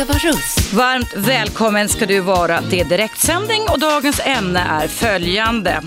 Eva 0.00 0.14
Russ. 0.14 0.72
Varmt 0.72 1.14
välkommen 1.16 1.88
ska 1.88 2.06
du 2.06 2.20
vara 2.20 2.62
till 2.62 2.88
direktsändning 2.88 3.62
och 3.68 3.78
dagens 3.78 4.20
ämne 4.24 4.60
är 4.60 4.88
följande. 4.88 5.82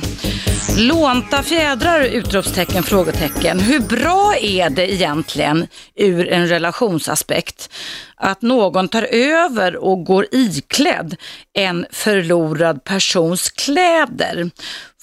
Lånta 0.77 1.43
fjädrar? 1.43 2.01
Utropstecken, 2.01 2.83
frågetecken. 2.83 3.59
Hur 3.59 3.79
bra 3.79 4.35
är 4.39 4.69
det 4.69 4.93
egentligen 4.93 5.67
ur 5.95 6.27
en 6.27 6.47
relationsaspekt 6.47 7.73
att 8.15 8.41
någon 8.41 8.87
tar 8.87 9.03
över 9.11 9.75
och 9.75 10.05
går 10.05 10.27
iklädd 10.31 11.15
en 11.53 11.85
förlorad 11.91 12.83
persons 12.83 13.51
kläder? 13.51 14.51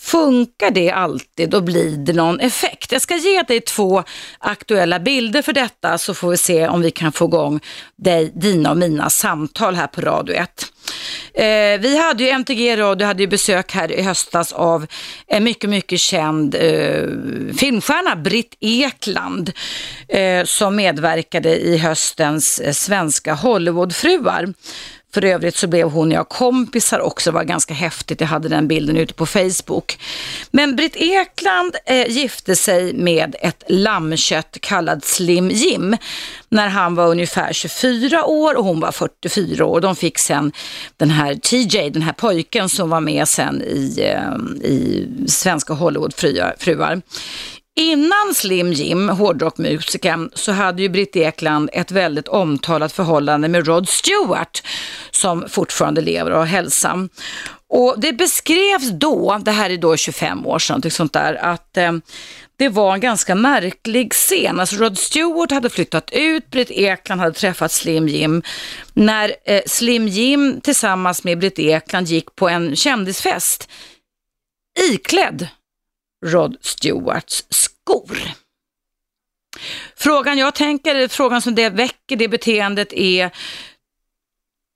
Funkar 0.03 0.71
det 0.71 0.91
alltid 0.91 1.55
och 1.55 1.62
blir 1.62 1.97
det 1.97 2.12
någon 2.12 2.41
effekt? 2.41 2.93
Jag 2.93 3.02
ska 3.02 3.16
ge 3.16 3.43
dig 3.43 3.61
två 3.61 4.05
aktuella 4.38 4.98
bilder 4.98 5.43
för 5.43 5.52
detta 5.52 5.98
så 5.98 6.15
får 6.15 6.30
vi 6.30 6.37
se 6.37 6.69
om 6.69 6.83
vi 6.83 6.91
kan 6.91 7.12
få 7.12 7.24
igång 7.24 7.61
dig, 7.97 8.33
dina 8.34 8.71
och 8.71 8.77
mina 8.77 9.10
samtal 9.10 9.74
här 9.74 9.87
på 9.87 10.01
Radio 10.01 10.34
1. 10.34 10.66
Eh, 11.34 11.80
vi 11.80 11.98
hade 11.98 12.24
ju 12.24 12.30
MTG 12.30 12.77
Radio 12.77 13.07
hade 13.07 13.23
ju 13.23 13.27
besök 13.27 13.73
här 13.73 13.93
i 13.93 14.02
höstas 14.02 14.52
av 14.52 14.87
en 15.27 15.45
mycket, 15.45 15.71
mycket 15.71 16.01
känd 16.01 16.55
eh, 16.55 17.07
filmstjärna, 17.59 18.16
Britt 18.16 18.57
Ekland, 18.60 19.52
eh, 20.09 20.45
som 20.45 20.77
medverkade 20.77 21.57
i 21.57 21.77
höstens 21.77 22.60
eh, 22.60 22.73
svenska 22.73 23.35
Hollywoodfruar. 23.35 24.55
För 25.14 25.24
övrigt 25.24 25.56
så 25.56 25.66
blev 25.66 25.91
hon 25.91 26.09
och 26.09 26.14
jag 26.14 26.28
kompisar 26.28 27.00
också, 27.00 27.30
det 27.30 27.34
var 27.34 27.45
ganska 27.45 27.74
häftigt, 27.74 28.20
jag 28.20 28.28
hade 28.28 28.48
den 28.48 28.68
bilden 28.68 28.96
ute 28.96 29.14
på 29.14 29.27
Facebook. 29.27 29.98
Men 30.51 30.77
Britt 30.77 30.96
Ekland 30.96 31.77
eh, 31.87 32.09
gifte 32.09 32.56
sig 32.56 32.92
med 32.92 33.37
ett 33.40 33.65
lammkött 33.68 34.57
kallad 34.60 35.04
Slim 35.04 35.51
Jim 35.51 35.96
när 36.48 36.68
han 36.68 36.95
var 36.95 37.09
ungefär 37.09 37.52
24 37.52 38.24
år 38.24 38.57
och 38.57 38.65
hon 38.65 38.80
var 38.80 38.93
44 38.93 39.65
år. 39.65 39.80
De 39.80 39.96
fick 39.96 40.18
sen 40.18 40.52
den 40.96 41.10
här 41.10 41.35
TJ, 41.35 41.90
den 41.90 42.02
här 42.02 42.13
pojken 42.13 42.68
som 42.68 42.90
var 42.90 43.01
med 43.01 43.29
sen 43.29 43.63
i, 43.63 44.01
eh, 44.01 44.68
i 44.68 45.09
svenska 45.26 45.73
Hollywoodfruar. 45.73 47.02
Innan 47.80 48.34
Slim 48.34 48.73
Jim, 48.73 49.09
hårdrockmusikern, 49.09 50.30
så 50.34 50.52
hade 50.52 50.82
ju 50.82 50.88
Britt 50.88 51.16
Ekland 51.16 51.70
ett 51.73 51.90
väldigt 51.90 52.28
omtalat 52.28 52.92
förhållande 52.92 53.48
med 53.48 53.66
Rod 53.66 53.88
Stewart 53.88 54.62
som 55.10 55.48
fortfarande 55.48 56.01
lever 56.01 56.30
och 56.30 56.38
har 56.38 56.46
hälsan. 56.46 57.08
Och 57.68 57.95
det 58.01 58.12
beskrevs 58.12 58.90
då, 58.90 59.38
det 59.45 59.51
här 59.51 59.70
är 59.70 59.76
då 59.76 59.96
25 59.96 60.46
år 60.46 60.58
sedan, 60.58 60.82
typ 60.82 60.92
sånt 60.92 61.12
där, 61.12 61.34
att 61.34 61.76
eh, 61.76 61.92
det 62.58 62.68
var 62.68 62.95
en 62.95 63.01
ganska 63.01 63.34
märklig 63.34 64.12
scen. 64.12 64.60
Alltså 64.60 64.76
Rod 64.76 64.98
Stewart 64.98 65.50
hade 65.50 65.70
flyttat 65.70 66.10
ut, 66.12 66.50
Britt 66.50 66.70
Ekland 66.70 67.20
hade 67.20 67.34
träffat 67.34 67.72
Slim 67.72 68.08
Jim. 68.08 68.42
När 68.92 69.34
eh, 69.44 69.62
Slim 69.66 70.08
Jim 70.08 70.60
tillsammans 70.60 71.25
med 71.25 71.38
Britt 71.38 71.58
Ekland 71.58 72.06
gick 72.06 72.34
på 72.34 72.48
en 72.48 72.76
kändisfest 72.76 73.69
iklädd 74.91 75.48
Rod 76.26 76.56
Stewarts 76.60 77.44
skor. 77.49 78.19
Frågan 79.97 80.38
jag 80.38 80.54
tänker, 80.54 81.09
frågan 81.09 81.43
som 81.43 81.54
det 81.54 81.71
väcker 81.71 82.16
det 82.16 82.28
beteendet 82.28 82.93
är, 82.93 83.31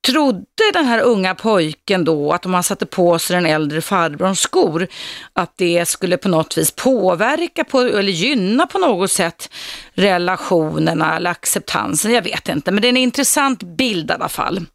trodde 0.07 0.71
den 0.73 0.85
här 0.85 0.99
unga 0.99 1.35
pojken 1.35 2.05
då 2.05 2.31
att 2.31 2.45
om 2.45 2.53
han 2.53 2.63
satte 2.63 2.85
på 2.85 3.19
sig 3.19 3.35
den 3.35 3.45
äldre 3.45 3.81
farbrorns 3.81 4.39
skor, 4.39 4.87
att 5.33 5.57
det 5.57 5.85
skulle 5.85 6.17
på 6.17 6.29
något 6.29 6.57
vis 6.57 6.71
påverka 6.71 7.63
på, 7.63 7.81
eller 7.81 8.11
gynna 8.11 8.67
på 8.67 8.79
något 8.79 9.11
sätt 9.11 9.49
relationerna 9.93 11.15
eller 11.15 11.31
acceptansen? 11.31 12.11
Jag 12.11 12.21
vet 12.21 12.49
inte, 12.49 12.71
men 12.71 12.81
det 12.81 12.87
är 12.87 12.89
en 12.89 12.97
intressant 12.97 13.63
bild 13.63 14.11
i 14.11 14.13
alla 14.13 14.29
fall. 14.29 14.65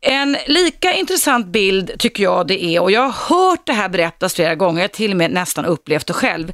En 0.00 0.36
lika 0.46 0.94
intressant 0.94 1.46
bild 1.46 1.98
tycker 1.98 2.22
jag 2.22 2.46
det 2.46 2.64
är, 2.64 2.82
och 2.82 2.90
jag 2.90 3.00
har 3.00 3.36
hört 3.36 3.66
det 3.66 3.72
här 3.72 3.88
berättas 3.88 4.34
flera 4.34 4.54
gånger, 4.54 4.80
jag 4.80 4.88
har 4.88 4.94
till 4.94 5.10
och 5.10 5.16
med 5.16 5.30
nästan 5.30 5.64
upplevt 5.64 6.06
det 6.06 6.12
själv 6.12 6.52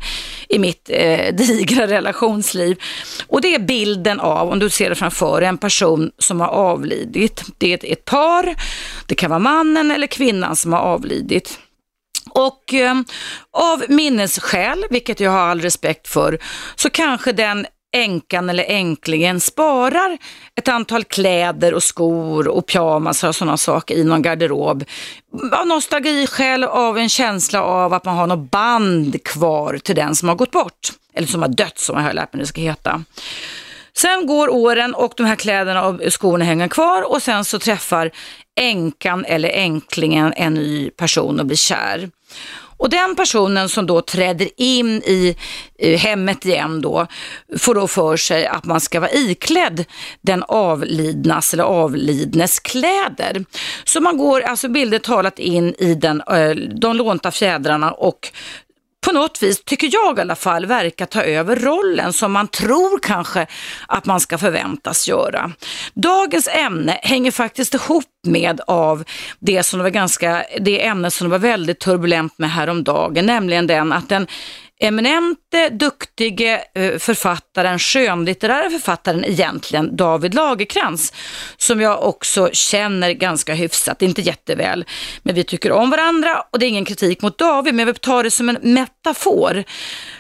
i 0.49 0.59
mitt 0.59 0.91
eh, 0.93 1.35
digra 1.35 1.87
relationsliv. 1.87 2.83
Och 3.27 3.41
det 3.41 3.55
är 3.55 3.59
bilden 3.59 4.21
av, 4.21 4.53
om 4.53 4.59
du 4.59 4.71
ser 4.71 4.89
det 4.89 4.95
framför 4.95 5.43
en 5.43 5.59
person 5.59 6.11
som 6.19 6.41
har 6.41 6.49
avlidit. 6.49 7.45
Det 7.59 7.71
är 7.71 7.75
ett, 7.75 7.85
ett 7.85 8.05
par, 8.05 8.55
det 9.07 9.15
kan 9.15 9.31
vara 9.31 9.39
mannen 9.39 9.91
eller 9.91 10.07
kvinnan 10.07 10.57
som 10.57 10.73
har 10.73 10.81
avlidit. 10.81 11.59
Och 12.31 12.75
eh, 12.75 12.95
av 13.51 13.85
minnesskäl, 13.89 14.85
vilket 14.91 15.21
jag 15.21 15.31
har 15.31 15.39
all 15.39 15.61
respekt 15.61 16.09
för, 16.09 16.39
så 16.77 16.91
kanske 16.91 17.33
den 17.33 17.67
änkan 17.95 18.51
eller 18.51 18.65
änklingen 18.65 19.41
sparar 19.41 20.19
ett 20.55 20.69
antal 20.69 21.05
kläder 21.05 21.75
och 21.75 21.83
skor 21.83 22.49
och 22.49 22.67
pyjamasar 22.67 23.29
och 23.29 23.37
sådana 23.37 23.57
saker 23.57 23.95
i 23.95 24.05
någon 24.05 24.23
garderob. 24.23 24.85
Av 25.53 25.67
nostalgiskäl, 25.67 26.65
av 26.65 26.99
en 26.99 27.09
känsla 27.09 27.63
av 27.63 27.93
att 27.93 28.05
man 28.05 28.17
har 28.17 28.27
något 28.27 28.51
band 28.51 29.25
kvar 29.25 29.79
till 29.79 29.97
den 29.97 30.15
som 30.15 30.29
har 30.29 30.37
gått 30.37 30.51
bort. 30.51 30.93
Eller 31.15 31.29
som 31.29 31.43
har 31.43 31.49
dött 31.49 31.79
som 31.79 31.97
jag 31.97 32.05
har 32.05 32.13
lärt 32.13 32.33
mig 32.33 32.41
det 32.41 32.47
ska 32.47 32.61
heta. 32.61 33.05
Sen 33.97 34.27
går 34.27 34.49
åren 34.49 34.95
och 34.95 35.13
de 35.17 35.27
här 35.27 35.37
kläderna 35.37 35.87
och 35.87 36.01
skorna 36.13 36.45
hänger 36.45 36.69
kvar 36.69 37.03
och 37.03 37.23
sen 37.23 37.45
så 37.45 37.59
träffar 37.59 38.11
änkan 38.61 39.25
eller 39.25 39.49
änklingen 39.49 40.33
en 40.37 40.55
ny 40.55 40.91
person 40.91 41.41
och 41.41 41.47
blir 41.47 41.57
kär. 41.57 42.11
Och 42.85 42.91
den 42.91 43.17
personen 43.17 43.69
som 43.69 43.87
då 43.87 44.01
träder 44.01 44.49
in 44.57 45.03
i 45.03 45.37
hemmet 45.97 46.47
igen 46.47 46.81
då 46.81 47.07
får 47.59 47.75
då 47.75 47.89
för 47.89 48.17
sig 48.17 48.47
att 48.47 48.65
man 48.65 48.81
ska 48.81 49.01
vara 49.01 49.11
iklädd 49.11 49.85
den 50.21 50.43
avlidnas 50.43 51.55
eller 51.55 51.65
avlidnes 51.65 52.61
kläder. 52.61 53.45
Så 53.85 54.01
man 54.01 54.17
går 54.17 54.41
alltså 54.41 54.69
bildet 54.69 55.03
talat 55.03 55.39
in 55.39 55.75
i 55.79 55.95
den, 55.95 56.21
eh, 56.21 56.51
de 56.81 56.97
lånta 56.97 57.31
fjädrarna 57.31 57.93
och 57.93 58.33
på 59.05 59.13
något 59.13 59.43
vis, 59.43 59.65
tycker 59.65 59.91
jag 59.93 60.19
i 60.19 60.21
alla 60.21 60.37
fall, 60.37 60.67
verkar 60.67 61.07
ta 61.07 61.23
över 61.23 61.57
rollen 61.57 62.13
som 62.13 62.33
man 62.33 62.49
tror 62.49 62.99
kanske 62.99 63.47
att 63.89 64.07
man 64.07 64.21
ska 64.21 64.39
förväntas 64.39 65.09
göra. 65.09 65.53
Dagens 65.95 66.49
ämne 66.49 66.99
hänger 67.03 67.31
faktiskt 67.31 67.75
ihop 67.75 68.05
med 68.27 68.61
av 68.67 69.05
det 69.39 69.63
som 69.63 69.81
var 69.81 69.91
ganska, 69.91 70.45
det 70.61 70.87
ämne 70.87 71.11
som 71.11 71.31
var 71.31 71.39
väldigt 71.39 71.79
turbulent 71.79 72.39
med 72.39 72.51
häromdagen, 72.51 73.27
nämligen 73.27 73.67
den 73.67 73.93
att 73.93 74.09
den 74.09 74.27
eminente, 74.85 75.69
duktige 75.69 76.65
eh, 76.75 76.99
författaren, 76.99 77.79
skönlitterära 77.79 78.71
författaren 78.71 79.25
egentligen, 79.25 79.97
David 79.97 80.35
Lagerkrans, 80.35 81.13
som 81.57 81.81
jag 81.81 82.03
också 82.03 82.51
känner 82.53 83.13
ganska 83.13 83.55
hyfsat, 83.55 84.03
inte 84.03 84.23
jätteväl, 84.23 84.85
men 85.23 85.35
vi 85.35 85.45
tycker 85.45 85.73
om 85.73 85.91
varandra 85.91 86.45
och 86.51 86.59
det 86.59 86.67
är 86.67 86.69
ingen 86.69 86.85
kritik 86.85 87.23
mot 87.23 87.39
David, 87.39 87.75
men 87.75 87.79
jag 87.79 87.87
vill 87.87 87.95
ta 87.95 88.23
det 88.23 88.31
som 88.31 88.49
en 88.49 88.59
metafor. 88.63 89.65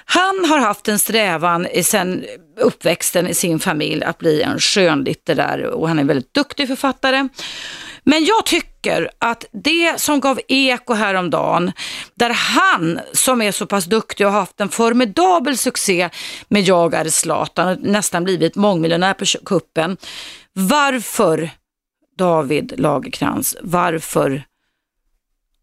Han 0.05 0.45
har 0.45 0.59
haft 0.59 0.89
en 0.89 0.99
strävan 0.99 1.67
sen 1.83 2.25
uppväxten 2.61 3.29
i 3.29 3.35
sin 3.35 3.61
familj 3.61 4.05
att 4.05 4.19
bli 4.19 4.43
en 4.43 4.59
skönlitterär 4.59 5.65
och 5.65 5.89
han 5.89 5.99
är 5.99 6.03
en 6.03 6.09
väldigt 6.09 6.35
duktig 6.35 6.69
författare. 6.69 7.29
Men 8.05 8.25
jag 8.25 8.47
tycker 8.47 9.11
att 9.19 9.45
det 9.53 10.01
som 10.01 10.21
gav 10.21 10.41
eko 10.49 10.95
häromdagen, 10.95 11.73
där 12.15 12.31
han 12.31 13.01
som 13.13 13.43
är 13.43 13.53
så 13.53 13.67
pass 13.67 13.85
duktig 13.85 14.27
och 14.27 14.33
har 14.33 14.41
haft 14.41 14.61
en 14.61 14.69
formidabel 14.69 15.59
succé 15.59 16.11
med 16.49 16.63
Jag 16.63 16.95
är 16.95 17.09
Zlatan 17.09 17.69
och 17.69 17.83
nästan 17.83 18.25
blivit 18.25 18.57
mångmiljonär 18.57 19.15
på 19.15 19.25
kuppen. 19.25 19.97
Varför, 20.53 21.51
David 22.19 22.75
Lagerkrans, 22.77 23.57
varför 23.63 24.45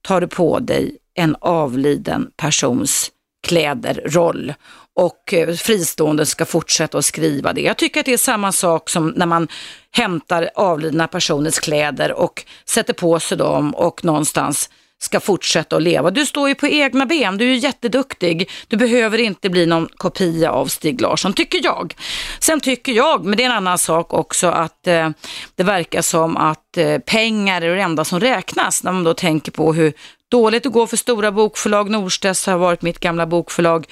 tar 0.01 0.21
du 0.21 0.27
på 0.27 0.59
dig 0.59 0.97
en 1.13 1.35
avliden 1.41 2.31
persons 2.37 3.11
kläder, 3.47 4.01
roll 4.05 4.53
och 4.95 5.33
eh, 5.33 5.55
fristående 5.55 6.25
ska 6.25 6.45
fortsätta 6.45 6.97
att 6.97 7.05
skriva 7.05 7.53
det. 7.53 7.61
Jag 7.61 7.77
tycker 7.77 7.99
att 7.99 8.05
det 8.05 8.13
är 8.13 8.17
samma 8.17 8.51
sak 8.51 8.89
som 8.89 9.07
när 9.07 9.25
man 9.25 9.47
hämtar 9.91 10.49
avlidna 10.55 11.07
personers 11.07 11.59
kläder 11.59 12.11
och 12.11 12.45
sätter 12.65 12.93
på 12.93 13.19
sig 13.19 13.37
dem 13.37 13.75
och 13.75 14.05
någonstans 14.05 14.69
ska 15.03 15.19
fortsätta 15.19 15.75
att 15.75 15.81
leva. 15.81 16.11
Du 16.11 16.25
står 16.25 16.49
ju 16.49 16.55
på 16.55 16.67
egna 16.67 17.05
ben, 17.05 17.37
du 17.37 17.51
är 17.51 17.55
jätteduktig. 17.55 18.49
Du 18.67 18.77
behöver 18.77 19.17
inte 19.17 19.49
bli 19.49 19.65
någon 19.65 19.87
kopia 19.97 20.51
av 20.51 20.65
Stig 20.65 21.01
Larsson, 21.01 21.33
tycker 21.33 21.59
jag. 21.63 21.95
Sen 22.39 22.59
tycker 22.59 22.91
jag, 22.91 23.25
men 23.25 23.37
det 23.37 23.43
är 23.43 23.45
en 23.45 23.55
annan 23.55 23.77
sak 23.77 24.13
också, 24.13 24.47
att 24.47 24.87
eh, 24.87 25.09
det 25.55 25.63
verkar 25.63 26.01
som 26.01 26.37
att 26.37 26.77
eh, 26.77 26.97
pengar 26.97 27.61
är 27.61 27.75
det 27.75 27.81
enda 27.81 28.05
som 28.05 28.19
räknas 28.19 28.83
när 28.83 28.91
man 28.91 29.03
då 29.03 29.13
tänker 29.13 29.51
på 29.51 29.73
hur 29.73 29.93
dåligt 30.31 30.63
det 30.63 30.69
går 30.69 30.87
för 30.87 30.97
stora 30.97 31.31
bokförlag. 31.31 31.89
Norstedts 31.89 32.45
har 32.45 32.57
varit 32.57 32.81
mitt 32.81 32.99
gamla 32.99 33.25
bokförlag. 33.25 33.87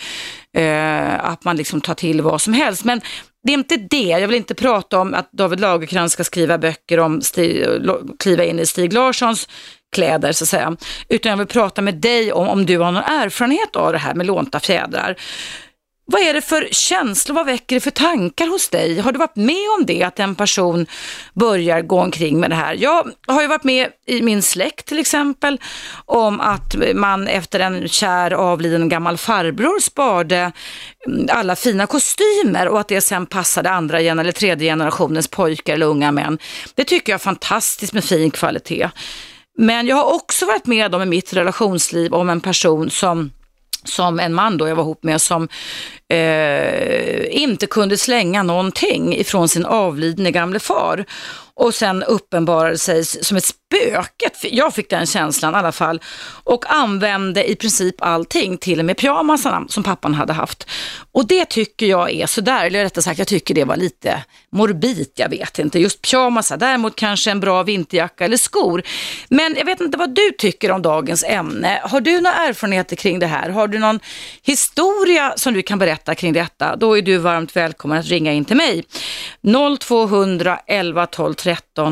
Eh, 0.57 1.25
att 1.25 1.43
man 1.43 1.55
liksom 1.55 1.81
tar 1.81 1.93
till 1.93 2.21
vad 2.21 2.41
som 2.41 2.53
helst. 2.53 2.83
Men 2.83 3.01
det 3.43 3.51
är 3.51 3.57
inte 3.57 3.77
det. 3.77 4.03
Jag 4.03 4.27
vill 4.27 4.37
inte 4.37 4.55
prata 4.55 4.99
om 4.99 5.13
att 5.13 5.31
David 5.31 5.59
Lagercrantz 5.59 6.13
ska 6.13 6.23
skriva 6.23 6.57
böcker 6.57 6.99
om 6.99 7.21
Stig, 7.21 7.65
kliva 8.19 8.43
in 8.43 8.59
i 8.59 8.65
Stig 8.65 8.93
Larssons 8.93 9.47
kläder 9.95 10.31
så 10.31 10.43
att 10.43 10.49
säga. 10.49 10.77
Utan 11.09 11.29
jag 11.29 11.37
vill 11.37 11.47
prata 11.47 11.81
med 11.81 11.95
dig 11.95 12.31
om 12.33 12.47
om 12.47 12.65
du 12.65 12.77
har 12.77 12.91
någon 12.91 13.03
erfarenhet 13.03 13.75
av 13.75 13.91
det 13.91 13.97
här 13.97 14.13
med 14.13 14.25
lånta 14.25 14.59
fjädrar 14.59 15.15
vad 16.11 16.21
är 16.21 16.33
det 16.33 16.41
för 16.41 16.67
känslor, 16.71 17.35
vad 17.35 17.45
väcker 17.45 17.75
det 17.75 17.79
för 17.79 17.91
tankar 17.91 18.47
hos 18.47 18.69
dig? 18.69 18.99
Har 18.99 19.11
du 19.11 19.19
varit 19.19 19.35
med 19.35 19.69
om 19.79 19.85
det, 19.85 20.03
att 20.03 20.19
en 20.19 20.35
person 20.35 20.85
börjar 21.33 21.81
gå 21.81 21.99
omkring 21.99 22.39
med 22.39 22.49
det 22.49 22.55
här? 22.55 22.73
Jag 22.73 23.11
har 23.27 23.41
ju 23.41 23.47
varit 23.47 23.63
med 23.63 23.89
i 24.07 24.21
min 24.21 24.41
släkt 24.41 24.85
till 24.85 24.99
exempel, 24.99 25.61
om 26.05 26.39
att 26.39 26.75
man 26.95 27.27
efter 27.27 27.59
en 27.59 27.87
kär 27.87 28.31
avliden 28.31 28.89
gammal 28.89 29.17
farbror 29.17 29.79
sparade 29.79 30.51
mm, 31.07 31.27
alla 31.31 31.55
fina 31.55 31.87
kostymer 31.87 32.67
och 32.67 32.79
att 32.79 32.87
det 32.87 33.01
sen 33.01 33.25
passade 33.25 33.69
andra 33.69 33.99
eller 34.01 34.31
tredje 34.31 34.71
generationens 34.71 35.27
pojkar 35.27 35.73
eller 35.73 35.85
unga 35.85 36.11
män. 36.11 36.39
Det 36.75 36.83
tycker 36.83 37.11
jag 37.11 37.19
är 37.19 37.23
fantastiskt 37.23 37.93
med 37.93 38.03
fin 38.03 38.31
kvalitet. 38.31 38.89
Men 39.57 39.87
jag 39.87 39.95
har 39.95 40.13
också 40.13 40.45
varit 40.45 40.65
med 40.65 40.95
om 40.95 41.01
i 41.01 41.05
mitt 41.05 41.33
relationsliv 41.33 42.13
om 42.13 42.29
en 42.29 42.41
person 42.41 42.89
som 42.89 43.31
som 43.83 44.19
en 44.19 44.33
man 44.33 44.57
då 44.57 44.67
jag 44.67 44.75
var 44.75 44.83
ihop 44.83 45.03
med 45.03 45.21
som 45.21 45.47
eh, 46.07 47.37
inte 47.41 47.67
kunde 47.67 47.97
slänga 47.97 48.43
någonting 48.43 49.15
ifrån 49.17 49.49
sin 49.49 49.65
avlidne 49.65 50.31
gamle 50.31 50.59
far 50.59 51.05
och 51.59 51.75
sen 51.75 52.03
uppenbarade 52.03 52.77
sig 52.77 53.05
som 53.05 53.37
ett 53.37 53.45
spöke. 53.45 54.29
Jag 54.41 54.73
fick 54.73 54.89
den 54.89 55.05
känslan 55.05 55.53
i 55.53 55.57
alla 55.57 55.71
fall. 55.71 56.01
Och 56.43 56.65
använde 56.73 57.51
i 57.51 57.55
princip 57.55 57.95
allting, 57.99 58.57
till 58.57 58.79
och 58.79 58.85
med 58.85 58.97
pyjamasarna 58.97 59.65
som 59.69 59.83
pappan 59.83 60.13
hade 60.13 60.33
haft. 60.33 60.67
Och 61.11 61.27
det 61.27 61.45
tycker 61.45 61.85
jag 61.85 62.11
är 62.11 62.25
sådär, 62.25 62.65
eller 62.65 62.83
rättare 62.83 63.03
sagt 63.03 63.19
jag 63.19 63.27
tycker 63.27 63.53
det 63.53 63.63
var 63.63 63.75
lite 63.75 64.23
morbid, 64.51 65.07
jag 65.15 65.29
vet 65.29 65.59
inte. 65.59 65.79
Just 65.79 66.01
pyjamasar, 66.01 66.57
däremot 66.57 66.95
kanske 66.95 67.31
en 67.31 67.39
bra 67.39 67.63
vinterjacka 67.63 68.25
eller 68.25 68.37
skor. 68.37 68.83
Men 69.29 69.55
jag 69.57 69.65
vet 69.65 69.81
inte 69.81 69.97
vad 69.97 70.15
du 70.15 70.31
tycker 70.37 70.71
om 70.71 70.81
dagens 70.81 71.23
ämne. 71.23 71.81
Har 71.83 72.01
du 72.01 72.21
några 72.21 72.35
erfarenheter 72.35 72.95
kring 72.95 73.19
det 73.19 73.27
här? 73.27 73.49
Har 73.49 73.67
du 73.67 73.79
någon 73.79 73.99
historia 74.41 75.33
som 75.35 75.53
du 75.53 75.61
kan 75.61 75.79
berätta 75.79 76.15
kring 76.15 76.33
detta? 76.33 76.75
Då 76.75 76.97
är 76.97 77.01
du 77.01 77.17
varmt 77.17 77.55
välkommen 77.55 77.97
att 77.97 78.05
ringa 78.05 78.33
in 78.33 78.45
till 78.45 78.57
mig. 78.57 78.83
0200 79.79 80.59
11 80.67 81.05
12 81.05 81.33
13 81.33 81.48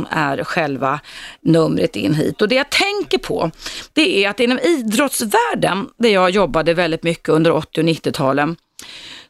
är 0.09 0.44
själva 0.44 1.00
numret 1.42 1.95
in 1.95 2.13
hit. 2.13 2.42
Och 2.42 2.48
det 2.48 2.56
jag 2.56 2.69
tänker 2.69 3.18
på, 3.18 3.51
det 3.94 4.24
är 4.24 4.30
att 4.30 4.39
inom 4.39 4.59
idrottsvärlden, 4.59 5.89
där 5.98 6.09
jag 6.09 6.30
jobbade 6.30 6.74
väldigt 6.74 7.04
mycket 7.04 7.30
under 7.30 7.51
80 7.51 7.81
och 7.81 7.88
90-talen, 7.88 8.56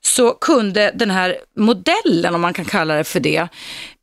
så 0.07 0.33
kunde 0.33 0.91
den 0.95 1.11
här 1.11 1.37
modellen, 1.55 2.35
om 2.35 2.41
man 2.41 2.53
kan 2.53 2.65
kalla 2.65 2.95
det 2.95 3.03
för 3.03 3.19
det, 3.19 3.47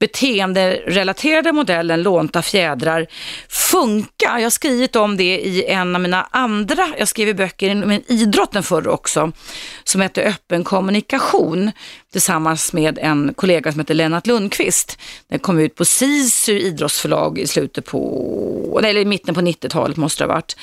beteenderelaterade 0.00 1.52
modellen 1.52 2.02
lånta 2.02 2.42
fjädrar 2.42 3.06
funka. 3.48 4.06
Jag 4.18 4.42
har 4.42 4.50
skrivit 4.50 4.96
om 4.96 5.16
det 5.16 5.38
i 5.38 5.64
en 5.64 5.94
av 5.94 6.00
mina 6.00 6.28
andra, 6.30 6.88
jag 6.98 7.08
skrev 7.08 7.36
böcker 7.36 7.68
inom 7.68 8.00
idrotten 8.06 8.62
förr 8.62 8.88
också, 8.88 9.32
som 9.84 10.00
hette 10.00 10.22
Öppen 10.22 10.64
kommunikation 10.64 11.70
tillsammans 12.12 12.72
med 12.72 12.98
en 12.98 13.34
kollega 13.34 13.72
som 13.72 13.80
heter 13.80 13.94
Lennart 13.94 14.26
Lundqvist. 14.26 14.98
Den 15.28 15.38
kom 15.38 15.58
ut 15.58 15.74
på 15.74 15.84
SISU 15.84 16.58
idrottsförlag 16.58 17.38
i 17.38 17.46
slutet 17.46 17.86
på, 17.86 18.80
eller 18.84 19.00
i 19.00 19.04
mitten 19.04 19.34
på 19.34 19.40
90-talet 19.40 19.96
måste 19.96 20.24
det 20.24 20.28
ha 20.28 20.34
varit. 20.34 20.56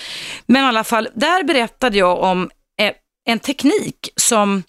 Men 0.45 0.63
i 0.63 0.67
alla 0.67 0.83
fall, 0.83 1.09
där 1.13 1.43
berättade 1.43 1.97
jag 1.97 2.19
om 2.19 2.49
eh, 2.81 2.91
en 3.25 3.39
teknik 3.39 4.09
som 4.15 4.63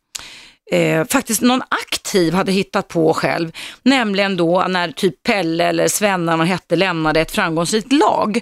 eh, 0.72 1.04
faktiskt 1.06 1.40
någon 1.40 1.62
aktiv 1.68 2.34
hade 2.34 2.52
hittat 2.52 2.88
på 2.88 3.14
själv. 3.14 3.52
Nämligen 3.82 4.36
då 4.36 4.64
när 4.68 4.92
typ 4.92 5.22
Pelle 5.22 5.64
eller 5.64 5.88
Svenna 5.88 6.36
man 6.36 6.46
hette 6.46 6.76
lämnade 6.76 7.20
ett 7.20 7.30
framgångsrikt 7.30 7.92
lag. 7.92 8.40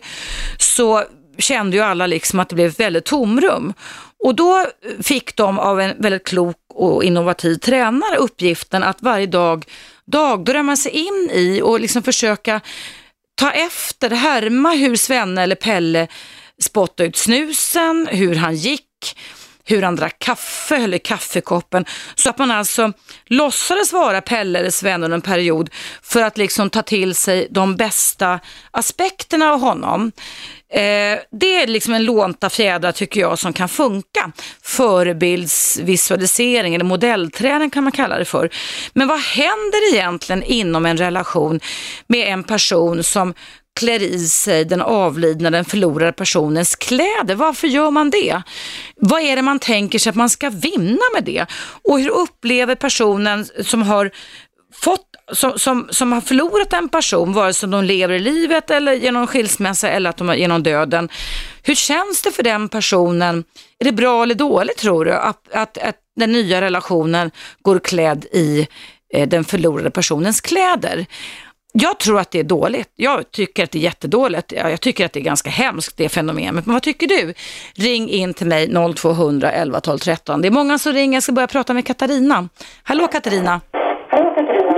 Så 0.58 1.04
kände 1.38 1.76
ju 1.76 1.82
alla 1.82 2.06
liksom 2.06 2.40
att 2.40 2.48
det 2.48 2.54
blev 2.54 2.68
ett 2.68 2.80
väldigt 2.80 3.04
tomrum. 3.04 3.72
Och 4.24 4.34
då 4.34 4.66
fick 5.02 5.36
de 5.36 5.58
av 5.58 5.80
en 5.80 5.94
väldigt 5.98 6.26
klok 6.26 6.56
och 6.74 7.04
innovativ 7.04 7.54
tränare 7.54 8.16
uppgiften 8.16 8.82
att 8.82 9.02
varje 9.02 9.26
dag 9.26 9.64
dagdrömma 10.04 10.76
sig 10.76 10.92
in 10.92 11.30
i 11.32 11.60
och 11.62 11.80
liksom 11.80 12.02
försöka 12.02 12.60
ta 13.34 13.50
efter, 13.50 14.10
härma 14.10 14.70
hur 14.70 14.96
Svenne 14.96 15.42
eller 15.42 15.56
Pelle 15.56 16.08
spottade 16.60 17.08
ut 17.08 17.16
snusen, 17.16 18.08
hur 18.10 18.34
han 18.34 18.54
gick, 18.54 19.16
hur 19.70 19.82
han 19.82 19.96
drack 19.96 20.18
kaffe, 20.18 20.76
höll 20.76 20.94
i 20.94 20.98
kaffekoppen. 20.98 21.84
Så 22.14 22.30
att 22.30 22.38
man 22.38 22.50
alltså 22.50 22.92
låtsades 23.26 23.92
vara 23.92 24.20
Pelle 24.20 24.58
eller 24.58 24.70
Sven 24.70 25.04
under 25.04 25.14
en 25.14 25.22
period 25.22 25.70
för 26.02 26.22
att 26.22 26.38
liksom 26.38 26.70
ta 26.70 26.82
till 26.82 27.14
sig 27.14 27.48
de 27.50 27.76
bästa 27.76 28.40
aspekterna 28.70 29.52
av 29.52 29.60
honom. 29.60 30.12
Eh, 30.72 31.18
det 31.30 31.62
är 31.62 31.66
liksom 31.66 31.94
en 31.94 32.04
lånta 32.04 32.50
fjädrar 32.50 32.92
tycker 32.92 33.20
jag 33.20 33.38
som 33.38 33.52
kan 33.52 33.68
funka. 33.68 34.32
Förebildsvisualisering 34.62 36.74
eller 36.74 36.84
modellträning 36.84 37.70
kan 37.70 37.84
man 37.84 37.92
kalla 37.92 38.18
det 38.18 38.24
för. 38.24 38.50
Men 38.92 39.08
vad 39.08 39.20
händer 39.20 39.94
egentligen 39.94 40.42
inom 40.42 40.86
en 40.86 40.96
relation 40.96 41.60
med 42.06 42.28
en 42.28 42.44
person 42.44 43.02
som 43.02 43.34
klär 43.76 44.02
i 44.02 44.18
sig 44.18 44.64
den 44.64 44.80
avlidna, 44.80 45.50
den 45.50 45.64
förlorade 45.64 46.12
personens 46.12 46.76
kläder. 46.76 47.34
Varför 47.34 47.68
gör 47.68 47.90
man 47.90 48.10
det? 48.10 48.42
Vad 48.96 49.22
är 49.22 49.36
det 49.36 49.42
man 49.42 49.58
tänker 49.58 49.98
sig 49.98 50.10
att 50.10 50.16
man 50.16 50.30
ska 50.30 50.50
vinna 50.50 51.02
med 51.14 51.24
det? 51.24 51.46
Och 51.82 52.00
hur 52.00 52.10
upplever 52.10 52.74
personen 52.74 53.46
som 53.64 53.82
har 53.82 54.10
fått 54.72 55.06
som, 55.32 55.58
som, 55.58 55.88
som 55.90 56.12
har 56.12 56.20
förlorat 56.20 56.72
en 56.72 56.88
person, 56.88 57.32
vare 57.32 57.54
sig 57.54 57.68
de 57.68 57.84
lever 57.84 58.14
i 58.14 58.18
livet 58.18 58.70
eller 58.70 58.92
genom 58.92 59.26
skilsmässa 59.26 59.88
eller 59.88 60.10
att 60.10 60.16
de 60.16 60.38
genom 60.38 60.62
döden. 60.62 61.08
Hur 61.62 61.74
känns 61.74 62.22
det 62.22 62.32
för 62.32 62.42
den 62.42 62.68
personen? 62.68 63.44
Är 63.78 63.84
det 63.84 63.92
bra 63.92 64.22
eller 64.22 64.34
dåligt 64.34 64.76
tror 64.76 65.04
du 65.04 65.12
att, 65.12 65.52
att, 65.52 65.78
att 65.78 65.96
den 66.16 66.32
nya 66.32 66.60
relationen 66.60 67.30
går 67.62 67.78
klädd 67.78 68.24
i 68.24 68.68
eh, 69.14 69.28
den 69.28 69.44
förlorade 69.44 69.90
personens 69.90 70.40
kläder? 70.40 71.06
Jag 71.72 71.98
tror 71.98 72.20
att 72.20 72.30
det 72.30 72.38
är 72.38 72.44
dåligt. 72.44 72.92
Jag 72.96 73.30
tycker 73.30 73.64
att 73.64 73.70
det 73.70 73.78
är 73.78 73.82
jättedåligt. 73.82 74.52
Jag 74.52 74.80
tycker 74.80 75.04
att 75.04 75.12
det 75.12 75.20
är 75.20 75.24
ganska 75.24 75.50
hemskt 75.50 75.96
det 75.96 76.08
fenomenet. 76.08 76.66
Men 76.66 76.72
vad 76.74 76.82
tycker 76.82 77.06
du? 77.06 77.34
Ring 77.74 78.08
in 78.08 78.34
till 78.34 78.46
mig 78.46 78.94
0200 78.96 79.52
11 79.52 79.80
12 79.80 79.98
13. 79.98 80.42
Det 80.42 80.48
är 80.48 80.52
många 80.52 80.78
som 80.78 80.92
ringer. 80.92 81.16
Jag 81.16 81.22
ska 81.22 81.32
börja 81.32 81.46
prata 81.46 81.74
med 81.74 81.86
Katarina. 81.86 82.48
Hallå 82.82 83.06
Katarina. 83.08 83.60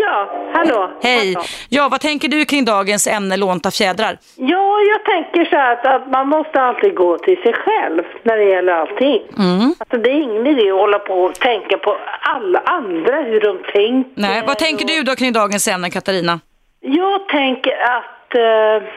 Ja, 0.01 0.51
hallå. 0.55 0.91
Hej. 1.03 1.37
Ja, 1.69 1.89
vad 1.89 2.01
tänker 2.01 2.29
du 2.29 2.45
kring 2.45 2.65
dagens 2.65 3.07
ämne 3.07 3.37
lånta 3.37 3.71
fjädrar? 3.71 4.19
Ja, 4.37 4.79
jag 4.81 5.05
tänker 5.05 5.45
så 5.45 5.57
här 5.57 5.73
att, 5.73 5.87
att 5.87 6.11
man 6.11 6.29
måste 6.29 6.61
alltid 6.61 6.95
gå 6.95 7.19
till 7.19 7.37
sig 7.37 7.53
själv 7.53 8.03
när 8.23 8.37
det 8.37 8.45
gäller 8.45 8.73
allting. 8.73 9.23
Mm. 9.39 9.75
Alltså, 9.79 9.97
det 9.97 10.11
är 10.11 10.21
ingen 10.23 10.47
idé 10.47 10.71
att 10.71 10.77
hålla 10.77 10.99
på 10.99 11.15
och 11.15 11.35
tänka 11.35 11.79
på 11.79 11.97
alla 12.21 12.59
andra, 12.59 13.17
hur 13.17 13.41
de 13.41 13.59
tänker. 13.73 14.11
Nej, 14.21 14.43
vad 14.47 14.59
tänker 14.59 14.87
du 14.87 15.03
då 15.03 15.15
kring 15.17 15.33
dagens 15.33 15.69
ämne 15.69 15.91
Katarina? 15.91 16.41
Jag 16.85 17.29
tänker 17.29 17.73
att, 17.73 18.35
eh, 18.35 18.89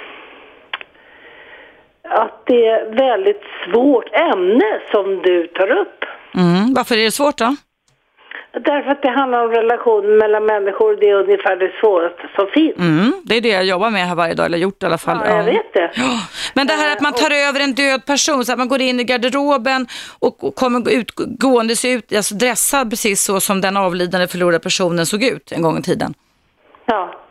att 2.03 2.45
det 2.45 2.67
är 2.67 2.81
ett 2.81 2.99
väldigt 2.99 3.41
svårt 3.65 4.09
ämne 4.13 4.81
som 4.91 5.21
du 5.21 5.47
tar 5.47 5.71
upp. 5.71 6.05
Mm. 6.35 6.73
Varför 6.73 6.97
är 6.97 7.03
det 7.03 7.11
svårt 7.11 7.37
då? 7.37 7.55
Därför 8.51 8.91
att 8.91 9.01
det 9.01 9.09
handlar 9.09 9.43
om 9.43 9.51
relationen 9.51 10.17
mellan 10.17 10.45
människor. 10.45 10.95
Det 10.95 11.09
är 11.09 11.15
ungefär 11.15 11.55
det 11.55 11.71
svåraste 11.81 12.29
som 12.35 12.47
finns. 12.47 12.77
Mm, 12.77 13.13
det 13.23 13.37
är 13.37 13.41
det 13.41 13.49
jag 13.49 13.65
jobbar 13.65 13.89
med 13.89 14.07
här 14.07 14.15
varje 14.15 14.33
dag, 14.33 14.45
eller 14.45 14.57
gjort 14.57 14.83
i 14.83 14.85
alla 14.85 14.97
fall. 14.97 15.21
Ja, 15.25 15.37
jag 15.37 15.43
vet 15.43 15.73
det. 15.73 15.91
Ja. 15.95 16.19
Men 16.53 16.67
det 16.67 16.73
här 16.73 16.91
att 16.91 17.01
man 17.01 17.13
tar 17.13 17.31
över 17.31 17.59
en 17.59 17.73
död 17.73 18.05
person, 18.05 18.45
så 18.45 18.51
att 18.51 18.57
man 18.57 18.67
går 18.67 18.81
in 18.81 18.99
i 18.99 19.03
garderoben 19.03 19.87
och 20.19 20.55
kommer 20.55 20.91
ut, 20.91 21.11
gående 21.15 21.75
sig 21.75 21.91
ut, 21.91 22.15
alltså 22.15 22.35
dressad 22.35 22.89
precis 22.89 23.23
så 23.23 23.39
som 23.39 23.61
den 23.61 23.77
avlidande 23.77 24.27
förlorade 24.27 24.59
personen 24.59 25.05
såg 25.05 25.23
ut 25.23 25.51
en 25.51 25.61
gång 25.61 25.77
i 25.77 25.81
tiden. 25.81 26.13
Ja. 26.85 27.24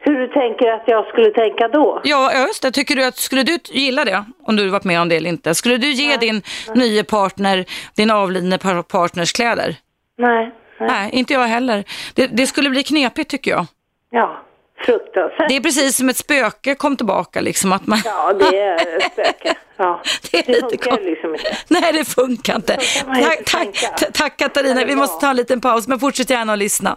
Hur 0.00 0.18
du 0.18 0.28
tänker 0.28 0.66
att 0.72 0.82
jag 0.86 1.06
skulle 1.06 1.30
tänka 1.30 1.68
då? 1.68 2.00
Ja, 2.04 2.32
just 2.46 2.62
det. 2.62 2.70
Tycker 2.70 2.96
du 2.96 3.04
att, 3.04 3.16
skulle 3.16 3.42
du 3.42 3.58
gilla 3.70 4.04
det? 4.04 4.24
Om 4.42 4.56
du 4.56 4.68
varit 4.68 4.84
med 4.84 5.00
om 5.00 5.08
det 5.08 5.16
eller 5.16 5.28
inte? 5.30 5.54
Skulle 5.54 5.76
du 5.76 5.90
ge 5.92 6.08
Nej. 6.08 6.18
din 6.18 6.42
nya 6.74 7.04
partner, 7.04 7.64
din 7.96 8.10
avlidne 8.10 8.58
par- 8.58 8.82
partners 8.82 9.32
kläder? 9.32 9.76
Nej. 10.18 10.52
Nej. 10.80 10.88
Nej, 10.90 11.10
inte 11.12 11.32
jag 11.32 11.40
heller. 11.44 11.84
Det, 12.14 12.26
det 12.26 12.46
skulle 12.46 12.70
bli 12.70 12.82
knepigt 12.82 13.30
tycker 13.30 13.50
jag. 13.50 13.66
Ja, 14.10 14.40
fruktansvärt. 14.80 15.48
Det 15.48 15.56
är 15.56 15.60
precis 15.60 15.96
som 15.96 16.08
ett 16.08 16.16
spöke 16.16 16.74
kom 16.74 16.96
tillbaka 16.96 17.40
liksom. 17.40 17.72
Att 17.72 17.86
man... 17.86 17.98
Ja, 18.04 18.32
det 18.32 18.58
är 18.60 18.74
ett 18.96 19.12
spöke. 19.12 19.54
Ja. 19.76 20.00
Det 20.32 20.42
Det 20.46 20.60
funkar 20.60 20.76
konstigt. 20.90 21.06
liksom 21.08 21.34
inte. 21.34 21.56
Nej, 21.68 21.92
det 21.92 22.04
funkar 22.04 22.56
inte. 22.56 22.76
Tack, 23.06 23.44
tack, 23.44 24.12
tack 24.12 24.36
Katarina, 24.36 24.84
vi 24.84 24.94
måste 24.96 25.20
ta 25.26 25.30
en 25.30 25.36
liten 25.36 25.60
paus, 25.60 25.88
men 25.88 25.98
fortsätt 26.00 26.30
gärna 26.30 26.52
att 26.52 26.58
lyssna. 26.58 26.96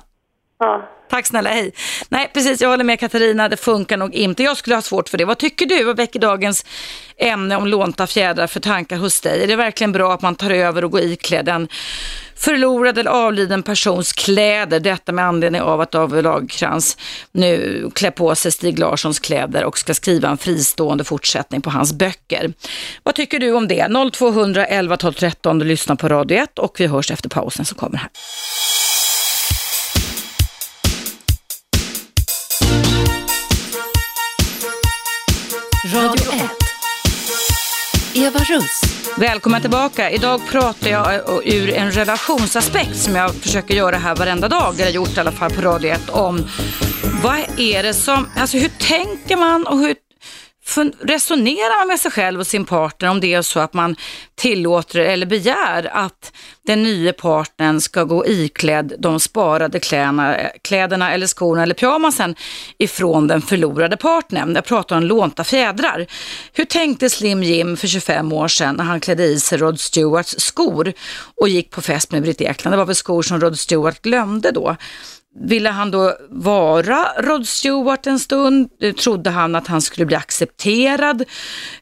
Ja, 0.59 0.89
Tack 1.11 1.27
snälla, 1.27 1.49
hej. 1.49 1.71
Nej, 2.09 2.31
precis, 2.33 2.61
jag 2.61 2.69
håller 2.69 2.83
med 2.83 2.99
Katarina, 2.99 3.49
det 3.49 3.57
funkar 3.57 3.97
nog 3.97 4.15
inte. 4.15 4.43
Jag 4.43 4.57
skulle 4.57 4.75
ha 4.75 4.81
svårt 4.81 5.09
för 5.09 5.17
det. 5.17 5.25
Vad 5.25 5.37
tycker 5.37 5.65
du? 5.65 5.83
Vad 5.83 5.97
väcker 5.97 6.19
dagens 6.19 6.65
ämne 7.17 7.55
om 7.55 7.67
lånta 7.67 8.07
fjädrar 8.07 8.47
för 8.47 8.59
tankar 8.59 8.97
hos 8.97 9.21
dig? 9.21 9.43
Är 9.43 9.47
det 9.47 9.55
verkligen 9.55 9.91
bra 9.91 10.13
att 10.13 10.21
man 10.21 10.35
tar 10.35 10.49
över 10.49 10.83
och 10.83 10.91
går 10.91 11.01
iklädd 11.01 11.49
en 11.49 11.67
förlorad 12.35 12.97
eller 12.97 13.11
avliden 13.11 13.63
persons 13.63 14.13
kläder? 14.13 14.79
Detta 14.79 15.11
med 15.11 15.25
anledning 15.25 15.61
av 15.61 15.81
att 15.81 15.91
David 15.91 16.23
Lagercrantz 16.23 16.97
nu 17.31 17.89
klär 17.95 18.11
på 18.11 18.35
sig 18.35 18.51
Stig 18.51 18.79
Larssons 18.79 19.19
kläder 19.19 19.65
och 19.65 19.77
ska 19.77 19.93
skriva 19.93 20.29
en 20.29 20.37
fristående 20.37 21.03
fortsättning 21.03 21.61
på 21.61 21.69
hans 21.69 21.93
böcker. 21.93 22.53
Vad 23.03 23.15
tycker 23.15 23.39
du 23.39 23.51
om 23.51 23.67
det? 23.67 24.11
0200 24.13 24.65
11 24.65 24.97
12 24.97 25.13
13, 25.13 25.59
du 25.59 25.65
lyssnar 25.65 25.95
på 25.95 26.09
Radio 26.09 26.37
1 26.37 26.59
och 26.59 26.79
vi 26.79 26.87
hörs 26.87 27.11
efter 27.11 27.29
pausen 27.29 27.65
som 27.65 27.77
kommer 27.77 27.97
här. 27.97 28.09
Radio 35.93 36.31
1. 36.33 36.41
Eva 38.13 38.39
Russ. 38.39 38.81
Välkommen 39.17 39.61
tillbaka. 39.61 40.11
Idag 40.11 40.41
pratar 40.49 40.89
jag 40.89 41.21
ur 41.47 41.69
en 41.69 41.91
relationsaspekt 41.91 42.95
som 42.95 43.15
jag 43.15 43.33
försöker 43.35 43.75
göra 43.75 43.97
här 43.97 44.15
varenda 44.15 44.47
dag, 44.47 44.79
eller 44.79 44.91
gjort 44.91 45.17
i 45.17 45.19
alla 45.19 45.31
fall 45.31 45.51
på 45.51 45.61
Radio 45.61 45.91
1, 45.91 46.09
om 46.09 46.47
vad 47.23 47.39
är 47.57 47.83
det 47.83 47.93
som, 47.93 48.27
alltså 48.37 48.57
hur 48.57 48.69
tänker 48.69 49.37
man 49.37 49.67
och 49.67 49.79
hur 49.79 49.95
resonerar 51.01 51.79
man 51.79 51.87
med 51.87 51.99
sig 51.99 52.11
själv 52.11 52.39
och 52.39 52.47
sin 52.47 52.65
partner 52.65 53.09
om 53.09 53.19
det 53.19 53.33
är 53.33 53.41
så 53.41 53.59
att 53.59 53.73
man 53.73 53.95
tillåter 54.35 54.99
eller 54.99 55.25
begär 55.25 55.89
att 55.93 56.33
den 56.65 56.83
nya 56.83 57.13
partnern 57.13 57.81
ska 57.81 58.03
gå 58.03 58.25
iklädd 58.27 58.93
de 58.99 59.19
sparade 59.19 59.79
kläderna, 59.79 60.37
kläderna 60.61 61.13
eller 61.13 61.27
skorna 61.27 61.63
eller 61.63 61.75
pyjamasen 61.75 62.35
ifrån 62.77 63.27
den 63.27 63.41
förlorade 63.41 63.97
partnern. 63.97 64.55
Jag 64.55 64.65
pratar 64.65 64.97
om 64.97 65.03
lånta 65.03 65.43
fjädrar. 65.43 66.07
Hur 66.53 66.65
tänkte 66.65 67.09
Slim 67.09 67.43
Jim 67.43 67.77
för 67.77 67.87
25 67.87 68.33
år 68.33 68.47
sedan 68.47 68.75
när 68.75 68.83
han 68.83 68.99
klädde 68.99 69.23
i 69.23 69.39
sig 69.39 69.57
Rod 69.57 69.79
Stewarts 69.79 70.35
skor 70.37 70.93
och 71.41 71.49
gick 71.49 71.69
på 71.71 71.81
fest 71.81 72.11
med 72.11 72.21
Britt 72.21 72.41
Ekland? 72.41 72.73
Det 72.73 72.77
var 72.77 72.85
väl 72.85 72.95
skor 72.95 73.21
som 73.21 73.39
Rod 73.39 73.59
Stewart 73.59 74.01
glömde 74.01 74.51
då 74.51 74.75
ville 75.39 75.69
han 75.69 75.91
då 75.91 76.13
vara 76.29 77.05
Rod 77.17 77.47
Stewart 77.47 78.07
en 78.07 78.19
stund? 78.19 78.69
Trodde 79.03 79.29
han 79.29 79.55
att 79.55 79.67
han 79.67 79.81
skulle 79.81 80.05
bli 80.05 80.15
accepterad 80.15 81.21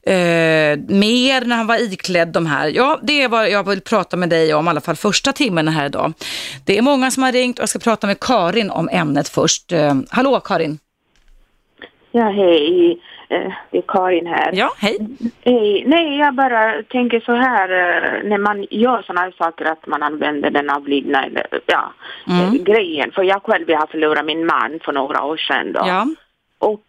eh, 0.03 0.79
mer 0.87 1.45
när 1.45 1.55
han 1.55 1.67
var 1.67 1.93
iklädd 1.93 2.27
de 2.27 2.45
här? 2.45 2.67
Ja, 2.67 2.99
det 3.03 3.21
är 3.23 3.29
vad 3.29 3.49
jag 3.49 3.69
vill 3.69 3.81
prata 3.81 4.17
med 4.17 4.29
dig 4.29 4.53
om, 4.53 4.65
i 4.65 4.69
alla 4.69 4.81
fall 4.81 4.95
första 4.95 5.33
timmen 5.33 5.67
här 5.67 5.85
idag. 5.85 6.13
Det 6.65 6.77
är 6.77 6.81
många 6.81 7.11
som 7.11 7.23
har 7.23 7.31
ringt 7.31 7.59
och 7.59 7.61
jag 7.61 7.69
ska 7.69 7.79
prata 7.79 8.07
med 8.07 8.19
Karin 8.19 8.69
om 8.69 8.89
ämnet 8.91 9.29
först. 9.29 9.71
Eh, 9.71 9.95
hallå 10.09 10.39
Karin! 10.39 10.79
Ja, 12.11 12.29
hej. 12.29 13.01
Eh, 13.31 13.51
det 13.71 13.77
är 13.77 13.83
Karin 13.87 14.27
här. 14.27 14.49
Ja, 14.53 14.71
hej. 14.77 14.97
hej. 15.45 15.83
Nej, 15.87 16.17
jag 16.17 16.33
bara 16.33 16.83
tänker 16.83 17.19
så 17.19 17.33
här 17.33 17.69
eh, 17.69 18.29
när 18.29 18.37
man 18.37 18.67
gör 18.69 19.01
sådana 19.01 19.21
här 19.21 19.33
saker 19.37 19.65
att 19.65 19.87
man 19.87 20.03
använder 20.03 20.49
den 20.49 20.69
avlidna 20.69 21.25
ja, 21.65 21.93
mm. 22.27 22.45
Eh, 22.45 22.51
grejen. 22.51 23.11
För 23.11 23.23
jag 23.23 23.43
själv 23.43 23.69
har 23.69 23.87
förlorat 23.87 24.25
min 24.25 24.45
man 24.45 24.79
för 24.85 24.93
några 24.93 25.23
år 25.23 25.37
sedan 25.37 25.73
då. 25.73 25.79
Ja. 25.85 26.07
Och 26.59 26.85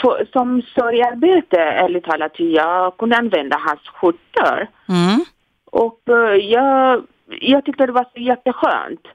för, 0.00 0.32
som 0.32 0.62
sorgarbete, 0.62 1.60
ärligt 1.60 2.04
talat, 2.04 2.32
jag 2.36 2.96
kunde 2.96 3.16
använda 3.16 3.56
hans 3.56 3.88
skjortor. 3.88 4.66
Mm. 4.88 5.24
Och 5.70 6.00
jag, 6.40 7.02
jag 7.40 7.64
tyckte 7.64 7.86
det 7.86 7.92
var 7.92 8.06
så 8.14 8.20
jätteskönt. 8.20 9.06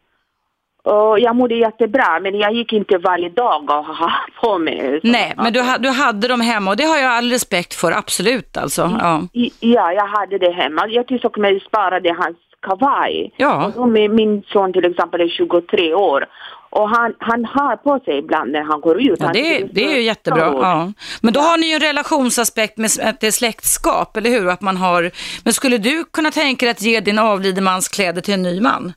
Och 0.88 1.20
jag 1.20 1.36
mådde 1.36 1.56
jättebra 1.56 2.20
men 2.20 2.40
jag 2.40 2.54
gick 2.54 2.74
inte 2.74 2.98
varje 2.98 3.30
dag 3.30 3.64
och 3.64 3.86
ha 3.86 4.12
på 4.42 4.58
mig. 4.58 5.00
Nej, 5.04 5.34
men 5.38 5.54
du, 5.54 5.64
du 5.80 5.90
hade 5.90 6.28
dem 6.28 6.42
hemma 6.42 6.72
och 6.72 6.78
det 6.78 6.84
har 6.84 6.98
jag 6.98 7.12
all 7.12 7.32
respekt 7.32 7.74
för, 7.74 7.92
absolut 7.92 8.58
alltså. 8.58 8.82
Ja, 9.00 9.22
ja 9.60 9.92
jag 9.92 10.08
hade 10.08 10.38
det 10.38 10.52
hemma. 10.52 10.88
Jag 10.88 11.08
till 11.08 11.26
och 11.26 11.38
med 11.38 11.62
sparade 11.62 12.14
hans 12.14 12.38
kavaj. 12.62 13.34
Ja. 13.38 13.72
Och 13.76 13.90
min 13.90 14.44
son 14.48 14.74
till 14.74 14.86
exempel 14.86 15.22
är 15.22 15.30
23 15.30 15.94
år. 15.94 16.26
Och 16.70 16.90
han, 16.90 17.14
han 17.20 17.46
har 17.46 17.76
på 17.76 18.00
sig 18.06 18.18
ibland 18.18 18.52
när 18.52 18.64
han 18.64 18.82
går 18.82 19.02
ut. 19.02 19.20
Ja, 19.20 19.30
det, 19.34 19.58
är, 19.58 19.70
det 19.72 19.86
är 19.86 19.96
ju 19.96 20.02
jättebra. 20.02 20.40
Ja. 20.40 20.92
Men 21.22 21.34
då 21.34 21.40
har 21.40 21.58
ni 21.58 21.68
ju 21.68 21.74
en 21.74 21.80
relationsaspekt 21.80 22.78
med 22.78 22.90
att 23.04 23.20
det 23.20 23.28
är 23.28 23.32
släktskap, 23.32 24.18
eller 24.18 24.30
hur? 24.30 24.48
Att 24.48 24.62
man 24.62 24.78
har... 24.78 25.12
Men 25.44 25.54
skulle 25.54 25.78
du 25.78 26.04
kunna 26.14 26.32
tänka 26.32 26.66
dig 26.66 26.72
att 26.72 26.82
ge 26.82 27.00
din 27.00 27.20
avliden 27.20 27.64
mans 27.64 27.88
kläder 27.88 28.22
till 28.22 28.34
en 28.34 28.42
ny 28.42 28.62
man? 28.62 28.94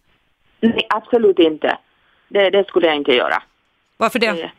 Nej, 0.60 0.86
absolut 0.88 1.38
inte. 1.38 1.78
Det, 2.28 2.50
det 2.50 2.68
skulle 2.68 2.86
jag 2.86 2.96
inte 2.96 3.12
göra. 3.12 3.42
Varför 3.96 4.18
det? 4.18 4.50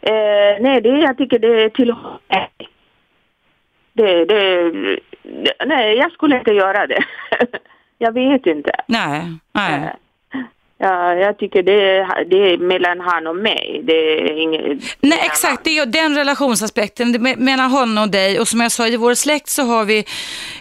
Eh, 0.00 0.56
nej, 0.60 0.80
det, 0.80 0.88
jag 0.88 1.18
tycker 1.18 1.38
det 1.38 1.62
är 1.62 1.68
till 1.68 1.94
det, 3.92 4.24
det, 4.24 4.24
det, 4.24 5.00
Nej, 5.66 5.96
jag 5.96 6.12
skulle 6.12 6.38
inte 6.38 6.50
göra 6.50 6.86
det. 6.86 7.04
jag 7.98 8.12
vet 8.12 8.46
inte. 8.46 8.70
Nej, 8.86 9.22
nej. 9.52 9.74
Eh, 9.74 9.90
Ja, 10.78 11.14
jag 11.14 11.38
tycker 11.38 11.62
det 11.62 11.72
är, 11.72 12.24
det 12.24 12.36
är 12.36 12.58
mellan 12.58 13.00
han 13.00 13.26
och 13.26 13.36
mig. 13.36 13.80
Det 13.84 13.92
är 13.92 14.40
inget, 14.40 14.82
Nej, 15.00 15.20
exakt. 15.22 15.64
Det 15.64 15.78
är 15.78 15.86
den 15.86 16.14
relationsaspekten 16.14 17.34
mellan 17.38 17.70
honom 17.70 18.04
och 18.04 18.10
dig. 18.10 18.40
Och 18.40 18.48
som 18.48 18.60
jag 18.60 18.72
sa, 18.72 18.86
i 18.86 18.96
vår 18.96 19.14
släkt 19.14 19.48
så 19.48 19.62
har 19.62 19.84
vi 19.84 20.04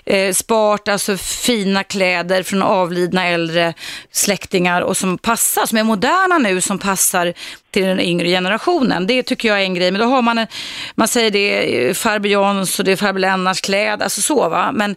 eh, 0.06 0.34
spart 0.34 0.88
alltså 0.88 1.18
fina 1.18 1.84
kläder 1.84 2.44
från 2.44 2.64
avlidna 2.64 3.28
äldre 3.28 3.74
släktingar 4.12 4.82
och 4.82 4.98
som 4.98 5.18
passar, 5.18 5.66
som 5.66 5.78
är 5.78 5.84
moderna 5.84 6.38
nu, 6.38 6.62
som 6.62 6.80
passar 6.80 7.34
till 7.72 7.84
den 7.84 8.00
yngre 8.00 8.28
generationen. 8.28 9.08
Det 9.08 9.24
tycker 9.24 9.48
jag 9.48 9.60
är 9.60 9.64
en 9.64 9.74
grej. 9.74 9.92
Men 9.92 10.02
då 10.02 10.08
har 10.08 10.22
man, 10.22 10.38
en, 10.38 10.48
man 10.96 11.08
säger 11.08 11.32
det 11.32 11.90
är 11.90 11.94
farbror 11.94 12.32
Johns 12.32 12.80
och 12.80 12.86
det 12.86 12.92
är 12.92 12.96
farbror 12.96 13.20
Lennarts 13.20 13.62
kläder, 13.62 14.04
alltså 14.04 14.22
så 14.22 14.50
va. 14.50 14.72
Men 14.74 14.96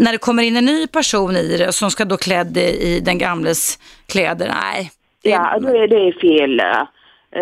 när 0.00 0.12
det 0.12 0.18
kommer 0.18 0.42
in 0.42 0.56
en 0.56 0.64
ny 0.64 0.86
person 0.86 1.36
i 1.36 1.56
det 1.56 1.72
som 1.72 1.90
ska 1.90 2.04
då 2.04 2.16
klädd 2.16 2.56
i 2.56 3.00
den 3.00 3.18
gamles 3.18 3.78
kläder, 4.06 4.54
nej. 4.62 4.90
Det, 5.22 5.30
ja, 5.30 5.58
det, 5.58 5.78
är, 5.78 5.88
det 5.88 5.96
är 5.96 6.12
fel. 6.12 6.56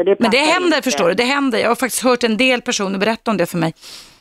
Det 0.05 0.21
men 0.21 0.31
det 0.31 0.38
händer, 0.38 0.77
inte. 0.77 0.83
förstår 0.83 1.09
du, 1.09 1.15
det 1.15 1.25
händer. 1.25 1.59
Jag 1.59 1.69
har 1.69 1.75
faktiskt 1.75 2.03
hört 2.03 2.25
en 2.25 2.37
del 2.37 2.62
personer 2.62 2.99
berätta 2.99 3.31
om 3.31 3.37
det 3.37 3.47
för 3.47 3.59
mig. 3.59 3.75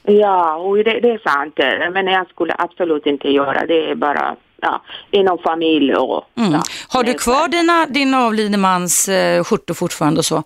Ja, 0.03 0.55
och 0.55 0.77
det, 0.77 0.99
det 0.99 1.11
är 1.11 1.29
sant. 1.29 1.93
Men 1.93 2.07
jag 2.07 2.29
skulle 2.29 2.55
absolut 2.57 3.05
inte 3.05 3.29
göra 3.29 3.65
det. 3.65 3.91
är 3.91 3.95
bara 3.95 4.35
ja, 4.61 4.81
inom 5.11 5.37
familj 5.37 5.95
och... 5.95 6.23
Mm. 6.37 6.51
Ja, 6.51 6.61
har 6.89 7.03
du 7.03 7.13
kvar 7.13 7.47
dina, 7.47 7.85
din 7.85 8.13
avlidne 8.13 8.57
mans 8.57 9.09
eh, 9.09 9.43
skjortor 9.43 9.73
fortfarande 9.73 10.19
och 10.19 10.25
så? 10.25 10.43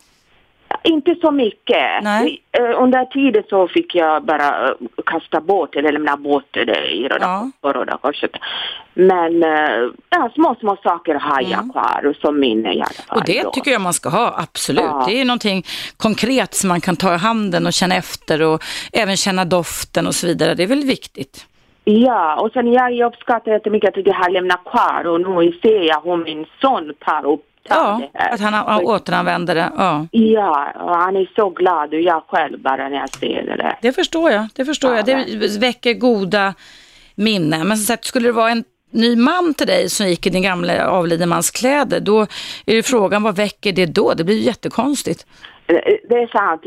Inte 0.84 1.16
så 1.22 1.32
mycket. 1.32 2.04
Nej. 2.04 2.42
Eh, 2.52 2.82
under 2.82 3.06
tiden 3.06 3.44
så 3.50 3.68
fick 3.68 3.96
jag 3.96 4.24
bara 4.24 4.68
eh, 4.68 4.76
kasta 5.06 5.42
bort 5.42 5.76
eller 5.76 5.92
lämna 5.92 6.18
bort 6.18 6.48
det 6.52 6.92
i 6.92 7.08
Röda, 7.08 7.50
ja. 7.62 7.72
Röda 7.72 7.98
Korset. 7.98 8.32
Men 8.94 9.44
eh, 9.44 9.90
ja, 10.10 10.32
små, 10.36 10.56
små 10.60 10.78
saker 10.84 11.16
har 11.16 11.42
jag 11.42 11.52
mm. 11.52 11.72
kvar 11.72 12.16
som 12.22 12.40
minne 12.40 12.74
i 12.74 12.78
alla 12.78 12.86
fall. 12.86 13.18
Och 13.18 13.26
det 13.26 13.44
då. 13.44 13.52
tycker 13.52 13.72
jag 13.72 13.82
man 13.82 13.94
ska 13.94 14.10
ha, 14.10 14.36
absolut. 14.38 14.84
Ja. 14.84 15.06
Det 15.08 15.22
är 15.22 15.26
någonting 15.26 15.64
konkret 15.98 16.54
som 16.54 16.68
man 16.68 16.82
kan 16.82 16.96
ta 16.96 17.14
i 17.16 17.18
handen 17.18 17.68
och 17.68 17.74
känna 17.74 17.96
efter 17.96 18.42
och 18.42 18.64
även 18.94 19.18
känna 19.18 19.46
doften 19.46 20.08
och 20.08 20.16
så 20.16 20.28
vidare. 20.28 20.54
Det 20.56 20.64
är 20.64 20.68
väl 20.68 20.84
viktigt. 20.84 21.48
Ja, 21.84 22.42
och 22.42 22.52
sen 22.52 22.74
jag 22.74 23.08
uppskattar 23.08 23.52
jättemycket 23.52 23.98
att 23.98 24.06
jag 24.06 24.14
har 24.14 24.30
lämnat 24.30 24.64
kvar 24.64 25.08
och 25.08 25.22
nu 25.22 25.52
ser 25.62 25.82
jag 25.82 26.02
hur 26.04 26.18
min 26.18 26.46
son 26.62 26.94
tar 27.00 27.26
upp 27.26 27.46
Ja, 27.64 28.02
att 28.14 28.40
han, 28.40 28.54
han 28.54 28.84
återanvänder 28.84 29.56
det. 29.56 29.72
Ja. 29.78 30.08
ja, 30.12 30.72
och 30.80 30.96
han 30.96 31.16
är 31.16 31.32
så 31.36 31.50
glad 31.50 31.94
och 31.94 32.02
jag 32.02 32.24
själv 32.28 32.62
bara 32.62 32.90
när 32.90 32.98
jag 32.98 33.10
ser 33.10 33.58
det. 33.58 33.76
Det 33.82 33.92
förstår 33.94 34.32
jag, 34.32 34.48
det 34.56 34.66
förstår 34.66 34.92
ja, 34.92 35.04
jag. 35.08 35.28
Det 35.40 35.58
väcker 35.60 35.94
goda 35.94 36.54
minnen. 37.16 37.68
Men 37.68 37.78
som 37.78 37.86
sagt, 37.86 38.06
skulle 38.06 38.28
det 38.28 38.34
vara 38.34 38.52
en 38.52 38.64
ny 38.92 39.16
man 39.16 39.54
till 39.54 39.68
dig 39.68 39.90
som 39.90 40.08
gick 40.08 40.28
i 40.28 40.30
din 40.30 40.44
gamla 40.44 40.88
avliden 40.88 41.30
mans 41.30 41.52
kläder, 41.52 42.00
då 42.00 42.22
är 42.66 42.74
ju 42.74 42.84
frågan 42.84 43.24
vad 43.24 43.36
väcker 43.36 43.72
det 43.72 43.86
då? 43.86 44.14
Det 44.14 44.24
blir 44.24 44.36
ju 44.36 44.42
jättekonstigt. 44.42 45.26
Det 46.10 46.16
är 46.16 46.28
sant, 46.28 46.62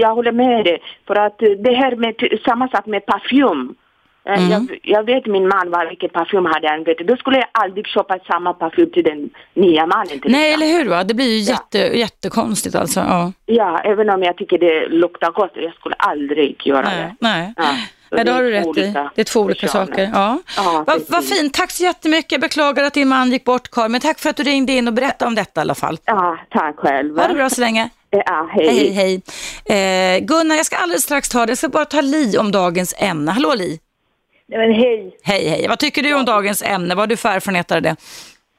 jag 0.00 0.14
håller 0.14 0.32
med 0.32 0.64
dig. 0.64 0.82
För 1.06 1.14
att 1.14 1.38
det 1.38 1.74
här 1.74 1.96
med 1.96 2.14
samma 2.44 2.68
sak 2.68 2.86
med 2.86 3.06
parfym. 3.06 3.74
Eh, 4.24 4.38
mm. 4.38 4.50
Jag, 4.50 4.80
jag, 4.82 5.04
vet 5.04 5.26
min 5.26 5.48
man 5.48 5.70
var 5.70 5.88
vilken 5.88 6.10
parfym 6.10 6.44
hade 6.44 6.70
använt. 6.70 6.98
Då 6.98 7.16
skulle 7.16 7.36
jag 7.36 7.48
aldrig 7.52 7.86
köpa 7.86 8.18
samma 8.26 8.52
parfym 8.52 8.90
till 8.90 9.04
den 9.04 9.30
nya 9.54 9.86
mannen. 9.86 10.20
Nej, 10.24 10.52
eller 10.52 10.66
hur? 10.66 10.90
Va? 10.90 11.04
Det 11.04 11.14
blir 11.14 11.26
ju 11.26 11.38
jätte, 11.38 11.78
ja. 11.78 11.92
jättekonstigt 11.92 12.74
alltså. 12.74 13.00
Ja. 13.00 13.32
ja, 13.46 13.80
även 13.84 14.10
om 14.10 14.22
jag 14.22 14.36
tycker 14.36 14.58
det 14.58 14.88
luktar 14.88 15.30
gott. 15.30 15.52
Jag 15.54 15.74
skulle 15.74 15.94
aldrig 15.94 16.66
göra 16.66 16.82
nej, 16.82 16.96
det. 16.96 17.16
Nej, 17.20 17.52
ja. 17.56 17.64
Nej, 18.10 18.24
det 18.24 18.32
har 18.32 18.42
du 18.42 18.50
rätt 18.50 18.76
i. 18.76 18.94
Det 19.14 19.20
är 19.20 19.24
två 19.24 19.40
olika 19.40 19.68
saker. 19.68 20.10
Ja. 20.14 20.38
Ja, 20.56 20.84
Vad 20.86 21.00
va 21.08 21.22
fint. 21.22 21.54
Tack 21.54 21.70
så 21.70 21.82
jättemycket. 21.82 22.32
Jag 22.32 22.40
beklagar 22.40 22.84
att 22.84 22.94
din 22.94 23.08
man 23.08 23.30
gick 23.32 23.44
bort, 23.44 23.70
Karin. 23.70 23.92
Men 23.92 24.00
tack 24.00 24.18
för 24.18 24.30
att 24.30 24.36
du 24.36 24.42
ringde 24.42 24.72
in 24.72 24.88
och 24.88 24.94
berättade 24.94 25.28
om 25.28 25.34
detta 25.34 25.60
i 25.60 25.62
alla 25.62 25.74
fall. 25.74 25.98
Ja, 26.04 26.38
tack 26.50 26.76
själv. 26.76 27.18
Ha 27.18 27.28
det 27.28 27.34
bra 27.34 27.50
så 27.50 27.60
länge. 27.60 27.90
Ja, 28.10 28.48
hej. 28.52 28.66
Hej, 28.68 28.90
hej. 28.90 29.22
hej. 29.64 30.16
Eh, 30.16 30.24
Gunnar, 30.24 30.56
jag 30.56 30.66
ska 30.66 30.76
alldeles 30.76 31.02
strax 31.02 31.28
ta 31.28 31.46
det. 31.46 31.50
Jag 31.50 31.58
ska 31.58 31.68
bara 31.68 31.84
ta 31.84 32.00
Li 32.00 32.38
om 32.38 32.52
dagens 32.52 32.94
ämne. 32.98 33.30
Hallå 33.30 33.54
Li. 33.54 33.78
Nej, 34.46 34.58
men 34.58 34.72
hej. 34.72 35.16
Hej, 35.22 35.48
hej. 35.48 35.66
Vad 35.68 35.78
tycker 35.78 36.02
du 36.02 36.14
om 36.14 36.24
dagens 36.24 36.62
ämne? 36.62 36.94
Vad 36.94 36.98
har 36.98 37.06
du 37.06 37.16
för 37.16 37.28
erfarenheter 37.28 37.76
av 37.76 37.82
det? 37.82 37.96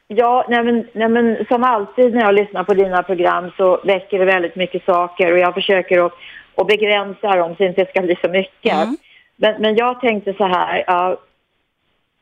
Ja, 0.08 0.46
nej 0.50 0.63
men, 0.63 0.88
nej 0.94 1.10
men 1.10 1.46
som 1.48 1.63
alltid 1.63 2.13
när 2.13 2.22
jag 2.22 2.36
lyssnar 2.36 2.63
på 2.63 2.74
dina 2.74 3.04
program 3.04 3.52
så 3.58 3.82
väcker 3.84 4.20
det 4.20 4.25
väldigt 4.25 4.56
mycket 4.56 4.86
saker 4.86 5.32
och 5.32 5.40
jag 5.40 5.54
försöker 5.54 6.06
att, 6.06 6.13
att 6.56 6.68
begränsa 6.68 7.36
dem 7.36 7.56
så 7.56 7.63
det 7.63 7.70
inte 7.70 7.86
ska 7.86 8.02
bli 8.02 8.18
så 8.22 8.30
mycket. 8.30 8.74
Mm. 8.74 8.98
Men, 9.36 9.62
men 9.62 9.75
jag 9.75 10.02
tänkte 10.02 10.34
så 10.34 10.48
här, 10.48 10.84
ja, 10.88 11.18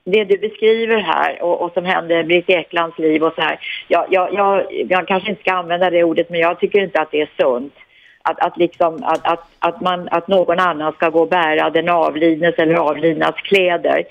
det 0.04 0.24
du 0.24 0.38
beskriver 0.38 0.98
här 0.98 1.42
och, 1.42 1.62
och 1.62 1.74
som 1.74 1.86
hände 1.86 2.20
i 2.20 2.24
Britt 2.24 2.50
Eklands 2.50 3.00
liv 3.00 3.24
och 3.24 3.34
så 3.34 3.42
här. 3.42 3.60
Jag, 3.88 4.06
jag, 4.10 4.34
jag, 4.34 4.66
jag 4.90 5.08
kanske 5.08 5.30
inte 5.30 5.42
ska 5.42 5.54
använda 5.54 5.90
det 5.90 6.04
ordet 6.04 6.30
men 6.30 6.40
jag 6.40 6.60
tycker 6.60 6.84
inte 6.84 7.02
att 7.02 7.12
det 7.12 7.22
är 7.22 7.30
sunt. 7.38 7.74
Att, 8.24 8.40
att, 8.40 8.58
liksom, 8.58 9.04
att, 9.04 9.26
att, 9.26 9.44
att, 9.60 9.82
man, 9.82 10.08
att 10.12 10.28
någon 10.28 10.60
annan 10.60 10.94
ska 10.94 11.10
gå 11.10 11.22
och 11.22 11.30
bära 11.30 11.70
den 11.70 11.90
avlidnes 11.90 12.56
eller 12.58 12.76
avlidnas 12.76 13.36
kläder. 13.36 14.04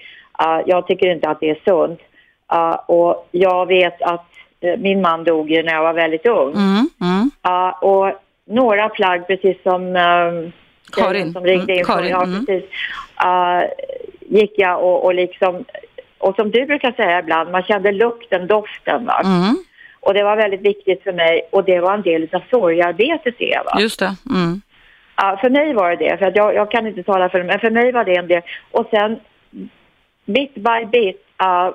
Uh, 0.43 0.61
jag 0.67 0.87
tycker 0.87 1.13
inte 1.13 1.29
att 1.29 1.41
det 1.41 1.51
är 1.51 1.61
sunt. 1.65 2.01
Uh, 2.53 2.77
och 2.87 3.29
jag 3.31 3.67
vet 3.67 4.03
att 4.03 4.27
uh, 4.65 4.77
min 4.77 5.01
man 5.01 5.25
dog 5.25 5.51
ju 5.51 5.63
när 5.63 5.73
jag 5.73 5.83
var 5.83 5.93
väldigt 5.93 6.27
ung. 6.27 6.53
Mm, 6.55 6.89
mm. 7.01 7.31
Uh, 7.49 7.85
och 7.85 8.13
några 8.45 8.89
plagg, 8.89 9.27
precis 9.27 9.63
som 9.63 9.83
um, 9.83 10.53
Karin. 10.93 11.33
som 11.33 11.45
ringde 11.45 11.73
in, 11.73 11.79
Mm, 11.79 11.87
Karin, 11.87 12.11
ja, 12.11 12.23
mm. 12.23 12.47
precis, 12.47 12.71
uh, 13.25 13.63
gick 14.21 14.53
jag 14.57 14.85
och, 14.85 15.05
och 15.05 15.15
liksom, 15.15 15.65
och 16.19 16.35
som 16.35 16.51
du 16.51 16.67
brukar 16.67 16.93
säga 16.93 17.19
ibland, 17.19 17.51
man 17.51 17.63
kände 17.63 17.93
lukten, 17.93 18.47
doften. 18.47 19.07
Va? 19.07 19.21
Mm, 19.25 19.57
Och 20.01 20.15
det 20.15 20.23
var 20.23 20.37
väldigt 20.37 20.61
viktigt 20.61 21.03
för 21.03 21.13
mig 21.13 21.49
och 21.53 21.65
det 21.65 21.81
var 21.81 21.95
en 21.95 22.03
del 22.03 22.29
av 22.33 22.43
sorgearbetet 22.51 23.35
Eva. 23.39 23.81
just 23.81 23.99
det. 23.99 24.17
Mm. 24.31 24.61
Ja, 25.17 25.39
för 25.41 25.51
mig 25.51 25.75
var 25.75 25.91
det 25.91 25.97
det, 25.97 26.19
för 26.19 26.27
att 26.27 26.37
jag, 26.37 26.55
jag 26.55 26.71
kan 26.71 26.87
inte 26.87 27.03
tala 27.03 27.29
för 27.29 27.39
det, 27.39 27.45
men 27.45 27.61
för 27.61 27.71
mig 27.71 27.93
var 27.93 28.05
det 28.05 28.17
en 28.17 28.29
del. 28.29 28.43
Och 28.71 28.87
sen 28.91 29.21
bit 30.27 30.55
by 30.55 30.85
bit 30.93 31.17
uh, 31.43 31.71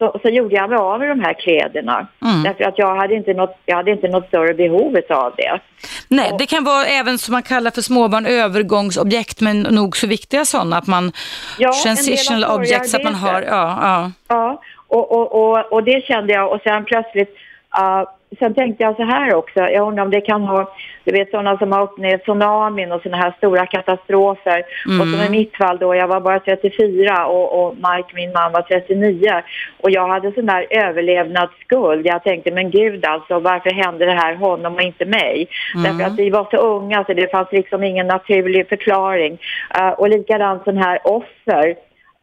så, 0.00 0.20
så 0.22 0.28
gjorde 0.28 0.54
jag 0.54 0.70
mig 0.70 0.78
av 0.78 0.98
med 0.98 1.08
de 1.08 1.20
här 1.20 1.34
kläderna. 1.34 2.06
Mm. 2.22 2.42
Därför 2.42 2.64
att 2.64 2.78
jag 2.78 2.96
hade, 2.96 3.14
inte 3.14 3.34
något, 3.34 3.56
jag 3.66 3.76
hade 3.76 3.90
inte 3.90 4.08
något 4.08 4.28
större 4.28 4.54
behov 4.54 4.96
av 5.08 5.34
det. 5.36 5.60
Nej, 6.08 6.34
det 6.38 6.46
kan 6.46 6.64
vara 6.64 6.84
även 6.84 7.18
som 7.18 7.32
man 7.32 7.42
kallar 7.42 7.70
för 7.70 7.82
småbarn 7.82 8.26
övergångsobjekt, 8.26 9.40
men 9.40 9.60
nog 9.60 9.96
så 9.96 10.06
viktiga 10.06 10.44
sådana, 10.44 10.76
att 10.76 10.86
man 10.86 11.12
Ja, 11.58 11.72
transitional 11.84 12.44
objects, 12.44 12.94
att 12.94 13.04
man 13.04 13.14
har, 13.14 13.42
ja, 13.42 13.78
ja. 13.82 14.12
Ja, 14.28 14.62
och, 14.88 15.12
och, 15.12 15.32
och, 15.32 15.72
och 15.72 15.84
det 15.84 16.04
kände 16.04 16.32
jag 16.32 16.52
och 16.52 16.60
sen 16.62 16.84
plötsligt, 16.84 17.36
uh, 17.78 18.08
sen 18.38 18.54
tänkte 18.54 18.84
jag 18.84 18.96
så 18.96 19.02
här 19.02 19.34
också, 19.34 19.60
jag 19.60 19.88
undrar 19.88 20.04
om 20.04 20.10
det 20.10 20.20
kan 20.20 20.42
ha, 20.42 20.74
du 21.04 21.12
vet 21.12 21.30
sådana 21.30 21.58
som 21.58 21.72
har 21.72 21.82
upplevt 21.82 22.22
tsunamin 22.22 22.92
och 22.92 23.02
sådana 23.02 23.22
här 23.22 23.34
stora 23.36 23.66
katastrofer. 23.66 24.62
Och 25.00 25.06
som 25.08 25.22
i 25.26 25.30
mitt 25.30 25.56
fall 25.56 25.78
då, 25.78 25.94
jag 25.94 26.08
var 26.08 26.20
bara 26.20 26.40
34 26.40 27.26
och, 27.26 27.66
och 27.66 27.74
Mike, 27.74 28.14
min 28.14 28.32
man, 28.32 28.52
var 28.52 28.62
39. 28.62 29.42
Och 29.80 29.90
jag 29.90 30.08
hade 30.08 30.32
sån 30.32 30.46
där 30.46 30.66
överlevnadsskuld. 30.70 32.06
Jag 32.06 32.24
tänkte, 32.24 32.50
men 32.50 32.70
gud 32.70 33.06
alltså, 33.06 33.38
varför 33.38 33.70
hände 33.70 34.04
det 34.04 34.12
här 34.12 34.34
honom 34.34 34.74
och 34.74 34.82
inte 34.82 35.04
mig? 35.04 35.48
Därför 35.84 36.04
att 36.04 36.18
vi 36.18 36.30
var 36.30 36.48
så 36.50 36.56
unga 36.56 37.04
så 37.04 37.12
det 37.12 37.30
fanns 37.30 37.52
liksom 37.52 37.84
ingen 37.84 38.06
naturlig 38.06 38.68
förklaring. 38.68 39.38
Uh, 39.80 39.90
och 39.90 40.08
likadant 40.08 40.64
sån 40.64 40.76
här 40.76 40.98
offer 41.04 41.76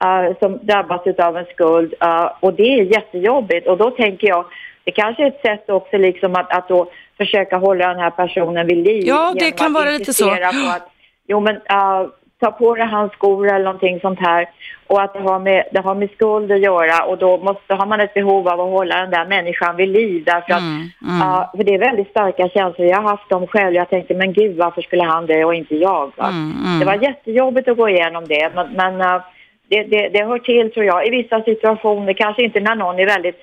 eh, 0.03 0.37
som 0.39 0.59
drabbas 0.61 1.01
av 1.17 1.37
en 1.37 1.45
skuld 1.45 1.93
eh, 2.01 2.31
och 2.39 2.53
det 2.53 2.79
är 2.79 2.83
jättejobbigt 2.83 3.67
och 3.67 3.77
då 3.77 3.91
tänker 3.91 4.27
jag 4.27 4.45
det 4.87 4.91
kanske 4.91 5.23
är 5.23 5.27
ett 5.27 5.41
sätt 5.41 5.69
också 5.69 5.97
liksom 5.97 6.35
att, 6.35 6.57
att 6.57 6.67
då 6.67 6.91
försöka 7.17 7.57
hålla 7.57 7.87
den 7.87 7.99
här 7.99 8.09
personen 8.09 8.67
vid 8.67 8.77
liv. 8.77 9.03
Ja, 9.05 9.33
det 9.39 9.51
kan 9.51 9.73
vara 9.73 9.89
lite 9.89 10.13
så. 10.13 10.29
att, 10.29 10.89
jo 11.27 11.39
men 11.39 11.55
eh, 11.55 12.03
ta 12.39 12.51
på 12.51 12.75
dig 12.75 12.87
hans 12.87 13.11
skor 13.13 13.47
eller 13.47 13.65
någonting 13.65 13.99
sånt 13.99 14.19
här 14.19 14.49
och 14.87 15.01
att 15.01 15.13
det 15.13 15.19
har, 15.19 15.39
med, 15.39 15.63
det 15.71 15.79
har 15.79 15.95
med 15.95 16.09
skuld 16.11 16.51
att 16.51 16.61
göra 16.61 17.05
och 17.05 17.17
då 17.17 17.37
måste, 17.37 17.73
har 17.73 17.85
man 17.85 17.99
ett 17.99 18.13
behov 18.13 18.47
av 18.47 18.61
att 18.61 18.69
hålla 18.69 18.95
den 19.01 19.11
där 19.11 19.25
människan 19.25 19.75
vid 19.75 19.89
liv 19.89 20.23
därför 20.25 20.53
att 20.53 20.59
Mm, 20.59 20.89
mm. 21.01 21.19
Ja, 21.21 21.51
för 21.55 21.63
det 21.63 21.73
är 21.73 21.79
väldigt 21.79 22.09
starka 22.09 22.49
känslor. 22.49 22.87
Jag 22.87 23.01
har 23.01 23.09
haft 23.09 23.29
dem 23.29 23.47
själv. 23.47 23.75
Jag 23.75 23.89
tänkte, 23.89 24.13
men 24.13 24.33
gud, 24.33 24.57
varför 24.57 24.81
skulle 24.81 25.03
han 25.03 25.25
det 25.25 25.45
och 25.45 25.55
inte 25.55 25.75
jag? 25.75 26.11
Mm, 26.19 26.53
mm. 26.65 26.79
Det 26.79 26.85
var 26.85 26.95
jättejobbigt 26.95 27.67
att 27.67 27.77
gå 27.77 27.89
igenom 27.89 28.25
det, 28.27 28.51
men, 28.55 28.73
men 28.73 29.01
äh, 29.01 29.21
det, 29.69 29.83
det, 29.83 30.09
det 30.09 30.25
hör 30.25 30.39
till, 30.39 30.71
tror 30.71 30.85
jag, 30.85 31.07
i 31.07 31.09
vissa 31.09 31.41
situationer. 31.41 32.13
Kanske 32.13 32.43
inte 32.43 32.59
när 32.59 32.75
någon 32.75 32.99
är 32.99 33.05
väldigt... 33.05 33.39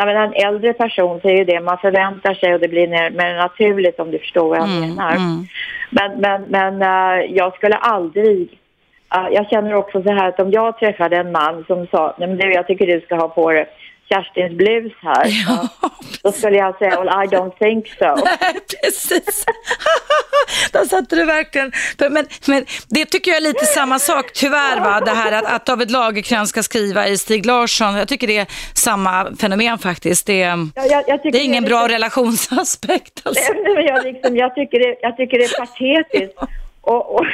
Jag 0.00 0.06
menar, 0.06 0.24
en 0.26 0.46
äldre 0.48 0.72
person 0.72 1.20
så 1.20 1.28
är 1.28 1.36
ju 1.36 1.44
det 1.44 1.60
man 1.60 1.78
förväntar 1.78 2.34
sig 2.34 2.54
och 2.54 2.60
det 2.60 2.68
blir 2.68 2.88
mer, 2.88 3.36
naturligt 3.36 4.00
om 4.00 4.10
du 4.10 4.18
förstår 4.18 4.48
vad 4.48 4.58
jag 4.58 4.68
Mm, 4.68 4.80
menar. 4.80 5.10
mm. 5.16 5.46
Men, 5.90 6.20
men, 6.20 6.42
men 6.48 6.82
äh, 6.82 7.24
jag 7.36 7.54
skulle 7.54 7.74
aldrig... 7.76 8.58
äh, 9.14 9.28
jag 9.32 9.48
känner 9.50 9.74
också 9.74 10.02
så 10.02 10.10
här 10.12 10.28
att 10.28 10.40
om 10.40 10.50
jag 10.50 10.78
träffade 10.78 11.16
en 11.16 11.32
man 11.32 11.64
som 11.66 11.86
sa, 11.86 12.14
nej 12.18 12.28
men 12.28 12.38
du, 12.38 12.52
jag 12.52 12.66
tycker 12.66 12.86
du 12.86 13.00
ska 13.00 13.14
ha 13.16 13.28
på 13.28 13.50
dig 13.52 13.66
Kerstins 14.12 14.52
blus 14.58 14.92
här. 15.02 15.26
Ja, 15.48 15.68
Då 16.22 16.32
skulle 16.32 16.56
jag 16.56 16.78
säga, 16.78 16.90
well, 16.90 17.08
I 17.08 17.26
don't 17.36 17.58
think 17.58 17.86
so. 17.98 18.16
precis. 18.82 19.44
Där 20.72 20.84
satte 20.84 21.16
du 21.16 21.24
verkligen. 21.24 21.72
Men, 21.98 22.26
men 22.46 22.64
det 22.88 23.04
tycker 23.04 23.30
jag 23.30 23.38
är 23.38 23.42
lite 23.42 23.64
samma 23.66 23.98
sak, 23.98 24.32
tyvärr, 24.32 24.80
va? 24.80 25.00
det 25.04 25.10
här 25.10 25.32
att, 25.32 25.52
att 25.52 25.66
David 25.66 25.90
Lagercrantz 25.90 26.50
ska 26.50 26.62
skriva 26.62 27.06
i 27.08 27.18
Stig 27.18 27.46
Larsson. 27.46 27.94
Jag 27.94 28.08
tycker 28.08 28.26
det 28.26 28.36
är 28.38 28.46
samma 28.74 29.36
fenomen 29.40 29.78
faktiskt. 29.78 30.26
Det, 30.26 30.38
Ja, 30.38 30.56
jag, 30.74 31.04
jag 31.06 31.20
det 31.22 31.28
är 31.38 31.44
ingen 31.44 31.64
är 31.64 31.68
bra 31.68 31.82
lite- 31.82 31.94
relationsaspekt. 31.94 33.20
Alltså. 33.24 33.52
Nej, 33.52 33.74
men 33.74 33.84
jag, 33.84 34.04
liksom, 34.04 34.36
jag, 34.36 34.54
tycker 34.54 34.78
det, 34.78 34.96
jag 35.02 35.16
tycker 35.16 35.38
det 35.38 35.44
är 35.44 35.58
patetiskt. 35.60 36.38
Och, 36.80 37.14
och, 37.14 37.26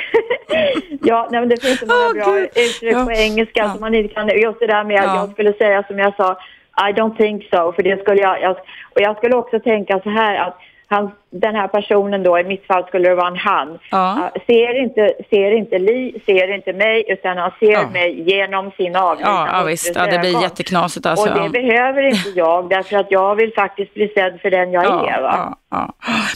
ja, 1.03 1.29
nej, 1.31 1.40
men 1.40 1.48
det 1.48 1.62
finns 1.62 1.79
så 1.81 1.87
många 1.87 2.07
Åh, 2.07 2.12
bra 2.12 2.33
Gud. 2.33 2.48
uttryck 2.55 2.94
Ja. 2.94 3.05
på 3.05 3.12
engelska 3.12 3.61
Ja. 3.61 3.70
som 3.72 3.81
man 3.81 3.94
inte 3.94 4.14
kan... 4.14 4.29
Just 4.29 4.61
det 4.61 4.66
där 4.66 4.85
med 4.85 4.96
Ja. 4.96 5.16
jag 5.16 5.33
skulle 5.33 5.53
säga 5.53 5.83
som 5.83 5.98
jag 5.98 6.14
sa, 6.16 6.38
i 6.77 6.93
don't 6.93 7.17
think 7.17 7.43
so. 7.51 7.73
För 7.73 7.83
det 7.83 8.01
skulle 8.01 8.23
jag, 8.23 8.43
jag... 8.43 8.51
Och 8.95 9.01
jag 9.01 9.17
skulle 9.17 9.37
också 9.37 9.61
tänka 9.61 10.01
så 10.01 10.11
här 10.11 10.49
att 10.49 10.57
han, 10.87 11.11
den 11.40 11.55
här 11.55 11.68
personen 11.68 12.22
då, 12.22 12.38
i 12.38 12.44
mitt 12.44 12.66
fall 12.66 12.85
skulle 12.87 13.09
det 13.09 13.14
vara 13.14 13.29
en 13.29 13.37
han, 13.37 13.79
Ja. 13.90 14.31
ser, 14.46 14.83
inte, 14.83 15.12
ser 15.31 15.51
inte 15.57 15.79
Li, 15.79 16.22
ser 16.27 16.55
inte 16.55 16.72
mig, 16.72 17.05
utan 17.09 17.37
han 17.38 17.51
ser 17.61 17.72
Ja. 17.72 17.88
mig 17.92 18.31
genom 18.31 18.70
sin 18.70 18.96
avlidna 18.96 19.49
Ja, 19.53 19.62
visst. 19.62 19.92
Ja, 19.94 20.07
det 20.07 20.18
blir 20.18 20.42
jätteknasigt 20.42 21.07
alltså. 21.07 21.29
Och 21.35 21.42
det 21.42 21.51
behöver 21.51 22.03
inte 22.03 22.29
jag, 22.35 22.68
därför 22.68 22.96
att 22.96 23.07
jag 23.11 23.35
vill 23.35 23.53
faktiskt 23.55 23.94
bli 23.94 24.09
sedd 24.09 24.38
för 24.42 24.51
den 24.51 24.72
jag 24.72 24.85
är. 24.85 25.22
Va? 25.22 25.57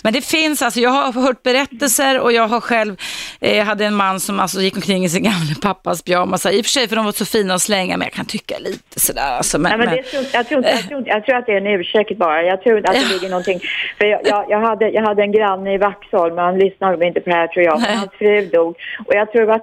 Men 0.03 0.13
det 0.13 0.25
finns, 0.27 0.63
alltså 0.63 0.81
jag 0.81 0.91
har 0.91 1.13
hört 1.13 1.43
berättelser 1.43 2.21
och 2.21 2.33
jag 2.33 2.49
har 2.49 2.61
själv, 2.61 2.97
eh, 3.41 3.65
hade 3.65 3.85
en 3.85 3.95
man 3.95 4.21
som 4.21 4.41
alltså 4.41 4.61
gick 4.61 4.77
omkring 4.77 5.05
i 5.05 5.09
sin 5.09 5.23
gamla 5.23 5.55
pappas 5.63 6.03
pyjamas, 6.03 6.47
i 6.47 6.61
och 6.61 6.65
för 6.65 6.71
sig 6.71 6.89
för 6.89 6.97
de 6.97 7.05
var 7.05 7.13
så 7.13 7.25
fina 7.25 7.55
att 7.55 7.63
slänga, 7.63 7.97
men 7.97 8.07
jag 8.07 8.13
kan 8.13 8.25
tycka 8.25 8.59
lite 8.59 9.01
sådär. 9.01 9.37
Alltså, 9.37 9.59
men, 9.59 9.69
Nej, 9.71 9.79
men 9.79 9.87
men, 9.87 9.97
det 9.97 10.03
tror, 10.03 10.25
jag, 10.33 10.49
tror, 10.49 10.65
jag, 10.65 10.81
tror, 10.89 10.99
inte- 10.99 11.11
jag 11.11 11.25
tror 11.25 11.37
att 11.37 11.47
det 11.47 11.53
är 11.53 11.57
en 11.57 11.67
ursäkt 11.67 12.17
bara. 12.19 12.43
Jag 12.43 12.63
tror 12.63 12.79
att 12.79 12.95
det 12.95 13.09
ligger 13.13 13.29
någonting. 13.29 13.61
För 13.99 14.05
jag, 14.07 14.21
jag, 14.25 14.45
jag, 14.49 14.61
hade, 14.61 14.90
jag 14.95 15.03
hade 15.03 15.23
en 15.23 15.33
granne 15.33 15.75
i 15.75 15.79
Vaxholm, 15.79 16.35
men 16.35 16.45
han 16.45 16.59
lyssnar 16.59 16.91
nog 16.93 17.03
inte 17.05 17.21
på 17.21 17.31
det 17.31 17.37
här 17.37 17.47
tror 17.47 17.65
jag. 17.65 17.81
Men 17.81 17.99
hans 17.99 18.11
fru 18.19 18.47
dog. 18.47 18.77
Och 19.07 19.15
jag 19.15 19.33
tror 19.33 19.41
det 19.41 19.47
var 19.47 19.59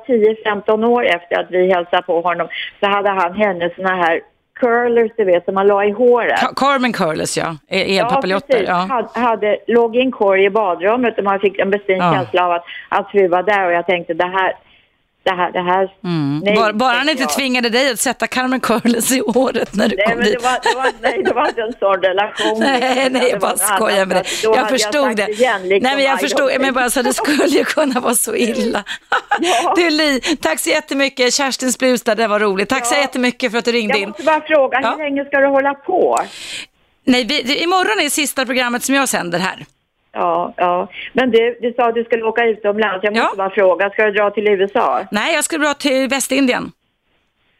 10-15 0.65 0.85
år 0.85 1.05
efter 1.05 1.39
att 1.39 1.51
vi 1.51 1.73
hälsade 1.73 2.01
på 2.01 2.21
honom 2.21 2.47
så 2.79 2.87
hade 2.87 3.09
han 3.09 3.33
hennes 3.33 3.75
såna 3.75 3.95
här 3.95 4.21
curlers, 4.59 5.11
du 5.17 5.23
vet, 5.23 5.45
som 5.45 5.53
man 5.55 5.67
la 5.67 5.85
i 5.85 5.91
håret. 5.91 6.39
Carmen 6.55 6.93
Curless 6.93 7.37
ja, 7.37 7.55
E- 7.69 7.97
elpapiljotter. 7.97 8.63
Ja, 8.67 8.73
Hade, 8.73 9.19
hade, 9.19 9.57
låg 9.67 9.95
i 9.95 9.99
en 10.01 10.11
korg 10.11 10.43
i 10.45 10.49
badrummet 10.49 11.17
och 11.17 11.23
man 11.23 11.39
fick 11.39 11.59
en 11.59 11.69
bestämd 11.69 12.01
Ja. 12.01 12.13
känsla 12.13 12.45
av 12.45 12.51
att 12.51 12.63
hans 12.89 13.07
fru 13.07 13.27
var 13.27 13.43
där 13.43 13.65
och 13.65 13.73
jag 13.73 13.85
tänkte 13.87 14.13
det 14.13 14.25
här, 14.25 14.53
det 15.27 15.35
här, 15.41 15.51
det 15.51 15.61
här. 15.61 15.87
Mm. 16.03 16.41
nej, 16.45 16.55
bara, 16.55 16.73
bara 16.73 16.97
han 16.97 17.09
inte 17.09 17.23
jag. 17.23 17.33
tvingade 17.35 17.69
dig 17.69 17.91
att 17.91 17.99
sätta 17.99 18.27
Carmen 18.27 18.59
Curless 18.59 19.11
i 19.11 19.21
håret 19.27 19.75
när 19.75 19.87
du 19.87 19.95
Nej, 19.95 20.05
kom 20.07 20.15
men 20.15 20.23
det 20.25 20.31
dit. 20.31 20.43
var, 20.43 20.51
det, 20.63 20.75
var, 20.75 20.91
nej, 21.01 21.23
det 21.25 21.33
var 21.33 21.47
inte 21.47 21.61
en 21.61 21.73
sån 21.79 22.01
relation. 22.01 22.59
Nej, 22.59 23.09
nej, 23.09 23.21
Det 23.21 23.29
jag 23.29 23.39
bara 23.39 23.57
skojar 23.57 24.05
med 24.05 24.17
dig. 24.17 24.25
Jag 24.43 24.69
förstod 24.69 25.15
det. 25.15 25.27
Igen, 25.31 25.61
liksom, 25.69 25.83
Nej, 25.87 25.95
men 25.95 26.05
jag 26.05 26.19
förstod, 26.19 26.51
men 26.59 26.73
bara 26.73 26.89
så 26.89 27.01
det 27.01 27.13
skulle 27.13 27.45
ju 27.45 27.63
kunna 27.63 27.99
vara 27.99 28.15
så 28.15 28.35
illa. 28.49 28.83
Ja. 29.39 29.73
Du 29.77 29.89
Li, 29.89 30.19
tack 30.41 30.59
så 30.59 30.69
jättemycket. 30.69 31.33
Kerstins 31.33 31.77
blus 31.79 32.01
där, 32.01 32.15
det 32.15 32.27
var 32.27 32.39
roligt. 32.39 32.69
Tack 32.69 32.85
så 32.85 32.95
Ja. 32.95 33.01
jättemycket 33.01 33.51
för 33.51 33.59
att 33.59 33.65
du 33.65 33.71
ringde 33.71 33.93
Jag 33.93 34.01
in. 34.01 34.09
måste 34.09 34.23
bara 34.23 34.41
fråga, 34.41 34.79
Ja. 34.81 34.89
hur 34.91 35.03
länge 35.03 35.25
ska 35.25 35.37
du 35.39 35.47
hålla 35.47 35.73
på? 35.73 36.19
Nej, 37.05 37.23
vi, 37.25 37.41
det, 37.41 37.55
imorgon 37.63 38.05
är 38.05 38.09
sista 38.09 38.45
programmet 38.45 38.83
som 38.83 38.95
jag 38.95 39.09
sänder 39.09 39.39
här. 39.39 39.65
Ja, 40.17 40.53
ja. 40.57 40.87
Men 41.13 41.31
du, 41.31 41.57
du 41.61 41.73
sa 41.73 41.89
att 41.89 41.95
du 41.95 42.03
skulle 42.03 42.23
åka 42.23 42.45
utomlands. 42.45 43.03
Jag 43.03 43.13
måste 43.13 43.27
Ja. 43.31 43.37
bara 43.37 43.49
fråga, 43.49 43.89
ska 43.89 44.05
du 44.05 44.11
dra 44.11 44.29
till 44.29 44.47
USA? 44.47 44.99
Nej, 45.11 45.33
jag 45.35 45.43
ska 45.43 45.57
dra 45.57 45.73
till 45.73 46.07
Västindien. 46.09 46.71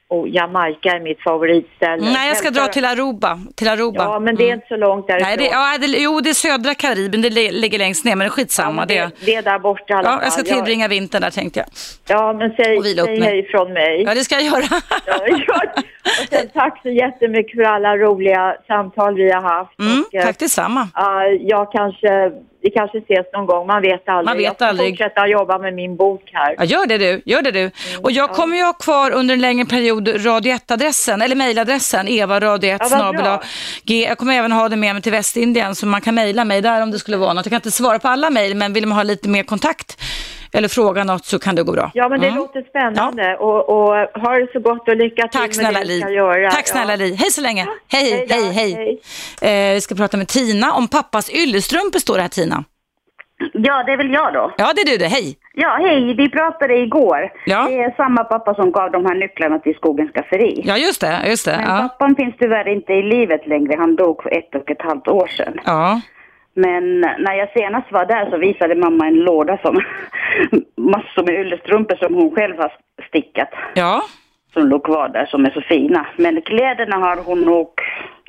Oh, 0.10 0.30
Jamaica 0.30 0.90
är 0.90 1.00
mitt 1.00 1.22
favoritställe. 1.24 2.12
Nej, 2.12 2.28
jag 2.28 2.38
ska 2.38 2.50
dra 2.52 2.68
till 2.68 2.86
Aruba. 2.86 3.40
Till 3.56 3.68
Aruba. 3.70 4.04
Ja, 4.04 4.20
men 4.20 4.36
det 4.36 4.50
är 4.50 4.54
inte 4.54 4.68
så 4.68 4.76
långt 4.76 5.08
därifrån. 5.08 5.28
Nej, 5.28 5.38
det, 5.38 5.46
ja, 5.46 5.78
det, 5.78 5.88
jo, 5.88 6.20
det 6.22 6.30
är 6.30 6.34
södra 6.34 6.74
Karibien, 6.76 7.22
det 7.22 7.30
li- 7.30 7.52
ligger 7.52 7.78
längst 7.80 8.06
ner, 8.06 8.12
men 8.12 8.20
det 8.20 8.24
är 8.26 8.28
Ja, 8.28 8.32
skitsamma. 8.32 8.72
men 8.72 8.88
det, 8.88 8.94
det, 9.00 9.12
det 9.26 9.36
är 9.36 9.42
där 9.42 9.60
borta 9.60 9.84
i 9.90 9.94
alla 9.94 10.04
ja, 10.10 10.12
fall. 10.16 10.20
jag 10.24 10.34
ska 10.34 10.44
tillbringa 10.44 10.88
vintern 10.88 11.22
där 11.22 11.32
tänkte 11.32 11.60
jag. 11.60 11.68
Ja, 12.08 12.34
men 12.34 12.54
säg, 12.56 12.78
Och 12.78 12.86
säg 12.86 13.20
mig. 13.20 13.22
hej 13.22 13.48
från 13.52 13.74
mig. 13.74 14.04
Ja, 14.04 14.14
det 14.14 14.24
ska 14.24 14.36
jag 14.36 14.44
göra. 14.44 14.82
Ja, 15.06 15.20
ja. 15.48 15.62
Och 16.22 16.28
sen, 16.30 16.50
tack 16.54 16.80
så 16.84 16.90
jättemycket 16.90 17.56
för 17.56 17.64
alla 17.64 17.98
roliga 17.98 18.56
samtal 18.68 19.16
vi 19.16 19.32
har 19.32 19.42
haft. 19.42 19.80
Mm, 19.80 20.04
och, 20.08 20.16
eh, 20.16 20.26
tack 20.26 20.40
detsamma. 20.40 20.88
Ja, 20.96 21.24
jag 21.26 21.72
kanske, 21.72 22.32
vi 22.68 22.72
kanske 22.72 22.98
ses 22.98 23.26
någon 23.34 23.46
gång, 23.46 23.68
man 23.68 23.82
vet 23.82 24.10
aldrig. 24.10 24.26
Man 24.26 24.38
vet 24.38 24.44
jag 24.44 24.56
ska 24.56 24.66
aldrig. 24.66 24.90
fortsätta 24.90 25.28
jobba 25.28 25.58
med 25.58 25.74
min 25.74 25.96
bok 25.96 26.22
här. 26.34 26.56
Ja, 26.58 26.64
gör 26.64 26.86
det 26.86 26.98
du. 26.98 27.22
Gör 27.26 27.42
det 27.42 27.52
du. 27.52 27.72
Och 28.02 28.12
jag 28.12 28.30
kommer 28.30 28.58
ju 28.58 28.64
ha 28.64 28.74
kvar 28.74 29.12
under 29.12 29.34
en 29.34 29.42
längre 29.42 29.66
period 29.66 30.08
Radio 30.26 30.54
1-adressen, 30.54 31.22
eller 31.24 31.36
mejladressen, 31.36 32.08
eva 32.08 32.40
radio 32.40 32.70
1 32.70 32.82
Ja. 32.92 33.42
Jag 33.84 34.18
kommer 34.18 34.34
även 34.34 34.52
ha 34.52 34.70
det 34.70 34.76
med 34.76 34.96
mig 34.96 35.02
till 35.04 35.12
Västindien, 35.12 35.76
så 35.76 35.86
man 35.86 36.02
kan 36.02 36.16
mejla 36.16 36.46
mig 36.46 36.62
där 36.62 36.82
om 36.82 36.92
det 36.92 37.00
skulle 37.00 37.18
vara 37.18 37.34
något. 37.34 37.46
Jag 37.46 37.52
kan 37.52 37.58
inte 37.58 37.72
svara 37.72 38.00
på 38.00 38.08
alla 38.08 38.30
mejl, 38.30 38.56
men 38.56 38.74
vill 38.74 38.88
man 38.88 38.98
ha 38.98 39.04
lite 39.04 39.30
mer 39.30 39.44
kontakt 39.44 40.02
eller 40.54 40.68
fråga 40.68 41.04
något 41.04 41.26
så 41.26 41.40
kan 41.40 41.56
det 41.56 41.64
gå 41.64 41.72
bra. 41.72 41.92
Ja, 41.94 42.10
men 42.10 42.20
det 42.22 42.28
Mm. 42.28 42.40
låter 42.40 42.62
spännande 42.62 43.36
och, 43.38 43.70
och 43.70 43.88
ha 44.22 44.34
det 44.40 44.48
så 44.54 44.60
gott 44.60 44.88
och 44.90 44.96
lycka 44.96 45.22
till 45.28 45.40
Tack 45.40 45.48
med 45.48 45.56
snälla 45.56 45.80
det 45.80 45.86
du 45.86 46.00
ska 46.00 46.10
göra. 46.10 46.52
Tack 46.52 46.68
snälla 46.68 46.92
ja. 46.94 46.98
Li. 46.98 47.16
Hej 47.16 47.32
så 47.32 47.42
länge. 47.42 47.66
Hej, 47.92 48.12
Hej 48.12 48.26
då, 48.30 48.36
hej, 48.36 49.00
hej. 49.42 49.70
Eh, 49.70 49.74
vi 49.74 49.82
ska 49.82 49.96
prata 49.96 50.18
med 50.18 50.28
Tina 50.28 50.74
om 50.74 50.88
pappas 50.88 51.30
yllestrumpor 51.36 52.00
står 52.00 52.16
det 52.16 52.22
här 52.22 52.30
Tina. 52.30 52.64
Ja, 53.54 53.84
det 53.84 53.92
är 53.92 53.98
väl 53.98 54.12
jag 54.14 54.34
då. 54.34 54.54
Ja, 54.58 54.74
det 54.76 54.82
är 54.82 54.86
du 54.86 54.98
det. 54.98 55.08
Hej. 55.08 55.36
Ja, 55.54 55.78
hej, 55.82 56.14
vi 56.16 56.30
pratade 56.30 56.78
igår. 56.78 57.32
Ja. 57.46 57.68
Det 57.70 57.76
är 57.82 57.96
samma 57.96 58.24
pappa 58.24 58.54
som 58.56 58.72
gav 58.72 58.92
de 58.92 59.06
här 59.06 59.16
nycklarna 59.16 59.60
till 59.60 59.76
skogens 59.76 60.12
skafferi. 60.12 60.62
Ja, 60.66 60.78
just 60.78 61.02
det. 61.02 61.20
Just 61.28 61.46
det. 61.46 61.52
Men 61.66 61.76
Ja. 61.76 61.82
pappan 61.90 62.16
finns 62.16 62.36
tyvärr 62.40 62.68
inte 62.68 62.94
i 62.94 63.04
livet 63.04 63.48
längre. 63.48 63.76
Han 63.78 63.96
dog 63.96 64.24
för 64.24 64.38
ett 64.38 64.56
och 64.56 64.72
ett 64.72 64.82
halvt 64.82 65.08
år 65.08 65.28
sedan. 65.28 65.54
ja. 65.66 66.02
Men 66.66 67.02
när 67.02 67.34
jag 67.42 67.50
senast 67.54 67.92
var 67.92 68.06
där 68.06 68.30
så 68.32 68.38
visade 68.38 68.76
mamma 68.76 69.08
en 69.08 69.14
låda 69.30 69.58
som 69.58 69.76
massor 70.78 71.24
med 71.26 71.36
yllestrumpor 71.42 71.96
som 71.96 72.14
hon 72.14 72.32
själv 72.36 72.58
har 72.58 72.72
stickat. 73.10 73.50
Ja. 73.76 74.04
Som 74.54 74.68
låg 74.68 74.84
kvar 74.86 75.10
där 75.10 75.26
som 75.26 75.46
är 75.46 75.50
så 75.52 75.62
fina. 75.62 76.08
Men 76.18 76.42
kläderna 76.42 76.96
har 76.96 77.18
hon 77.26 77.42
nog 77.42 77.70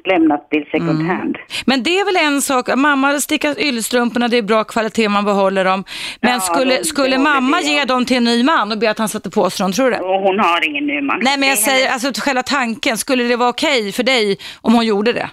lämnat 0.04 0.50
till 0.50 0.64
second 0.70 0.90
Mm. 1.00 1.06
hand. 1.08 1.38
Men 1.66 1.82
det 1.82 1.90
är 2.00 2.04
väl 2.04 2.16
en 2.34 2.42
sak, 2.42 2.68
mamma 2.76 3.20
stickar 3.20 3.60
yllestrumporna, 3.60 4.28
det 4.28 4.36
är 4.38 4.42
bra 4.42 4.64
kvalitet, 4.64 5.08
man 5.08 5.24
behåller 5.24 5.64
dem. 5.64 5.84
Men 6.20 6.32
Ja, 6.32 6.40
skulle, 6.40 6.76
de- 6.78 6.84
skulle 6.84 7.18
mamma 7.18 7.60
ge 7.60 7.84
dem 7.84 8.04
till 8.04 8.16
en 8.16 8.24
ny 8.24 8.42
man 8.44 8.72
och 8.72 8.78
be 8.78 8.90
att 8.90 8.98
han 8.98 9.08
sätter 9.08 9.30
på 9.30 9.50
sig 9.50 9.64
dem, 9.64 9.72
tror 9.72 9.84
du 9.84 9.90
det? 9.90 9.98
Hon 10.02 10.38
har 10.40 10.68
ingen 10.68 10.86
ny 10.86 11.00
man. 11.00 11.20
Nej 11.22 11.38
men 11.38 11.48
jag 11.48 11.58
säger, 11.58 11.90
alltså 11.92 12.20
själva 12.20 12.42
tanken, 12.42 12.96
skulle 12.98 13.24
det 13.24 13.36
vara 13.36 13.48
okej 13.48 13.92
för 13.92 14.02
dig 14.02 14.36
om 14.60 14.74
hon 14.74 14.86
gjorde 14.86 15.12
det? 15.12 15.28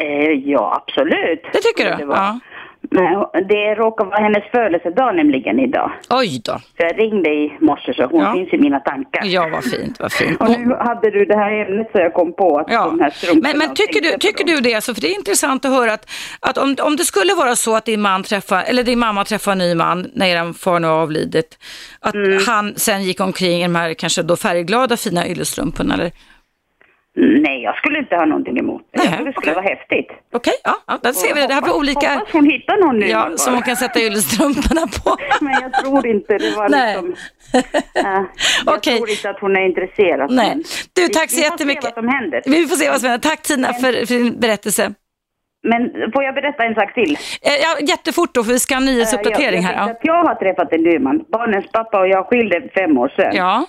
Eh, 0.00 0.30
ja, 0.44 0.82
absolut. 0.86 1.42
Det 1.52 1.58
tycker 1.58 1.84
du? 1.98 2.04
det. 2.06 2.12
Ja. 2.14 2.40
Men 2.90 3.46
det 3.48 3.74
råkar 3.74 4.04
vara 4.04 4.16
hennes 4.22 4.44
födelsedag 4.50 5.16
nämligen 5.16 5.60
idag. 5.60 5.92
Oj 6.10 6.40
då. 6.44 6.52
Så 6.52 6.76
jag 6.76 6.98
ringde 6.98 7.30
i 7.30 7.52
morse 7.60 7.94
så 7.94 8.04
hon 8.06 8.20
Ja. 8.20 8.32
finns 8.34 8.52
i 8.52 8.58
mina 8.58 8.80
tankar. 8.80 9.22
Ja, 9.24 9.48
vad 9.52 9.64
fint, 9.64 10.00
vad 10.00 10.12
fint. 10.12 10.40
Och 10.40 10.48
nu 10.50 10.74
hade 10.80 11.10
du 11.10 11.24
det 11.24 11.36
här 11.36 11.52
ämnet 11.52 11.88
så 11.92 11.98
jag 11.98 12.14
kom 12.14 12.32
på 12.32 12.58
att 12.58 12.66
Ja. 12.70 12.84
de 12.84 13.00
här 13.00 13.10
strumporna... 13.10 13.48
Men, 13.48 13.58
men 13.58 13.74
tycker, 13.74 14.00
du, 14.00 14.18
tycker 14.18 14.44
du 14.44 14.56
det? 14.60 14.74
Alltså, 14.74 14.94
för 14.94 15.00
det 15.00 15.06
är 15.08 15.14
intressant 15.18 15.64
att 15.64 15.70
höra 15.70 15.92
att, 15.92 16.10
att 16.40 16.58
om, 16.58 16.76
om 16.82 16.96
det 16.96 17.04
skulle 17.04 17.34
vara 17.34 17.56
så 17.56 17.76
att 17.76 17.84
din 17.84 18.00
man 18.00 18.22
träffar, 18.22 18.62
eller 18.66 18.82
din 18.82 18.98
mamma 18.98 19.24
träffar 19.24 19.52
en 19.52 19.58
ny 19.58 19.74
man 19.74 20.10
när 20.14 20.26
er 20.26 20.52
far 20.52 20.78
nu 20.80 20.86
har 20.86 20.94
avlidit, 21.02 21.58
att 22.00 22.14
Mm. 22.14 22.38
han 22.46 22.74
sen 22.76 23.02
gick 23.02 23.20
omkring 23.20 23.60
i 23.60 23.62
de 23.62 23.74
här 23.74 23.94
kanske 23.94 24.22
då 24.22 24.36
färgglada 24.36 24.96
fina 24.96 25.28
yllestrumporna 25.28 25.94
eller? 25.94 26.10
Nej, 27.16 27.62
jag 27.62 27.76
skulle 27.76 27.98
inte 27.98 28.16
ha 28.16 28.24
någonting 28.24 28.58
emot 28.58 28.82
det. 28.92 28.98
Tycker 29.00 29.24
det 29.24 29.32
skulle 29.32 29.52
okej. 29.52 29.54
vara 29.54 29.64
häftigt. 29.64 30.08
Okej, 30.32 30.52
ja, 30.64 30.74
ja, 30.86 30.98
där 31.02 31.12
ser 31.12 31.34
vi 31.34 31.40
det. 31.40 31.46
Det 31.46 31.54
här 31.54 31.62
blir 31.62 31.76
olika, 31.76 32.14
Hoppas 32.14 32.32
hon 32.32 32.44
hittar 32.50 32.76
någon 32.86 32.98
ny 32.98 33.06
ja, 33.06 33.30
som 33.36 33.54
hon 33.54 33.62
kan 33.62 33.76
sätta 33.76 34.00
yllestrumporna 34.00 34.80
på. 35.04 35.16
Men 35.44 35.52
jag 35.62 35.72
tror 35.72 36.06
inte 36.06 36.38
det 36.38 36.56
var 36.56 36.68
Nej. 36.68 36.92
liksom... 37.02 37.14
Ja, 37.94 38.26
jag 38.66 38.82
tror 38.82 39.10
inte 39.10 39.30
att 39.30 39.40
hon 39.40 39.56
är 39.56 39.60
intresserad. 39.66 40.30
Nej. 40.30 40.56
Du, 40.94 41.02
vi- 41.02 41.08
tack 41.08 41.30
så 41.30 41.36
vi 41.36 41.42
får 41.42 41.52
jättemycket. 41.52 41.84
se 41.84 41.90
vad 41.94 42.04
som 42.04 42.08
händer. 42.08 42.42
Vi 42.46 42.66
får 42.66 42.76
se 42.76 42.90
vad 42.90 43.00
som 43.00 43.10
händer. 43.10 43.28
Tack 43.28 43.42
Tina 43.42 43.72
för, 43.72 43.92
för 44.06 44.14
din 44.14 44.40
berättelse. 44.40 44.92
Men 45.62 45.90
får 46.12 46.22
jag 46.24 46.34
berätta 46.34 46.64
en 46.64 46.74
sak 46.74 46.94
till? 46.94 47.12
Eh, 47.42 47.52
Ja, 47.62 47.76
jättefort 47.80 48.34
då, 48.34 48.44
för 48.44 48.52
vi 48.52 48.58
ska 48.58 48.74
ha 48.74 48.80
en 48.80 48.86
nyhetsuppdatering 48.86 49.62
jag, 49.62 49.68
här. 49.68 49.90
att 49.90 49.98
jag 50.02 50.24
har 50.24 50.34
träffat 50.34 50.72
en 50.72 50.82
ny 50.82 50.98
man. 50.98 51.24
Barnens 51.32 51.66
pappa 51.72 52.00
och 52.00 52.08
jag 52.08 52.26
skilde 52.26 52.68
fem 52.74 52.98
år 52.98 53.08
sedan. 53.16 53.32
Ja. 53.36 53.66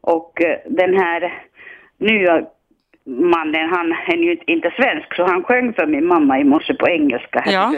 Och 0.00 0.42
eh, 0.42 0.58
den 0.66 0.94
här 0.98 1.42
nya 2.00 2.42
mannen, 3.08 3.68
han 3.70 3.92
är 3.92 4.16
ju 4.16 4.36
inte 4.46 4.70
svensk, 4.76 5.14
så 5.14 5.24
han 5.24 5.44
sjöng 5.44 5.72
för 5.72 5.86
min 5.86 6.06
mamma 6.06 6.38
i 6.38 6.44
morse 6.44 6.74
på 6.74 6.88
engelska. 6.88 7.44
Ja. 7.46 7.74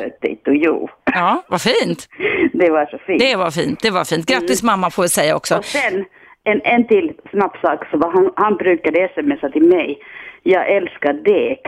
you. 0.46 0.88
ja, 1.04 1.42
vad 1.48 1.62
fint. 1.62 2.08
Det 2.52 2.70
var 2.70 2.86
så 2.86 2.98
fint. 2.98 3.20
Det 3.20 3.36
var 3.36 3.50
fint, 3.50 3.80
det 3.82 3.90
var 3.90 4.04
fint. 4.04 4.26
Grattis 4.26 4.62
mamma 4.62 4.90
får 4.90 5.02
vi 5.02 5.08
säga 5.08 5.36
också. 5.36 5.56
Och 5.56 5.64
sen 5.64 6.04
en, 6.44 6.60
en 6.64 6.86
till 6.86 7.12
snabb 7.30 7.56
sak, 7.62 7.86
så 7.90 7.96
var 7.96 8.10
han, 8.10 8.32
han 8.36 8.56
brukade 8.56 9.08
smsa 9.14 9.48
till 9.48 9.62
mig. 9.62 9.98
Jag 10.42 10.70
älskar 10.70 11.12
deg. 11.12 11.58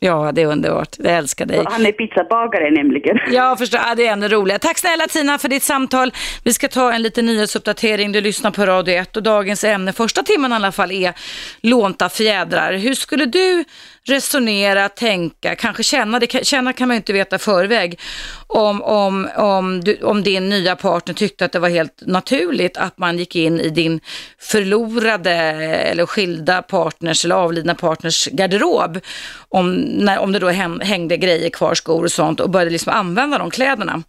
Ja, 0.00 0.32
det 0.32 0.42
är 0.42 0.46
underbart. 0.46 0.96
Jag 0.98 1.14
älskar 1.14 1.46
dig. 1.46 1.64
Han 1.64 1.86
är 1.86 1.92
pizzabagare 1.92 2.70
nämligen. 2.70 3.18
Jag 3.30 3.58
förstår, 3.58 3.80
ja, 3.88 3.94
det 3.94 4.06
är 4.06 4.12
ännu 4.12 4.28
roligare. 4.28 4.58
Tack 4.58 4.78
snälla 4.78 5.06
Tina 5.06 5.38
för 5.38 5.48
ditt 5.48 5.62
samtal. 5.62 6.12
Vi 6.44 6.52
ska 6.52 6.68
ta 6.68 6.92
en 6.92 7.02
liten 7.02 7.26
nyhetsuppdatering. 7.26 8.12
Du 8.12 8.20
lyssnar 8.20 8.50
på 8.50 8.66
Radio 8.66 8.94
1 8.94 9.16
och 9.16 9.22
dagens 9.22 9.64
ämne, 9.64 9.92
första 9.92 10.22
timmen 10.22 10.52
i 10.52 10.54
alla 10.54 10.72
fall, 10.72 10.92
är 10.92 11.14
lånta 11.60 12.08
fjädrar. 12.08 12.72
Hur 12.72 12.94
skulle 12.94 13.26
du 13.26 13.64
resonera, 14.06 14.88
tänka, 14.88 15.54
kanske 15.54 15.82
känna, 15.82 16.18
det 16.18 16.44
känna 16.46 16.72
kan 16.72 16.88
man 16.88 16.94
ju 16.94 16.96
inte 16.96 17.12
veta 17.12 17.36
i 17.36 17.38
förväg, 17.38 18.00
om, 18.46 18.82
om, 18.82 19.28
om, 19.36 19.84
du, 19.84 19.98
om 20.02 20.22
din 20.22 20.48
nya 20.48 20.76
partner 20.76 21.14
tyckte 21.14 21.44
att 21.44 21.52
det 21.52 21.58
var 21.58 21.68
helt 21.68 22.02
naturligt 22.06 22.76
att 22.76 22.98
man 22.98 23.18
gick 23.18 23.36
in 23.36 23.60
i 23.60 23.68
din 23.68 24.00
förlorade 24.38 25.32
eller 25.32 26.06
skilda 26.06 26.62
partners 26.62 27.24
eller 27.24 27.34
avlidna 27.34 27.74
partners 27.74 28.28
garderob, 28.32 29.00
om, 29.48 29.74
när, 29.74 30.18
om 30.18 30.32
det 30.32 30.38
då 30.38 30.48
hängde 30.48 31.16
grejer 31.16 31.50
kvar, 31.50 31.74
skor 31.74 32.04
och 32.04 32.12
sånt 32.12 32.40
och 32.40 32.50
började 32.50 32.70
liksom 32.70 32.92
använda 32.92 33.38
de 33.38 33.50
kläderna. 33.50 34.02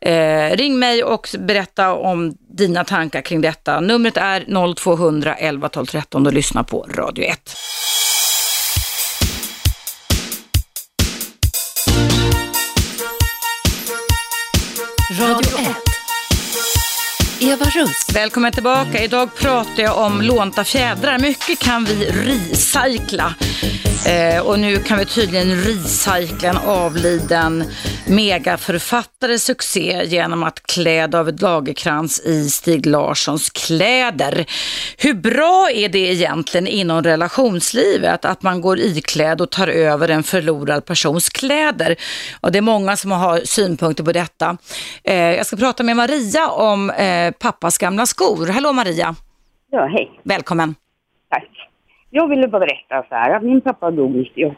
Eh, 0.00 0.56
ring 0.56 0.78
mig 0.78 1.04
och 1.04 1.28
berätta 1.38 1.94
om 1.94 2.34
dina 2.50 2.84
tankar 2.84 3.20
kring 3.22 3.40
detta. 3.40 3.80
Numret 3.80 4.16
är 4.16 4.74
0200 4.74 5.34
11 5.34 5.68
12 5.68 5.86
13 5.86 6.26
och 6.26 6.32
lyssna 6.32 6.64
på 6.64 6.86
Radio 6.94 7.24
1. 7.24 7.54
Radio 15.10 15.58
1. 15.58 15.76
Eva 17.40 17.64
Russ. 17.64 18.06
Välkommen 18.14 18.52
tillbaka. 18.52 19.02
Idag 19.02 19.34
pratar 19.34 19.82
jag 19.82 19.98
om 19.98 20.22
lånta 20.22 20.64
fjädrar. 20.64 21.18
Mycket 21.18 21.58
kan 21.58 21.84
vi 21.84 22.10
recycla. 22.10 23.34
Eh, 24.06 24.46
och 24.46 24.60
nu 24.60 24.76
kan 24.76 24.98
vi 24.98 25.04
tydligen 25.04 25.56
recycla 25.56 26.48
en 26.48 26.56
avliden 26.56 27.64
megaförfattare 28.06 29.38
succé 29.38 30.02
genom 30.06 30.42
att 30.42 30.62
klä 30.62 31.06
David 31.06 31.42
Lagerkrans 31.42 32.20
i 32.20 32.50
Stig 32.50 32.86
Larssons 32.86 33.50
kläder. 33.50 34.46
Hur 34.98 35.14
bra 35.14 35.68
är 35.70 35.88
det 35.88 35.98
egentligen 35.98 36.66
inom 36.66 37.02
relationslivet 37.02 38.24
att 38.24 38.42
man 38.42 38.60
går 38.60 38.78
iklädd 38.78 39.40
och 39.40 39.50
tar 39.50 39.68
över 39.68 40.08
en 40.08 40.22
förlorad 40.22 40.84
persons 40.84 41.28
kläder? 41.28 41.96
Och 42.40 42.52
det 42.52 42.58
är 42.58 42.62
många 42.62 42.96
som 42.96 43.10
har 43.10 43.40
synpunkter 43.44 44.04
på 44.04 44.12
detta. 44.12 44.56
Eh, 45.04 45.14
jag 45.16 45.46
ska 45.46 45.56
prata 45.56 45.82
med 45.82 45.96
Maria 45.96 46.48
om 46.48 46.90
eh, 46.90 47.30
pappas 47.30 47.78
gamla 47.78 48.06
skor. 48.06 48.46
Hallå 48.46 48.72
Maria, 48.72 49.14
Ja, 49.70 49.86
hej. 49.86 50.20
välkommen. 50.24 50.74
Tack. 51.30 51.67
Jag 52.10 52.28
ville 52.28 52.48
bara 52.48 52.60
berätta 52.66 53.02
så 53.08 53.14
här 53.14 53.36
att 53.36 53.42
min 53.42 53.60
pappa 53.60 53.90
dog 53.90 54.10
98. 54.10 54.56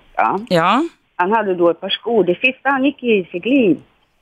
Ja, 0.48 0.82
Han 1.16 1.32
hade 1.32 1.54
då 1.54 1.70
ett 1.70 1.80
par 1.80 1.88
skor. 1.88 2.24
Det 2.24 2.34
sista 2.34 2.70
han 2.70 2.84
gick 2.84 3.02
i 3.02 3.24
sitt 3.24 3.44
liv. 3.44 3.80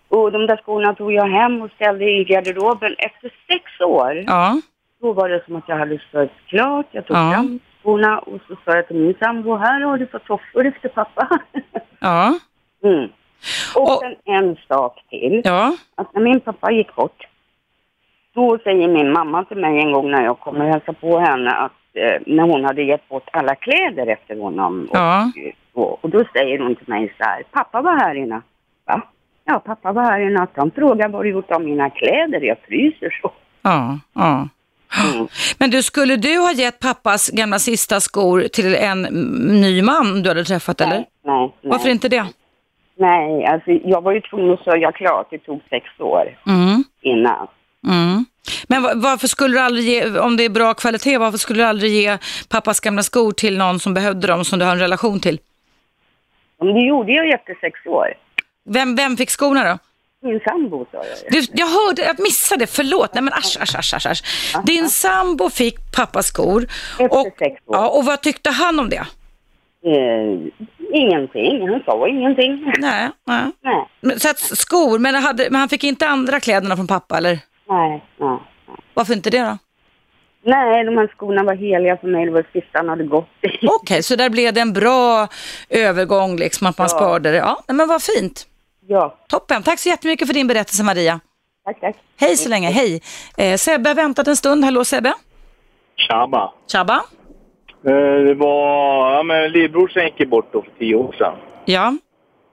Och 0.09 0.33
de 0.33 0.47
där 0.47 0.57
skorna 0.57 0.95
tog 0.95 1.13
jag 1.13 1.27
hem 1.29 1.63
och 1.63 1.71
ställde 1.71 2.05
i 2.05 2.25
garderoben. 2.25 2.95
Efter 2.99 3.33
sex 3.49 3.81
år, 3.81 4.25
ja, 4.27 4.61
då 5.01 5.13
var 5.13 5.29
det 5.29 5.45
som 5.45 5.57
att 5.57 5.69
jag 5.69 5.77
hade 5.77 6.01
sörjt 6.13 6.31
klart. 6.47 6.87
Jag 6.91 7.07
tog 7.07 7.17
Ja. 7.17 7.33
fram 7.33 7.59
skorna 7.81 8.19
och 8.19 8.41
så 8.49 8.55
sa 8.65 8.77
jag 8.77 8.87
till 8.89 8.97
min 8.97 9.15
sambo, 9.21 9.57
här 9.57 9.81
har 9.81 9.99
du 9.99 10.07
fått 10.07 10.25
tofflor 10.25 10.67
efter 10.67 10.89
pappa. 10.89 11.29
ja, 12.01 12.39
mm. 12.85 13.09
Och, 13.77 13.83
Och- 13.83 14.01
sen 14.03 14.17
en 14.25 14.57
sak 14.69 15.05
till. 15.11 15.43
ja, 15.45 15.77
Att 15.95 16.15
när 16.15 16.21
min 16.23 16.41
pappa 16.41 16.71
gick 16.73 16.95
bort, 16.95 17.27
då 18.35 18.59
säger 18.65 18.89
min 18.89 19.13
mamma 19.13 19.45
till 19.45 19.57
mig 19.57 19.79
en 19.79 19.93
gång 19.93 20.11
när 20.11 20.25
jag 20.25 20.39
kommer 20.41 20.65
och 20.65 20.71
hälsa 20.73 20.93
på 20.93 21.19
henne 21.19 21.51
att 21.51 21.73
eh, 21.95 22.21
när 22.27 22.43
hon 22.43 22.65
hade 22.65 22.83
gett 22.83 23.09
bort 23.09 23.29
alla 23.33 23.55
kläder 23.55 24.07
efter 24.07 24.39
honom. 24.41 24.89
Och, 24.91 24.97
Ja. 24.97 25.33
och, 25.73 26.05
och 26.05 26.11
då 26.11 26.25
säger 26.33 26.59
hon 26.59 26.77
till 26.77 26.89
mig 26.89 27.15
så 27.19 27.25
här, 27.25 27.43
pappa 27.53 27.83
var 27.83 27.97
här 28.01 28.15
i 28.15 28.27
natt. 28.27 28.45
Va? 28.87 29.03
Ja, 29.45 29.59
pappa 29.67 29.93
var 29.93 30.03
här 30.03 30.21
i 30.21 30.31
natt. 30.35 30.51
Han 30.57 30.71
frågade 30.71 31.13
vad 31.13 31.25
du 31.25 31.31
gjort 31.31 31.51
av 31.51 31.61
mina 31.63 31.91
kläder. 31.91 32.41
Jag 32.41 32.57
fryser 32.69 33.19
så. 33.23 33.33
ja, 33.63 33.99
ja. 34.15 34.49
Mm. 35.15 35.27
Men 35.59 35.71
du, 35.71 35.83
skulle 35.83 36.17
du 36.17 36.39
ha 36.39 36.53
gett 36.53 36.79
pappas 36.81 37.31
gamla 37.31 37.59
sista 37.59 38.01
skor 38.01 38.41
till 38.53 38.75
en 38.75 39.03
ny 39.63 39.83
man 39.83 40.23
du 40.23 40.29
hade 40.29 40.45
träffat 40.45 40.81
eller? 40.81 40.95
Nej, 40.97 41.07
nej, 41.25 41.53
nej. 41.63 41.71
Varför 41.71 41.89
inte 41.89 42.09
det? 42.09 42.27
Nej, 42.97 43.45
alltså 43.47 43.71
jag 43.71 44.03
var 44.03 44.13
ju 44.13 44.21
tvungen 44.21 44.53
att 44.55 44.65
sörja 44.65 44.93
klart. 44.93 45.27
Det 45.31 45.39
tog 45.39 45.61
sex 45.71 45.87
år 46.01 46.37
Mm. 46.47 46.85
innan. 47.01 47.47
Mm. 47.87 48.25
Men 48.69 48.83
va- 48.83 48.93
varför 48.95 49.29
skulle 49.29 49.55
du 49.57 49.61
aldrig 49.61 49.85
ge, 49.89 50.19
om 50.19 50.37
det 50.37 50.45
är 50.45 50.49
bra 50.49 50.75
kvalitet, 50.75 51.19
varför 51.19 51.39
skulle 51.39 51.63
du 51.63 51.67
aldrig 51.67 51.93
ge 51.93 52.19
pappas 52.49 52.81
gamla 52.81 53.03
skor 53.03 53.33
till 53.33 53.59
någon 53.59 53.81
som 53.81 53.95
behövde 53.95 54.27
dem, 54.27 54.45
som 54.45 54.59
du 54.59 54.65
har 54.65 54.73
en 54.73 54.79
relation 54.79 55.21
till? 55.21 55.41
Det 56.61 56.81
gjorde 56.87 57.13
jag 57.13 57.27
ju 57.27 57.33
efter 57.33 57.55
sex 57.61 57.87
år. 57.87 58.15
Vem, 58.69 58.95
vem 58.97 59.17
fick 59.17 59.31
skorna 59.31 59.65
då? 59.65 59.79
Min 60.29 60.41
sambo 60.41 60.87
sa 60.93 60.99
jag 61.31 61.35
ju. 61.41 61.47
Jag 61.53 61.67
hörde, 61.67 62.03
jag 62.03 62.21
missade, 62.21 62.67
förlåt. 62.67 63.15
Nej 63.15 63.23
men 63.23 63.33
asch, 63.35 63.57
asch, 63.61 63.77
asch, 63.77 63.95
asch, 63.95 64.07
asch. 64.07 64.23
Din 64.65 64.89
sambo 64.89 65.51
fick 65.51 65.93
pappas 65.97 66.27
skor. 66.27 66.67
Efter 66.99 67.19
Och, 67.19 67.27
sex 67.39 67.53
år. 67.67 67.77
ja, 67.77 67.89
och 67.89 68.05
vad 68.05 68.21
tyckte 68.21 68.51
han 68.51 68.81
om 68.81 68.89
det? 68.89 69.07
Eh, 69.87 70.41
ingenting, 70.93 71.69
han 71.69 71.83
sa 71.87 72.09
ingenting. 72.09 72.73
Nej, 72.79 73.09
nej. 73.27 73.43
Nej, 73.63 73.87
Men, 74.01 74.21
så 74.21 74.31
att 74.31 74.39
skor, 74.39 74.99
men, 74.99 75.15
hade, 75.15 75.49
men 75.51 75.61
han 75.61 75.69
fick 75.69 75.85
inte 75.85 76.09
andra 76.09 76.41
kläderna 76.41 76.77
från 76.77 76.87
pappa 76.87 77.17
eller? 77.17 77.39
Nej, 77.69 78.05
nej. 78.19 78.39
Varför 78.95 79.15
inte 79.15 79.31
det 79.31 79.41
då? 79.43 79.59
Nej, 80.43 80.85
de 80.85 80.97
här 80.97 81.07
skorna 81.07 81.43
var 81.45 81.55
heliga 81.55 81.97
för 81.97 82.07
mig. 82.09 82.25
Det 82.27 82.31
var 82.33 82.43
det 82.53 82.61
sista 82.61 82.79
han 82.79 82.89
hade 82.89 83.05
gått 83.05 83.29
i. 83.43 83.67
Okej, 83.67 84.03
så 84.03 84.17
där 84.17 84.31
blev 84.31 84.55
det 84.55 84.61
en 84.61 84.73
bra 84.73 85.29
övergång 85.69 86.37
liksom, 86.37 86.67
att 86.67 86.79
man 86.79 86.85
Ja. 86.85 86.89
sparade 86.99 87.31
det. 87.31 87.37
Ja, 87.37 87.63
men 87.69 87.89
vad 87.89 88.03
fint. 88.03 88.47
Ja, 88.87 89.15
Toppen. 89.29 89.63
Tack 89.63 89.79
så 89.79 89.89
jättemycket 89.89 90.27
för 90.27 90.35
din 90.35 90.47
berättelse 90.47 90.85
Maria. 90.85 91.21
tack, 91.65 91.81
tack. 91.81 91.97
Hej 92.21 92.37
så 92.37 92.49
länge, 92.49 92.71
hej. 92.71 93.03
Eh, 93.39 93.57
Sebbe 93.57 93.91
har 93.91 93.95
väntat 93.95 94.29
en 94.29 94.37
stund. 94.37 94.65
Hallå 94.65 94.85
Sebbe? 94.85 95.13
Tjaba. 95.97 96.53
Tjabba? 96.73 96.95
Eh, 97.87 98.25
Det 98.25 98.35
var, 98.35 99.15
ja 99.15 99.23
men 99.23 99.51
lillebrorsan 99.53 100.05
gick 100.05 100.31
bort 100.31 100.53
då 100.53 100.63
för 100.63 100.71
tio 100.79 100.95
år 100.95 101.13
sedan. 101.19 101.35
Ja, 101.65 101.95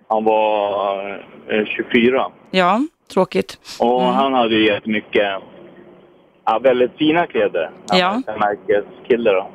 Han 0.10 0.23
var 0.23 1.10
eh, 1.49 1.65
24 1.65 2.32
ja, 2.51 2.82
tråkigt. 3.13 3.59
och 3.79 4.01
han 4.01 4.33
hade 4.33 4.55
ju 4.55 4.65
jättemycket, 4.67 5.23
ja 6.45 6.59
väldigt 6.59 6.91
fina 6.97 7.27
kläder. 7.27 7.71
Ja. 7.91 8.21
En 8.27 8.39
märkeskille 8.39 9.31
då. 9.31 9.47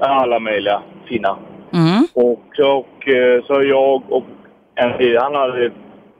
Alla 0.00 0.38
möjliga 0.38 0.82
fina. 1.08 1.38
Mm. 1.72 2.06
Och, 2.14 2.60
och 2.78 3.08
eh, 3.08 3.44
så 3.44 3.62
jag 3.62 4.02
och 4.08 4.24
en 4.74 4.98
till, 4.98 5.18
han 5.18 5.34
hade, 5.34 5.70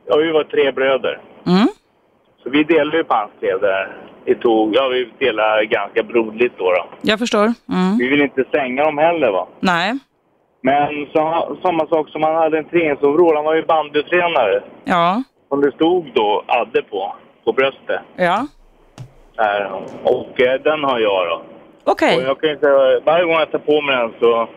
ja 0.06 0.16
vi 0.16 0.32
var 0.32 0.44
tre 0.44 0.72
bröder. 0.72 1.20
Mm. 1.46 1.68
Så 2.42 2.50
vi 2.50 2.64
delade 2.64 2.96
ju 2.96 3.04
på 3.04 3.14
hans 3.14 3.30
kläder. 3.40 3.96
Vi 4.24 4.34
tog, 4.34 4.74
ja 4.74 4.88
vi 4.88 5.08
delade 5.18 5.66
ganska 5.66 6.02
broderligt 6.02 6.54
då, 6.58 6.64
då. 6.64 6.84
Jag 7.02 7.18
förstår. 7.18 7.44
Mm. 7.44 7.98
Vi 7.98 8.08
ville 8.08 8.22
inte 8.24 8.44
stänga 8.44 8.84
dem 8.84 8.98
heller 8.98 9.30
va. 9.30 9.48
Nej, 9.60 9.98
Men 10.62 11.06
så, 11.12 11.56
samma 11.62 11.86
sak 11.86 12.08
som 12.08 12.22
han 12.22 12.34
hade 12.34 12.58
en 12.58 12.64
träningsoverall, 12.68 13.36
han 13.36 13.44
var 13.44 13.54
ju 13.54 13.62
bandytränare. 13.62 14.62
ja, 14.84 15.22
Som 15.48 15.60
det 15.60 15.72
stod 15.72 16.10
då 16.14 16.44
Adde 16.46 16.82
på, 16.82 17.14
på 17.44 17.52
bröstet. 17.52 18.00
ja. 18.16 18.46
Där. 19.36 19.70
Och 20.04 20.40
eh, 20.40 20.60
den 20.60 20.84
har 20.84 20.98
jag 20.98 21.28
då. 21.28 21.42
Okej. 21.84 22.16
Och 22.16 22.22
jag 22.22 22.40
kan 22.40 22.50
ju 22.50 22.58
säga, 22.58 23.00
varje 23.04 23.24
gång 23.24 23.34
jag 23.34 23.50
tar 23.50 23.58
på 23.58 23.80
mig 23.80 23.96
den 23.96 24.12
så... 24.20 24.48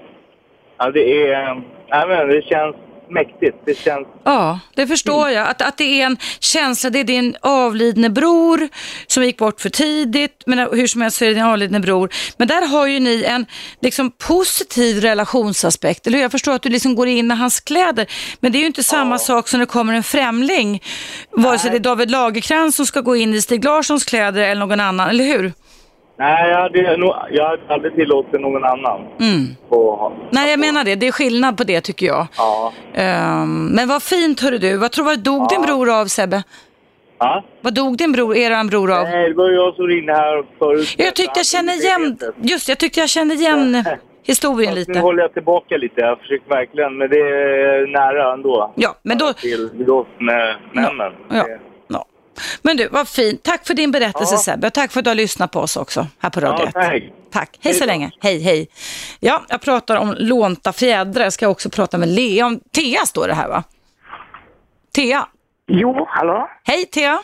Ja, 0.77 0.91
det 0.91 1.31
är... 1.31 1.61
Nej, 1.87 2.07
men 2.07 2.27
det 2.27 2.41
känns 2.41 2.75
mäktigt. 3.13 3.57
Det 3.65 3.77
känns... 3.77 4.07
Ja, 4.23 4.59
det 4.75 4.87
förstår 4.87 5.29
jag. 5.29 5.47
Att, 5.47 5.61
att 5.61 5.77
det 5.77 6.01
är 6.01 6.05
en 6.05 6.17
känsla, 6.39 6.89
det 6.89 6.99
är 6.99 7.03
din 7.03 7.35
avlidne 7.41 8.09
bror 8.09 8.69
som 9.07 9.23
gick 9.23 9.37
bort 9.37 9.61
för 9.61 9.69
tidigt, 9.69 10.43
men 10.45 10.59
hur 10.59 10.87
som 10.87 11.01
helst 11.01 11.17
så 11.17 11.25
är 11.25 11.29
det 11.29 11.35
din 11.35 11.43
avlidne 11.43 11.79
bror. 11.79 12.09
Men 12.37 12.47
där 12.47 12.67
har 12.67 12.87
ju 12.87 12.99
ni 12.99 13.23
en 13.23 13.45
liksom, 13.81 14.11
positiv 14.11 15.01
relationsaspekt, 15.01 16.07
eller 16.07 16.17
hur? 16.17 16.23
Jag 16.23 16.31
förstår 16.31 16.53
att 16.53 16.61
du 16.61 16.69
liksom 16.69 16.95
går 16.95 17.07
in 17.07 17.31
i 17.31 17.35
hans 17.35 17.59
kläder, 17.59 18.07
men 18.39 18.51
det 18.51 18.57
är 18.57 18.59
ju 18.59 18.65
inte 18.65 18.83
samma 18.83 19.17
sak 19.17 19.47
som 19.47 19.59
när 19.59 19.65
det 19.65 19.71
kommer 19.71 19.93
en 19.93 20.03
främling, 20.03 20.83
vare 21.31 21.59
sig 21.59 21.71
det 21.71 21.77
är 21.77 21.79
David 21.79 22.11
Lagercrantz 22.11 22.77
som 22.77 22.85
ska 22.85 23.01
gå 23.01 23.15
in 23.15 23.33
i 23.33 23.41
Stig 23.41 23.63
Larssons 23.63 24.05
kläder 24.05 24.41
eller 24.41 24.59
någon 24.59 24.79
annan, 24.79 25.09
eller 25.09 25.23
hur? 25.23 25.53
Nej, 26.17 26.49
jag 26.49 26.57
hade, 26.61 26.97
nog, 26.97 27.13
jag 27.31 27.45
hade 27.49 27.61
aldrig 27.73 27.95
tillåtit 27.95 28.41
någon 28.41 28.63
annan. 28.63 29.01
Mm. 29.19 29.47
På, 29.69 30.11
Nej, 30.29 30.49
jag 30.51 30.59
menar 30.59 30.83
det. 30.83 30.95
Det 30.95 31.07
är 31.07 31.11
skillnad 31.11 31.57
på 31.57 31.63
det 31.63 31.81
tycker 31.81 32.05
jag. 32.05 32.27
Ja. 32.37 32.73
Ehm, 32.93 33.65
men 33.65 33.87
vad 33.87 34.03
fint 34.03 34.41
hörru 34.41 34.57
du. 34.57 34.77
Vad 34.77 34.91
tror 34.91 35.05
du, 35.05 35.09
vad 35.11 35.19
dog 35.19 35.49
din 35.49 35.61
bror 35.61 35.99
av 36.01 36.05
Sebbe? 36.05 36.43
Ja? 37.19 37.43
Vad 37.61 37.73
dog 37.73 37.97
din 37.97 38.11
bror, 38.11 38.35
eran 38.37 38.67
bror 38.67 38.91
av? 38.91 39.03
Nej, 39.03 39.29
det 39.29 39.35
var 39.35 39.49
jag 39.51 39.75
som 39.75 39.87
ringde 39.87 40.13
här 40.13 40.43
förut. 40.59 40.95
Jag 40.97 41.15
tyckte 41.15 41.39
jag 41.39 41.45
kände 41.45 41.73
igen, 41.73 42.17
just 42.41 42.69
jag 42.69 42.77
tyckte 42.77 42.99
jag 42.99 43.09
kände 43.09 43.33
igen 43.35 43.83
historien 44.23 44.73
Nu 44.73 44.79
lite. 44.79 44.99
håller 44.99 45.21
jag 45.21 45.33
tillbaka 45.33 45.77
lite. 45.77 46.01
Jag 46.01 46.19
försöker 46.19 46.49
verkligen, 46.49 46.97
men 46.97 47.09
det 47.09 47.19
är 47.19 47.87
nära 47.87 48.33
ändå. 48.33 48.73
Ja, 48.75 48.95
men 49.03 49.17
då, 49.17 49.33
Till 49.33 49.69
då 49.85 50.05
med 50.17 50.55
männen. 50.73 51.13
ja, 51.29 51.45
ja. 51.49 51.57
Men 52.61 52.77
du, 52.77 52.87
vad 52.87 53.07
fint. 53.07 53.43
Tack 53.43 53.67
för 53.67 53.73
din 53.73 53.91
berättelse 53.91 54.33
Ja. 54.35 54.37
Sebbe 54.39 54.67
och 54.67 54.73
tack 54.73 54.91
för 54.91 54.99
att 54.99 55.03
du 55.03 55.09
har 55.09 55.15
lyssnat 55.15 55.51
på 55.51 55.59
oss 55.59 55.77
också 55.77 56.07
här 56.19 56.29
på 56.29 56.39
Radio 56.39 56.59
Ja, 56.59 56.67
1. 56.67 56.73
tack. 56.73 57.03
Tack. 57.31 57.59
Hej 57.63 57.73
så 57.73 57.79
Hej 57.79 57.87
då. 57.87 57.93
länge. 57.93 58.11
Hej, 58.21 58.39
hej. 58.39 58.67
Ja, 59.19 59.41
jag 59.49 59.61
pratar 59.61 59.95
om 59.97 60.15
lånta 60.19 60.73
fjädrar. 60.73 61.23
Jag 61.23 61.33
ska 61.33 61.47
också 61.47 61.69
prata 61.69 61.97
med 61.97 62.09
Lea 62.09 62.45
om... 62.45 62.59
Thea 62.75 63.05
står 63.05 63.27
det 63.27 63.33
här 63.33 63.47
va? 63.47 63.63
Thea. 64.95 65.27
Jo, 65.67 66.05
hallå? 66.09 66.49
Hej 66.63 66.85
Thea. 66.85 67.19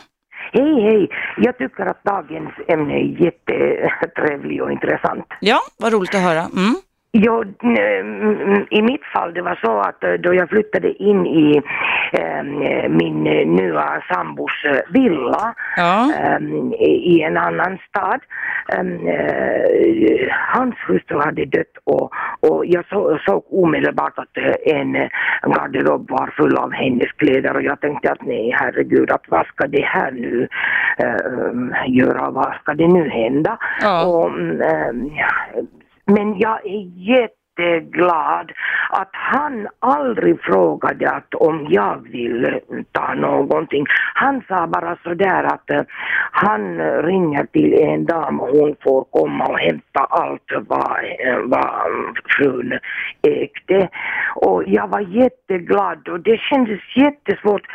Hej, 0.52 0.82
hej. 0.82 1.08
Jag 1.36 1.58
tycker 1.58 1.86
att 1.86 2.04
dagens 2.04 2.50
ämne 2.68 2.94
är 2.94 3.22
jättetrevligt 3.24 4.62
och 4.62 4.72
intressant. 4.72 5.26
Ja, 5.40 5.60
vad 5.78 5.92
roligt 5.92 6.14
att 6.14 6.20
höra. 6.20 6.40
Mm. 6.40 6.74
Jo, 7.12 7.44
mm, 7.62 8.66
I 8.70 8.82
mitt 8.82 9.04
fall 9.04 9.34
det 9.34 9.42
var 9.42 9.58
så 9.64 9.78
att 9.80 10.04
eh, 10.04 10.12
då 10.12 10.34
jag 10.34 10.48
flyttade 10.48 11.02
in 11.02 11.26
i 11.26 11.62
eh, 12.12 12.42
min 12.88 13.26
eh, 13.26 13.46
nya 13.46 14.02
sambos 14.12 14.52
villa 14.90 15.54
Ja. 15.76 16.12
eh, 16.18 16.42
i 16.82 17.22
en 17.22 17.36
annan 17.36 17.78
stad. 17.88 18.20
Eh, 18.72 20.28
hans 20.54 20.74
hustru 20.88 21.18
hade 21.18 21.44
dött 21.44 21.76
och, 21.84 22.12
och 22.40 22.66
jag 22.66 22.84
så, 22.88 23.18
såg 23.26 23.42
omedelbart 23.50 24.18
att 24.18 24.36
en 24.66 24.92
garderob 25.46 26.10
var 26.10 26.26
full 26.36 26.56
av 26.56 26.72
hennes 26.72 27.12
kläder 27.12 27.56
och 27.56 27.62
jag 27.62 27.80
tänkte 27.80 28.12
att 28.12 28.22
nej 28.22 28.54
herregud 28.60 29.10
att 29.10 29.24
vad 29.28 29.46
ska 29.46 29.66
det 29.66 29.84
här 29.84 30.10
nu 30.10 30.48
göra, 31.86 32.30
vad 32.30 32.54
ska 32.62 32.74
det 32.74 32.88
nu 32.88 33.08
hända? 33.08 33.58
Ja. 33.82 34.06
Och, 34.06 34.28
mm, 34.28 35.10
men 36.08 36.38
jag 36.38 36.66
är 36.66 36.84
jätteglad 36.96 38.52
att 38.90 39.10
han 39.12 39.68
aldrig 39.78 40.42
frågade 40.42 41.10
att 41.10 41.34
om 41.34 41.66
jag 41.70 42.08
vill 42.12 42.60
ta 42.92 43.14
någonting. 43.14 43.86
Han 44.14 44.42
sa 44.48 44.66
bara 44.66 44.96
sådär 45.02 45.44
att 45.44 45.70
eh, 45.70 45.82
han 46.32 46.78
ringer 47.02 47.44
till 47.44 47.74
en 47.74 48.04
dam 48.04 48.40
och 48.40 48.48
hon 48.48 48.76
får 48.82 49.04
komma 49.04 49.46
och 49.46 49.58
hämta 49.58 50.00
allt 50.00 50.52
vad, 50.68 51.04
eh, 51.26 51.38
vad 51.44 51.90
frun 52.36 52.78
ägde. 53.22 53.88
Och 54.34 54.62
jag 54.66 54.88
var 54.88 55.00
jätteglad 55.00 56.08
och 56.08 56.20
det 56.20 56.40
kändes 56.40 56.80
jättesvårt 56.96 57.66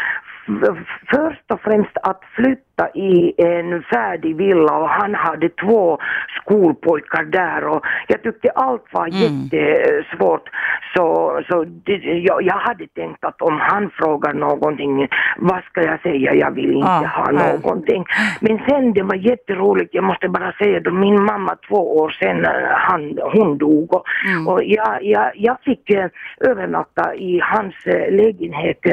först 1.11 1.51
och 1.51 1.61
främst 1.61 1.97
att 2.03 2.21
flytta 2.35 2.72
i 2.93 3.33
en 3.37 3.83
färdig 3.83 4.35
villa 4.35 4.77
och 4.77 4.89
han 4.89 5.15
hade 5.15 5.49
två 5.49 5.97
skolpojkar 6.41 7.23
där 7.23 7.63
och 7.67 7.85
jag 8.07 8.23
tyckte 8.23 8.49
allt 8.49 8.85
var 8.91 9.07
jättesvårt. 9.07 10.49
Så, 10.95 11.39
så 11.49 11.63
det, 11.63 11.93
jag, 12.03 12.41
jag 12.43 12.53
hade 12.57 12.87
tänkt 12.87 13.25
att 13.25 13.41
om 13.41 13.59
han 13.59 13.89
frågar 13.89 14.33
någonting, 14.33 15.07
vad 15.37 15.63
ska 15.63 15.81
jag 15.83 16.01
säga, 16.01 16.33
jag 16.33 16.51
vill 16.51 16.71
inte 16.73 16.87
Ja, 16.87 17.07
ha 17.15 17.31
ja. 17.31 17.53
någonting. 17.53 18.05
Men 18.41 18.59
sen 18.69 18.93
det 18.93 19.03
var 19.03 19.15
jätteroligt, 19.15 19.93
jag 19.93 20.03
måste 20.03 20.29
bara 20.29 20.51
säga 20.51 20.79
då 20.79 20.91
min 20.91 21.23
mamma 21.23 21.55
två 21.69 21.97
år 21.97 22.09
sen, 22.09 22.45
han, 22.71 23.19
hon 23.33 23.57
dog 23.57 23.93
och, 23.93 24.05
och 24.47 24.63
jag, 24.63 25.03
jag, 25.03 25.31
jag 25.35 25.57
fick 25.61 25.89
eh, 25.89 26.07
övernatta 26.39 27.15
i 27.15 27.39
hans 27.43 27.75
eh, 27.85 28.11
lägenhet 28.15 28.85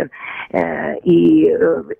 eh, 0.50 0.92
i 1.04 1.50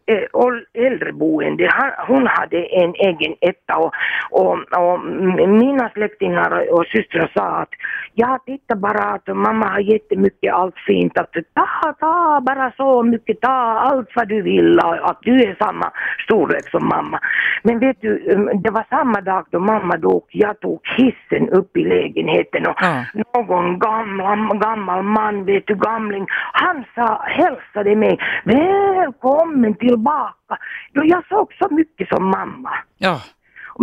eh, 0.06 0.84
äldreboende. 0.86 1.69
Hon 2.06 2.26
hade 2.26 2.56
en 2.56 2.94
egen 2.94 3.34
etta 3.40 3.76
och, 3.76 3.92
och, 4.30 4.52
och 4.52 5.00
mina 5.48 5.88
släktingar 5.88 6.72
och 6.72 6.86
systrar 6.86 7.30
sa 7.34 7.46
att 7.46 7.68
ja, 8.14 8.38
titta 8.46 8.76
bara 8.76 9.04
att 9.04 9.26
mamma 9.36 9.66
har 9.66 9.80
jättemycket 9.80 10.54
allt 10.54 10.78
fint, 10.86 11.18
att 11.18 11.32
ta, 11.54 11.94
ta 12.00 12.40
bara 12.40 12.72
så 12.76 13.02
mycket, 13.02 13.40
ta 13.40 13.52
allt 13.88 14.08
vad 14.14 14.28
du 14.28 14.42
vill, 14.42 14.78
att 14.80 15.18
du 15.22 15.34
är 15.42 15.56
samma 15.60 15.90
storlek 16.24 16.70
som 16.70 16.88
mamma. 16.88 17.20
Men 17.62 17.78
vet 17.78 18.00
du, 18.00 18.32
um, 18.34 18.62
det 18.62 18.70
var 18.70 18.84
samma 18.90 19.20
dag 19.20 19.46
då 19.50 19.60
mamma 19.60 19.96
dog, 19.96 20.24
jag 20.28 20.60
tog 20.60 20.80
hissen 20.96 21.48
upp 21.48 21.76
i 21.76 21.84
lägenheten 21.84 22.66
och 22.66 22.76
Ja. 22.80 23.04
någon 23.34 23.78
gammal, 23.78 24.58
gammal 24.58 25.02
man, 25.02 25.44
vet 25.44 25.66
du, 25.66 25.74
gamling, 25.74 26.26
han 26.52 26.84
sa, 26.94 27.22
hälsade 27.26 27.96
mig, 27.96 28.18
välkommen 28.44 29.74
tillbaka. 29.74 30.34
Då 30.92 31.02
jag 31.04 31.26
såg 31.28 31.52
så 31.62 31.74
mycket 31.74 32.08
som 32.08 32.24
mamma. 32.30 32.70
Ja. 32.98 33.22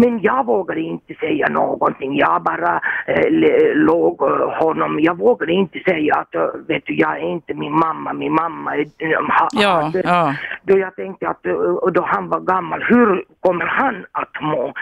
Men 0.02 0.20
jag 0.22 0.46
vågade 0.46 0.82
inte 0.82 1.14
säga 1.14 1.48
någonting. 1.50 2.18
Jag 2.18 2.44
bara 2.44 2.82
eh, 3.08 3.30
låg 3.74 4.22
eh, 4.22 4.50
honom. 4.64 5.00
Jag 5.00 5.18
vågade 5.18 5.52
inte 5.54 5.80
säga 5.80 6.14
att 6.16 6.36
eh, 6.36 6.42
vet 6.68 6.86
du, 6.86 6.94
jag 6.96 7.18
är 7.18 7.22
inte 7.32 7.54
min 7.54 7.72
mamma. 7.80 8.14
Min 8.14 8.34
mamma 8.34 8.76
är... 8.76 8.80
eh, 8.80 9.22
ha, 9.40 9.48
Ja, 9.52 9.70
hade- 9.82 10.02
ja. 10.06 10.34
Då 10.64 10.78
jag 10.78 10.96
tänkte 10.96 11.28
att 11.30 11.44
då 11.94 12.02
han 12.08 12.30
var 12.30 12.40
gammal, 12.40 12.84
hur 12.90 13.24
kommer 13.40 13.66
han 13.66 14.06
att 14.12 14.42
må? 14.42 14.74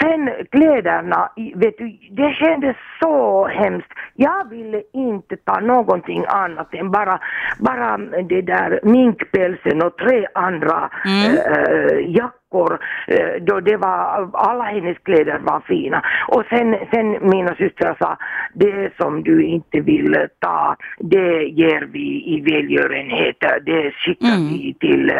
Sen 0.00 0.30
kläderna, 0.50 1.28
vet 1.54 1.78
du, 1.78 1.96
det 2.10 2.32
kändes 2.34 2.76
så 3.02 3.46
hemskt. 3.46 3.88
Jag 4.14 4.48
ville 4.50 4.82
inte 4.92 5.36
ta 5.36 5.60
någonting 5.60 6.24
annat 6.28 6.74
än 6.74 6.90
bara, 6.90 7.18
bara 7.58 7.96
det 8.28 8.42
där 8.42 8.80
minkpälsen 8.82 9.82
och 9.82 9.96
tre 9.96 10.26
andra 10.34 10.90
Mm. 11.04 11.36
eh, 11.36 12.10
jackor. 12.16 12.41
Eh, 12.54 13.42
då 13.42 13.60
det 13.60 13.76
var, 13.76 14.30
alla 14.32 14.64
hennes 14.64 14.98
kläder 14.98 15.38
var 15.38 15.60
fina. 15.60 16.02
Och 16.28 16.44
sen, 16.50 16.76
sen 16.90 17.30
mina 17.30 17.54
systrar 17.54 17.96
sa, 18.00 18.16
det 18.54 18.96
som 18.96 19.22
du 19.22 19.42
inte 19.44 19.80
vill 19.80 20.26
ta, 20.38 20.76
det 20.98 21.44
ger 21.44 21.88
vi 21.92 22.06
i 22.34 22.40
välgörenhet. 22.40 23.36
Det 23.66 23.90
skickar 23.92 24.28
Mm. 24.28 24.48
vi 24.48 24.74
till, 24.80 25.10
eh, 25.10 25.16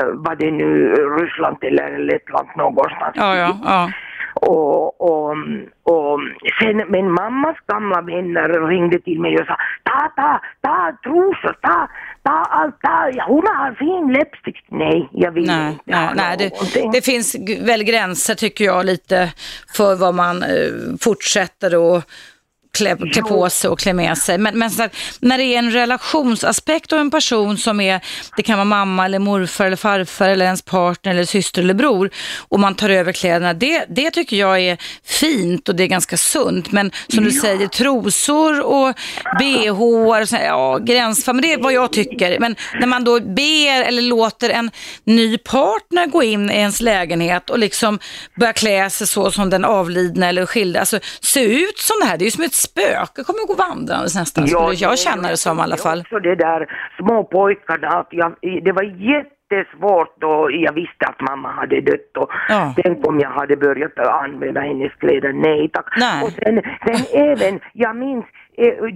eh, 0.00 0.06
vad 0.12 0.38
det 0.38 0.50
nu, 0.50 0.94
Ryssland 0.94 1.56
eller 1.60 1.98
Lettland 1.98 2.48
någonstans. 2.56 3.12
Ja, 3.14 3.36
ja, 3.36 3.56
ja. 3.64 3.90
Och, 4.40 5.00
och, 5.00 5.30
och 5.82 6.20
sen, 6.60 6.76
men 6.88 7.12
mammas 7.12 7.56
gamla 7.66 8.00
vänner 8.00 8.68
ringde 8.68 9.00
till 9.00 9.20
mig 9.20 9.38
och 9.38 9.46
sa 9.46 9.56
ta, 9.82 10.12
ta, 10.16 10.40
ta 10.60 10.96
trosor, 11.02 11.56
ta, 11.62 11.88
ta 12.22 12.30
allt, 12.30 12.80
ta, 12.80 13.10
ja, 13.12 13.24
hon 13.28 13.46
har 13.46 13.74
fin 13.74 14.12
läppstift. 14.12 14.64
Nej, 14.68 15.08
jag 15.12 15.30
vill 15.32 15.46
Nej, 15.46 15.72
inte 15.72 15.82
nej, 15.84 16.10
nej 16.14 16.36
det, 16.38 16.92
det 16.92 17.04
finns 17.04 17.36
väl 17.60 17.82
gränser 17.82 18.34
tycker 18.34 18.64
jag 18.64 18.86
lite 18.86 19.32
för 19.76 19.96
vad 19.96 20.14
man 20.14 20.42
eh, 20.42 20.48
fortsätter 21.00 21.96
att 21.96 22.04
klä, 22.72 22.96
klä 23.12 23.22
på 23.22 23.50
sig 23.50 23.70
och 23.70 23.78
klä 23.78 23.92
med 23.92 24.18
sig. 24.18 24.38
Men, 24.38 24.58
men 24.58 24.70
att, 24.80 24.96
när 25.20 25.38
det 25.38 25.44
är 25.44 25.58
en 25.58 25.70
relationsaspekt 25.70 26.92
av 26.92 26.98
en 26.98 27.10
person 27.10 27.58
som 27.58 27.80
är, 27.80 28.00
det 28.36 28.42
kan 28.42 28.58
vara 28.58 28.64
mamma 28.64 29.04
eller 29.04 29.18
morfar 29.18 29.66
eller 29.66 29.76
farfar 29.76 30.28
eller 30.28 30.44
ens 30.44 30.62
partner 30.62 31.12
eller 31.12 31.24
syster 31.24 31.62
eller 31.62 31.74
bror 31.74 32.10
och 32.48 32.60
man 32.60 32.74
tar 32.74 32.90
över 32.90 33.12
kläderna, 33.12 33.54
det, 33.54 33.86
det 33.88 34.10
tycker 34.10 34.36
jag 34.36 34.60
är 34.60 34.78
fint 35.04 35.68
och 35.68 35.74
det 35.74 35.82
är 35.82 35.86
ganska 35.86 36.16
sunt. 36.16 36.72
Men 36.72 36.90
som 37.08 37.24
du 37.24 37.30
säger, 37.30 37.66
trosor 37.66 38.60
och 38.60 38.94
bh, 39.38 39.70
och 39.70 40.28
så 40.28 40.36
här, 40.36 40.46
ja 40.46 40.78
gränsfall, 40.78 41.34
men 41.34 41.42
det 41.42 41.52
är 41.52 41.58
vad 41.58 41.72
jag 41.72 41.92
tycker. 41.92 42.38
Men 42.38 42.56
när 42.80 42.86
man 42.86 43.04
då 43.04 43.20
ber 43.20 43.82
eller 43.82 44.02
låter 44.02 44.50
en 44.50 44.70
ny 45.04 45.38
partner 45.38 46.06
gå 46.06 46.22
in 46.22 46.50
i 46.50 46.54
ens 46.54 46.80
lägenhet 46.80 47.50
och 47.50 47.58
liksom 47.58 47.98
börja 48.36 48.52
klä 48.52 48.90
sig 48.90 49.06
så 49.06 49.30
som 49.30 49.50
den 49.50 49.64
avlidna 49.64 50.28
eller 50.28 50.46
skilda, 50.46 50.80
alltså 50.80 51.00
se 51.20 51.40
ut 51.40 51.78
som 51.78 51.96
det 52.00 52.06
här, 52.06 52.18
det 52.18 52.22
är 52.22 52.26
ju 52.26 52.30
som 52.30 52.44
ett 52.44 52.54
spöke, 52.68 53.18
kommer 53.26 53.46
gå 53.46 53.54
vandrandes 53.68 54.14
nästan, 54.20 54.46
skulle 54.48 54.74
jag 54.74 54.98
känna 54.98 55.28
det 55.28 55.36
som 55.36 55.58
i 55.58 55.62
alla 55.62 55.76
fall. 55.76 56.00
Också 56.00 56.18
det 56.18 56.34
där 56.34 56.60
små 56.98 57.24
pojkarna, 57.24 57.88
att 57.88 58.08
jag, 58.10 58.30
det 58.66 58.72
var 58.72 58.82
jättesvårt 59.12 60.14
då 60.20 60.48
jag 60.66 60.72
visste 60.72 61.06
att 61.06 61.20
mamma 61.20 61.50
hade 61.52 61.80
dött 61.80 62.16
och 62.16 62.30
Ja. 62.48 62.74
tänk 62.84 63.06
om 63.06 63.20
jag 63.20 63.30
hade 63.30 63.56
börjat 63.56 63.98
använda 63.98 64.60
hennes 64.60 64.92
kläder, 64.92 65.32
nej 65.32 65.70
tack. 65.72 65.86
Nej. 65.98 66.22
Och 66.24 66.30
sen, 66.32 66.62
sen 66.86 67.20
även, 67.30 67.60
jag 67.72 67.96
minns 67.96 68.24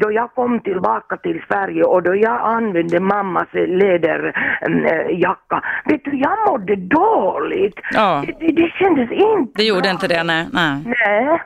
då 0.01 0.13
jag 0.13 0.35
kom 0.35 0.61
tillbaka 0.61 1.17
till 1.17 1.43
Sverige 1.49 1.83
och 1.85 2.03
då 2.03 2.17
jag 2.17 2.41
använde 2.57 3.01
mammas 3.01 3.49
läderjacka, 3.53 5.63
vet 5.85 6.05
du 6.05 6.19
jag 6.19 6.39
mådde 6.49 6.77
dåligt. 6.77 7.75
Ja. 7.93 8.25
Det, 8.41 8.53
det, 8.53 8.69
kändes 8.79 9.11
inte 9.11 9.53
Det 9.55 9.65
gjorde 9.65 9.81
bra. 9.81 9.91
inte 9.91 10.09
det, 10.09 10.23
nej. 10.23 10.47
nej. 10.53 10.77
Nej. 10.85 11.41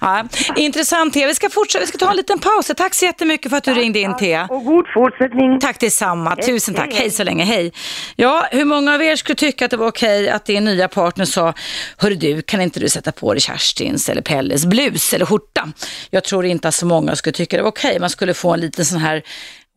Ja, 0.00 0.24
intressant 0.56 1.14
Thea, 1.14 1.26
vi 1.26 1.34
ska 1.34 1.48
fortsätta, 1.50 1.82
vi 1.82 1.86
ska 1.86 1.98
ta 1.98 2.10
en 2.10 2.16
liten 2.16 2.38
paus. 2.38 2.70
Tack 2.76 2.94
så 2.94 3.04
jättemycket 3.04 3.50
för 3.50 3.58
att 3.58 3.64
du 3.64 3.74
ringde 3.74 3.98
in 3.98 4.16
Thea. 4.16 4.46
Och 4.50 4.64
god 4.64 4.86
fortsättning. 4.94 5.60
Tack 5.60 5.80
detsamma, 5.80 6.36
tusen 6.36 6.74
tack. 6.74 6.86
hej. 6.92 7.00
Hej 7.00 7.10
så 7.10 7.24
länge, 7.24 7.44
hej. 7.44 7.72
Ja, 8.16 8.46
hur 8.50 8.64
många 8.64 8.94
av 8.94 9.02
er 9.02 9.16
skulle 9.16 9.36
tycka 9.36 9.64
att 9.64 9.70
det 9.70 9.76
var 9.76 9.88
okej 9.88 10.28
att 10.30 10.44
din 10.46 10.64
nya 10.64 10.88
partner 10.88 11.24
sa, 11.24 11.52
hörru 11.98 12.14
du, 12.14 12.42
kan 12.42 12.60
inte 12.60 12.80
du 12.80 12.88
sätta 12.88 13.12
på 13.12 13.32
dig 13.34 13.40
Kerstins 13.40 14.08
eller 14.08 14.22
Pelles 14.22 14.66
blus 14.66 15.14
eller 15.14 15.26
skjorta? 15.26 15.68
Jag 16.10 16.24
tror 16.24 16.44
inte 16.44 16.68
att 16.68 16.74
så 16.74 16.86
många 16.86 17.16
skulle 17.16 17.32
tycka 17.38 17.56
det 17.56 17.62
var 17.62 17.70
okej. 17.70 17.98
Man 18.00 18.10
skulle 18.10 18.34
få 18.34 18.54
en 18.54 18.60
liten 18.60 18.84
sån 18.84 18.98
här 19.00 19.22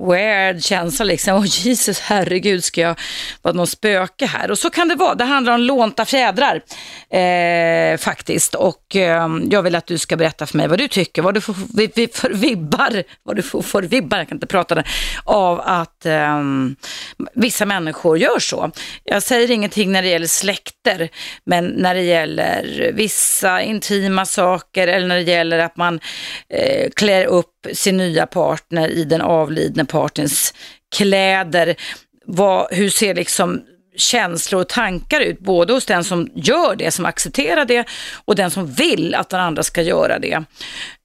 weird 0.10 0.64
känsla 0.64 1.06
liksom. 1.06 1.34
Åh 1.38 1.46
Jesus, 1.46 2.00
herregud, 2.00 2.64
ska 2.64 2.82
jag 2.82 3.00
vara 3.42 3.54
någon 3.54 3.68
spöke 3.68 4.26
här? 4.26 4.52
Och 4.52 4.58
så 4.60 4.70
kan 4.70 4.88
det 4.88 4.96
vara. 4.96 5.16
Det 5.16 5.24
handlar 5.24 5.54
om 5.54 5.60
lånta 5.62 6.06
fjädrar 6.06 6.62
eh, 7.10 7.98
faktiskt. 7.98 8.56
Och 8.56 8.96
eh, 8.96 9.28
jag 9.52 9.62
vill 9.64 9.76
att 9.76 9.88
du 9.88 9.98
ska 9.98 10.18
berätta 10.18 10.46
för 10.46 10.58
mig 10.58 10.68
vad 10.68 10.78
du 10.80 10.88
tycker, 10.88 11.22
vad 11.22 11.34
du 11.34 11.42
får 11.42 11.56
vi- 11.78 11.92
vi- 11.96 12.08
för 12.08 12.30
vibbar, 12.30 13.04
vad 13.24 13.36
du 13.36 13.42
får 13.42 13.62
för 13.62 13.82
vibbar, 13.84 14.18
jag 14.18 14.28
kan 14.28 14.36
inte 14.36 14.48
prata 14.48 14.76
det, 14.76 14.84
av 15.24 15.62
att 15.66 16.06
eh, 16.06 16.42
vissa 17.36 17.66
människor 17.66 18.18
gör 18.18 18.40
så. 18.40 18.72
Jag 19.04 19.24
säger 19.24 19.52
ingenting 19.52 19.92
när 19.92 20.02
det 20.02 20.08
gäller 20.10 20.28
släkter, 20.28 21.10
men 21.46 21.66
när 21.68 21.96
det 21.96 22.02
gäller 22.04 22.92
vissa 22.94 23.62
intima 23.62 24.26
saker 24.26 24.88
eller 24.88 25.08
när 25.08 25.16
det 25.16 25.32
gäller 25.32 25.60
att 25.60 25.78
man 25.78 26.00
eh, 26.50 26.90
klär 26.96 27.26
upp 27.26 27.48
sin 27.74 27.98
nya 27.98 28.26
partner 28.26 28.90
i 28.90 29.04
den 29.04 29.22
avlidne 29.22 29.86
partens 29.86 30.54
kläder. 30.96 31.76
Vad, 32.26 32.74
hur 32.74 32.90
ser 32.90 33.16
liksom 33.16 33.62
känslor 33.96 34.62
och 34.62 34.68
tankar 34.68 35.22
ut, 35.22 35.40
både 35.40 35.74
hos 35.74 35.86
den 35.86 36.04
som 36.04 36.30
gör 36.36 36.76
det, 36.76 36.92
som 36.92 37.06
accepterar 37.06 37.66
det 37.66 37.88
och 38.26 38.36
den 38.36 38.52
som 38.52 38.68
vill 38.68 39.16
att 39.16 39.30
den 39.30 39.40
andra 39.40 39.64
ska 39.64 39.82
göra 39.82 40.20
det. 40.20 40.44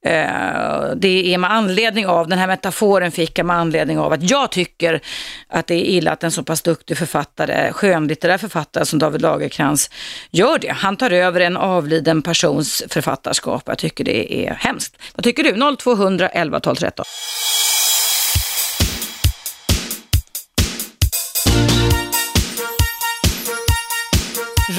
Eh, 0.05 0.95
det 0.95 1.33
är 1.33 1.37
med 1.37 1.51
anledning 1.51 2.07
av, 2.07 2.27
den 2.27 2.39
här 2.39 2.47
metaforen 2.47 3.11
fick 3.11 3.39
jag 3.39 3.45
med 3.45 3.55
anledning 3.55 3.99
av 3.99 4.13
att 4.13 4.29
jag 4.29 4.51
tycker 4.51 5.01
att 5.47 5.67
det 5.67 5.75
är 5.75 5.83
illa 5.83 6.11
att 6.11 6.23
en 6.23 6.31
så 6.31 6.43
pass 6.43 6.61
duktig 6.61 6.97
författare, 6.97 7.73
skönlitterär 7.73 8.37
författare 8.37 8.85
som 8.85 8.99
David 8.99 9.21
Lagerkrans 9.21 9.89
gör 10.31 10.59
det. 10.59 10.71
Han 10.71 10.97
tar 10.97 11.11
över 11.11 11.39
en 11.39 11.57
avliden 11.57 12.21
persons 12.21 12.83
författarskap. 12.89 13.63
Jag 13.65 13.77
tycker 13.77 14.03
det 14.03 14.47
är 14.47 14.53
hemskt. 14.53 14.97
Vad 15.15 15.23
tycker 15.23 15.43
du? 15.43 15.75
0200 15.77 16.29
11 16.29 16.59
12 16.59 16.75
13. 16.75 17.05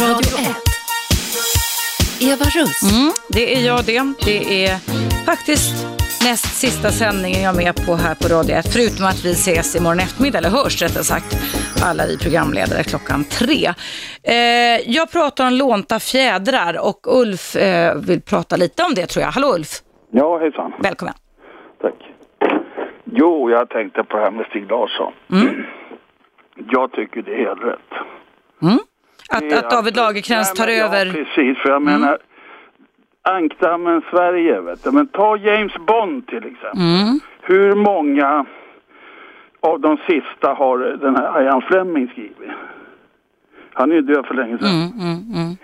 Radio 0.00 0.38
1. 0.38 0.56
Eva 2.20 2.44
Russ. 2.44 2.82
Mm, 2.92 3.12
det 3.28 3.56
är 3.56 3.66
jag 3.66 3.84
det. 3.84 4.02
Det 4.24 4.64
är 4.66 4.74
faktiskt 5.26 5.86
näst 6.24 6.46
sista 6.60 6.88
sändningen 6.90 7.42
jag 7.42 7.52
är 7.54 7.64
med 7.64 7.86
på 7.86 7.94
här 7.94 8.14
på 8.14 8.28
Radio 8.34 8.56
1. 8.56 8.72
Förutom 8.72 9.06
att 9.06 9.24
vi 9.24 9.30
ses 9.32 9.76
imorgon 9.76 9.98
eftermiddag, 10.00 10.38
eller 10.38 10.50
hörs 10.50 10.82
rättare 10.82 11.04
sagt, 11.04 11.36
alla 11.84 12.06
vi 12.06 12.18
programledare 12.18 12.82
klockan 12.84 13.24
tre. 13.24 13.66
Eh, 14.22 14.34
jag 14.96 15.10
pratar 15.12 15.46
om 15.46 15.52
lånta 15.52 15.98
fjädrar 16.00 16.86
och 16.88 17.00
Ulf 17.20 17.56
eh, 17.56 17.94
vill 17.96 18.20
prata 18.22 18.56
lite 18.56 18.82
om 18.82 18.94
det 18.94 19.06
tror 19.06 19.22
jag. 19.24 19.30
Hallå 19.30 19.54
Ulf, 19.54 19.72
Ja, 20.10 20.38
hejsan. 20.38 20.72
välkommen. 20.80 21.14
Tack. 21.82 21.94
Jo, 23.04 23.50
jag 23.50 23.68
tänkte 23.70 24.04
på 24.04 24.16
det 24.16 24.22
här 24.22 24.30
med 24.30 24.46
Stig 24.46 24.70
Larsson. 24.70 25.12
Jag 26.72 26.92
tycker 26.92 27.22
det 27.22 27.34
är 27.34 27.38
helt 27.48 27.62
rätt. 27.62 27.90
Mm. 28.62 28.78
Att, 29.28 29.52
att 29.52 29.70
David 29.70 29.96
Lagerkrans 29.96 30.54
tar 30.54 30.68
över. 30.68 31.06
Mm. 31.06 31.18
Ja, 31.18 31.24
precis. 31.24 31.58
För 31.62 31.68
jag 31.68 31.82
menar, 31.82 32.18
ankdammen 33.22 34.02
Sverige, 34.10 34.60
vet 34.60 34.84
du. 34.84 34.90
Men 34.90 35.06
ta 35.06 35.36
James 35.36 35.72
Bond 35.86 36.26
till 36.26 36.36
exempel. 36.46 36.80
Mm. 36.80 37.20
Hur 37.42 37.74
många 37.74 38.46
av 39.60 39.80
de 39.80 39.96
sista 39.96 40.48
har 40.54 40.78
den 40.78 41.16
här 41.16 41.42
Ian 41.42 41.62
Fleming 41.62 42.08
skrivit? 42.08 42.50
Han 43.72 43.90
är 43.90 43.94
ju 43.94 44.02
död 44.02 44.26
för 44.26 44.34
länge 44.34 44.58
sedan. 44.58 44.68
Mm, 44.68 44.90
mm, 45.00 45.18
mm. 45.34 45.56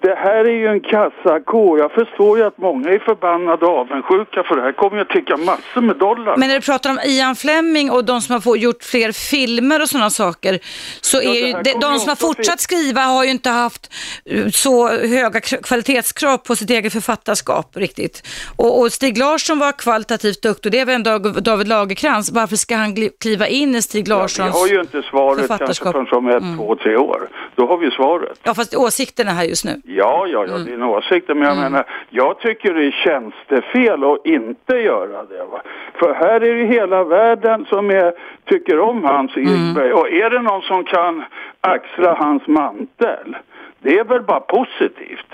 Det 0.00 0.14
här 0.14 0.44
är 0.44 0.50
ju 0.62 0.66
en 0.66 0.80
kassako. 0.80 1.78
Jag 1.78 1.92
förstår 1.92 2.38
ju 2.38 2.44
att 2.44 2.58
många 2.58 2.90
är 2.90 2.98
förbannade 2.98 3.66
och 3.66 3.78
avundsjuka 3.78 4.42
för 4.42 4.56
det 4.56 4.62
här 4.62 4.72
kommer 4.72 4.96
ju 4.96 5.02
att 5.02 5.08
ticka 5.08 5.36
massor 5.36 5.80
med 5.80 5.96
dollar. 5.96 6.36
Men 6.36 6.48
när 6.48 6.54
du 6.54 6.60
pratar 6.60 6.90
om 6.90 6.98
Ian 7.04 7.36
Fleming 7.36 7.90
och 7.90 8.04
de 8.04 8.20
som 8.20 8.40
har 8.44 8.56
gjort 8.56 8.82
fler 8.84 9.12
filmer 9.12 9.82
och 9.82 9.88
sådana 9.88 10.10
saker, 10.10 10.58
så 11.00 11.16
Ja, 11.22 11.30
är 11.30 11.46
ju 11.46 11.52
de, 11.52 11.72
de 11.80 11.98
som 11.98 12.08
har 12.08 12.16
fortsatt 12.16 12.60
skriva 12.60 13.00
har 13.00 13.24
ju 13.24 13.30
inte 13.30 13.50
haft 13.50 13.92
eh, 14.24 14.48
så 14.48 14.88
höga 14.88 15.40
kr- 15.40 15.62
kvalitetskrav 15.62 16.38
på 16.38 16.56
sitt 16.56 16.70
eget 16.70 16.92
författarskap 16.92 17.76
riktigt. 17.76 18.26
Och, 18.56 18.80
och 18.80 18.92
Stig 18.92 19.18
Larsson 19.18 19.58
var 19.58 19.72
kvalitativt 19.72 20.42
duktig, 20.42 20.72
det 20.72 20.78
är 20.80 20.86
väl 20.86 21.02
Dag- 21.02 21.42
David 21.42 21.68
Lagerkrans. 21.68 22.30
Varför 22.30 22.56
ska 22.56 22.76
han 22.76 22.96
kliva 23.20 23.46
in 23.46 23.74
i 23.74 23.82
Stig 23.82 24.04
Vi 24.04 24.10
Larssons... 24.10 24.54
har 24.54 24.66
ju 24.68 24.80
inte 24.80 25.02
svaret 25.02 25.48
kanske 25.58 25.84
förrän 25.84 26.06
om 26.12 26.28
ett, 26.28 26.56
två, 26.58 26.76
tre 26.76 26.96
år. 26.96 27.28
Då 27.54 27.66
har 27.66 27.78
vi 27.78 27.90
svaret. 27.90 28.38
Ja, 28.42 28.54
fast 28.54 28.74
åsikterna 28.74 29.30
här 29.30 29.44
just 29.44 29.64
nu. 29.64 29.80
Ja, 29.90 30.26
ja, 30.26 30.46
ja, 30.48 30.58
din 30.58 30.82
åsikt. 30.82 31.28
Men 31.28 31.42
jag 31.42 31.56
menar, 31.56 31.84
jag 32.10 32.40
tycker 32.40 32.74
det 32.74 32.86
är 32.86 32.90
tjänstefel 32.90 34.04
att 34.04 34.26
inte 34.26 34.74
göra 34.76 35.22
det. 35.24 35.44
Va? 35.44 35.62
För 35.98 36.14
här 36.14 36.40
är 36.40 36.54
det 36.54 36.74
hela 36.74 37.04
världen 37.04 37.66
som 37.68 37.90
är, 37.90 38.12
tycker 38.44 38.80
om 38.80 39.04
hans 39.04 39.36
Ekberg. 39.36 39.92
Och 39.92 40.08
är 40.08 40.30
det 40.30 40.42
någon 40.42 40.62
som 40.62 40.84
kan 40.84 41.24
axla 41.60 42.14
hans 42.14 42.46
mantel, 42.46 43.36
Det 43.80 43.98
är 43.98 44.04
väl 44.04 44.22
bara 44.22 44.40
positivt. 44.40 45.32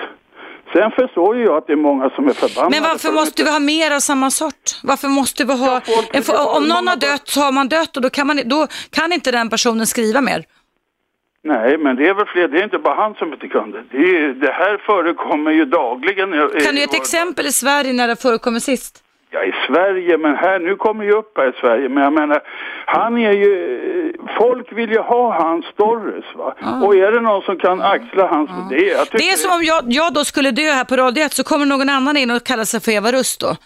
Sen 0.73 0.91
förstår 0.91 1.37
ju 1.37 1.45
jag 1.45 1.57
att 1.57 1.67
det 1.67 1.73
är 1.73 1.77
många 1.77 2.11
som 2.11 2.29
är 2.29 2.33
förbannade. 2.33 2.71
Men 2.71 2.83
varför 2.83 3.09
för 3.09 3.13
måste 3.13 3.45
vi 3.45 3.51
ha 3.51 3.61
mer 3.61 3.91
av 3.91 4.01
samma 4.01 4.31
sort? 4.31 4.81
Varför 4.83 5.09
måste 5.09 5.45
vi 5.45 5.53
ha... 5.53 5.81
folk 5.81 6.15
vill 6.15 6.37
ha 6.37 6.57
om 6.57 6.69
någon 6.69 6.89
har 6.89 6.97
dött 6.97 7.29
så 7.29 7.41
har 7.41 7.53
man 7.53 7.69
dött 7.69 7.97
och 7.97 8.03
då 8.03 8.11
kan, 8.11 8.27
man, 8.27 8.41
då 8.45 8.67
kan 8.91 9.13
inte 9.13 9.31
den 9.31 9.51
personen 9.51 9.87
skriva 9.87 10.21
mer. 10.21 10.45
Nej, 11.45 11.79
men 11.79 11.97
det 11.97 12.09
är 12.09 12.15
väl 12.15 12.27
fler. 12.27 12.49
Det 12.49 12.59
är 12.59 12.65
inte 12.65 12.79
bara 12.79 12.95
han 12.95 13.15
som 13.15 13.33
inte 13.33 13.49
kunde. 13.49 13.85
Det, 13.91 13.97
är, 13.97 14.29
det 14.29 14.53
här 14.53 14.77
förekommer 14.87 15.51
ju 15.51 15.65
dagligen. 15.65 16.31
Kan 16.65 16.75
du 16.75 16.79
ge 16.79 16.85
ett 16.85 16.95
exempel 16.95 17.47
i 17.47 17.53
Sverige 17.53 17.93
när 17.93 18.09
det 18.09 18.17
förekommer 18.17 18.61
sist? 18.61 19.05
Ja, 19.31 19.45
i 19.45 19.55
Sverige, 19.67 20.19
men 20.19 20.35
här, 20.37 20.59
nu 20.59 20.77
kommer 20.77 21.05
ju 21.05 21.13
upp 21.13 21.39
här 21.39 21.49
i 21.49 21.61
Sverige, 21.61 21.89
men 21.89 22.03
jag 22.03 22.13
menar, 22.13 22.41
han 22.87 23.19
är 23.19 23.33
ju, 23.33 24.13
folk 24.39 24.73
vill 24.73 24.91
ju 24.91 24.99
ha 24.99 25.43
hans 25.43 25.65
stories 25.67 26.25
va. 26.35 26.55
Och 26.85 26.97
är 26.97 27.13
det 27.13 27.21
någon 27.21 27.43
som 27.43 27.59
kan 27.59 27.83
axla 27.83 28.27
hans, 28.27 28.51
det, 28.71 28.77
jag 28.77 29.05
tycker 29.05 29.19
Det 29.19 29.31
är 29.31 29.37
som 29.37 29.53
om 29.53 29.65
jag, 29.65 29.85
jag 29.87 30.15
då 30.15 30.25
skulle 30.25 30.51
dö 30.51 30.63
här 30.63 30.85
på 30.85 30.97
Radio 30.97 31.25
1 31.25 31.33
så 31.33 31.45
kommer 31.45 31.67
någon 31.67 31.89
annan 31.89 32.17
in 32.17 32.31
och 32.31 32.45
kallar 32.45 32.65
sig 32.65 32.81
för 32.81 32.93
Eva 32.93 33.13
Rust 33.13 33.41
då. 33.41 33.57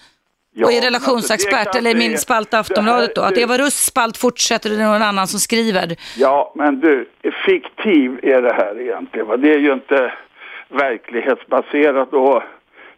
Ja, 0.55 0.67
och 0.67 0.73
är 0.73 0.77
men 0.77 0.85
relationsexpert, 0.85 1.55
alltså, 1.67 1.79
eller 1.79 1.95
min 1.95 2.19
spalt 2.19 2.55
Aftonbladet 2.55 3.15
då. 3.15 3.23
Att 3.23 3.35
det- 3.35 3.41
Eva 3.41 3.59
Rusts 3.59 3.87
spalt 3.87 4.17
fortsätter 4.17 4.71
det 4.71 4.77
är 4.77 4.79
någon 4.93 5.03
annan 5.03 5.27
som 5.27 5.41
skriver. 5.41 5.97
Ja, 6.17 6.53
men 6.55 6.81
du, 6.81 7.09
fiktiv 7.47 8.19
är 8.23 8.43
det 8.43 8.53
här 8.53 8.81
egentligen 8.81 9.27
va. 9.27 9.37
Det 9.37 9.55
är 9.55 9.59
ju 9.59 9.73
inte 9.73 10.13
verklighetsbaserat 10.69 12.13
och 12.13 12.43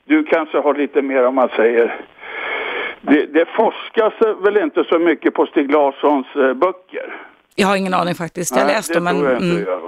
du 0.04 0.24
kanske 0.24 0.58
har 0.58 0.74
lite 0.74 1.02
mer 1.02 1.26
om 1.26 1.34
man 1.34 1.48
säger 1.56 2.00
det, 3.00 3.26
det 3.26 3.44
forskas 3.56 4.12
väl 4.44 4.56
inte 4.56 4.84
så 4.84 4.98
mycket 4.98 5.34
på 5.34 5.46
Stig 5.46 5.70
Larssons 5.72 6.26
eh, 6.36 6.54
böcker? 6.54 7.16
Jag 7.54 7.66
har 7.66 7.76
ingen 7.76 7.94
aning 7.94 8.14
faktiskt. 8.14 8.56
Jag 8.56 8.62
har 8.62 8.68
läst 8.68 8.94
dem 8.94 9.04
men... 9.04 9.16
jag 9.24 9.32
inte 9.32 9.44
Mm. 9.44 9.56
du 9.56 9.62
gör? 9.64 9.80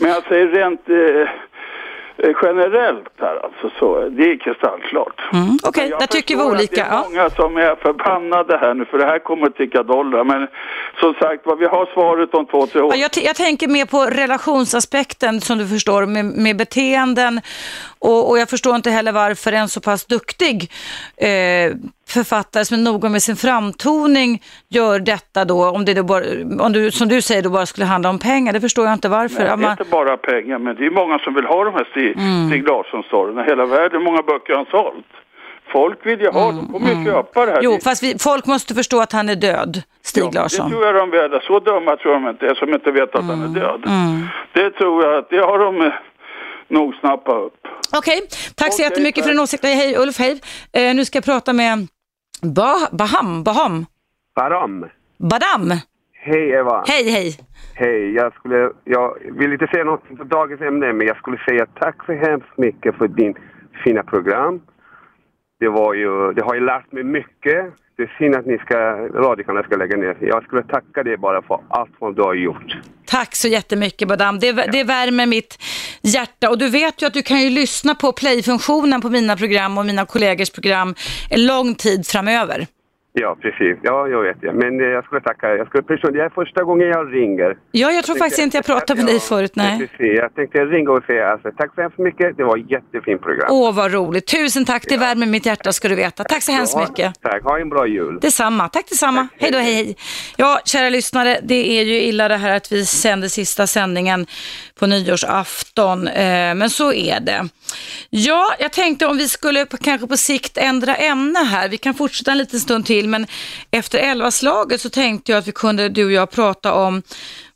Men 0.00 0.10
jag 0.10 0.24
säger 0.24 0.46
rent 0.46 0.88
eh, 0.88 1.28
generellt 2.42 3.08
här 3.20 3.36
alltså, 3.44 3.70
så 3.78 4.08
det 4.08 4.22
är 4.30 4.36
kristallklart. 4.38 5.20
Mm. 5.32 5.58
Okej, 5.62 5.88
Jag 5.90 6.00
där 6.00 6.06
tycker 6.06 6.36
vi 6.36 6.42
olika. 6.42 6.74
Det 6.74 6.80
är 6.80 6.86
Ja. 6.94 7.04
många 7.10 7.30
som 7.30 7.56
är 7.56 7.74
förbannade 7.74 8.56
här 8.58 8.74
nu 8.74 8.84
för 8.84 8.98
det 8.98 9.04
här 9.06 9.18
kommer 9.18 9.46
att 9.46 9.56
ticka 9.56 9.82
dollar. 9.82 10.24
Men 10.24 10.48
som 11.00 11.14
sagt 11.14 11.42
vad 11.46 11.58
vi 11.58 11.66
har 11.66 11.86
svaret 11.94 12.34
om 12.34 12.46
två, 12.46 12.66
tre 12.66 12.80
år. 12.80 12.92
Ja, 12.96 13.08
jag, 13.14 13.24
jag 13.24 13.36
tänker 13.36 13.68
mer 13.68 13.86
på 13.86 14.04
relationsaspekten 14.04 15.40
som 15.40 15.58
du 15.58 15.66
förstår 15.68 16.06
med, 16.06 16.24
med 16.24 16.56
beteenden 16.56 17.40
och, 18.04 18.30
och 18.30 18.38
jag 18.38 18.48
förstår 18.50 18.76
inte 18.76 18.90
heller 18.90 19.12
varför 19.12 19.52
en 19.52 19.68
så 19.68 19.80
pass 19.80 20.04
duktig 20.06 20.70
eh, 21.16 21.76
författare 22.08 22.64
som 22.64 22.78
är 22.78 22.82
noga 22.82 23.08
med 23.08 23.22
sin 23.22 23.36
framtoning 23.36 24.42
gör 24.68 24.98
detta 24.98 25.44
då, 25.44 25.70
om 25.70 25.84
det 25.84 25.94
då 25.94 26.02
bara, 26.02 26.24
om 26.60 26.72
du, 26.72 26.90
som 26.90 27.08
du 27.08 27.22
säger 27.22 27.42
då 27.42 27.50
bara 27.50 27.66
skulle 27.66 27.86
handla 27.86 28.10
om 28.10 28.18
pengar, 28.18 28.52
det 28.52 28.60
förstår 28.60 28.84
jag 28.84 28.92
inte 28.94 29.08
varför. 29.08 29.38
Nej, 29.38 29.46
det 29.46 29.52
är 29.52 29.56
man, 29.56 29.70
inte 29.70 29.84
bara 29.84 30.16
pengar, 30.16 30.58
men 30.58 30.76
det 30.76 30.86
är 30.86 30.90
många 30.90 31.18
som 31.18 31.34
vill 31.34 31.44
ha 31.44 31.64
de 31.64 31.74
här 31.74 31.86
Stig, 31.90 32.16
Mm. 32.16 32.48
Stig 32.48 32.68
Larsson-storyna. 32.68 33.44
Hela 33.44 33.66
världen, 33.66 34.02
många 34.02 34.22
böcker 34.22 34.54
han 34.54 34.66
sålt? 34.70 35.06
Folk 35.72 36.06
vill 36.06 36.20
ju 36.20 36.30
ha, 36.30 36.52
de 36.52 36.72
kommer 36.72 36.94
ju 36.94 37.04
köpa 37.04 37.46
det 37.46 37.52
här. 37.52 37.58
Mm, 37.58 37.64
jo, 37.64 37.78
fast 37.84 38.02
vi, 38.02 38.18
folk 38.18 38.46
måste 38.46 38.74
förstå 38.74 39.00
att 39.00 39.12
han 39.12 39.28
är 39.28 39.34
död, 39.34 39.82
Stig 40.02 40.24
Ja, 40.24 40.30
Larsson. 40.40 40.70
Det 40.70 40.76
tror 40.76 40.86
jag 40.86 40.94
de 40.94 41.10
vet. 41.10 41.42
Så 41.44 41.58
dumma 41.58 41.96
tror 41.96 42.12
de 42.12 42.28
inte 42.28 42.46
är 42.46 42.54
som 42.54 42.74
inte 42.74 42.90
vet 42.90 43.14
att 43.14 43.24
han 43.24 43.42
är 43.42 43.60
död. 43.60 43.82
Mm. 43.86 44.26
Det 44.52 44.70
tror 44.70 45.04
jag 45.04 45.24
det 45.30 45.38
har 45.38 45.58
de 45.58 45.92
nog 46.68 46.94
snappat 46.94 47.34
upp. 47.34 47.56
Okej, 47.96 48.20
tack 48.54 48.72
så 48.72 48.76
Okej, 48.76 48.84
jättemycket 48.84 49.24
för 49.24 49.30
tack. 49.30 49.34
din 49.36 49.42
åsikt. 49.42 49.64
Hej 49.64 49.96
Ulf, 49.98 50.18
hej. 50.18 50.40
Eh, 50.72 50.94
nu 50.94 51.04
ska 51.04 51.16
jag 51.16 51.24
prata 51.24 51.52
med 51.52 51.86
bah 52.42 52.88
Baham, 52.92 53.42
Baham, 53.44 53.86
Baram. 54.36 54.86
Badam. 55.18 55.70
Hej 56.12 56.50
Eva. 56.50 56.84
Hej, 56.88 57.10
hej. 57.10 57.38
Hej, 57.74 58.14
jag 58.14 58.34
skulle, 58.34 58.70
jag 58.84 59.18
vill 59.38 59.52
inte 59.52 59.66
säga 59.66 59.84
något 59.84 60.08
på 60.18 60.24
dagens 60.24 60.60
ämne, 60.60 60.92
men 60.92 61.06
jag 61.06 61.16
skulle 61.16 61.38
säga 61.48 61.66
tack 61.66 62.06
så 62.06 62.12
hemskt 62.12 62.56
mycket 62.58 62.94
för 62.96 63.08
din 63.08 63.34
fina 63.84 64.02
program. 64.02 64.60
Det 65.60 65.68
var 65.68 65.94
ju, 65.94 66.32
det 66.32 66.44
har 66.44 66.54
ju 66.54 66.60
lärt 66.60 66.92
mig 66.92 67.02
mycket. 67.04 67.74
Det 67.96 68.02
är 68.02 68.16
synd 68.18 68.34
att 68.34 68.46
ni 68.46 68.58
ska, 68.58 68.76
radiokanalen 69.26 69.64
ska 69.64 69.76
lägga 69.76 69.96
ner. 69.96 70.16
Jag 70.20 70.44
skulle 70.44 70.62
tacka 70.62 71.02
dig 71.02 71.16
bara 71.16 71.42
för 71.42 71.60
allt 71.68 71.90
vad 71.98 72.16
du 72.16 72.22
har 72.22 72.34
gjort. 72.34 72.76
Tack 73.06 73.34
så 73.34 73.48
jättemycket 73.48 74.08
Badam. 74.08 74.38
Det, 74.38 74.52
det 74.52 74.84
värmer 74.84 75.26
mitt 75.26 75.58
hjärta 76.02 76.50
och 76.50 76.58
du 76.58 76.70
vet 76.70 77.02
ju 77.02 77.06
att 77.06 77.14
du 77.14 77.22
kan 77.22 77.40
ju 77.40 77.50
lyssna 77.50 77.94
på 77.94 78.12
play-funktionen 78.12 79.00
på 79.00 79.10
mina 79.10 79.36
program 79.36 79.78
och 79.78 79.86
mina 79.86 80.06
kollegors 80.06 80.50
program 80.50 80.94
en 81.30 81.46
lång 81.46 81.74
tid 81.74 82.06
framöver. 82.06 82.66
Ja, 83.16 83.36
precis. 83.42 83.78
Ja, 83.82 84.08
jag 84.08 84.22
vet 84.22 84.40
det. 84.40 84.52
Men 84.52 84.80
eh, 84.80 84.86
jag 84.86 85.04
skulle 85.04 85.20
tacka. 85.20 85.56
Jag 85.56 85.66
skulle 85.66 85.82
personligen, 85.82 86.18
det 86.18 86.24
är 86.24 86.44
första 86.44 86.62
gången 86.62 86.88
jag 86.88 87.14
ringer. 87.14 87.56
Ja, 87.70 87.90
jag 87.90 88.04
tror 88.04 88.16
faktiskt 88.16 88.38
inte 88.42 88.56
jag 88.56 88.66
pratade 88.66 89.02
med 89.02 89.06
dig 89.06 89.20
förut, 89.20 89.52
nej. 89.54 89.78
Precis. 89.78 90.18
Jag 90.18 90.34
tänkte 90.34 90.64
ringa 90.64 90.90
och 90.90 91.04
säga 91.04 91.28
alltså, 91.32 91.50
tack 91.58 91.74
så 91.74 91.80
hemskt 91.80 91.98
mycket. 91.98 92.36
Det 92.36 92.44
var 92.44 92.58
ett 92.58 92.70
jättefint 92.70 93.22
program. 93.22 93.48
Åh, 93.50 93.74
vad 93.74 93.92
roligt. 93.92 94.26
Tusen 94.26 94.64
tack, 94.64 94.84
det 94.88 94.96
värmer 94.96 95.26
mitt 95.26 95.46
hjärta 95.46 95.72
ska 95.72 95.88
du 95.88 95.94
veta. 95.94 96.24
Tack 96.24 96.42
så 96.42 96.52
hemskt 96.52 96.74
Ja, 96.76 96.86
mycket. 96.88 97.20
Tack. 97.22 97.42
Ha 97.42 97.58
en 97.58 97.68
bra 97.68 97.86
jul. 97.86 98.18
Detsamma, 98.20 98.68
tack 98.68 98.88
detsamma. 98.88 99.28
Hej 99.38 99.50
då, 99.50 99.58
hej 99.58 99.74
hej. 99.74 99.96
Ja, 100.36 100.60
kära 100.64 100.88
lyssnare, 100.88 101.40
det 101.42 101.78
är 101.80 101.84
ju 101.84 102.00
illa 102.00 102.28
det 102.28 102.36
här 102.36 102.56
att 102.56 102.72
vi 102.72 102.86
sänder 102.86 103.28
sista 103.28 103.66
sändningen 103.66 104.26
på 104.78 104.86
nyårsafton, 104.86 106.08
eh, 106.08 106.54
men 106.54 106.70
så 106.70 106.92
är 106.92 107.20
det. 107.20 107.48
Ja, 108.10 108.54
jag 108.58 108.72
tänkte 108.72 109.06
om 109.06 109.16
vi 109.16 109.28
skulle 109.28 109.66
på, 109.66 109.76
kanske 109.76 110.06
på 110.06 110.16
sikt 110.16 110.58
ändra 110.58 110.94
ämne 110.94 111.38
här. 111.38 111.68
Vi 111.68 111.76
kan 111.76 111.94
fortsätta 111.94 112.30
en 112.32 112.38
liten 112.38 112.60
stund 112.60 112.86
till, 112.86 113.03
men 113.08 113.26
efter 113.70 113.98
elvaslaget 113.98 114.80
så 114.80 114.90
tänkte 114.90 115.32
jag 115.32 115.38
att 115.38 115.48
vi 115.48 115.52
kunde, 115.52 115.88
du 115.88 116.04
och 116.04 116.12
jag, 116.12 116.30
prata 116.30 116.72
om 116.72 117.02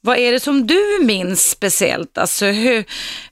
vad 0.01 0.19
är 0.19 0.33
det 0.33 0.41
som 0.41 0.67
du 0.67 0.99
minns 1.03 1.51
speciellt? 1.51 2.19
Alltså 2.19 2.47
hur, 2.47 2.85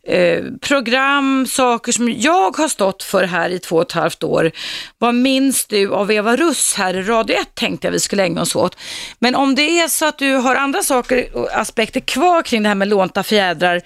eh, 0.08 0.44
program, 0.60 1.46
saker 1.46 1.92
som 1.92 2.12
jag 2.12 2.56
har 2.56 2.68
stått 2.68 3.02
för 3.02 3.24
här 3.24 3.50
i 3.50 3.58
två 3.58 3.76
och 3.76 3.82
ett 3.82 3.92
halvt 3.92 4.22
år. 4.22 4.50
Vad 4.98 5.14
minns 5.14 5.66
du 5.66 5.92
av 5.92 6.12
Eva 6.12 6.36
Russ 6.36 6.74
här 6.74 6.96
i 6.96 7.02
Radio 7.02 7.36
1 7.36 7.54
tänkte 7.54 7.86
jag 7.86 7.92
vi 7.92 8.00
skulle 8.00 8.24
ägna 8.24 8.42
oss 8.42 8.56
åt. 8.56 8.78
Men 9.18 9.34
om 9.34 9.54
det 9.54 9.80
är 9.80 9.88
så 9.88 10.06
att 10.06 10.18
du 10.18 10.34
har 10.34 10.56
andra 10.56 10.82
saker 10.82 11.36
och 11.36 11.58
aspekter 11.58 12.00
kvar 12.00 12.42
kring 12.42 12.62
det 12.62 12.68
här 12.68 12.74
med 12.74 12.88
lånta 12.88 13.22
fjädrar 13.22 13.80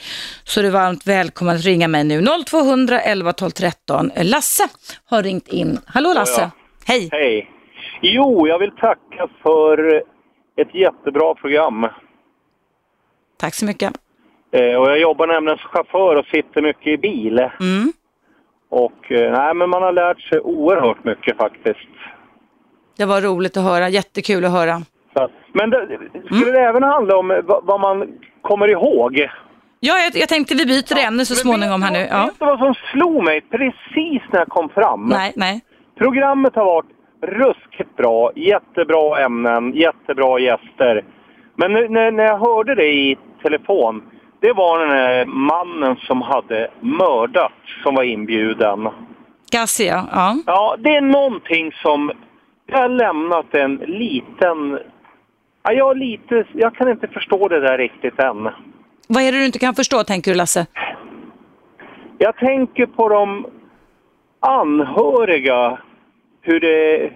så 0.45 0.61
är 0.61 0.65
du 0.65 0.71
varmt 0.71 1.07
välkommen 1.07 1.57
att 1.57 1.65
ringa 1.65 1.89
mig 1.89 2.05
nu. 2.05 2.27
0200 2.47 3.01
11 3.01 3.33
12 3.33 3.51
13. 3.51 4.11
Lasse 4.17 4.69
har 5.05 5.23
ringt 5.23 5.49
in. 5.49 5.81
Hallå 5.87 6.13
Lasse. 6.15 6.41
Ja, 6.41 6.51
Hej. 6.85 7.09
Hej. 7.13 7.60
Jo, 8.01 8.49
jag 8.49 8.59
vill 8.59 8.71
tacka 8.71 9.29
för 9.43 10.03
ett 10.57 10.75
jättebra 10.75 11.35
program. 11.35 11.87
Tack 13.37 13.55
så 13.55 13.67
mycket. 13.67 13.93
Eh, 14.53 14.75
och 14.75 14.91
jag 14.91 15.01
jobbar 15.01 15.27
nämligen 15.27 15.59
som 15.59 15.69
chaufför 15.69 16.17
och 16.17 16.27
sitter 16.27 16.63
mycket 16.63 16.87
i 16.87 16.97
bil. 16.97 17.39
Mm. 17.39 17.93
Och 18.69 19.13
eh, 19.13 19.33
nej, 19.33 19.55
men 19.55 19.71
man 19.71 19.83
har 19.83 19.93
lärt 19.93 20.21
sig 20.21 20.41
oerhört 20.41 21.05
mycket 21.05 21.37
faktiskt. 21.37 21.89
Det 22.97 23.05
var 23.05 23.21
roligt 23.21 23.57
att 23.57 23.65
höra, 23.65 23.89
jättekul 23.89 24.45
att 24.45 24.53
höra. 24.53 24.83
Så, 25.15 25.29
men 25.53 25.71
det, 25.71 25.99
skulle 26.27 26.53
det 26.53 26.61
även 26.61 26.83
handla 26.83 27.17
om 27.17 27.31
eh, 27.31 27.43
vad, 27.43 27.65
vad 27.65 27.81
man 27.81 28.09
kommer 28.43 28.69
ihåg? 28.69 29.29
Ja, 29.81 29.99
jag, 29.99 30.17
jag 30.17 30.29
tänkte 30.29 30.55
vi 30.55 30.67
byter 30.67 31.07
ämne 31.07 31.25
så 31.25 31.35
småningom 31.35 31.83
här 31.83 31.93
nu. 31.93 32.07
Ja. 32.11 32.25
Vet 32.25 32.39
du 32.39 32.47
vad 32.47 32.59
som 32.59 32.75
slog 32.75 33.25
mig 33.25 33.41
precis 33.41 34.23
när 34.33 34.39
jag 34.39 34.49
kom 34.49 34.69
fram? 34.69 35.09
Nej, 35.09 35.33
nej. 35.37 35.61
Programmet 35.99 36.55
har 36.55 36.65
varit 36.65 36.87
ruskigt 37.23 37.97
bra, 37.97 38.33
jättebra 38.37 39.25
ämnen, 39.25 39.73
jättebra 39.73 40.39
gäster. 40.39 41.05
Men 41.55 41.73
när, 41.73 42.11
när 42.11 42.25
jag 42.25 42.39
hörde 42.39 42.75
det 42.75 42.93
i 42.93 43.19
telefon, 43.43 44.03
det 44.41 44.53
var 44.53 44.79
den 44.79 44.91
här 44.91 45.25
mannen 45.25 45.97
som 45.97 46.23
hade 46.23 46.71
mördat 46.81 47.53
som 47.83 47.95
var 47.95 48.03
inbjuden. 48.03 48.89
Gassia, 49.53 50.05
ja. 50.13 50.37
Ja, 50.47 50.77
det 50.79 50.97
är 50.97 51.01
någonting 51.01 51.73
som... 51.73 52.13
Jag 52.67 52.79
har 52.79 52.89
lämnat 52.89 53.55
en 53.55 53.75
liten... 53.75 54.79
Ja, 55.63 55.73
jag, 55.73 55.97
lite, 55.97 56.45
jag 56.53 56.75
kan 56.75 56.89
inte 56.89 57.09
förstå 57.09 57.49
det 57.49 57.61
där 57.61 57.79
riktigt 57.79 58.19
än. 58.19 58.49
Vad 59.09 59.23
är 59.23 59.33
det 59.33 59.39
du 59.39 59.47
inte 59.47 59.59
kan 59.59 59.75
förstå, 59.75 60.05
tänker 60.05 60.31
du 60.31 60.37
Lasse? 60.37 60.67
Jag 62.19 62.37
tänker 62.37 62.87
på 62.87 63.09
de 63.09 63.47
anhöriga, 64.41 65.79
hur 66.43 66.61
det, 66.61 67.11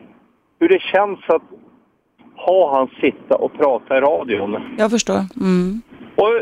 hur 0.61 0.69
det 0.69 0.81
känns 0.81 1.19
att 1.27 1.43
ha 2.37 2.77
han 2.77 2.89
sitta 3.01 3.35
och 3.37 3.53
prata 3.59 3.97
i 3.99 4.01
radion. 4.01 4.75
Jag 4.79 4.91
förstår. 4.91 5.21
Mm. 5.41 5.83
Och 6.17 6.33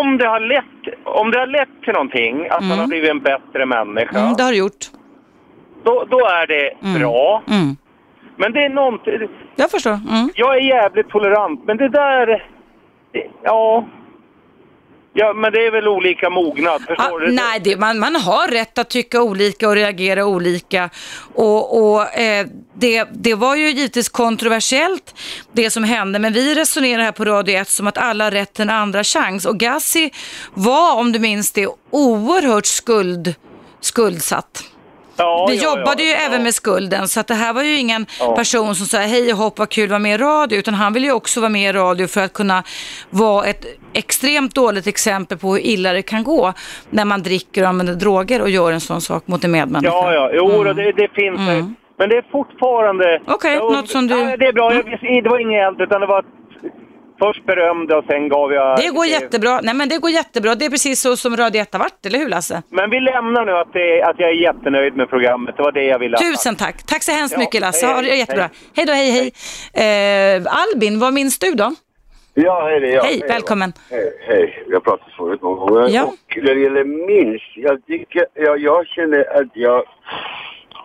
om 0.00 0.18
det 0.18 0.26
har 0.26 0.40
lett, 0.40 0.94
om 1.04 1.30
det 1.30 1.38
har 1.38 1.46
lett 1.46 1.82
till 1.84 1.92
någonting, 1.92 2.46
att 2.50 2.64
han 2.64 2.78
har 2.78 2.86
blivit 2.86 3.10
en 3.10 3.20
bättre 3.20 3.66
människa, 3.66 4.18
Mm, 4.20 4.34
det 4.36 4.42
har 4.42 4.50
du 4.50 4.58
gjort. 4.58 4.86
då, 5.84 6.04
då 6.10 6.18
är 6.18 6.46
det 6.46 6.98
bra. 6.98 7.42
Mm. 7.48 7.76
Men 8.36 8.52
det 8.52 8.60
är 8.64 8.68
någonting... 8.68 9.12
Jag 9.56 9.70
förstår. 9.70 9.90
Mm. 9.92 10.30
Jag 10.34 10.56
är 10.56 10.60
jävligt 10.60 11.08
tolerant, 11.08 11.64
men 11.64 11.76
det 11.76 11.88
där... 11.88 12.26
Det, 13.12 13.30
ja... 13.42 13.84
Ja, 15.20 15.32
men 15.32 15.52
det 15.52 15.66
är 15.66 15.70
väl 15.70 15.88
olika 15.88 16.30
mognad, 16.30 16.82
förstår 16.86 17.16
Ah, 17.22 17.26
du? 17.26 17.32
nej, 17.32 17.60
det, 17.64 17.76
man, 17.76 17.98
man 17.98 18.16
har 18.16 18.48
rätt 18.48 18.78
att 18.78 18.90
tycka 18.90 19.22
olika 19.22 19.68
och 19.68 19.74
reagera 19.74 20.26
olika. 20.26 20.90
Och, 21.34 21.92
och 21.92 22.14
eh, 22.18 22.46
det, 22.74 23.04
det 23.12 23.34
var 23.34 23.56
ju 23.56 23.70
givetvis 23.70 24.08
kontroversiellt 24.08 25.14
det 25.52 25.70
som 25.70 25.84
hände, 25.84 26.18
men 26.18 26.32
vi 26.32 26.54
resonerar 26.54 27.02
här 27.02 27.12
på 27.12 27.24
Radio 27.24 27.56
1 27.56 27.68
som 27.68 27.86
att 27.86 27.98
alla 27.98 28.24
har 28.24 28.30
rätt 28.30 28.52
till 28.54 28.62
en 28.62 28.70
andra 28.70 29.04
chans. 29.04 29.46
Och 29.46 29.58
Gassi 29.58 30.10
var, 30.54 30.94
om 30.96 31.12
du 31.12 31.18
minns 31.18 31.52
det, 31.52 31.68
oerhört 31.90 32.66
skuld, 32.66 33.34
skuldsatt. 33.80 34.64
Ja, 35.20 35.46
vi 35.50 35.56
ja, 35.56 35.62
jobbade 35.64 36.02
ja, 36.02 36.08
ju 36.08 36.12
även 36.14 36.42
med 36.42 36.54
skulden, 36.54 37.08
så 37.08 37.20
att 37.20 37.26
det 37.26 37.34
här 37.34 37.52
var 37.52 37.62
ju 37.62 37.76
ingen 37.78 38.06
person 38.36 38.74
som 38.74 38.86
sa 38.86 38.98
hej 38.98 39.32
och 39.32 39.38
hopp 39.38 39.58
vad 39.58 39.68
kul 39.68 39.84
att 39.84 39.90
vara 39.90 39.98
med 39.98 40.14
i 40.14 40.18
radio, 40.18 40.58
utan 40.58 40.74
han 40.74 40.92
ville 40.92 41.06
ju 41.06 41.12
också 41.12 41.40
vara 41.40 41.50
med 41.50 41.70
i 41.70 41.72
radio 41.72 42.06
för 42.06 42.20
att 42.20 42.32
kunna 42.32 42.62
vara 43.10 43.46
ett 43.46 43.64
extremt 43.92 44.54
dåligt 44.54 44.86
exempel 44.86 45.38
på 45.38 45.52
hur 45.54 45.60
illa 45.66 45.92
det 45.92 46.02
kan 46.02 46.24
gå 46.24 46.52
när 46.90 47.04
man 47.04 47.22
dricker 47.22 47.62
och 47.62 47.68
använder 47.68 47.94
droger 47.94 48.42
och 48.42 48.50
gör 48.50 48.72
en 48.72 48.80
sån 48.80 49.00
sak 49.00 49.22
mot 49.26 49.44
en 49.44 49.50
medmänniska. 49.50 49.94
Ja, 49.94 50.14
ja, 50.14 50.30
jo, 50.32 50.64
då, 50.64 50.72
det, 50.72 50.92
det 50.92 51.08
finns 51.14 51.38
det. 51.46 51.74
Men 51.98 52.08
det 52.08 52.16
är 52.16 52.24
fortfarande... 52.32 53.08
Mm. 53.16 53.22
Okej, 53.26 53.56
Jo, 53.60 53.70
något 53.70 53.88
som 53.88 54.06
du- 54.06 54.14
Mm. 54.14 54.28
Ja, 54.30 54.36
det 54.36 54.46
är 54.46 54.52
bra. 54.52 54.74
Jag, 54.74 54.84
det 55.24 55.30
var 55.30 55.38
inget 55.38 55.66
eld, 55.68 55.80
utan 55.80 56.00
det 56.00 56.06
var... 56.06 56.24
Först 57.22 57.44
berömde 57.46 57.96
och 57.96 58.04
sen 58.04 58.28
gav 58.28 58.52
jag... 58.52 58.78
Det 58.78 58.88
går 58.88 59.06
jättebra. 59.06 59.60
Nej 59.62 59.74
men 59.74 59.88
det 59.88 59.98
går 59.98 60.10
jättebra. 60.10 60.54
Det 60.54 60.64
är 60.64 60.70
precis 60.70 61.00
så 61.00 61.16
som 61.16 61.36
Radio 61.36 61.62
1 61.62 61.72
har 61.72 61.80
varit, 61.80 62.06
eller 62.06 62.18
hur 62.18 62.28
Lasse? 62.28 62.62
Men 62.68 62.90
vi 62.90 63.00
lämnar 63.00 63.44
nu 63.44 63.52
att, 63.52 63.72
det, 63.72 64.02
att 64.02 64.18
jag 64.18 64.28
är 64.30 64.34
jättenöjd 64.34 64.96
med 64.96 65.08
programmet. 65.10 65.56
Det 65.56 65.62
var 65.62 65.72
det 65.72 65.84
jag 65.84 65.98
ville. 65.98 66.18
Tusen 66.18 66.56
tack. 66.56 66.82
Tack 66.86 67.02
så 67.02 67.12
hemskt 67.12 67.32
Ja, 67.32 67.38
mycket 67.38 67.60
Lasse. 67.60 67.86
hej, 67.86 67.94
Ha 67.94 68.02
det 68.02 68.08
hej, 68.08 68.18
jättebra. 68.18 68.42
hej. 68.42 68.50
Hej 68.76 68.86
då, 68.86 68.92
hej 68.92 69.32
hej. 69.74 70.36
Eh, 70.36 70.42
Albin, 70.62 70.98
vad 71.00 71.12
minns 71.14 71.38
du 71.38 71.54
då? 71.54 71.72
Ja, 72.34 72.66
hej 72.68 72.80
det 72.80 72.88
är 72.90 72.94
jag. 72.94 73.02
Hej, 73.04 73.22
välkommen. 73.28 73.72
Hej, 73.90 74.12
hej. 74.28 74.64
Har 74.72 74.80
pratat 74.80 75.12
förut 75.18 75.42
någon 75.42 75.58
gång. 75.68 75.88
Ja. 75.90 76.04
Och 76.04 76.36
när 76.42 76.54
det 76.54 76.60
gäller 76.60 76.84
minns, 76.84 77.42
jag 77.56 77.86
tycker, 77.86 78.26
jag, 78.34 78.58
jag 78.60 78.86
känner 78.86 79.40
att 79.40 79.48
jag 79.54 79.82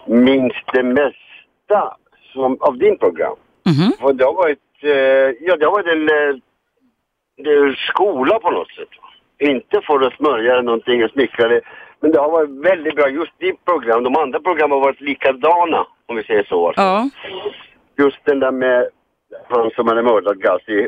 minns 0.08 0.54
det 0.74 0.84
mesta 0.84 1.96
som, 2.34 2.58
av 2.62 2.78
din 2.78 2.98
program. 2.98 3.36
Mhm. 3.66 3.92
För 4.00 4.14
det 4.14 4.26
har 4.26 4.34
varit, 4.34 4.60
ja 5.40 5.56
det 5.58 5.66
har 5.66 5.72
varit 5.72 5.88
en, 5.88 6.10
eh, 6.10 6.36
det 7.38 7.50
är 7.50 7.74
skola 7.90 8.40
på 8.40 8.52
något 8.52 8.72
sätt. 8.72 8.90
Inte 9.40 9.82
för 9.82 10.02
att 10.02 10.14
smörja 10.14 10.52
eller 10.54 10.64
någonting 10.64 11.04
och 11.04 11.12
smickra 11.12 11.48
det. 11.48 11.62
Men 12.00 12.12
det 12.12 12.20
har 12.20 12.32
varit 12.32 12.50
väldigt 12.50 12.96
bra. 12.96 13.10
Just 13.10 13.40
ditt 13.40 13.66
program, 13.66 14.04
de 14.04 14.16
andra 14.16 14.40
programmen 14.40 14.78
har 14.78 14.86
varit 14.86 15.02
likadana, 15.02 15.88
om 16.06 16.16
vi 16.16 16.24
säger 16.24 16.44
så. 16.44 16.68
Alltså. 16.68 16.82
Ja. 16.82 17.10
Just 17.98 18.26
den 18.26 18.40
där 18.40 18.52
med 18.52 18.90
han 19.50 19.72
som 19.76 19.88
hade 19.88 20.04
mördat 20.04 20.38
Gassi. 20.38 20.88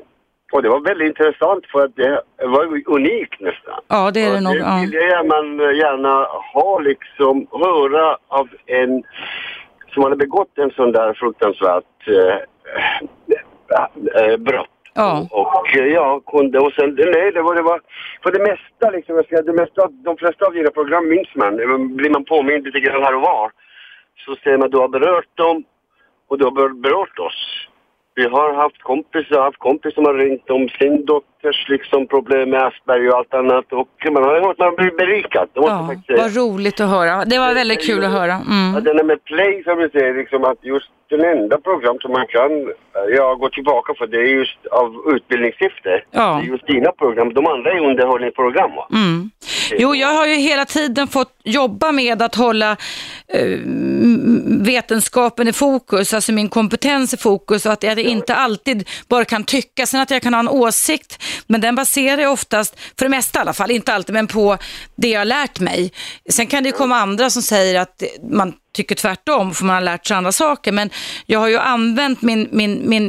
Och 0.53 0.63
det 0.63 0.69
var 0.69 0.79
väldigt 0.79 1.07
intressant 1.07 1.65
för 1.65 1.85
att 1.85 1.95
det 1.95 2.21
var 2.37 2.81
unikt 2.95 3.39
nästan. 3.41 3.79
Ja, 3.87 4.11
det 4.11 4.25
är 4.25 4.33
det 4.33 4.41
nog. 4.41 4.53
Det 4.53 4.59
Ja. 4.59 4.79
vill 4.81 4.93
jag 4.93 5.27
man 5.27 5.57
gärna 5.75 6.23
ha 6.53 6.79
liksom, 6.79 7.47
höra 7.51 8.17
av 8.27 8.49
en 8.65 9.03
som 9.93 10.03
hade 10.03 10.15
begått 10.15 10.57
en 10.57 10.71
sån 10.71 10.91
där 10.91 11.13
fruktansvärt 11.13 12.07
eh, 12.07 12.37
eh, 14.15 14.37
brott. 14.37 14.69
Ja. 14.93 15.27
Och 15.31 15.75
eh, 15.77 15.85
ja, 15.85 16.21
kunde 16.27 16.59
och 16.59 16.73
sen, 16.73 16.95
nej 16.95 17.31
det 17.31 17.41
var, 17.41 17.55
det 17.55 17.61
var 17.61 17.81
för 18.23 18.31
det 18.31 18.39
mesta 18.39 18.89
liksom, 18.91 19.15
jag 19.15 19.25
ska, 19.25 19.41
det 19.41 19.53
mesta, 19.53 19.87
de 19.87 20.17
flesta 20.17 20.45
av 20.45 20.53
dina 20.53 20.71
program 20.71 21.09
minns 21.09 21.35
man, 21.35 21.55
blir 21.95 22.09
man 22.09 22.25
påmind 22.25 22.65
lite 22.65 22.79
grann 22.79 23.03
här 23.03 23.15
och 23.15 23.21
var. 23.21 23.51
Så 24.25 24.35
ser 24.35 24.57
man 24.57 24.65
att 24.65 24.71
du 24.71 24.77
har 24.77 24.87
berört 24.87 25.35
dem 25.37 25.63
och 26.27 26.37
du 26.37 26.43
har 26.45 26.51
ber- 26.51 26.81
berört 26.81 27.19
oss. 27.19 27.67
Vi 28.19 28.23
har 28.35 28.53
haft 28.63 28.81
kompisar, 28.91 29.41
haft 29.41 29.59
kompis 29.59 29.93
som 29.93 30.05
har 30.05 30.13
ringt 30.13 30.49
om 30.49 30.69
sin 30.79 31.05
dotters 31.05 31.59
liksom 31.69 32.07
problem 32.07 32.49
med 32.49 32.61
Asperger 32.67 33.09
och 33.11 33.17
allt 33.17 33.33
annat 33.33 33.73
och 33.73 33.89
man 34.11 34.23
har 34.23 34.41
hört 34.45 34.57
man 34.57 34.75
blir 34.75 34.91
berikad. 35.03 35.47
Det 35.53 35.59
måste 35.59 35.73
Ja, 35.75 35.87
faktiskt 35.87 36.07
säga. 36.07 36.21
vad 36.21 36.35
roligt 36.43 36.79
att 36.81 36.89
höra. 36.89 37.25
Det 37.25 37.39
var 37.39 37.53
väldigt 37.53 37.85
kul 37.89 38.03
att 38.05 38.11
höra. 38.11 38.27
Ja, 38.27 38.41
Mm. 38.55 38.83
den 38.83 38.99
är 38.99 39.03
med 39.03 39.23
play 39.23 39.63
som 39.63 39.77
vi 39.77 39.89
säger, 39.89 40.13
liksom 40.13 40.43
att 40.43 40.59
just 40.73 40.89
den 41.09 41.23
enda 41.25 41.57
program 41.57 41.97
som 41.99 42.11
man 42.11 42.27
kan 42.27 42.51
eh, 42.97 43.07
ja, 43.17 43.35
gå 43.35 43.49
tillbaka 43.49 43.93
för 43.97 44.07
det 44.07 44.17
är 44.17 44.31
just 44.41 44.59
av 44.71 44.87
utbildningssyfte. 45.15 46.01
Ja. 46.11 46.39
Det 46.41 46.47
är 46.47 46.51
just 46.51 46.67
dina 46.67 46.91
program. 46.91 47.33
De 47.33 47.47
andra 47.47 47.71
är 47.71 47.79
underhållningsprogram 47.89 48.71
va? 48.75 48.87
Mm. 48.93 49.29
Jo, 49.71 49.95
jag 49.95 50.13
har 50.13 50.27
ju 50.27 50.35
hela 50.35 50.65
tiden 50.65 51.07
fått 51.07 51.39
jobba 51.43 51.91
med 51.91 52.21
att 52.21 52.35
hålla 52.35 52.77
eh, 53.27 53.59
vetenskapen 54.61 55.47
i 55.47 55.53
fokus, 55.53 56.13
alltså 56.13 56.31
min 56.31 56.49
kompetens 56.49 57.13
i 57.13 57.17
fokus 57.17 57.65
och 57.65 57.73
att 57.73 57.83
jag 57.83 57.99
inte 57.99 58.35
alltid 58.35 58.89
bara 59.07 59.25
kan 59.25 59.43
tycka, 59.43 59.85
sen 59.85 60.01
att 60.01 60.11
jag 60.11 60.21
kan 60.21 60.33
ha 60.33 60.39
en 60.39 60.47
åsikt, 60.47 61.23
men 61.47 61.61
den 61.61 61.75
baserar 61.75 62.21
jag 62.21 62.31
oftast, 62.31 62.75
för 62.97 63.05
det 63.05 63.09
mesta 63.09 63.39
i 63.39 63.41
alla 63.41 63.53
fall, 63.53 63.71
inte 63.71 63.93
alltid, 63.93 64.13
men 64.13 64.27
på 64.27 64.57
det 64.95 65.09
jag 65.09 65.19
har 65.19 65.25
lärt 65.25 65.59
mig. 65.59 65.91
Sen 66.29 66.47
kan 66.47 66.63
det 66.63 66.69
ju 66.69 66.73
komma 66.73 66.95
andra 66.97 67.29
som 67.29 67.41
säger 67.41 67.79
att 67.79 68.03
man 68.31 68.53
tycker 68.77 68.95
tvärtom 68.95 69.45
för 69.55 69.65
man 69.65 69.75
har 69.75 69.81
lärt 69.91 70.05
sig 70.07 70.17
andra 70.17 70.31
saker. 70.31 70.71
Men 70.71 70.87
jag 71.25 71.39
har 71.39 71.49
ju 71.55 71.57
använt 71.75 72.19
min, 72.29 72.41
min, 72.51 72.73
min 72.93 73.05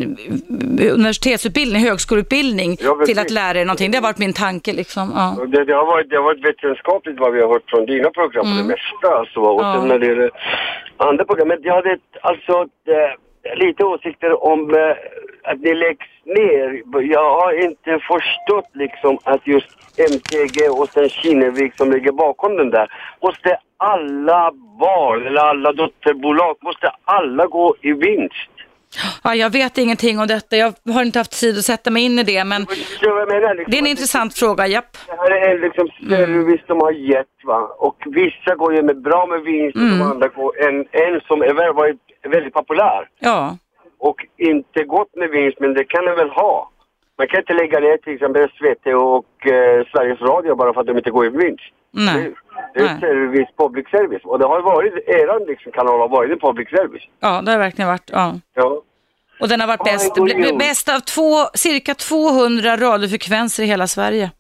universitetsutbildning, 0.99 1.83
högskoleutbildning 1.91 2.71
Ja, 2.81 2.93
till 3.07 3.19
att 3.19 3.31
lära 3.31 3.59
er 3.61 3.65
någonting. 3.65 3.91
Det 3.91 3.97
har 3.99 4.03
varit 4.11 4.19
min 4.27 4.33
tanke 4.33 4.73
liksom. 4.73 5.07
Ja. 5.15 5.45
Det, 5.47 5.65
det, 5.65 5.73
har 5.81 5.87
varit, 5.87 6.11
det 6.11 6.17
har 6.17 6.25
varit 6.31 6.45
vetenskapligt 6.51 7.19
vad 7.21 7.33
vi 7.35 7.41
har 7.43 7.49
hört 7.49 7.71
från 7.71 7.87
dina 7.87 8.11
program 8.11 8.45
på 8.51 8.55
det 8.63 8.69
mesta. 8.77 9.09
Alltså, 9.21 9.41
och 9.41 9.63
Ja. 9.63 9.75
sen 9.75 9.89
när 9.89 9.99
det 9.99 10.07
gäller 10.07 10.31
andra 10.97 11.25
program. 11.25 11.49
Men 11.49 11.59
jag 11.63 11.75
hade 11.75 11.99
alltså 12.31 12.53
eh, 12.97 13.13
lite 13.65 13.85
åsikter 13.85 14.31
om 14.53 14.61
eh, 14.75 14.95
att 15.51 15.63
det 15.63 15.75
läggs 15.75 16.07
ner. 16.25 16.83
Jag 17.03 17.31
har 17.41 17.65
inte 17.65 17.91
förstått 18.09 18.71
liksom 18.75 19.19
att 19.25 19.47
just 19.47 19.69
MTG 20.11 20.69
och 20.69 20.89
sen 20.89 21.09
Kinnevik 21.09 21.73
som 21.77 21.91
ligger 21.93 22.13
bakom 22.13 22.57
den 22.57 22.71
där. 22.71 22.93
Måste 23.23 23.59
alla 23.77 24.53
barn 24.81 25.27
eller 25.27 25.41
alla 25.41 25.73
dotterbolag, 25.73 26.57
måste 26.63 26.91
alla 27.05 27.47
gå 27.47 27.75
i 27.81 27.93
vinst? 27.93 28.51
Ja, 29.25 29.35
jag 29.35 29.51
vet 29.53 29.79
ingenting 29.79 30.19
om 30.19 30.27
detta. 30.27 30.57
Jag 30.57 30.73
har 30.93 31.03
inte 31.03 31.19
haft 31.19 31.41
tid 31.41 31.59
att 31.59 31.65
sätta 31.65 31.91
mig 31.91 32.03
in 32.05 32.19
i 32.19 32.23
det, 32.23 32.45
men 32.45 32.67
menar? 33.29 33.55
Liksom 33.55 33.71
det 33.71 33.77
är 33.77 33.83
en 33.83 33.87
intressant 33.87 34.39
fråga, 34.39 34.67
japp. 34.67 34.97
Det 35.07 35.13
här 35.17 35.31
är 35.31 35.59
liksom 35.59 35.89
service 36.09 36.61
de 36.67 36.81
har 36.81 36.93
gett 36.93 37.27
va. 37.45 37.61
Och 37.79 37.97
vissa 38.07 38.55
går 38.55 38.75
ju 38.75 38.83
med 38.83 39.03
bra 39.03 39.27
med 39.27 39.41
vinst 39.41 39.77
och 39.77 39.83
Mm. 39.83 39.99
de 39.99 40.05
andra 40.11 40.29
går 40.29 40.69
en, 40.69 40.77
en 40.93 41.21
som 41.21 41.43
är 41.43 41.53
väl, 41.55 41.73
varit 41.75 41.97
väldigt 42.29 42.55
populär. 42.55 43.09
Ja. 43.19 43.57
Och 43.99 44.27
inte 44.37 44.85
gått 44.85 45.17
med 45.17 45.31
vinst 45.31 45.61
men 45.61 45.75
det 45.75 45.85
kan 45.85 46.05
den 46.05 46.17
väl 46.17 46.31
ha. 46.31 46.71
Man 47.19 47.29
kan 47.29 47.41
inte 47.41 47.53
lägga 47.53 47.81
ner 47.81 47.97
till 47.97 48.15
exempel 48.15 48.49
SVT 48.51 48.87
och 48.87 49.47
eh, 49.47 49.87
Sveriges 49.93 50.21
Radio 50.21 50.55
bara 50.55 50.73
för 50.73 50.81
att 50.81 50.87
de 50.87 50.99
inte 50.99 51.11
går 51.11 51.27
i 51.27 51.29
vinst. 51.29 51.65
Nej. 51.91 52.35
Det 52.75 52.81
är 52.81 52.85
Nej. 52.85 53.01
service, 53.01 53.49
public 53.57 53.87
service. 53.91 54.25
Och 54.25 54.39
det 54.39 54.47
har 54.47 54.63
varit, 54.63 54.93
eran 55.07 55.43
liksom 55.47 55.73
kanal 55.73 56.01
har 56.01 56.09
varit 56.09 56.33
en 56.33 56.39
public 56.39 56.69
service. 56.71 57.03
Ja, 57.21 57.43
det 57.43 57.51
har 57.51 57.59
verkligen 57.59 57.89
varit. 57.89 58.11
Ja. 58.13 58.35
Ja. 58.55 58.83
Och 59.41 59.49
den 59.49 59.61
har 59.61 59.67
varit 59.67 59.85
bäst, 59.85 60.15
bäst 60.59 60.89
av 60.89 61.01
två, 61.01 61.45
cirka 61.55 61.95
200 61.95 62.77
radiofrekvenser 62.77 63.63
i 63.63 63.67
hela 63.67 63.87
Sverige. 63.87 64.31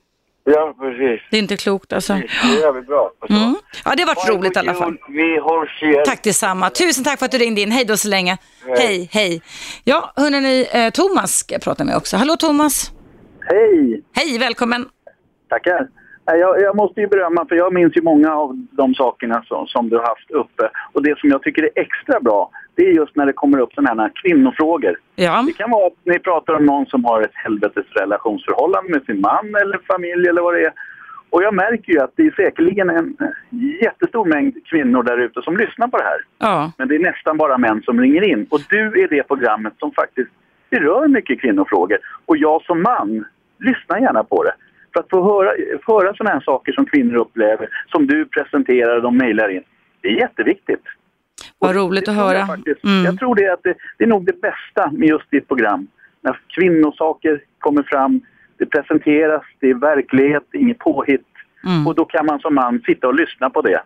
Ja, 0.50 0.74
precis. 0.78 1.20
Det 1.30 1.36
är 1.36 1.38
inte 1.38 1.56
klokt 1.56 1.92
alltså. 1.92 2.12
Det 2.14 2.62
är 2.62 2.82
bra. 2.82 3.10
Mm. 3.30 3.54
Ja, 3.84 3.94
det 3.96 4.02
har 4.02 4.14
varit 4.14 4.28
roligt 4.28 4.56
i 4.56 4.58
alla 4.58 4.74
fall. 4.74 4.96
Vi 5.08 5.40
hörs 5.40 5.82
igen. 5.82 6.02
Tack 6.06 6.22
detsamma. 6.22 6.70
Tusen 6.70 7.04
tack 7.04 7.18
för 7.18 7.26
att 7.26 7.32
du 7.32 7.38
ringde 7.38 7.60
in. 7.60 7.70
Hej 7.70 7.84
då 7.84 7.96
så 7.96 8.08
länge. 8.08 8.38
Hej. 8.66 8.76
Hej, 8.78 9.08
hej. 9.12 9.42
Ja, 9.84 10.12
hörni, 10.16 10.68
eh, 10.72 10.90
Thomas 10.90 11.36
ska 11.38 11.54
jag 11.54 11.62
prata 11.62 11.84
med 11.84 11.96
också. 11.96 12.16
Hallå 12.16 12.36
Thomas. 12.36 12.90
Hej! 13.40 14.02
Hej, 14.14 14.38
välkommen. 14.38 14.88
Tackar. 15.48 15.88
Jag, 16.36 16.60
jag 16.60 16.76
måste 16.76 17.00
ju 17.00 17.06
berömma, 17.06 17.46
för 17.48 17.54
jag 17.54 17.72
minns 17.72 17.96
ju 17.96 18.02
många 18.02 18.34
av 18.34 18.66
de 18.70 18.94
sakerna 18.94 19.42
som, 19.42 19.66
som 19.66 19.88
du 19.88 19.96
har 19.96 20.06
haft 20.06 20.30
uppe. 20.30 20.70
Och 20.92 21.02
det 21.02 21.18
som 21.18 21.30
jag 21.30 21.42
tycker 21.42 21.62
är 21.62 21.70
extra 21.74 22.20
bra, 22.20 22.50
det 22.74 22.82
är 22.82 22.92
just 22.92 23.16
när 23.16 23.26
det 23.26 23.32
kommer 23.32 23.58
upp 23.58 23.72
sådana 23.72 24.02
här 24.02 24.12
kvinnofrågor. 24.14 24.96
Ja. 25.14 25.44
Det 25.46 25.52
kan 25.52 25.70
vara 25.70 25.86
att 25.86 25.92
ni 26.04 26.18
pratar 26.18 26.54
om 26.54 26.66
någon 26.66 26.86
som 26.86 27.04
har 27.04 27.22
ett 27.22 27.34
helvetes 27.34 27.86
relationsförhållande 27.90 28.90
med 28.90 29.04
sin 29.04 29.20
man 29.20 29.54
eller 29.62 29.78
familj 29.86 30.28
eller 30.28 30.42
vad 30.42 30.54
det 30.54 30.64
är. 30.64 30.72
Och 31.30 31.42
jag 31.42 31.54
märker 31.54 31.92
ju 31.92 32.00
att 32.00 32.12
det 32.16 32.22
är 32.22 32.30
säkerligen 32.30 32.90
en 32.90 33.16
jättestor 33.82 34.24
mängd 34.24 34.66
kvinnor 34.66 35.02
där 35.02 35.18
ute 35.18 35.42
som 35.42 35.56
lyssnar 35.56 35.88
på 35.88 35.98
det 35.98 36.04
här. 36.04 36.20
Ja. 36.38 36.72
Men 36.78 36.88
det 36.88 36.94
är 36.94 36.98
nästan 36.98 37.36
bara 37.36 37.58
män 37.58 37.82
som 37.82 38.00
ringer 38.00 38.22
in. 38.22 38.46
Och 38.50 38.60
du 38.68 39.02
är 39.02 39.08
det 39.08 39.22
programmet 39.22 39.72
som 39.78 39.92
faktiskt 39.92 40.30
berör 40.70 41.08
mycket 41.08 41.40
kvinnofrågor. 41.40 41.98
Och 42.26 42.36
jag 42.36 42.62
som 42.62 42.82
man 42.82 43.24
lyssnar 43.58 43.98
gärna 43.98 44.24
på 44.24 44.42
det. 44.42 44.52
För 44.92 45.00
att 45.00 45.10
få 45.10 45.22
höra, 45.24 45.50
höra 45.86 46.14
sådana 46.14 46.34
här 46.34 46.40
saker 46.40 46.72
som 46.72 46.86
kvinnor 46.86 47.14
upplever, 47.16 47.68
som 47.90 48.06
du 48.06 48.24
presenterar 48.24 48.96
och 48.96 49.02
de 49.02 49.16
mejlar 49.16 49.48
in. 49.48 49.62
Det 50.00 50.08
är 50.08 50.12
jätteviktigt. 50.12 50.82
Vad 51.58 51.76
roligt 51.76 52.08
att 52.08 52.14
höra. 52.14 52.46
Faktiskt, 52.46 52.84
Mm. 52.84 53.04
jag 53.04 53.18
tror 53.18 53.34
det, 53.34 53.52
att 53.52 53.62
det, 53.62 53.74
det 53.98 54.04
är 54.04 54.08
nog 54.08 54.26
det 54.26 54.40
bästa 54.40 54.90
med 54.92 55.08
just 55.08 55.30
ditt 55.30 55.48
program. 55.48 55.86
När 56.20 56.40
kvinnosaker 56.48 57.40
kommer 57.58 57.82
fram, 57.82 58.20
det 58.58 58.66
presenteras, 58.66 59.42
det 59.60 59.70
är 59.70 59.74
verklighet, 59.74 60.42
det 60.50 60.58
är 60.58 60.62
inget 60.62 60.78
påhitt. 60.78 61.26
Mm. 61.66 61.86
Och 61.86 61.94
då 61.94 62.04
kan 62.04 62.26
man 62.26 62.38
som 62.40 62.54
man 62.54 62.80
sitta 62.86 63.08
och 63.08 63.14
lyssna 63.14 63.50
på 63.50 63.60
det. 63.62 63.82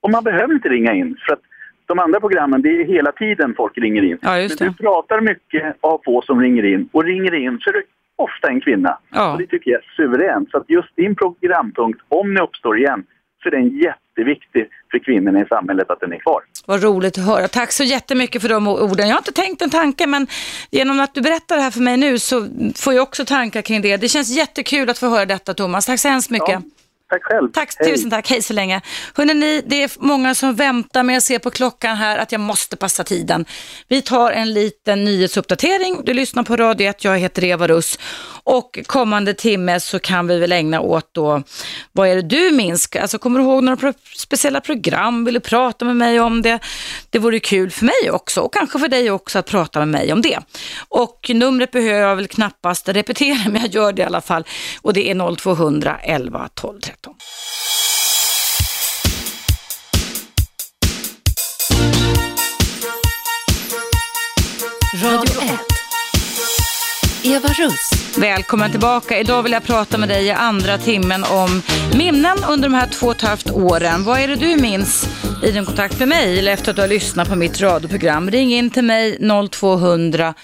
Och 0.00 0.10
man 0.10 0.24
behöver 0.24 0.54
inte 0.54 0.68
ringa 0.68 0.92
in. 0.94 1.16
För 1.26 1.32
att 1.32 1.40
de 1.86 1.98
andra 1.98 2.20
programmen, 2.20 2.62
det 2.62 2.68
är 2.68 2.84
hela 2.84 3.12
tiden 3.12 3.54
folk 3.56 3.78
ringer 3.78 4.02
in. 4.02 4.18
Ja, 4.22 4.30
Men 4.30 4.48
du 4.68 4.74
pratar 4.74 5.20
mycket 5.20 5.76
har 5.80 6.00
få 6.04 6.22
som 6.22 6.40
ringer 6.40 6.64
in. 6.64 6.88
Och 6.92 7.04
ringer 7.04 7.34
in 7.34 7.58
så 7.60 7.70
är 7.70 7.74
det 7.74 7.82
ofta 8.16 8.48
en 8.48 8.60
kvinna. 8.60 8.98
Ja. 9.10 9.32
Och 9.32 9.38
det 9.38 9.46
tycker 9.46 9.70
jag 9.70 9.80
är 9.80 9.92
suveränt. 9.96 10.50
Så 10.50 10.56
att 10.58 10.70
just 10.70 10.96
din 10.96 11.16
programpunkt, 11.16 12.00
om 12.08 12.34
ni 12.34 12.40
uppstår 12.40 12.78
igen, 12.78 13.04
så 13.42 13.48
är 13.48 13.50
den 13.50 13.68
jätteviktig 13.68 14.68
för 14.90 14.98
kvinnorna 14.98 15.40
i 15.40 15.46
samhället 15.46 15.90
att 15.90 16.00
den 16.00 16.12
är 16.12 16.18
kvar. 16.18 16.42
Vad 16.66 16.82
roligt 16.82 17.18
att 17.18 17.24
höra. 17.24 17.48
Tack 17.48 17.72
så 17.72 17.84
jättemycket 17.84 18.42
för 18.42 18.48
de 18.48 18.68
orden. 18.68 19.08
Jag 19.08 19.14
har 19.14 19.20
inte 19.20 19.32
tänkt 19.32 19.62
en 19.62 19.70
tanke, 19.70 20.06
men 20.06 20.26
genom 20.70 21.00
att 21.00 21.14
du 21.14 21.20
berättar 21.20 21.56
det 21.56 21.62
här 21.62 21.70
för 21.70 21.80
mig 21.80 21.96
nu 21.96 22.18
så 22.18 22.46
får 22.76 22.94
jag 22.94 23.02
också 23.02 23.24
tankar 23.24 23.62
kring 23.62 23.82
det. 23.82 23.96
Det 23.96 24.08
känns 24.08 24.36
jättekul 24.36 24.90
att 24.90 24.98
få 24.98 25.08
höra 25.08 25.26
detta, 25.26 25.54
Thomas. 25.54 25.86
Tack 25.86 26.00
så 26.00 26.08
hemskt 26.08 26.30
mycket. 26.30 26.60
Tack 27.10 27.22
själv. 27.22 27.52
Tack, 27.52 27.74
Hej. 27.78 27.92
tusen 27.92 28.10
tack. 28.10 28.30
Hej 28.30 28.42
så 28.42 28.52
länge. 28.52 28.80
Ni, 29.18 29.62
det 29.66 29.82
är 29.82 29.90
många 29.98 30.34
som 30.34 30.54
väntar, 30.54 31.02
men 31.02 31.14
jag 31.14 31.22
ser 31.22 31.38
på 31.38 31.50
klockan 31.50 31.96
här 31.96 32.18
att 32.18 32.32
jag 32.32 32.40
måste 32.40 32.76
passa 32.76 33.04
tiden. 33.04 33.44
Vi 33.88 34.02
tar 34.02 34.32
en 34.32 34.52
liten 34.52 35.04
nyhetsuppdatering. 35.04 36.04
Du 36.04 36.14
lyssnar 36.14 36.42
på 36.42 36.56
Radio 36.56 36.88
1, 36.88 37.04
jag 37.04 37.18
heter 37.18 37.44
Eva 37.44 37.68
Russ. 37.68 37.98
Och 38.44 38.78
kommande 38.86 39.34
timme 39.34 39.80
så 39.80 39.98
kan 39.98 40.26
vi 40.26 40.38
väl 40.38 40.52
ägna 40.52 40.80
åt 40.80 41.08
då, 41.12 41.42
vad 41.92 42.08
är 42.08 42.14
det 42.16 42.22
du 42.22 42.50
minns? 42.50 42.88
Alltså 43.00 43.18
kommer 43.18 43.38
du 43.38 43.44
ihåg 43.44 43.64
några 43.64 43.76
pro 43.76 43.92
speciella 44.16 44.60
program? 44.60 45.24
Vill 45.24 45.34
du 45.34 45.40
prata 45.40 45.84
med 45.84 45.96
mig 45.96 46.20
om 46.20 46.42
det? 46.42 46.58
Det 47.10 47.18
vore 47.18 47.40
kul 47.40 47.70
för 47.70 47.84
mig 47.84 48.10
också 48.10 48.40
och 48.40 48.52
kanske 48.52 48.78
för 48.78 48.88
dig 48.88 49.10
också 49.10 49.38
att 49.38 49.46
prata 49.46 49.78
med 49.78 49.88
mig 49.88 50.12
om 50.12 50.22
det. 50.22 50.38
Och 50.88 51.30
numret 51.34 51.70
behöver 51.70 52.00
jag 52.00 52.16
väl 52.16 52.28
knappast 52.28 52.88
repetera, 52.88 53.38
men 53.50 53.62
jag 53.62 53.74
gör 53.74 53.92
det 53.92 54.02
i 54.02 54.04
alla 54.04 54.20
fall. 54.20 54.44
Och 54.82 54.92
det 54.92 55.10
är 55.10 55.36
0200 55.36 55.98
11 56.02 56.48
12 56.54 56.80
13. 56.80 57.14
Radio 65.02 65.42
1. 65.42 65.73
Eva 67.26 67.48
Russ. 67.48 68.18
Välkommen 68.20 68.70
tillbaka. 68.70 69.18
Idag 69.18 69.42
vill 69.42 69.52
jag 69.52 69.64
prata 69.64 69.98
med 69.98 70.08
dig 70.08 70.26
i 70.26 70.30
andra 70.30 70.78
timmen 70.78 71.22
om 71.42 71.50
minnen 71.98 72.36
under 72.52 72.68
de 72.68 72.74
här 72.74 72.86
två 72.86 73.06
och 73.06 73.12
ett 73.12 73.22
halvt 73.22 73.50
åren. 73.50 74.04
Vad 74.06 74.18
är 74.20 74.28
det 74.28 74.36
du 74.36 74.62
minns 74.62 74.92
i 75.46 75.52
din 75.52 75.64
kontakt 75.64 75.98
med 75.98 76.08
mig 76.08 76.38
eller 76.38 76.52
efter 76.52 76.70
att 76.70 76.76
du 76.76 76.82
har 76.82 76.88
lyssnat 76.88 77.28
på 77.30 77.36
mitt 77.36 77.60
radioprogram? 77.60 78.30
Ring 78.30 78.50
in 78.50 78.70
till 78.70 78.84
mig 78.84 79.18
0200 79.50 80.34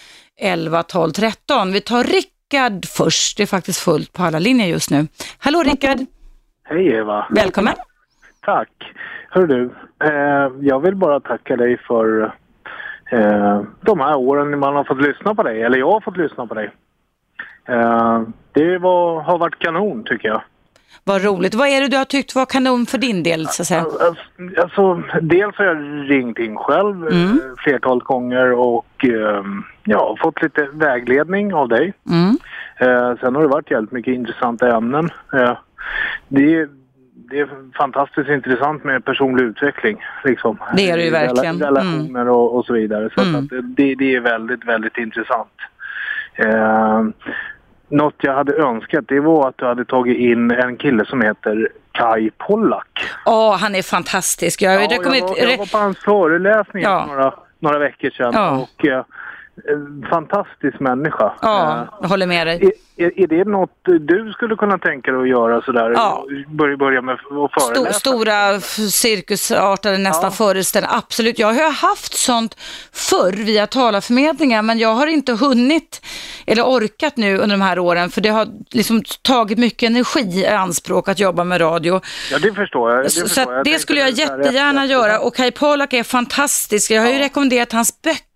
11 0.41 0.83
12 0.83 1.11
13. 1.11 1.73
Vi 1.73 1.81
tar 1.81 2.05
Rickard 2.05 2.87
först. 2.87 3.37
Det 3.37 3.43
är 3.43 3.47
faktiskt 3.47 3.81
fullt 3.81 4.13
på 4.13 4.23
alla 4.23 4.39
linjer 4.39 4.67
just 4.67 4.91
nu. 4.91 5.07
Hallå 5.39 5.63
Rickard. 5.63 5.99
Hej 6.65 6.89
Eva. 6.89 7.27
Välkommen. 7.31 7.75
Tack. 8.43 8.73
Hör 9.31 9.47
du, 9.47 9.65
eh, 10.05 10.69
jag 10.69 10.81
vill 10.81 10.97
bara 10.97 11.21
tacka 11.21 11.57
dig 11.57 11.79
för 11.89 12.35
eh, 13.11 13.63
de 13.81 14.01
här 14.01 14.17
åren 14.17 14.59
man 14.59 14.77
har 14.77 14.85
fått 14.85 15.03
lyssna 15.03 15.35
på 15.35 15.43
dig, 15.43 15.63
eller 15.63 15.79
jag 15.79 15.91
har 15.91 16.01
fått 16.01 16.17
lyssna 16.17 16.47
på 16.47 16.55
dig. 16.55 16.71
Eh, 17.69 18.23
det 18.53 18.79
var, 18.79 19.21
har 19.21 19.39
varit 19.39 19.59
kanon 19.59 20.05
tycker 20.05 20.29
jag. 20.29 20.43
Vad 21.05 21.25
roligt. 21.25 21.55
Vad 21.55 21.69
är 21.69 21.81
det 21.81 21.89
du 21.89 21.97
har 21.97 22.05
tyckt 22.05 22.35
var 22.35 22.47
kanon 22.47 22.87
för 22.87 22.99
din 22.99 23.23
del 23.23 23.47
så 23.47 23.63
att 23.63 23.67
säga? 23.67 23.87
Alltså, 24.63 25.03
dels 25.21 25.57
har 25.57 25.65
jag 25.65 26.11
ringt 26.11 26.39
in 26.39 26.57
själv 26.57 27.07
mm. 27.07 27.41
flertalet 27.59 28.05
gånger 28.05 28.53
och 28.53 29.05
eh, 29.05 29.45
ja, 29.85 30.17
fått 30.23 30.43
lite 30.43 30.69
vägledning 30.73 31.55
av 31.55 31.69
dig. 31.69 31.93
Mm. 32.11 32.39
Eh, 32.77 33.19
sen 33.21 33.35
har 33.35 33.43
det 33.43 33.49
varit 33.49 33.71
jävligt 33.71 33.93
mycket 33.93 34.15
intressanta 34.15 34.77
ämnen. 34.77 35.11
Eh, 35.33 35.59
det, 36.29 36.69
det 37.31 37.41
är 37.41 37.49
fantastiskt 37.77 38.29
intressant 38.31 38.85
med 38.85 39.05
personlig 39.05 39.45
utveckling. 39.45 40.05
Liksom. 40.25 40.59
Det 40.77 40.91
är 40.91 40.97
det 40.97 41.05
ju 41.05 41.11
verkligen. 41.11 41.57
Rela- 41.63 41.67
Relationer 41.67 42.29
och, 42.29 42.57
och 42.57 42.65
så 42.65 42.73
vidare. 42.73 43.11
Så 43.15 43.21
att 43.21 43.49
det, 43.77 43.95
det 43.95 44.15
är 44.15 44.21
väldigt, 44.21 44.65
väldigt 44.65 44.99
intressant. 44.99 45.53
Eh, 46.35 47.03
något 47.89 48.15
jag 48.19 48.35
hade 48.35 48.55
önskat 48.57 49.05
det 49.09 49.21
var 49.21 49.49
att 49.49 49.59
du 49.59 49.67
hade 49.67 49.85
tagit 49.85 50.19
in 50.19 50.51
en 50.51 50.77
kille 50.77 51.05
som 51.05 51.21
heter 51.21 51.69
Kai 51.93 52.31
Pollak. 52.39 53.01
Åh, 53.27 53.57
han 53.57 53.75
är 53.75 53.83
fantastisk. 53.83 54.63
Jag, 54.63 54.75
Ja, 54.75 54.89
jag, 54.91 55.05
var, 55.05 55.15
jag 55.51 55.59
var 55.59 55.73
på 55.73 55.79
hans 55.79 55.99
föreläsning 55.99 56.83
Ja. 56.83 57.05
några, 57.09 57.35
några 57.59 57.79
veckor 57.79 58.11
sedan 58.11 58.33
Ja. 58.35 58.51
och 58.79 58.87
eh, 58.87 59.05
fantastisk 60.11 60.81
människa. 60.81 61.33
Ja, 61.43 61.87
jag 62.01 62.09
håller 62.09 62.27
med 62.27 62.47
dig. 62.47 62.73
Är, 62.97 63.21
är, 63.21 63.27
det 63.27 63.45
något 63.45 63.71
du 64.01 64.33
skulle 64.33 64.57
kunna 64.57 64.79
tänka 64.79 65.13
dig 65.13 65.21
att 65.23 65.29
göra 65.29 65.63
sådär? 65.63 65.91
Ja. 65.91 66.27
Börja, 66.49 66.77
börja 66.77 67.03
med 67.03 67.15
att 67.15 67.63
föreläsa? 67.63 67.93
stora 67.93 68.61
cirkusartade 68.91 69.99
nästan 69.99 70.33
föreställningar. 70.33 70.97
Absolut, 70.97 71.39
jag 71.39 71.53
har 71.53 71.73
haft 71.73 72.15
sånt 72.15 72.57
förr 72.93 73.33
via 73.33 73.67
talarförmedlingar 73.67 74.63
men 74.63 74.79
jag 74.79 74.95
har 74.95 75.07
inte 75.07 75.33
hunnit 75.33 76.07
eller 76.47 76.63
orkat 76.63 77.17
nu 77.17 77.39
under 77.39 77.57
de 77.57 77.63
här 77.63 77.79
åren 77.79 78.11
för 78.11 78.21
det 78.21 78.29
har 78.29 78.47
liksom 78.71 79.03
tagit 79.23 79.59
mycket 79.59 79.91
energi 79.91 80.41
i 80.41 80.47
anspråk 80.47 81.09
att 81.09 81.19
jobba 81.19 81.45
med 81.45 81.61
radio. 81.61 82.01
Ja, 82.33 82.39
det 82.39 82.53
förstår 82.53 82.93
jag. 82.93 83.05
Det, 83.05 83.11
Så, 83.11 83.21
så 83.21 83.27
förstår 83.27 83.43
att 83.43 83.49
jag. 83.49 83.65
det 83.65 83.79
skulle 83.79 84.01
jag 84.01 84.15
så 84.15 84.21
jättegärna 84.21 84.87
göra 84.87 85.21
och 85.21 85.35
Kai 85.35 85.51
Pollak 85.51 85.93
är 85.93 86.03
fantastisk. 86.03 86.91
Jag 86.91 87.03
har 87.03 87.11
ju 87.11 87.19
rekommenderat 87.19 87.73
hans 87.73 88.03
böcker 88.03 88.30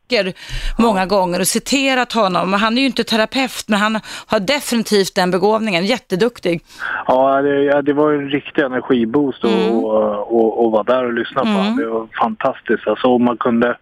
många 0.78 1.06
gånger 1.06 1.40
och 1.40 1.46
citerat 1.46 2.12
honom. 2.12 2.52
Han 2.52 2.76
är 2.78 2.80
ju 2.80 2.86
inte 2.86 3.04
terapeut 3.04 3.64
men 3.68 3.78
han 3.80 4.00
har 4.26 4.40
definitivt 4.40 5.14
den 5.14 5.30
begåvningen. 5.30 5.84
Jätteduktig. 5.86 6.60
Ja, 7.06 7.42
det, 7.42 7.62
ja, 7.62 7.82
det 7.82 7.92
var 7.92 8.12
en 8.12 8.30
riktig 8.30 8.62
energiboost 8.62 9.44
att 9.44 9.50
Mm. 9.54 9.70
och, 9.72 10.34
och, 10.40 10.64
och 10.64 10.72
vara 10.72 10.82
där 10.82 11.04
och 11.04 11.12
lyssna 11.12 11.40
på 11.42 11.48
honom. 11.48 11.76
Det 11.76 11.86
var 11.86 12.08
fantastiskt. 12.20 12.86
Alltså, 12.86 13.06
om 13.06 13.24
man 13.24 13.36
kunde 13.36 13.76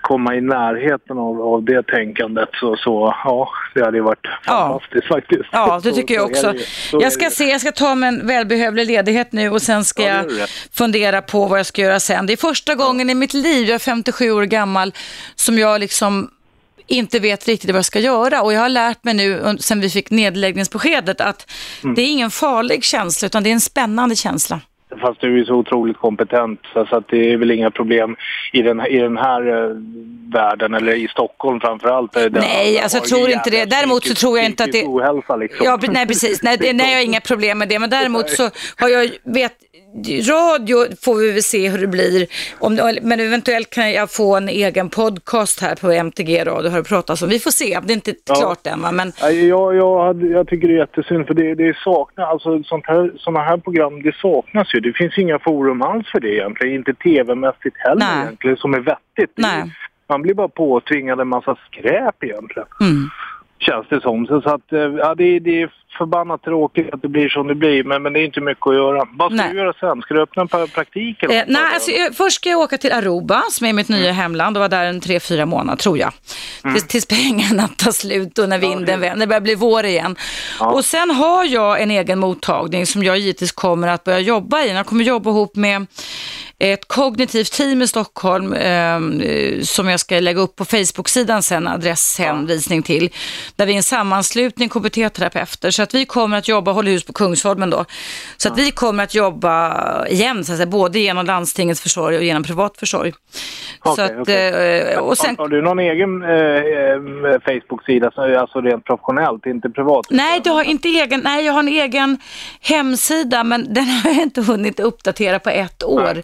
komma 0.00 0.34
i 0.34 0.40
närheten 0.40 1.18
av, 1.18 1.40
av 1.40 1.62
det 1.64 1.82
tänkandet 1.86 2.48
så, 2.52 2.76
så 2.76 3.14
ja, 3.24 3.48
det 3.74 3.84
hade 3.84 4.00
varit 4.00 4.26
fantastiskt 4.46 5.06
faktiskt. 5.08 5.44
Ja, 5.52 5.80
det 5.82 5.92
tycker 5.92 6.14
jag 6.14 6.36
så 6.36 6.46
är 6.46 6.50
också. 6.50 6.64
det 6.98 7.02
Jag 7.04 7.12
ska 7.12 7.30
se, 7.30 7.44
jag 7.44 7.60
ska 7.60 7.72
ta 7.72 7.94
mig 7.94 8.08
en 8.08 8.26
välbehövlig 8.26 8.86
ledighet 8.86 9.32
nu 9.32 9.50
och 9.50 9.62
sen 9.62 9.84
ska 9.84 10.02
Ja, 10.02 10.08
jag 10.08 10.48
fundera 10.72 11.22
på 11.22 11.46
vad 11.46 11.58
jag 11.58 11.66
ska 11.66 11.82
göra 11.82 12.00
sen. 12.00 12.26
Det 12.26 12.32
är 12.32 12.36
första 12.36 12.74
gången 12.74 13.10
i 13.10 13.14
mitt 13.14 13.34
liv, 13.34 13.66
jag 13.68 13.74
är 13.74 13.78
57 13.78 14.30
år 14.30 14.42
gammal, 14.44 14.92
som 15.48 15.58
jag 15.58 15.80
liksom 15.80 16.30
inte 16.86 17.18
vet 17.18 17.48
riktigt 17.48 17.70
vad 17.70 17.78
jag 17.78 17.84
ska 17.84 18.00
göra 18.00 18.42
och 18.42 18.52
jag 18.52 18.60
har 18.60 18.68
lärt 18.68 19.04
mig 19.04 19.14
nu 19.14 19.56
sen 19.60 19.80
vi 19.80 19.90
fick 19.90 20.10
nedläggningsbeskedet 20.10 21.20
att 21.20 21.50
Mm. 21.84 21.94
det 21.94 22.02
är 22.02 22.06
ingen 22.06 22.30
farlig 22.30 22.84
känsla 22.84 23.26
utan 23.26 23.42
det 23.42 23.50
är 23.50 23.52
en 23.52 23.60
spännande 23.60 24.16
känsla. 24.16 24.60
Fast 25.00 25.20
du 25.20 25.40
är 25.40 25.44
så 25.44 25.54
otroligt 25.54 25.96
kompetent 25.98 26.60
så 26.72 26.96
att 26.96 27.08
det 27.08 27.32
är 27.32 27.36
väl 27.36 27.50
inga 27.50 27.70
problem 27.70 28.16
i 28.52 28.62
den, 28.62 28.80
i 28.86 28.98
den 28.98 29.16
här 29.16 29.40
eh, 29.48 29.76
världen 30.32 30.74
eller 30.74 30.92
i 30.94 31.08
Stockholm 31.08 31.60
framförallt. 31.60 32.14
Nej, 32.30 32.80
alltså 32.80 32.98
jag 32.98 33.04
tror 33.04 33.30
inte 33.30 33.50
det. 33.50 33.64
Däremot 33.64 34.04
så 34.06 34.14
tror 34.14 34.38
jag 34.38 34.46
inte 34.46 34.64
att 34.64 34.72
det... 34.72 34.84
ohälsa 34.84 35.36
liksom. 35.36 35.66
Ja, 35.66 35.78
nej 35.88 36.06
precis. 36.06 36.42
Nej, 36.42 36.56
det, 36.60 36.72
nej, 36.72 36.90
jag 36.90 36.98
har 36.98 37.04
inga 37.04 37.20
problem 37.20 37.58
med 37.58 37.68
det. 37.68 37.78
Men 37.78 37.90
däremot 37.90 38.30
så 38.30 38.50
har 38.76 38.88
jag, 38.88 39.10
vet, 39.24 39.52
radio 40.04 40.76
får 41.04 41.14
vi 41.14 41.32
väl 41.32 41.42
se 41.42 41.68
hur 41.68 41.78
det 41.78 41.86
blir. 41.86 42.26
Om, 42.58 42.98
men 43.02 43.20
eventuellt 43.20 43.70
kan 43.70 43.92
jag 43.92 44.10
få 44.10 44.36
en 44.36 44.48
egen 44.48 44.90
podcast 44.90 45.60
här 45.60 45.74
på 45.74 45.90
MTG 45.90 46.44
Radio, 46.44 46.70
har 46.70 46.78
det 46.78 46.84
pratats 46.84 47.22
om. 47.22 47.28
Vi 47.28 47.38
får 47.38 47.50
se, 47.50 47.78
det 47.84 47.92
är 47.92 47.94
inte 47.94 48.14
Ja. 48.28 48.34
klart 48.34 48.66
än 48.66 48.82
va, 48.82 48.92
men 48.92 49.12
Jag, 49.48 49.74
jag, 49.76 50.22
jag 50.30 50.48
tycker 50.48 50.68
det 50.68 50.74
är 50.74 50.78
jättesynd 50.78 51.26
för 51.26 51.34
det, 51.34 51.54
det 51.54 51.76
saknas, 51.76 52.28
alltså 52.28 52.62
sånt 52.62 52.86
här, 52.86 53.12
såna 53.16 53.40
här 53.40 53.56
program 53.56 54.02
det 54.02 54.14
saknas 54.16 54.74
ju. 54.74 54.80
Det 54.80 54.92
finns 54.92 55.18
inga 55.18 55.38
forum 55.38 55.82
alls 55.82 56.06
för 56.12 56.20
det 56.20 56.34
egentligen, 56.34 56.74
inte 56.74 56.94
tv-mässigt 56.94 57.76
heller 57.78 58.06
Nej. 58.14 58.22
egentligen 58.22 58.56
som 58.56 58.74
är 58.74 58.80
vettigt. 58.80 59.32
Nej. 59.36 59.62
Man 60.08 60.22
blir 60.22 60.34
bara 60.34 60.48
påtvingad 60.48 61.20
en 61.20 61.28
massa 61.28 61.56
skräp 61.70 62.24
egentligen. 62.24 62.68
Mm. 62.80 63.08
Känns 63.60 63.86
det 63.88 64.00
som. 64.00 64.26
Så, 64.26 64.40
så 64.40 64.50
att, 64.50 64.72
eh, 64.72 64.80
ja, 64.80 65.14
det, 65.14 65.38
det 65.38 65.62
är 65.62 65.70
förbannat 65.98 66.42
tråkigt 66.42 66.94
att 66.94 67.02
det 67.02 67.08
blir 67.08 67.28
som 67.28 67.46
det 67.46 67.54
blir 67.54 67.84
men, 67.84 68.02
men 68.02 68.12
det 68.12 68.20
är 68.20 68.24
inte 68.24 68.40
mycket 68.40 68.66
att 68.66 68.74
göra. 68.74 69.08
Vad 69.12 69.32
ska 69.32 69.42
Nej. 69.42 69.52
du 69.52 69.58
göra 69.58 69.72
sen? 69.80 70.02
Ska 70.02 70.14
du 70.14 70.22
öppna 70.22 70.42
en 70.42 70.48
pra- 70.48 70.74
praktik 70.74 71.22
eller 71.22 71.34
Eh, 71.34 71.44
nej, 71.46 71.62
alltså, 71.74 71.90
jag, 71.90 72.16
först 72.16 72.36
ska 72.36 72.48
jag 72.48 72.60
åka 72.60 72.78
till 72.78 72.92
Aruba 72.92 73.42
som 73.50 73.66
är 73.66 73.72
mitt 73.72 73.88
nya 73.88 74.12
hemland 74.12 74.56
och 74.56 74.60
vara 74.60 74.68
där 74.68 74.84
en 74.84 75.00
tre, 75.00 75.20
fyra 75.20 75.46
månader 75.46 75.76
tror 75.78 75.98
jag. 75.98 76.12
Mm. 76.64 76.74
Tills, 76.74 76.86
tills 76.86 77.06
pengarna 77.06 77.68
tar 77.76 77.90
slut 77.90 78.38
och 78.38 78.48
när 78.48 78.58
vinden 78.58 79.00
vänder, 79.00 79.20
det 79.20 79.26
börjar 79.26 79.40
bli 79.40 79.54
vår 79.54 79.84
igen. 79.84 80.16
Och 80.60 80.84
sen 80.84 81.10
har 81.10 81.44
jag 81.44 81.82
en 81.82 81.90
egen 81.90 82.18
mottagning 82.18 82.86
som 82.86 83.02
jag 83.04 83.18
givetvis 83.18 83.52
kommer 83.52 83.88
att 83.88 84.04
börja 84.04 84.20
jobba 84.20 84.62
i. 84.62 84.68
Jag 84.72 84.86
kommer 84.86 85.04
jobba 85.04 85.30
ihop 85.30 85.56
med 85.56 85.86
ett 86.60 86.88
kognitivt 86.88 87.52
team 87.52 87.82
i 87.82 87.86
Stockholm 87.88 88.52
eh, 88.52 89.00
som 89.62 89.88
jag 89.88 90.00
ska 90.00 90.20
lägga 90.20 90.40
upp 90.40 90.56
på 90.56 90.64
Facebook-sidan 90.64 91.42
sen, 91.42 91.68
adresshänvisning 91.68 92.82
till. 92.82 93.10
Där 93.56 93.66
vi 93.66 93.72
är 93.72 93.76
en 93.76 93.82
sammanslutning 93.82 94.68
KBT-terapeuter. 94.68 95.70
Så 95.70 95.82
att 95.82 95.94
vi 95.94 96.04
kommer 96.04 96.38
att 96.38 96.48
jobba, 96.48 96.72
håller 96.72 96.90
hus 96.90 97.04
på 97.04 97.12
Kungsholmen 97.12 97.70
då. 97.70 97.84
Så 98.36 98.48
att 98.48 98.58
vi 98.58 98.70
kommer 98.70 99.04
att 99.04 99.14
jobba 99.14 100.06
igen, 100.06 100.44
så 100.44 100.52
att 100.52 100.58
säga, 100.58 100.66
både 100.66 100.98
genom 100.98 101.26
landstingets 101.26 101.80
försorg 101.80 102.16
och 102.16 102.24
genom 102.24 102.42
privat 102.42 102.76
försorg. 102.78 103.12
så 103.84 103.92
Okej, 103.92 104.04
att, 104.04 104.20
okej. 104.20 104.48
eh, 104.92 104.98
och 104.98 105.18
sen, 105.18 105.34
har, 105.38 105.44
har 105.44 105.48
du 105.48 105.62
någon 105.62 105.78
egen 105.78 106.22
eh, 106.22 107.38
Facebook-sida, 107.44 108.10
så- 108.14 108.38
alltså 108.40 108.60
rent 108.60 108.84
professionellt, 108.84 109.46
inte 109.46 109.70
privat? 109.70 110.06
Nej, 110.10 110.40
du 110.44 110.50
har 110.50 110.62
inte 110.64 110.88
egen, 110.88 111.20
nej, 111.24 111.44
jag 111.46 111.52
har 111.52 111.60
en 111.60 111.68
egen 111.68 112.18
hemsida 112.60 113.44
men 113.44 113.74
den 113.74 113.84
har 113.84 114.10
jag 114.10 114.22
inte 114.22 114.40
hunnit 114.42 114.80
uppdatera 114.80 115.38
på 115.38 115.50
ett 115.50 115.84
år. 115.84 116.16
Eh, 116.16 116.22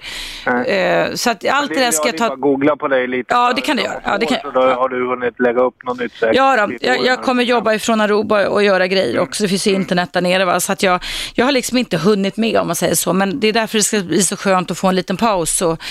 så 1.15 1.31
att 1.31 1.49
allt 1.49 1.75
det 1.75 1.81
där 1.81 1.91
ska 1.91 2.09
jag 2.09 2.17
ta... 2.17 2.29
bara 2.29 2.37
googla 2.37 2.77
på 2.77 2.89
dig 2.89 3.07
lite. 3.07 3.35
Ja, 3.35 3.53
det 3.57 3.61
kan 3.61 3.77
du 3.77 3.83
göra. 3.83 4.01
Ja, 4.05 4.19
det 4.19 4.27
kan... 4.27 4.39
Så 4.43 4.51
då 4.51 4.61
har 4.61 4.89
du 4.89 5.07
hunnit 5.07 5.41
lägga 5.41 5.61
upp 5.61 5.75
något 5.85 6.01
nytt 6.01 6.13
säkert. 6.13 6.37
Ja, 6.37 6.67
då, 6.67 6.75
jag, 6.81 7.07
jag 7.07 7.23
kommer 7.23 7.43
jobba 7.43 7.75
ifrån 7.75 8.01
Aruba 8.01 8.49
och 8.49 8.63
göra 8.63 8.87
grejer 8.87 9.19
också. 9.19 9.43
Det 9.43 9.49
finns 9.49 9.67
ju 9.67 9.71
internet 9.73 10.13
där 10.13 10.21
nere. 10.21 10.45
Va? 10.45 10.61
Så 10.61 10.73
att 10.73 10.83
jag, 10.83 11.03
jag 11.35 11.45
har 11.45 11.53
liksom 11.53 11.79
inte 11.79 11.97
hunnit 11.97 12.37
med 12.37 12.57
om 12.57 12.67
man 12.67 12.77
säger 12.77 12.95
så. 12.95 13.13
Men 13.13 13.41
det 13.41 13.49
är 13.49 13.53
därför 13.53 13.79
det 13.79 13.85
ska 13.85 14.01
bli 14.01 14.23
så 14.23 14.37
skönt 14.37 14.71
att 14.71 14.79
få 14.79 14.89
en 14.89 14.97
liten 14.97 15.17
paus 15.17 15.63
och 15.63 15.83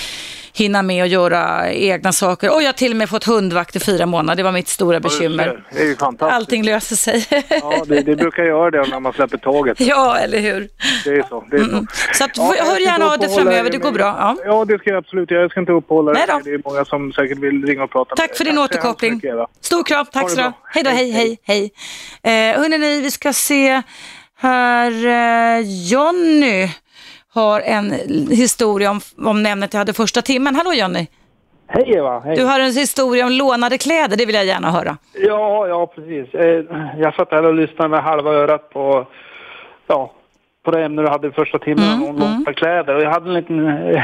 hinna 0.53 0.81
med 0.81 1.03
att 1.03 1.09
göra 1.09 1.71
egna 1.71 2.11
saker. 2.11 2.53
Och 2.55 2.61
jag 2.61 2.67
har 2.67 2.73
till 2.73 2.91
och 2.91 2.97
med 2.97 3.09
fått 3.09 3.23
hundvakt 3.23 3.75
i 3.75 3.79
fyra 3.79 4.05
månader. 4.05 4.35
Det 4.37 4.43
var 4.43 4.51
mitt 4.51 4.67
stora 4.67 4.99
bekymmer. 4.99 5.65
Det 5.73 5.79
är 5.79 5.85
ju 5.85 5.95
fantastiskt. 5.95 6.35
Allting 6.35 6.63
löser 6.63 6.95
sig. 6.95 7.25
Ja, 7.49 7.83
det, 7.87 8.01
det 8.01 8.15
brukar 8.15 8.43
göra 8.43 8.71
det 8.71 8.87
när 8.89 8.99
man 8.99 9.13
släpper 9.13 9.37
taget. 9.37 9.79
ja, 9.81 10.17
eller 10.17 10.39
hur? 10.39 10.67
Det 11.03 11.09
är 11.09 11.23
så. 11.29 11.43
Det 11.51 11.57
är 11.57 11.63
så. 11.63 11.85
Så 12.13 12.23
att, 12.23 12.37
Ja, 12.37 12.55
hör 12.59 12.79
gärna 12.79 13.05
av 13.05 13.11
det 13.19 13.25
uppehålla 13.25 13.43
framöver, 13.43 13.69
er 13.69 13.71
det 13.71 13.77
går 13.77 13.91
bra. 13.91 14.05
Ja. 14.19 14.37
Ja, 14.45 14.65
det 14.65 14.77
ska 14.79 14.89
jag 14.89 14.97
absolut. 14.97 15.31
Jag 15.31 15.51
ska 15.51 15.59
inte 15.59 15.71
uppehålla 15.71 16.13
då. 16.13 16.41
Det 16.43 16.51
är 16.53 16.61
många 16.69 16.85
som 16.85 17.13
säkert 17.13 17.37
vill 17.39 17.65
ringa 17.65 17.83
och 17.83 17.91
prata 17.91 18.15
Tack 18.15 18.29
med 18.29 18.37
för 18.37 18.43
din 18.45 18.57
återkoppling. 18.57 19.13
mycket. 19.13 19.35
Stor 19.61 19.83
kram, 19.83 20.05
tack 20.11 20.29
så 20.29 20.35
du. 20.35 20.51
Hej 20.73 20.83
då, 20.83 20.89
hej, 20.89 21.11
hej, 21.11 21.37
hej. 21.43 21.71
Eh, 22.23 22.59
hörrni, 22.59 23.01
vi 23.01 23.11
ska 23.11 23.33
se 23.33 23.81
här. 24.37 24.91
Eh, 25.05 25.59
Jonny 25.91 26.69
har 27.33 27.61
en 27.61 27.91
historia 28.29 28.91
om, 28.91 28.99
om 29.17 29.45
ämnet 29.45 29.73
jag 29.73 29.79
hade 29.79 29.93
första 29.93 30.21
timmen. 30.21 30.55
Hallå 30.55 30.73
Jonny. 30.73 31.07
Hej 31.67 31.83
Eva, 31.97 32.19
hej. 32.19 32.35
Du 32.35 32.45
har 32.45 32.59
en 32.59 32.71
historia 32.71 33.25
om 33.25 33.31
lånade 33.31 33.77
kläder, 33.77 34.17
det 34.17 34.25
vill 34.25 34.35
jag 34.35 34.45
gärna 34.45 34.71
höra. 34.71 34.97
Ja, 35.13 35.67
ja 35.67 35.87
precis. 35.87 36.33
Eh, 36.33 36.63
Jag 36.97 37.15
satt 37.15 37.31
här 37.31 37.45
och 37.45 37.53
lyssnade 37.53 37.89
med 37.89 38.03
halva 38.03 38.31
örat 38.31 38.69
på, 38.69 39.07
ja, 39.87 40.11
på 40.65 40.71
det 40.71 40.83
ämne 40.85 41.01
du 41.01 41.07
hade 41.07 41.31
första 41.31 41.59
timmen 41.59 41.93
Mm, 41.93 42.09
om 42.09 42.15
lånta 42.19 42.53
kläder. 42.53 42.95
Och 42.95 43.01
jag 43.03 43.09
hade 43.11 43.27
en 43.29 43.33
liten 43.33 43.67
eh, 43.67 44.03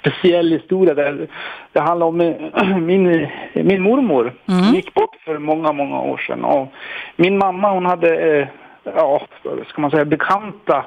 speciell 0.00 0.52
historia 0.52 0.94
där. 0.94 1.28
Det 1.72 1.80
handlar 1.80 2.06
om 2.06 2.20
eh, 2.20 2.76
min, 2.76 3.28
min 3.54 3.82
mormor. 3.82 4.32
Hon 4.46 4.74
gick 4.74 4.94
bort 4.94 5.16
för 5.24 5.38
många, 5.38 5.72
många 5.72 6.00
år 6.00 6.18
sedan. 6.18 6.44
Och 6.44 6.68
min 7.16 7.38
mamma 7.38 7.70
hon 7.72 7.86
hade, 7.86 8.38
eh, 8.40 8.48
ja, 8.94 9.22
ska 9.68 9.80
man 9.80 9.90
säga, 9.90 10.04
bekanta 10.04 10.86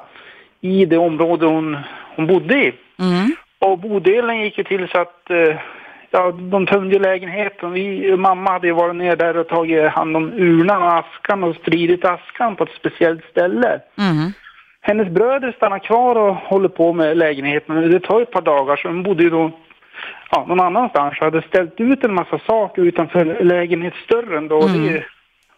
i 0.64 0.84
det 0.84 0.98
område 0.98 1.46
hon, 1.46 1.76
hon 2.16 2.26
bodde 2.26 2.54
i. 2.54 2.72
Och 3.58 3.78
bodelen 3.78 4.40
gick 4.40 4.58
ju 4.58 4.64
till 4.64 4.88
så 4.88 4.98
att 4.98 5.30
eh, 5.30 5.56
ja, 6.10 6.32
de 6.32 6.66
tömde 6.66 6.98
lägenheten. 6.98 7.72
Vi, 7.72 8.16
mamma 8.16 8.50
hade 8.50 8.66
ju 8.66 8.72
varit 8.72 8.96
ner 8.96 9.16
där 9.16 9.36
och 9.36 9.48
tagit 9.48 9.88
hand 9.88 10.16
om 10.16 10.32
urnan 10.32 10.82
och 10.82 10.92
askan 10.92 11.44
och 11.44 11.56
spridit 11.56 12.04
askan 12.04 12.56
på 12.56 12.64
ett 12.64 12.76
speciellt 12.78 13.24
ställe. 13.24 13.80
Hennes 14.80 15.08
bröder 15.08 15.52
stannar 15.52 15.78
kvar 15.78 16.16
och 16.16 16.34
håller 16.34 16.68
på 16.68 16.92
med 16.92 17.16
lägenheten. 17.16 17.90
Det 17.90 18.00
tar 18.00 18.20
ett 18.20 18.30
par 18.30 18.42
dagar 18.42 18.76
så 18.76 18.88
de 18.88 19.02
bodde 19.02 19.22
ju 19.22 19.30
då 19.30 19.50
ja, 20.30 20.44
någon 20.48 20.60
annanstans 20.60 21.18
och 21.18 21.24
hade 21.24 21.42
ställt 21.42 21.80
ut 21.80 22.04
en 22.04 22.14
massa 22.14 22.38
saker 22.38 22.82
utanför 22.82 23.44
lägenhetsdörren 23.44 24.48
då. 24.48 24.56
Och 24.56 24.70
det 24.70 25.04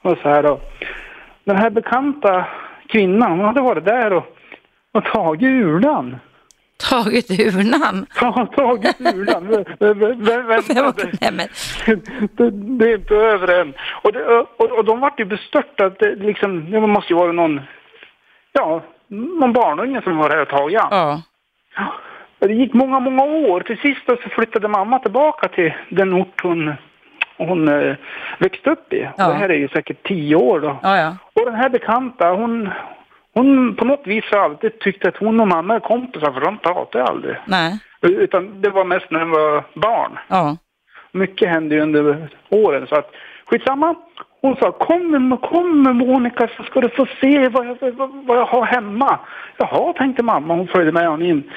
var 0.02 0.18
så 0.22 0.28
här 0.28 0.42
då. 0.42 0.60
Den 1.44 1.56
här 1.56 1.70
bekanta 1.70 2.44
kvinnan, 2.88 3.30
hon 3.30 3.44
hade 3.44 3.60
varit 3.60 3.84
där 3.84 4.12
och, 4.12 4.35
och 4.92 5.04
tagit 5.04 5.48
urnan. 5.48 6.16
Tagit 6.90 7.30
urnan? 7.30 8.06
Ja, 8.20 8.46
tagit 8.56 9.00
urnan. 9.00 9.48
Vä- 9.48 9.64
vä- 9.78 10.14
vä- 10.14 10.46
Vänta, 10.46 10.92
det, 12.36 12.50
det, 12.50 12.90
är 12.90 12.94
inte 12.94 13.14
över 13.14 13.60
än. 13.60 13.74
Och, 14.02 14.12
det, 14.12 14.24
och, 14.38 14.78
och 14.78 14.84
de 14.84 15.00
vart 15.00 15.20
ju 15.20 15.24
bestörta. 15.24 15.88
Det, 15.88 16.14
liksom, 16.16 16.70
det 16.70 16.80
måste 16.80 17.12
ju 17.12 17.18
vara 17.18 17.32
någon, 17.32 17.60
ja, 18.52 18.82
någon 19.08 19.52
barnunge 19.52 20.02
som 20.02 20.16
var 20.16 20.28
där 20.28 20.42
och 20.42 20.48
tagit 20.48 20.78
Ja. 20.90 21.22
Det 22.38 22.52
gick 22.54 22.74
många, 22.74 23.00
många 23.00 23.22
år. 23.22 23.60
Till 23.60 23.78
sist 23.78 24.00
så 24.06 24.16
flyttade 24.16 24.68
mamma 24.68 24.98
tillbaka 24.98 25.48
till 25.48 25.74
den 25.88 26.14
ort 26.14 26.40
hon, 26.42 26.74
hon 27.38 27.68
eh, 27.68 27.96
växte 28.38 28.70
upp 28.70 28.92
i. 28.92 29.08
Ja. 29.16 29.26
Och 29.26 29.32
det 29.32 29.38
här 29.38 29.48
är 29.48 29.58
ju 29.58 29.68
säkert 29.68 30.06
tio 30.08 30.36
år 30.36 30.60
då. 30.60 30.78
Ja, 30.82 30.96
ja. 30.98 31.16
Och 31.32 31.44
den 31.44 31.54
här 31.54 31.68
bekanta, 31.68 32.30
hon, 32.30 32.70
hon 33.36 33.76
på 33.76 33.84
något 33.84 34.06
vis 34.06 34.24
har 34.30 34.38
alltid 34.38 34.78
tyckt 34.78 35.06
att 35.06 35.16
hon 35.16 35.40
och 35.40 35.48
mamma 35.48 35.74
är 35.74 35.80
kompisar 35.80 36.32
för 36.32 36.40
de 36.40 36.58
pratar 36.58 37.00
aldrig. 37.00 37.36
Nej. 37.44 37.78
Utan 38.02 38.60
det 38.62 38.70
var 38.70 38.84
mest 38.84 39.10
när 39.10 39.20
de 39.20 39.30
var 39.30 39.64
barn. 39.74 40.18
Ja. 40.28 40.56
Mycket 41.12 41.48
hände 41.48 41.74
ju 41.74 41.80
under 41.80 42.28
åren 42.48 42.86
så 42.86 42.94
att 42.94 43.10
skitsamma. 43.46 43.94
Hon 44.40 44.56
sa 44.56 44.72
kom 44.72 45.38
kom 45.42 45.82
Monica 45.82 46.48
så 46.56 46.62
ska 46.62 46.80
du 46.80 46.88
få 46.88 47.06
se 47.20 47.48
vad 47.48 47.66
jag, 47.66 47.92
vad, 47.92 48.24
vad 48.26 48.38
jag 48.38 48.46
har 48.46 48.64
hemma. 48.64 49.18
Jaha, 49.56 49.92
tänkte 49.92 50.22
mamma. 50.22 50.54
Hon 50.54 50.68
följde 50.68 50.92
med 50.92 51.06
honom 51.06 51.26
in. 51.26 51.50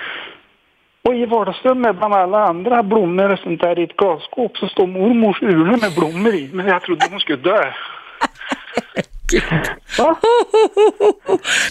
Och 1.02 1.16
i 1.16 1.26
vardagsrummet 1.26 1.98
bland 1.98 2.14
alla 2.14 2.44
andra 2.44 2.84
blommor 2.84 3.32
och 3.32 3.40
sånt 3.40 3.62
där 3.62 3.80
i 3.80 3.84
ett 3.84 3.98
glasskåp 3.98 4.58
så 4.58 4.68
står 4.68 4.88
mormors 4.88 5.42
urna 5.42 5.78
med 5.78 5.96
blommor 5.98 6.34
i. 6.34 6.50
Men 6.54 6.68
jag 6.68 6.82
trodde 6.82 7.06
hon 7.12 7.20
skulle 7.20 7.38
dö. 7.38 7.64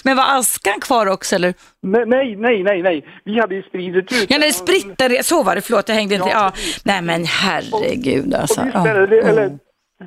Men 0.04 0.16
var 0.16 0.38
askan 0.38 0.80
kvar 0.80 1.06
också 1.06 1.34
eller? 1.36 1.54
Nej, 1.82 2.36
nej, 2.36 2.62
nej, 2.62 2.82
nej. 2.82 3.06
Vi 3.24 3.40
hade 3.40 3.54
ju 3.54 3.62
spridit 3.62 4.12
ut. 4.12 4.26
Ja, 4.30 4.52
spritt 4.52 4.98
där, 4.98 5.22
så 5.22 5.42
var 5.42 5.54
det, 5.54 5.60
förlåt 5.60 5.88
jag 5.88 5.96
hängde 5.96 6.14
inte. 6.14 6.28
Ja, 6.28 6.52
nej 6.84 7.02
men 7.02 7.24
herregud 7.24 8.34
alltså. 8.34 8.62
Visst 8.64 8.74
Ja. 8.74 8.88
är 8.88 9.06
det, 9.06 9.18
eller, 9.20 9.42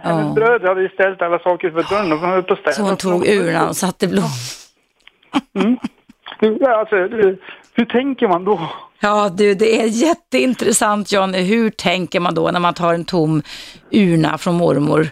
hennes 0.03 0.27
Ja. 0.27 0.33
bröder 0.35 0.67
hade 0.67 0.81
ju 0.81 0.89
ställt 0.89 1.21
alla 1.21 1.39
saker 1.39 1.69
för 1.71 1.95
dörren 1.95 2.11
och 2.11 2.19
hon 2.19 2.29
höll 2.29 2.43
på 2.43 2.55
städa. 2.55 2.71
Så 2.71 2.81
hon 2.81 2.97
tog 2.97 3.27
urnan 3.27 3.69
och 3.69 3.75
satte 3.77 4.07
blom. 4.07 4.29
Ja, 6.59 6.79
Alltså, 6.79 6.95
hur, 6.95 7.37
hur 7.73 7.85
tänker 7.85 8.27
man 8.27 8.43
då? 8.45 8.59
Ja 8.99 9.29
du, 9.29 9.53
det 9.53 9.81
är 9.81 9.85
jätteintressant 9.85 11.11
Johnny. 11.11 11.41
Hur 11.41 11.69
tänker 11.69 12.19
man 12.19 12.35
då 12.35 12.51
när 12.51 12.59
man 12.59 12.73
tar 12.73 12.93
en 12.93 13.05
tom 13.05 13.41
urna 13.91 14.37
från 14.37 14.55
mormor 14.55 15.07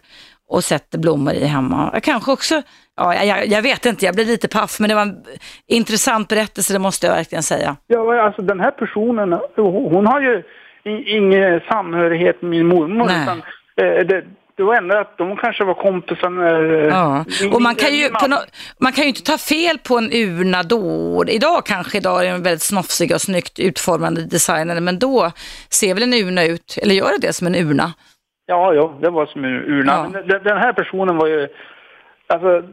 och 0.50 0.64
sätter 0.64 0.97
blommor 0.97 1.34
i 1.34 1.45
hemma? 1.45 1.89
Jag 1.93 2.04
kanske 2.04 2.32
också, 2.32 2.62
ja 2.97 3.24
jag, 3.24 3.47
jag 3.47 3.62
vet 3.62 3.86
inte, 3.86 4.06
jag 4.06 4.16
blir 4.16 4.26
lite 4.26 4.47
paff, 4.47 4.80
men 4.80 4.89
det 4.89 4.95
var 4.95 5.02
en 5.02 5.24
intressant 5.68 6.28
berättelse, 6.28 6.74
det 6.74 6.80
måste 6.80 7.08
jag 7.08 7.14
verkligen 7.14 7.43
säga. 7.43 7.76
Ja, 7.88 8.22
alltså 8.22 8.41
den 8.41 8.60
här 8.60 8.72
personen, 8.72 9.39
hon 9.56 10.06
har 10.08 10.22
ju 10.22 10.43
ingen 11.06 11.60
samhörighet 11.70 12.41
med 12.41 12.50
min 12.52 12.68
mormor. 12.68 13.06
Nej. 13.06 13.24
Utan, 13.24 13.38
eh, 13.82 14.06
det, 14.08 14.24
det 14.58 14.64
var 14.64 14.76
ändå 14.76 14.97
att 14.97 15.18
de 15.18 15.38
kanske 15.38 15.64
var 15.64 15.74
kompisar 15.74 16.30
när... 16.30 16.74
eh, 16.84 16.88
Ja. 16.88 17.26
Och 17.54 17.62
man 17.62 17.76
kan, 17.76 17.95
ju, 17.95 18.10
nå- 18.28 18.43
man 18.80 18.91
kan 18.93 19.04
ju 19.04 19.08
inte 19.10 19.24
ta 19.24 19.38
fel 19.38 19.78
på 19.78 19.97
en 19.97 20.10
urna 20.14 20.64
då. 20.64 21.24
Idag 21.28 21.66
kanske 21.66 21.97
idag 21.97 22.26
är 22.26 22.32
de 22.32 22.43
väldigt 22.43 22.62
snofsiga 22.62 23.16
och 23.16 23.22
snyggt 23.22 23.60
utformade 23.60 24.26
designade, 24.26 24.82
men 24.82 25.00
då 25.00 25.32
ser 25.70 25.93
väl 25.93 26.04
en 26.04 26.14
urna 26.14 26.43
ut, 26.43 26.78
eller 26.82 26.95
gör 26.95 27.12
det 27.20 27.28
det 27.28 27.34
som 27.34 27.47
en 27.47 27.56
urna? 27.56 27.93
Ja, 28.50 28.74
ja, 28.74 28.93
det 29.02 29.10
var 29.10 29.26
som 29.26 29.43
en 29.45 29.52
urna. 29.66 29.91
Ja. 29.91 30.08
Men 30.14 30.28
den, 30.28 30.43
den 30.43 30.58
här 30.58 30.74
personen 30.74 31.18
var 31.18 31.28
ju... 31.28 31.47
Alltså, 32.28 32.64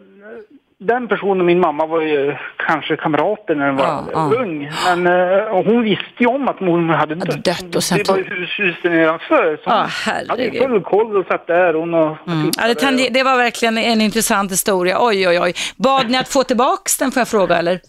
den 0.79 1.09
personen 1.09 1.41
och 1.41 1.47
min 1.47 1.61
mamma 1.61 1.87
var 1.87 2.01
ju 2.01 2.37
kanske 2.57 2.97
kamrater 2.97 3.55
när 3.55 3.67
den 3.67 3.77
var 3.77 3.85
Ja, 3.85 4.05
ja. 4.13 4.33
ung. 4.41 4.71
Men 4.87 5.07
eh, 5.07 5.65
hon 5.65 5.83
visste 5.83 6.05
ju 6.19 6.27
om 6.27 6.49
att 6.49 6.61
mormor 6.61 6.95
hade 6.95 7.15
dött. 7.15 7.45
dött 7.45 7.77
och 7.77 7.83
sen 7.83 7.99
det 7.99 8.09
var 8.11 8.17
ju 8.19 8.25
tog- 8.25 8.33
hus, 8.33 8.51
huset 8.59 8.85
nedanför. 8.85 9.57
Så 9.57 9.63
Ja, 9.67 9.87
hon 10.07 10.29
hade 10.31 10.51
full 10.53 10.83
koll 10.83 11.17
och 11.17 11.27
satt 11.27 11.47
där. 11.47 11.75
Hon 11.75 11.95
och, 11.95 12.17
Mm. 12.27 12.51
Ja, 12.59 12.91
det, 12.91 13.09
det 13.09 13.23
var 13.23 13.37
verkligen 13.37 13.79
en 13.79 14.01
intressant 14.01 14.53
historia. 14.53 14.97
Oj, 15.01 15.29
oj, 15.29 15.41
oj. 15.41 15.53
Bad 15.77 16.11
ni 16.11 16.19
att 16.19 16.29
få 16.29 16.43
tillbaks 16.43 16.99
den 16.99 17.11
får 17.13 17.21
jag 17.21 17.29
fråga 17.29 17.57
eller? 17.57 17.81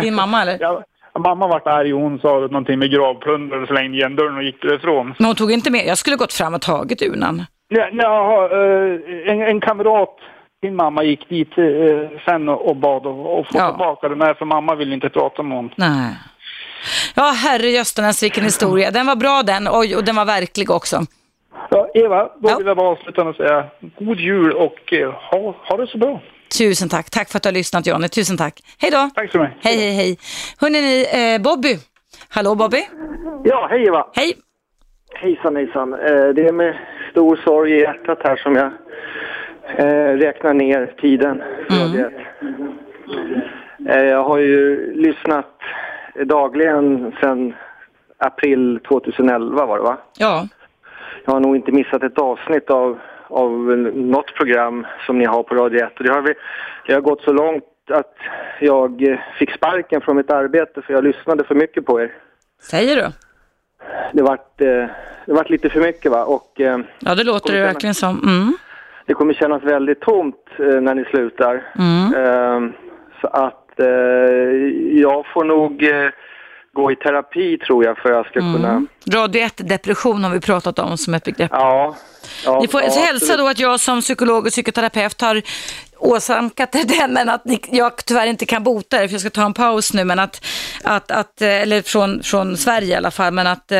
Din 0.00 0.14
mamma 0.14 0.42
eller? 0.42 0.56
Ja, 0.60 0.82
mamma 1.18 1.46
vart 1.46 1.66
arg 1.66 1.94
och 1.94 2.00
hon 2.00 2.18
sa 2.18 2.28
någonting 2.28 2.78
med 2.78 2.90
gravplundring 2.90 3.62
och 3.62 3.68
slängde 3.68 3.96
igen 3.98 4.16
dörren 4.16 4.36
och 4.36 4.42
gick 4.42 4.62
därifrån. 4.62 5.14
Men 5.18 5.26
hon 5.26 5.36
tog 5.36 5.52
inte 5.52 5.70
med, 5.70 5.86
jag 5.86 5.98
skulle 5.98 6.16
gått 6.16 6.32
fram 6.32 6.54
och 6.54 6.62
tagit 6.62 7.02
urnan. 7.02 7.44
Ja, 7.68 7.88
ja, 7.92 8.48
eh, 8.52 9.30
en, 9.32 9.42
en 9.42 9.60
kamrat 9.60 10.18
min 10.62 10.76
mamma 10.76 11.02
gick 11.04 11.28
dit 11.28 11.58
eh, 11.58 12.18
sen 12.24 12.48
och, 12.48 12.76
bad 12.76 13.06
och, 13.06 13.38
och 13.38 13.46
få 13.46 13.52
tillbaka 13.52 14.08
den 14.08 14.20
här 14.20 14.34
för 14.34 14.44
mamma 14.44 14.74
ville 14.74 14.94
inte 14.94 15.08
prata 15.08 15.42
med 15.42 15.56
honom. 15.56 15.70
Nej. 15.76 16.14
Ja, 17.14 17.22
herre 17.22 17.66
jösses 17.66 18.22
vilken 18.22 18.44
historia. 18.44 18.90
Den 18.90 19.06
var 19.06 19.16
bra 19.16 19.42
den, 19.42 19.68
oj, 19.70 19.96
och 19.96 20.04
den 20.04 20.16
var 20.16 20.24
verklig 20.24 20.70
också. 20.70 21.00
Ja, 21.70 21.88
Eva, 21.94 22.28
då 22.38 22.58
vill 22.58 22.66
jag 22.66 22.76
bara 22.76 22.88
avsluta 22.88 23.24
med 23.24 23.30
att 23.30 23.36
säga 23.36 23.64
god 23.98 24.20
jul 24.20 24.52
och 24.52 24.92
eh, 24.92 25.12
ha, 25.12 25.54
ha 25.68 25.76
det 25.76 25.86
så 25.86 25.98
bra. 25.98 26.20
Tusen 26.58 26.88
tack. 26.88 27.10
Tack 27.10 27.28
för 27.30 27.36
att 27.36 27.42
du 27.42 27.48
har 27.48 27.54
lyssnat 27.54 27.86
Johnny. 27.86 28.08
Tusen 28.08 28.36
tack. 28.36 28.60
Hej 28.78 28.90
då. 28.90 29.10
Tack 29.14 29.30
så 29.32 29.38
mycket. 29.38 29.56
Hej, 29.60 29.76
hej, 29.76 29.92
hej. 29.92 30.18
Hörrni, 30.60 30.80
ni, 30.80 31.06
eh, 31.34 31.42
Bobby. 31.42 31.78
Hallå 32.28 32.54
Bobby. 32.54 32.82
Ja, 33.44 33.66
hej 33.70 33.86
Eva. 33.86 34.06
Hej. 34.14 34.34
Hejsan 35.14 35.56
hejsan. 35.56 35.92
Eh, 35.94 35.98
Det 36.34 36.46
är 36.48 36.52
med 36.52 36.74
stor 37.10 37.36
sorg 37.44 37.72
i 37.72 37.80
hjärtat 37.80 38.18
här 38.24 38.36
som 38.36 38.56
jag 38.56 38.72
eh, 39.78 40.12
räknar 40.18 40.54
ner 40.54 40.94
tiden. 41.00 41.42
Mm. 41.70 41.82
Radio 41.82 42.06
1. 42.06 42.12
Eh, 43.88 44.02
Jag 44.04 44.24
har 44.24 44.38
ju 44.38 44.92
lyssnat 44.94 45.50
dagligen 46.24 47.12
sedan 47.20 47.54
april 48.18 48.80
2011 48.88 49.66
var 49.66 49.76
det 49.76 49.82
va? 49.84 49.98
Ja. 50.18 50.48
Jag 51.24 51.32
har 51.32 51.40
nog 51.40 51.56
inte 51.56 51.72
missat 51.72 52.02
ett 52.02 52.18
avsnitt 52.18 52.70
av, 52.70 52.98
av 53.28 53.50
något 53.94 54.34
program 54.34 54.86
som 55.06 55.18
ni 55.18 55.24
har 55.24 55.42
på 55.42 55.54
Radio 55.54 55.84
1. 55.84 55.98
Och 55.98 56.04
det 56.04 56.12
har, 56.12 56.22
vi, 56.22 56.34
det 56.86 56.94
har 56.94 57.00
gått 57.00 57.22
så 57.22 57.32
långt 57.32 57.64
att 57.90 58.16
jag 58.60 59.02
eh, 59.02 59.18
fick 59.38 59.50
sparken 59.50 60.00
från 60.00 60.16
mitt 60.16 60.30
arbete 60.30 60.82
för 60.82 60.92
jag 60.92 61.04
lyssnade 61.04 61.44
för 61.44 61.54
mycket 61.54 61.86
på 61.86 62.00
er. 62.00 62.12
Säger 62.62 62.96
du? 62.96 63.12
Det 64.12 64.22
vart, 64.22 64.60
eh, 64.60 64.86
det 65.26 65.32
vart 65.32 65.50
lite 65.50 65.70
för 65.70 65.80
mycket 65.80 66.12
va 66.12 66.24
och 66.24 66.60
eh, 66.60 66.78
Ja, 66.98 67.14
det 67.14 67.24
låter 67.24 67.52
det 67.52 67.60
verkligen 67.60 67.94
som. 67.94 68.18
Mm. 68.18 68.52
det 69.06 69.14
kommer 69.14 69.34
kännas 69.34 69.62
väldigt 69.62 70.00
tomt 70.00 70.48
när 70.58 70.94
ni 70.94 71.04
slutar. 71.04 71.62
Mm. 71.78 72.14
Eh, 72.14 72.70
så 73.20 73.26
att 73.26 73.60
jag 74.90 75.26
får 75.26 75.44
nog 75.44 75.82
gå 76.74 76.92
i 76.92 76.96
terapi 76.96 77.58
tror 77.58 77.84
jag 77.84 77.98
för 77.98 78.08
att 78.08 78.16
jag 78.16 78.26
ska 78.26 78.40
kunna... 78.40 78.70
Mm. 78.70 78.88
Radio 79.12 79.42
1-depression 79.42 80.24
har 80.24 80.30
vi 80.30 80.40
pratat 80.40 80.78
om 80.78 80.98
som 80.98 81.14
ett 81.14 81.24
begrepp. 81.24 81.50
Ja. 81.52 81.96
ja 82.44 82.60
Ni 82.60 82.68
får 82.68 82.82
ja, 82.82 82.86
hälsa 82.86 83.10
absolut. 83.10 83.38
då 83.38 83.48
att 83.48 83.58
jag 83.58 83.80
som 83.80 84.00
psykolog 84.00 84.46
och 84.46 84.50
psykoterapeut 84.50 85.20
har 85.20 85.42
åsamkat 85.98 86.74
er 86.74 86.84
det, 86.84 87.06
men 87.08 87.28
att 87.28 87.44
ni, 87.44 87.60
jag 87.70 87.96
tyvärr 87.96 88.26
inte 88.26 88.46
kan 88.46 88.62
bota 88.62 89.02
er, 89.02 89.08
för 89.08 89.14
jag 89.14 89.20
ska 89.20 89.30
ta 89.30 89.44
en 89.44 89.54
paus 89.54 89.94
nu, 89.94 90.04
men 90.04 90.18
att, 90.18 90.44
att, 90.84 91.10
att 91.10 91.42
eh, 91.42 91.62
eller 91.62 91.82
från, 91.82 92.22
från 92.22 92.56
Sverige 92.56 92.88
i 92.88 92.94
alla 92.94 93.10
fall, 93.10 93.32
men 93.32 93.46
att 93.46 93.72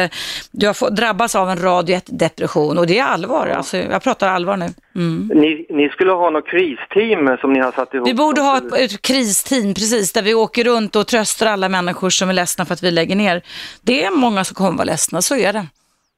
du 0.50 0.66
har 0.66 0.74
fått, 0.74 0.96
drabbats 0.96 1.34
av 1.34 1.50
en 1.50 1.58
radio 1.62 1.96
1-depression 1.96 2.78
och 2.78 2.86
det 2.86 2.98
är 2.98 3.04
allvar, 3.04 3.48
alltså, 3.48 3.76
jag 3.76 4.02
pratar 4.02 4.28
allvar 4.28 4.56
nu. 4.56 4.66
Mm. 4.96 5.30
Ni, 5.34 5.66
ni 5.70 5.88
skulle 5.88 6.12
ha 6.12 6.30
något 6.30 6.46
kristeam 6.46 7.36
som 7.40 7.52
ni 7.52 7.60
har 7.60 7.72
satt 7.72 7.94
ihop. 7.94 8.08
Vi 8.08 8.14
borde 8.14 8.40
ha 8.40 8.58
ett, 8.58 8.72
ett 8.72 9.02
kristeam, 9.02 9.74
precis, 9.74 10.12
där 10.12 10.22
vi 10.22 10.34
åker 10.34 10.64
runt 10.64 10.96
och 10.96 11.06
tröstar 11.06 11.46
alla 11.46 11.68
människor 11.68 12.10
som 12.10 12.28
är 12.28 12.32
ledsna 12.32 12.64
för 12.64 12.74
att 12.74 12.82
vi 12.82 12.90
lägger 12.90 13.16
ner. 13.16 13.42
Det 13.80 14.04
är 14.04 14.10
många 14.10 14.44
som 14.44 14.54
kommer 14.54 14.78
vara 14.78 14.84
ledsna, 14.84 15.22
så 15.22 15.36
är 15.36 15.52
det. 15.52 15.66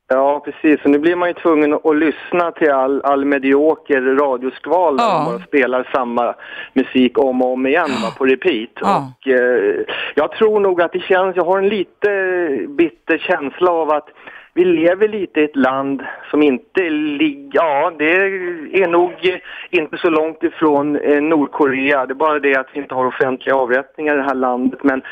Ja, 0.08 0.40
precis. 0.44 0.84
Och 0.84 0.90
nu 0.90 0.98
blir 0.98 1.16
man 1.16 1.28
ju 1.28 1.34
tvungen 1.34 1.74
att, 1.74 1.96
lyssna 1.96 2.50
till 2.52 2.70
all, 2.70 3.00
all 3.04 3.24
medioker 3.24 4.02
radioskval 4.02 4.96
där 4.96 5.04
Ja. 5.04 5.24
de 5.24 5.32
bara 5.32 5.46
spelar 5.46 5.88
samma 5.94 6.34
musik 6.72 7.18
om 7.18 7.42
och 7.42 7.52
om 7.52 7.66
igen 7.66 7.90
va, 8.02 8.10
på 8.18 8.24
repeat. 8.26 8.70
Ja. 8.80 9.12
Och, 9.20 9.28
eh, 9.28 9.84
jag 10.14 10.32
tror 10.32 10.60
nog 10.60 10.82
att 10.82 10.92
det 10.92 11.00
känns, 11.00 11.36
jag 11.36 11.44
har 11.44 11.58
en 11.58 11.68
lite 11.68 12.08
bitter 12.68 13.18
känsla 13.18 13.70
av 13.70 13.90
att 13.90 14.08
vi 14.56 14.64
lever 14.64 15.08
lite 15.08 15.40
i 15.40 15.44
ett 15.44 15.56
land 15.56 16.02
som 16.30 16.42
inte 16.42 16.90
ligger, 16.90 17.50
ja 17.52 17.92
det 17.98 18.12
är 18.82 18.88
nog 18.88 19.12
inte 19.70 19.98
så 19.98 20.10
långt 20.10 20.42
ifrån 20.42 20.96
eh, 20.96 21.22
Nordkorea. 21.22 22.06
Det 22.06 22.12
är 22.12 22.14
bara 22.14 22.38
det 22.38 22.56
att 22.56 22.66
vi 22.72 22.78
inte 22.80 22.94
har 22.94 23.06
offentliga 23.06 23.56
avrättningar 23.56 24.14
i 24.14 24.16
det 24.16 24.22
här 24.22 24.34
landet. 24.34 24.78
Men 24.82 25.02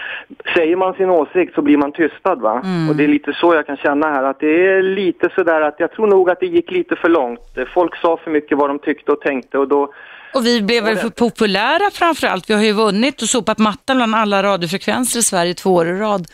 säger 0.55 0.77
man 0.77 0.95
sin 0.95 1.11
åsikt 1.11 1.55
så 1.55 1.63
blir 1.63 1.77
man 1.77 1.93
tystad 1.93 2.35
va? 2.35 2.63
Mm. 2.65 2.89
Och 2.89 2.97
det 2.97 3.05
är 3.05 3.09
lite 3.09 3.33
så 3.33 3.55
jag 3.55 3.67
kan 3.67 3.77
känna 3.77 4.07
här 4.07 4.23
att 4.23 4.41
det 4.41 4.67
är 4.67 4.83
lite 4.83 5.29
sådär 5.35 5.61
att 5.61 5.75
jag 5.79 5.93
tror 5.93 6.07
nog 6.07 6.31
att 6.31 6.41
det 6.41 6.47
gick 6.47 6.71
lite 6.71 6.97
för 6.97 7.09
långt. 7.09 7.59
Folk 7.75 7.97
sa 7.97 8.17
för 8.17 8.31
mycket 8.31 8.59
vad 8.59 8.71
de 8.71 8.79
tyckte 8.79 9.13
och 9.13 9.21
tänkte 9.21 9.59
och 9.59 9.69
då 9.69 9.93
Och 10.35 10.47
vi 10.47 10.63
blev 10.63 10.85
väl 10.85 10.97
för 10.97 11.11
populära 11.11 11.91
framförallt. 11.93 12.51
Vi 12.51 12.55
har 12.55 12.63
ju 12.63 12.73
vunnit 12.73 13.23
och 13.23 13.29
sopat 13.29 13.59
mattan 13.59 13.97
bland 13.97 14.15
alla 14.15 14.43
radiofrekvenser 14.43 15.19
i 15.19 15.23
Sverige 15.23 15.55
två 15.55 15.71
år 15.75 15.87
i 15.87 15.93
rad. 15.93 16.27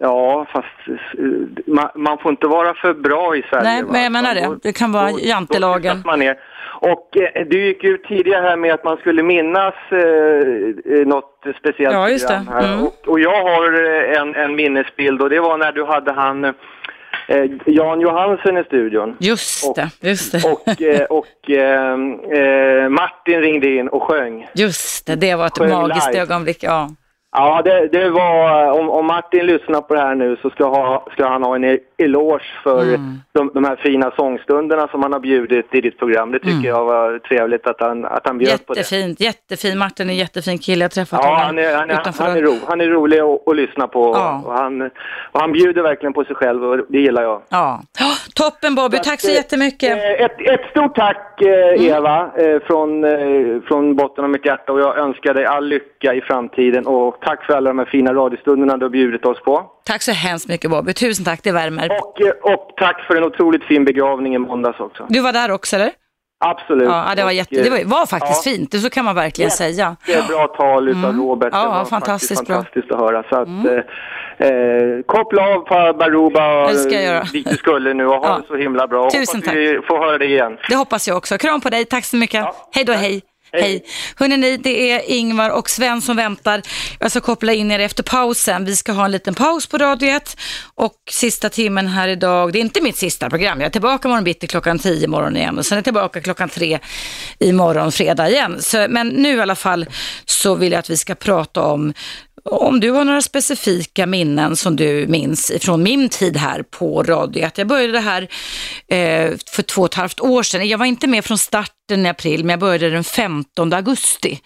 Ja, 0.00 0.46
fast 0.52 0.88
eh, 0.88 1.24
man, 1.66 1.88
man 1.94 2.18
får 2.18 2.30
inte 2.30 2.46
vara 2.46 2.74
för 2.74 2.94
bra 2.94 3.36
i 3.36 3.42
Sverige. 3.42 3.64
Nej, 3.64 3.82
va? 3.82 3.88
men 3.92 4.02
jag 4.02 4.12
menar 4.12 4.34
det. 4.34 4.58
Det 4.62 4.72
kan 4.72 4.92
vara 4.92 5.10
Då- 5.10 5.18
jantelagen. 5.20 6.02
då 6.04 6.10
man 6.10 6.18
ner. 6.18 6.38
Och 6.80 7.16
eh, 7.16 7.46
du 7.46 7.66
gick 7.66 7.84
ut 7.84 8.04
tidigare 8.04 8.42
här 8.42 8.56
med 8.56 8.74
att 8.74 8.84
man 8.84 8.96
skulle 8.96 9.22
minnas 9.22 9.74
eh, 9.90 9.98
eh, 9.98 11.06
något 11.06 11.44
speciellt 11.60 11.94
Ja, 11.94 12.08
just 12.08 12.28
det. 12.28 12.34
här. 12.50 12.64
Mm. 12.74 12.84
Och, 12.84 13.08
och 13.08 13.20
jag 13.20 13.42
har 13.42 13.82
en, 14.20 14.34
en 14.34 14.56
minnesbild 14.56 15.22
och 15.22 15.30
det 15.30 15.40
var 15.40 15.58
när 15.58 15.72
du 15.72 15.84
hade 15.84 16.12
han 16.12 16.44
eh, 16.44 16.52
Jan 17.66 18.00
Johansen 18.00 18.56
i 18.58 18.64
studion. 18.64 19.16
Just 19.20 19.74
det, 19.76 19.90
just 20.00 20.32
det. 20.32 20.44
Och, 20.52 20.82
eh, 20.82 21.04
och 21.10 21.26
Martin 22.90 23.40
ringde 23.40 23.68
in 23.74 23.88
och 23.88 24.02
sjöng. 24.02 24.46
Just 24.54 25.06
det, 25.06 25.16
det 25.16 25.34
var 25.34 25.46
ett 25.46 25.58
Sjöng 25.58 25.70
magiskt 25.70 26.08
live. 26.12 26.22
ögonblick. 26.22 26.58
Ja. 26.62 26.88
Ja, 27.40 27.62
det, 27.64 27.88
det 27.92 28.10
var, 28.10 28.70
om, 28.80 28.90
om 28.90 29.06
Martin 29.06 29.46
lyssnar 29.46 29.80
på 29.80 29.94
det 29.94 30.00
här 30.00 30.14
nu 30.14 30.36
så 30.42 30.50
ska, 30.50 30.64
ha, 30.68 31.06
ska 31.12 31.28
han 31.28 31.42
ha 31.42 31.54
en 31.56 31.64
e- 31.64 31.78
eloge 31.98 32.44
för 32.62 32.82
Mm. 32.82 33.18
de, 33.32 33.50
de 33.54 33.64
här 33.64 33.76
fina 33.76 34.10
sångstunderna 34.16 34.88
som 34.88 35.02
han 35.02 35.12
har 35.12 35.20
bjudit 35.20 35.74
i 35.74 35.80
ditt 35.80 35.98
program. 35.98 36.32
Det 36.32 36.38
tycker 36.38 36.52
Mm. 36.52 36.64
jag 36.64 36.84
var 36.84 37.18
trevligt 37.18 37.66
att 37.66 37.80
han, 37.80 38.04
att 38.04 38.26
han 38.26 38.38
bjöd 38.38 38.66
på 38.66 38.74
det. 38.74 38.80
Jättefint, 38.80 39.20
jättefin. 39.20 39.78
Martin 39.78 40.08
är 40.08 40.12
en 40.12 40.18
jättefin 40.18 40.58
kille. 40.58 40.84
Jag 40.84 40.90
träffat 40.90 41.20
Ja, 41.22 41.28
honom 41.28 41.42
han 41.46 41.58
är, 41.58 41.76
han 41.76 41.90
är, 41.90 42.00
utanför. 42.00 42.24
han 42.24 42.36
är, 42.36 42.42
ro, 42.42 42.52
han 42.68 42.80
är 42.80 42.86
rolig 42.86 43.18
att, 43.18 43.48
att 43.48 43.56
lyssna 43.56 43.88
på 43.88 44.12
Ja. 44.14 44.42
och, 44.46 44.52
han, 44.52 44.82
och 45.32 45.40
han 45.40 45.52
bjuder 45.52 45.82
verkligen 45.82 46.12
på 46.12 46.24
sig 46.24 46.36
själv 46.36 46.64
och 46.64 46.78
det 46.88 46.98
gillar 46.98 47.22
jag. 47.22 47.42
Ja. 47.48 47.80
Ja, 47.98 48.06
Toppen 48.34 48.74
Bobby, 48.74 48.98
tack 49.04 49.20
så 49.20 49.30
jättemycket. 49.30 49.90
Eh, 49.90 50.24
Ett, 50.24 50.40
ett 50.40 50.70
stort 50.70 50.94
tack 50.96 51.42
eh, 51.42 51.86
Eva 51.86 52.30
eh, 52.36 52.60
från, 52.66 53.04
från 53.68 53.96
botten 53.96 54.24
av 54.24 54.30
mitt 54.30 54.46
hjärta 54.46 54.72
och 54.72 54.80
jag 54.80 54.98
önskar 54.98 55.34
dig 55.34 55.44
all 55.44 55.66
lycka 55.68 56.14
i 56.14 56.20
framtiden 56.20 56.86
och 56.86 57.20
tack 57.28 57.44
för 57.46 57.52
alla 57.52 57.70
de 57.70 57.78
här 57.78 57.86
fina 57.86 58.14
radiostunderna 58.14 58.76
du 58.76 58.84
har 58.84 58.90
bjudit 58.90 59.24
oss 59.24 59.40
på. 59.42 59.66
Tack 59.84 60.02
så 60.02 60.12
hemskt 60.12 60.48
mycket 60.48 60.70
Bobby, 60.70 60.92
tusen 60.92 61.24
tack, 61.24 61.40
det 61.42 61.52
värmer. 61.52 61.88
Och, 62.02 62.20
eh, 62.20 62.52
och 62.52 62.72
tack 62.76 63.00
för 63.06 63.16
en 63.16 63.24
otroligt 63.24 63.64
fin 63.64 63.84
begravning 63.84 64.34
i 64.34 64.38
måndags 64.38 64.80
också. 64.80 65.06
Du 65.08 65.20
var 65.20 65.32
där 65.32 65.50
också 65.50 65.76
eller? 65.76 65.90
Absolut. 66.44 66.88
Ja, 66.88 67.12
det 67.16 67.22
var, 67.22 67.28
Och, 67.30 67.32
jätte, 67.34 67.62
det 67.62 67.70
var, 67.70 67.78
eh, 67.78 67.86
var 67.86 68.06
faktiskt 68.06 68.46
ja, 68.46 68.52
fint, 68.52 68.70
det 68.72 68.78
så 68.78 68.90
kan 68.90 69.04
man 69.04 69.14
verkligen 69.14 69.50
säga. 69.50 69.96
Det 70.06 70.12
är 70.14 70.22
bra 70.22 70.46
tal 70.46 70.88
utav 70.88 71.04
Mm. 71.04 71.20
Robert. 71.20 71.48
Ja, 71.52 71.62
det 71.62 71.68
var 71.68 71.84
fantastiskt 71.84 72.46
bra. 72.46 72.56
fantastiskt 72.56 72.92
att 72.92 72.98
höra. 73.00 73.22
Så 73.30 73.36
att, 73.36 73.48
eh, 73.48 74.46
eh, 74.48 75.02
koppla 75.06 75.42
av 75.42 75.60
på 75.60 75.98
Baruba 75.98 76.70
eh, 76.70 77.22
dit 77.32 77.50
du 77.50 77.56
skulle 77.56 77.94
nu 77.94 78.06
och 78.06 78.14
ha 78.14 78.26
Ja. 78.28 78.36
det 78.40 78.46
så 78.46 78.56
himla 78.56 78.86
bra. 78.86 79.04
Och 79.04 79.12
Tusen 79.12 79.40
hoppas 79.40 79.54
vi 79.54 79.80
får 79.88 79.98
höra 79.98 80.18
det 80.18 80.26
igen. 80.26 80.56
Det 80.68 80.74
hoppas 80.76 81.08
jag 81.08 81.16
också. 81.16 81.38
Kram 81.38 81.60
på 81.60 81.68
dig, 81.70 81.84
tack 81.84 82.04
så 82.04 82.16
mycket. 82.16 82.46
hej 82.74 82.84
då, 82.84 82.92
hej. 82.92 83.22
Hej. 83.52 83.84
Hörrni, 84.16 84.56
det 84.56 84.90
är 84.90 85.10
Ingvar 85.10 85.50
och 85.50 85.70
Sven 85.70 86.02
som 86.02 86.16
väntar. 86.16 86.62
Jag 87.00 87.10
ska 87.10 87.20
koppla 87.20 87.52
in 87.52 87.70
er 87.70 87.78
efter 87.78 88.02
pausen. 88.02 88.64
Vi 88.64 88.76
ska 88.76 88.92
ha 88.92 89.04
en 89.04 89.10
liten 89.10 89.34
paus 89.34 89.66
på 89.66 89.78
Radio 89.78 90.08
1 90.08 90.36
och 90.74 90.94
sista 91.10 91.48
timmen 91.48 91.86
här 91.86 92.08
idag. 92.08 92.52
Det 92.52 92.58
är 92.58 92.60
inte 92.60 92.82
mitt 92.82 92.96
sista 92.96 93.30
program. 93.30 93.60
Jag 93.60 93.66
är 93.66 93.70
tillbaka 93.70 94.08
imorgon 94.08 94.24
bitti 94.24 94.46
klockan 94.46 94.78
10 94.78 95.04
imorgon 95.04 95.36
igen 95.36 95.58
och 95.58 95.66
sen 95.66 95.76
är 95.76 95.78
jag 95.78 95.84
tillbaka 95.84 96.20
klockan 96.20 96.48
3 96.48 96.78
imorgon 97.38 97.92
fredag 97.92 98.30
igen. 98.30 98.62
Så, 98.62 98.86
men 98.88 99.08
nu 99.08 99.36
i 99.36 99.40
alla 99.40 99.54
fall 99.54 99.86
så 100.24 100.54
vill 100.54 100.72
jag 100.72 100.78
att 100.78 100.90
vi 100.90 100.96
ska 100.96 101.14
prata 101.14 101.62
om 101.62 101.94
om 102.48 102.80
du 102.80 102.90
har 102.90 103.04
några 103.04 103.22
specifika 103.22 104.06
minnen 104.06 104.56
som 104.56 104.76
du 104.76 105.06
minns 105.06 105.52
från 105.60 105.82
min 105.82 106.08
tid 106.08 106.36
här 106.36 106.62
på 106.62 107.02
Radio 107.02 107.44
1. 107.44 107.58
Jag 107.58 107.66
började 107.66 108.00
här 108.00 108.22
eh, 108.88 109.32
för 109.50 109.62
två 109.62 109.82
och 109.82 109.88
ett 109.88 109.94
halvt 109.94 110.20
år 110.20 110.42
sedan. 110.42 110.68
Jag 110.68 110.78
var 110.78 110.86
inte 110.86 111.06
med 111.06 111.24
från 111.24 111.38
starten 111.38 112.06
i 112.06 112.08
april, 112.08 112.44
men 112.44 112.50
jag 112.50 112.60
började 112.60 112.90
den 112.90 113.04
15 113.04 113.72
augusti 113.72 114.40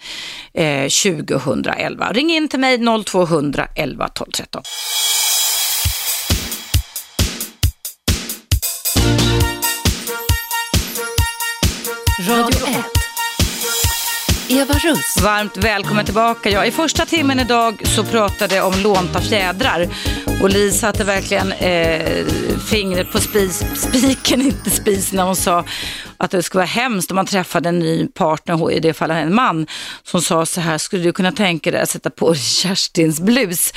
eh, 0.54 0.82
2011. 0.82 2.12
Ring 2.12 2.30
in 2.30 2.48
till 2.48 2.60
mig 2.60 3.04
0200 3.04 3.68
11 3.76 4.08
12 4.08 4.30
13. 4.30 4.62
Radio 12.28 12.68
1. 12.68 13.01
Eva 14.52 14.74
Russ. 14.74 15.22
Varmt 15.22 15.56
välkommen 15.56 16.04
tillbaka. 16.04 16.50
Ja, 16.50 16.64
I 16.64 16.70
första 16.70 17.06
timmen 17.06 17.40
idag 17.40 17.82
så 17.84 18.04
pratade 18.04 18.54
jag 18.54 18.66
om 18.66 18.74
lånta 18.82 19.20
fjädrar 19.20 19.88
och 20.42 20.50
Li 20.50 20.70
satte 20.70 21.04
verkligen 21.04 21.52
eh, 21.52 22.26
fingret 22.70 23.12
på 23.12 23.18
spis, 23.18 23.64
spiken, 23.74 24.40
inte 24.40 24.70
spisen, 24.70 25.16
när 25.16 25.24
hon 25.24 25.36
sa 25.36 25.64
att 26.22 26.30
det 26.30 26.42
skulle 26.42 26.58
vara 26.58 26.66
hemskt 26.66 27.10
om 27.10 27.14
man 27.14 27.26
träffade 27.26 27.68
en 27.68 27.78
ny 27.78 28.06
partner, 28.06 28.72
i 28.72 28.80
det 28.80 28.92
fallet 28.92 29.16
en 29.16 29.34
man, 29.34 29.66
som 30.02 30.22
sa 30.22 30.46
så 30.46 30.60
här, 30.60 30.78
skulle 30.78 31.02
du 31.02 31.12
kunna 31.12 31.32
tänka 31.32 31.70
dig 31.70 31.80
att 31.80 31.88
sätta 31.88 32.10
på 32.10 32.34
Kerstins 32.62 33.20
blus? 33.20 33.72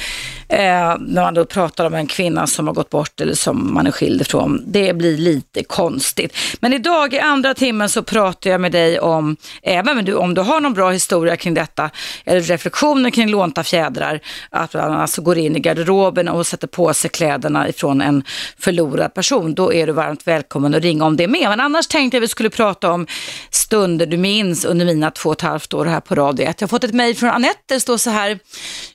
Eh, 0.50 0.58
när 1.00 1.22
man 1.22 1.34
då 1.34 1.46
pratar 1.46 1.86
om 1.86 1.94
en 1.94 2.08
kvinna 2.08 2.48
som 2.48 2.68
har 2.68 2.74
gått 2.74 2.90
bort 2.90 3.22
eller 3.22 3.34
som 3.34 3.74
man 3.74 3.88
är 3.88 3.92
skild 3.92 4.22
ifrån. 4.22 4.64
Det 4.68 4.94
blir 4.94 5.18
lite 5.18 5.64
konstigt. 5.64 6.38
Men 6.60 6.74
idag 6.74 7.14
i 7.14 7.20
andra 7.20 7.54
timmen 7.54 7.90
så 7.90 8.04
pratar 8.04 8.50
jag 8.50 8.62
med 8.62 8.72
dig 8.72 9.00
om, 9.00 9.38
även 9.62 9.96
med 9.96 10.06
du, 10.06 10.14
om 10.14 10.34
du 10.34 10.42
har 10.42 10.60
någon 10.60 10.74
bra 10.74 10.92
historia 10.92 11.36
kring 11.36 11.54
detta, 11.54 11.90
eller 12.26 12.42
reflektioner 12.42 13.10
kring 13.10 13.30
lånta 13.30 13.64
fjädrar, 13.64 14.20
att 14.50 14.74
man 14.74 14.94
alltså 14.94 15.22
går 15.22 15.38
in 15.38 15.56
i 15.56 15.60
garderoben 15.60 16.28
och 16.28 16.48
sätter 16.48 16.68
på 16.68 16.94
sig 16.94 17.10
kläderna 17.10 17.70
ifrån 17.70 18.02
en 18.02 18.24
förlorad 18.60 19.14
person, 19.14 19.54
då 19.56 19.74
är 19.74 19.88
du 19.88 19.94
varmt 19.94 20.28
välkommen 20.28 20.76
att 20.76 20.84
ringa 20.84 21.06
om 21.06 21.18
det 21.18 21.28
med. 21.28 21.50
Men 21.50 21.60
annars 21.60 21.88
tänkte 21.88 22.18
jag 22.18 22.22
vi 22.22 22.28
skulle 22.36 22.50
prata 22.50 22.92
om 22.92 23.08
stunder 23.50 24.06
du 24.06 24.18
minns 24.18 24.66
under 24.66 24.86
mina 24.86 25.12
två 25.12 25.30
och 25.30 25.36
ett 25.36 25.42
halvt 25.42 25.74
år 25.74 25.86
här 25.86 26.00
på 26.00 26.16
Radio 26.16 26.46
1. 26.46 26.62
Jag 26.62 26.68
har 26.68 26.70
fått 26.70 26.84
ett 26.84 26.94
mejl 26.94 27.16
från 27.16 27.30
Anette, 27.30 27.60
det 27.66 27.80
står 27.80 27.98
så 27.98 28.10
här, 28.10 28.40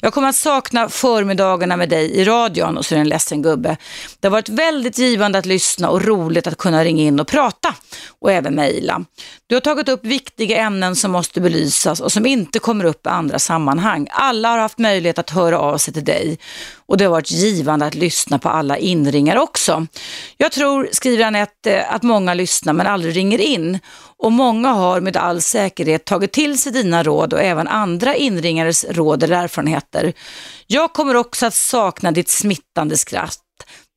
jag 0.00 0.14
kommer 0.14 0.28
att 0.28 0.36
sakna 0.36 0.88
förmiddagarna 0.88 1.76
med 1.76 1.88
dig 1.88 2.10
i 2.10 2.24
radion 2.24 2.76
och 2.76 2.86
så 2.86 2.94
är 2.94 2.96
det 2.96 3.00
en 3.00 3.08
ledsen 3.08 3.42
gubbe. 3.42 3.76
Det 4.20 4.28
har 4.28 4.32
varit 4.32 4.48
väldigt 4.48 4.98
givande 4.98 5.38
att 5.38 5.46
lyssna 5.46 5.88
och 5.88 6.04
roligt 6.04 6.46
att 6.46 6.58
kunna 6.58 6.84
ringa 6.84 7.02
in 7.02 7.20
och 7.20 7.28
prata 7.28 7.74
och 8.20 8.32
även 8.32 8.54
mejla. 8.54 9.04
Du 9.46 9.56
har 9.56 9.60
tagit 9.60 9.88
upp 9.88 10.04
viktiga 10.04 10.58
ämnen 10.58 10.96
som 10.96 11.10
måste 11.10 11.40
belysas 11.40 12.00
och 12.00 12.12
som 12.12 12.26
inte 12.26 12.58
kommer 12.58 12.84
upp 12.84 13.06
i 13.06 13.08
andra 13.08 13.38
sammanhang. 13.38 14.06
Alla 14.10 14.48
har 14.48 14.58
haft 14.58 14.78
möjlighet 14.78 15.18
att 15.18 15.30
höra 15.30 15.58
av 15.58 15.78
sig 15.78 15.94
till 15.94 16.04
dig 16.04 16.38
och 16.90 16.96
det 16.96 17.04
har 17.04 17.10
varit 17.10 17.30
givande 17.30 17.86
att 17.86 17.94
lyssna 17.94 18.38
på 18.38 18.48
alla 18.48 18.78
inringar 18.78 19.36
också. 19.36 19.86
Jag 20.36 20.52
tror, 20.52 20.88
skriver 20.92 21.24
Anette, 21.24 21.76
eh, 21.76 21.94
att 21.94 22.02
många 22.02 22.34
lyssnar 22.34 22.72
men 22.72 22.86
aldrig 22.86 23.16
ringer 23.16 23.40
in 23.40 23.78
och 24.18 24.32
många 24.32 24.68
har 24.68 25.00
med 25.00 25.16
all 25.16 25.40
säkerhet 25.40 26.04
tagit 26.04 26.32
till 26.32 26.58
sig 26.58 26.72
dina 26.72 27.02
råd 27.02 27.32
och 27.32 27.42
även 27.42 27.68
andra 27.68 28.14
inringares 28.16 28.84
råd 28.90 29.22
eller 29.22 29.36
erfarenheter. 29.36 30.12
Jag 30.66 30.92
kommer 30.92 31.16
också 31.16 31.46
att 31.46 31.54
sakna 31.54 32.12
ditt 32.12 32.28
smittande 32.28 32.96
skratt 32.96 33.38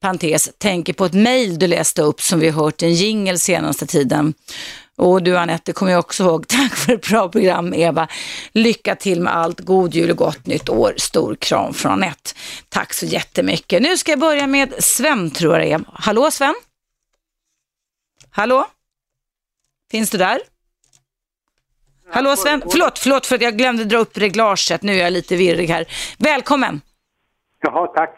parentes, 0.02 0.50
tänker 0.58 0.94
på 0.94 1.06
ett 1.06 1.14
mejl 1.14 1.60
du 1.60 1.68
läste 1.68 2.02
upp 2.02 2.22
som 2.22 2.40
vi 2.40 2.50
hört 2.50 2.84
i 2.84 2.86
en 2.86 2.94
jingel 2.94 3.40
senaste 3.40 3.86
tiden. 3.86 4.34
Och 4.98 5.24
du 5.24 5.38
Anette, 5.38 5.74
kommer 5.74 5.92
jag 5.92 6.00
också 6.00 6.24
ihåg. 6.24 6.48
Tack 6.48 6.76
för 6.76 6.94
ett 6.94 7.10
bra 7.10 7.30
program 7.30 7.74
Eva. 7.74 8.08
Lycka 8.52 8.96
till 8.96 9.22
med 9.22 9.36
allt. 9.36 9.60
God 9.60 9.94
jul 9.94 10.12
och 10.12 10.18
gott 10.18 10.46
nytt 10.46 10.70
år. 10.70 10.94
Stor 10.98 11.36
kram 11.36 11.74
från 11.74 11.92
Anette. 11.92 12.32
Tack 12.70 12.94
så 12.94 13.06
jättemycket. 13.06 13.82
Nu 13.82 13.98
ska 13.98 14.12
jag 14.12 14.20
börja 14.20 14.48
med 14.48 14.74
Sven 14.84 15.32
tror 15.32 15.54
jag 15.54 15.62
det 15.62 15.72
är. 15.72 15.82
Hallå 15.94 16.32
Sven? 16.32 16.56
Hallå? 18.32 18.66
Finns 19.92 20.10
du 20.10 20.18
där? 20.18 20.40
Hallå 22.12 22.36
Sven? 22.36 22.64
Förlåt, 22.72 23.00
förlåt 23.00 23.26
för 23.26 23.36
att 23.36 23.42
jag 23.42 23.58
glömde 23.58 23.84
dra 23.84 23.98
upp 23.98 24.18
reglaget. 24.18 24.82
Nu 24.82 24.94
är 24.94 25.04
jag 25.04 25.14
lite 25.14 25.36
virrig 25.36 25.70
här. 25.70 25.86
Välkommen! 26.18 26.82
Jaha, 27.62 27.88
tack. 27.88 28.16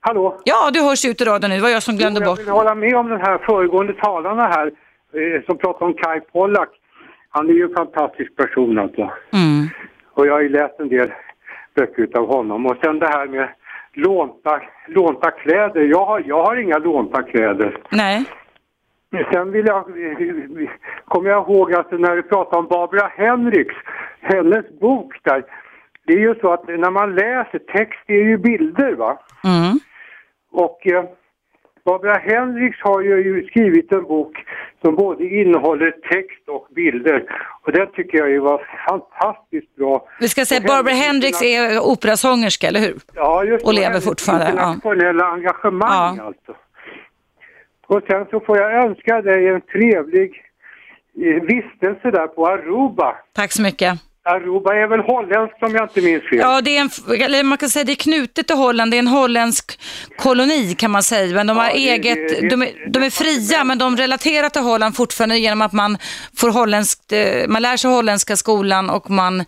Hallå? 0.00 0.40
Ja, 0.44 0.70
du 0.70 0.80
hörs 0.80 1.04
ut 1.04 1.20
i 1.20 1.24
radion 1.24 1.50
nu. 1.50 1.56
Det 1.56 1.62
var 1.62 1.68
jag 1.68 1.82
som 1.82 1.96
glömde 1.96 2.20
bort. 2.20 2.38
Jag 2.38 2.44
vill 2.44 2.52
hålla 2.52 2.74
med 2.74 2.96
om 2.96 3.08
den 3.08 3.20
här 3.20 3.38
föregående 3.38 3.92
talarna 3.92 4.48
här 4.48 4.70
eh, 5.12 5.42
som 5.46 5.58
pratar 5.58 5.86
om 5.86 5.94
Kai 5.94 6.20
Pollak. 6.20 6.68
Han 7.28 7.48
är 7.48 7.52
ju 7.52 7.64
en 7.64 7.74
fantastisk 7.74 8.36
person 8.36 8.78
alltså. 8.78 9.02
Mm. 9.32 9.68
Och 10.14 10.26
jag 10.26 10.32
har 10.32 10.40
ju 10.40 10.48
läst 10.48 10.80
en 10.80 10.88
del 10.88 11.12
böcker 11.74 12.02
utav 12.02 12.26
honom. 12.26 12.66
Och 12.66 12.76
sen 12.84 12.98
det 12.98 13.06
här 13.06 13.26
med 13.26 13.48
lånta, 13.92 14.62
lånta 14.88 15.30
kläder. 15.30 15.80
Jag 15.80 16.04
har, 16.06 16.22
jag 16.26 16.44
har 16.44 16.56
inga 16.56 16.78
lånta 16.78 17.22
kläder. 17.22 17.78
Nej. 17.90 18.24
Sen 19.32 19.52
vill 19.52 19.66
jag, 19.66 19.84
kommer 21.04 21.30
jag 21.30 21.48
ihåg 21.48 21.74
att 21.74 21.90
när 21.90 22.16
du 22.16 22.22
pratade 22.22 22.56
om 22.56 22.66
Barbara 22.66 23.12
Henriks, 23.16 23.74
hennes 24.20 24.78
bok 24.80 25.14
där. 25.22 25.44
Det 26.06 26.12
är 26.12 26.18
ju 26.18 26.34
så 26.40 26.52
att 26.52 26.68
när 26.68 26.90
man 26.90 27.14
läser 27.14 27.58
text, 27.58 28.00
det 28.06 28.14
är 28.14 28.24
ju 28.24 28.36
bilder 28.38 28.92
va? 28.92 29.18
Mm. 29.44 29.78
Och 30.52 30.86
eh, 30.86 31.04
Barbara 31.84 32.18
Hendricks 32.18 32.78
har 32.80 33.00
ju 33.00 33.46
skrivit 33.46 33.92
en 33.92 34.02
bok 34.02 34.44
som 34.82 34.94
både 34.96 35.24
innehåller 35.24 35.90
text 35.90 36.48
och 36.48 36.66
bilder. 36.74 37.24
Och 37.62 37.72
den 37.72 37.86
tycker 37.92 38.18
jag 38.18 38.30
ju 38.30 38.38
var 38.38 38.66
fantastiskt 38.88 39.76
bra. 39.76 40.08
Vi 40.20 40.28
ska 40.28 40.44
säga 40.44 40.60
Och 40.60 40.66
Barbara 40.66 40.94
Hendricks 40.94 41.42
interna- 41.42 41.70
är 41.74 41.80
operasångerska, 41.92 42.66
eller 42.68 42.80
hur? 42.80 42.96
Ja, 43.14 43.44
just 43.44 43.64
det. 43.64 43.68
Och 43.68 43.74
lever 43.74 44.00
fortfarande, 44.00 44.44
ja. 44.56 44.72
Internationella 44.74 45.24
engagemang 45.26 46.18
alltså. 46.18 46.52
Och 47.86 48.00
sen 48.10 48.26
så 48.30 48.40
får 48.40 48.58
jag 48.58 48.72
önska 48.84 49.22
dig 49.22 49.48
en 49.48 49.60
trevlig 49.60 50.30
eh, 51.24 51.42
vistelse 51.42 52.10
där 52.10 52.26
på 52.26 52.46
Aruba. 52.46 53.16
Tack 53.32 53.52
så 53.52 53.62
mycket. 53.62 53.98
Aruba 54.24 54.74
är 54.74 54.86
väl 54.86 55.00
holländskt 55.00 55.62
om 55.62 55.74
jag 55.74 55.84
inte 55.84 56.00
minns 56.00 56.22
fel? 56.22 56.38
Ja, 56.38 56.60
det 56.60 56.76
är 56.76 56.80
en, 56.80 57.20
eller 57.22 57.42
man 57.42 57.58
kan 57.58 57.68
säga 57.68 57.84
det 57.84 57.92
är 57.92 57.96
knutet 57.96 58.46
till 58.46 58.56
Holland, 58.56 58.90
det 58.90 58.96
är 58.96 58.98
en 58.98 59.06
holländsk 59.06 59.80
koloni 60.16 60.74
kan 60.74 60.90
man 60.90 61.02
säga, 61.02 61.34
men 61.34 61.46
de 61.46 61.56
har 61.56 61.66
det- 61.66 61.72
eget, 61.72 62.14
det- 62.28 62.40
det- 62.40 62.48
de, 62.48 62.62
är, 62.62 62.90
de 62.90 63.02
är 63.02 63.10
fria 63.10 63.64
men 63.64 63.78
de 63.78 63.96
relaterar 63.96 64.48
till 64.48 64.62
Holland 64.62 64.96
fortfarande 64.96 65.38
genom 65.38 65.62
att 65.62 65.72
man 65.72 65.98
får 66.36 66.50
holländskt, 66.50 67.12
eh, 67.12 67.48
man 67.48 67.62
lär 67.62 67.76
sig 67.76 67.90
holländska 67.90 68.36
skolan 68.36 68.90
och 68.90 69.10
man 69.10 69.44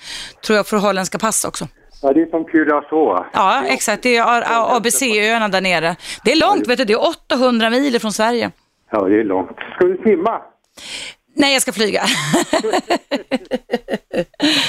tror 0.46 0.56
jag 0.56 0.68
får 0.68 0.76
holländska 0.76 1.18
pass 1.18 1.44
också. 1.44 1.68
Ja, 2.02 2.12
det 2.12 2.22
är 2.22 2.26
som 2.26 2.44
Curaçao. 2.44 3.24
Ja, 3.32 3.62
exakt, 3.66 4.02
det 4.02 4.16
är 4.16 4.44
ABC-öarna 4.76 5.48
där 5.48 5.60
nere. 5.60 5.96
Det 6.24 6.32
är 6.32 6.36
långt, 6.40 6.68
vet 6.68 6.78
du, 6.78 6.84
det 6.84 6.92
är 6.92 7.08
800 7.08 7.70
mil 7.70 8.00
från 8.00 8.12
Sverige. 8.12 8.50
Ja, 8.90 9.04
det 9.08 9.20
är 9.20 9.24
långt. 9.24 9.56
Ska 9.76 9.84
du 9.86 9.96
simma? 10.04 10.40
Nej, 11.36 11.52
jag 11.52 11.62
ska 11.62 11.72
flyga. 11.72 12.00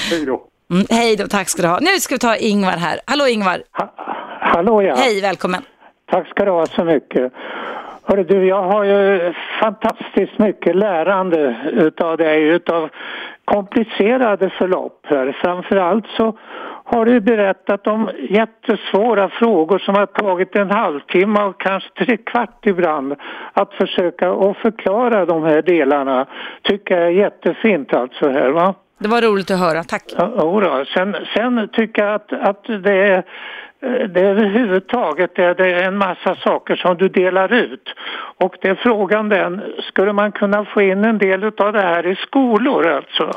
Hej 0.09 0.25
då. 0.25 0.41
Mm, 0.71 0.85
hej 0.89 1.15
då, 1.15 1.27
tack 1.27 1.49
ska 1.49 1.61
du 1.61 1.67
ha. 1.67 1.79
Nu 1.79 1.99
ska 1.99 2.15
vi 2.15 2.19
ta 2.19 2.35
Ingvar 2.35 2.71
här. 2.71 2.99
Hallå 3.05 3.27
Ingvar. 3.27 3.63
Hallå 4.39 4.81
ja. 4.81 4.95
Hej, 4.95 5.21
välkommen. 5.21 5.61
Tack 6.11 6.27
ska 6.27 6.45
du 6.45 6.51
ha 6.51 6.65
så 6.65 6.83
mycket. 6.83 7.33
Hörru 8.03 8.23
du, 8.23 8.47
jag 8.47 8.63
har 8.63 8.83
ju 8.83 9.33
fantastiskt 9.59 10.39
mycket 10.39 10.75
lärande 10.75 11.55
utav 11.71 12.17
dig, 12.17 12.43
utav 12.43 12.89
komplicerade 13.45 14.49
förlopp 14.49 15.05
här. 15.05 15.37
Framförallt 15.41 16.05
så 16.17 16.37
har 16.85 17.05
du 17.05 17.19
berättat 17.19 17.87
om 17.87 18.09
jättesvåra 18.29 19.29
frågor 19.29 19.79
som 19.79 19.95
har 19.95 20.05
tagit 20.05 20.55
en 20.55 20.71
halvtimme 20.71 21.43
och 21.43 21.61
kanske 21.61 22.05
tre 22.05 22.17
kvart 22.17 22.65
ibland 22.65 23.15
att 23.53 23.73
försöka 23.73 24.31
och 24.31 24.57
förklara 24.57 25.25
de 25.25 25.43
här 25.43 25.61
delarna. 25.61 26.25
Tycker 26.61 26.97
jag 26.97 27.05
är 27.07 27.11
jättefint 27.11 27.93
alltså 27.93 28.29
här 28.29 28.49
va. 28.49 28.75
Det 28.99 29.07
var 29.07 29.21
roligt 29.21 29.51
att 29.51 29.59
höra, 29.59 29.83
tack. 29.83 30.03
Ja, 30.17 30.85
sen, 30.93 31.15
sen 31.35 31.69
tycker 31.73 32.05
jag 32.05 32.15
att, 32.15 32.33
att 32.33 32.63
det 32.83 32.93
är 32.93 33.23
det 33.85 34.19
är 34.19 34.25
överhuvudtaget 34.25 35.39
är 35.39 35.53
det 35.55 35.83
en 35.83 35.97
massa 35.97 36.35
saker 36.35 36.75
som 36.75 36.97
du 36.97 37.07
delar 37.09 37.53
ut. 37.53 37.93
Och 38.37 38.55
det 38.61 38.69
är 38.69 38.75
frågan 38.75 39.29
den, 39.29 39.61
skulle 39.79 40.13
man 40.13 40.31
kunna 40.31 40.65
få 40.65 40.81
in 40.81 41.05
en 41.05 41.17
del 41.17 41.43
av 41.57 41.73
det 41.73 41.81
här 41.81 42.05
i 42.07 42.15
skolor 42.15 42.87
alltså? 42.87 43.31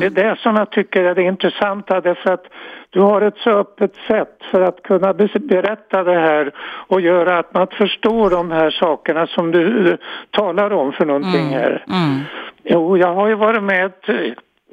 Det 0.00 0.06
är 0.06 0.10
det 0.10 0.36
som 0.38 0.56
jag 0.56 0.70
tycker 0.70 1.04
är 1.04 1.14
det 1.14 1.22
intressanta 1.22 2.00
därför 2.00 2.32
att 2.32 2.44
du 2.90 3.00
har 3.00 3.20
ett 3.20 3.38
så 3.38 3.50
öppet 3.50 3.94
sätt 4.06 4.38
för 4.50 4.60
att 4.60 4.82
kunna 4.82 5.14
be- 5.14 5.28
berätta 5.40 6.02
det 6.04 6.18
här 6.18 6.52
och 6.88 7.00
göra 7.00 7.38
att 7.38 7.54
man 7.54 7.66
förstår 7.66 8.30
de 8.30 8.50
här 8.50 8.70
sakerna 8.70 9.26
som 9.26 9.50
du 9.50 9.90
eh, 9.90 9.96
talar 10.30 10.72
om 10.72 10.92
för 10.92 11.04
någonting 11.06 11.48
här. 11.48 11.84
Jo, 12.64 12.98
jag 12.98 13.14
har 13.14 13.28
ju 13.28 13.34
varit 13.34 13.62
med 13.62 13.86
ett, 13.86 14.08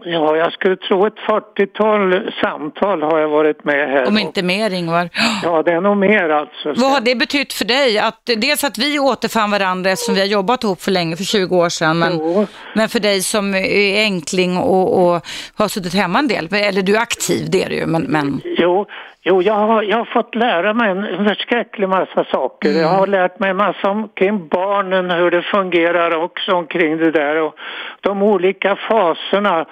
ja, 0.06 0.38
jag 0.38 0.54
skulle 0.54 0.78
tro 0.78 1.06
ett 1.06 1.16
40-tal 1.16 2.32
samtal 2.41 3.02
har 3.02 3.20
jag 3.20 3.30
varit 3.30 3.64
med 3.64 3.89
här. 3.89 4.08
Om 4.08 4.18
inte 4.18 4.43
mer 4.43 4.74
Ingvar. 4.74 5.10
Ja, 5.43 5.64
det 5.64 5.72
är 5.72 5.82
nog 5.82 5.97
mer 5.97 6.30
alltså. 6.30 6.74
Vad 6.82 6.91
har 6.91 7.02
det 7.02 7.16
betytt 7.16 7.54
för 7.54 7.66
dig? 7.66 7.99
Att, 7.99 8.22
dels 8.38 8.64
att 8.64 8.78
vi 8.78 8.99
återfann 8.99 9.52
varandra 9.52 9.91
eftersom 9.91 10.16
vi 10.16 10.22
har 10.22 10.28
jobbat 10.28 10.64
ihop 10.64 10.82
för 10.82 10.91
länge, 10.91 11.16
för 11.16 11.24
20 11.24 11.56
år 11.58 11.70
sedan. 11.70 11.99
Men, 11.99 12.47
men 12.76 12.89
för 12.89 12.99
dig 12.99 13.22
som 13.22 13.56
är 13.56 14.04
enkling 14.04 14.58
och, 14.58 15.04
och 15.04 15.26
har 15.56 15.68
suttit 15.68 15.93
hemma 15.93 16.20
en 16.20 16.28
del, 16.28 16.47
eller 16.52 16.82
du 16.82 16.95
är 16.95 17.02
aktiv, 17.02 17.45
det 17.49 17.64
är 17.64 17.70
du 17.70 17.76
ju, 17.76 17.86
men, 17.86 18.04
men 18.04 18.41
Jo, 18.43 18.86
jo 19.24 19.41
jag, 19.41 19.53
har, 19.53 19.84
jag 19.84 19.97
har 19.97 20.05
fått 20.05 20.36
lära 20.36 20.74
mig 20.74 20.89
en, 20.89 21.26
förskräcklig 21.26 21.89
massa 21.89 22.24
saker. 22.24 22.69
Jag 22.69 22.88
har 22.88 23.07
lärt 23.07 23.39
mig 23.39 23.49
en 23.49 23.57
massa 23.57 23.89
omkring 23.89 24.47
barnen, 24.47 25.11
hur 25.11 25.32
det 25.32 25.41
fungerar 25.41 26.15
också 26.15 26.51
omkring 26.51 26.97
det 26.97 27.11
där 27.11 27.41
och 27.41 27.55
de 28.01 28.24
olika 28.24 28.76
faserna 28.76 29.65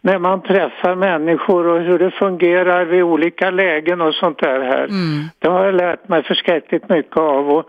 när 0.00 0.18
man 0.18 0.42
träffar 0.42 0.94
människor 0.94 1.66
och 1.66 1.80
hur 1.80 1.98
det 1.98 2.10
fungerar 2.10 2.84
vid 2.84 3.02
olika 3.02 3.50
lägen 3.50 4.00
och 4.00 4.14
sånt 4.14 4.38
där 4.38 4.60
här. 4.60 4.86
Det 5.38 5.48
har 5.48 5.64
jag 5.64 5.74
lärt 5.74 6.08
mig 6.08 6.22
förskräckligt 6.22 6.88
mycket 6.88 7.16
av 7.16 7.50
och 7.50 7.66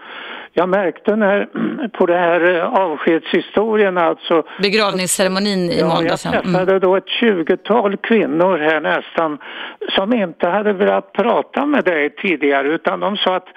jag 0.58 0.70
märkte 0.70 1.16
när, 1.16 1.48
på 1.98 2.06
det 2.06 2.18
här 2.18 2.56
eh, 2.56 2.64
avskedshistorien 2.66 3.98
alltså 3.98 4.44
begravningsceremonin 4.62 5.60
i 5.60 5.80
Ja, 5.80 5.86
jag 5.86 5.96
måndags. 5.96 6.26
ja. 6.26 6.32
Mm. 6.32 6.44
träffade 6.44 6.80
då 6.80 6.96
ett 6.96 7.10
tjugotal 7.10 7.98
kvinnor 7.98 8.58
här 8.58 8.80
nästan 8.82 9.38
som 9.96 10.14
inte 10.14 10.48
hade 10.48 10.74
velat 10.74 11.14
prata 11.14 11.66
med 11.66 11.84
dig 11.84 12.10
tidigare 12.16 12.68
utan 12.68 13.00
de 13.00 13.18
sa 13.18 13.36
att 13.36 13.48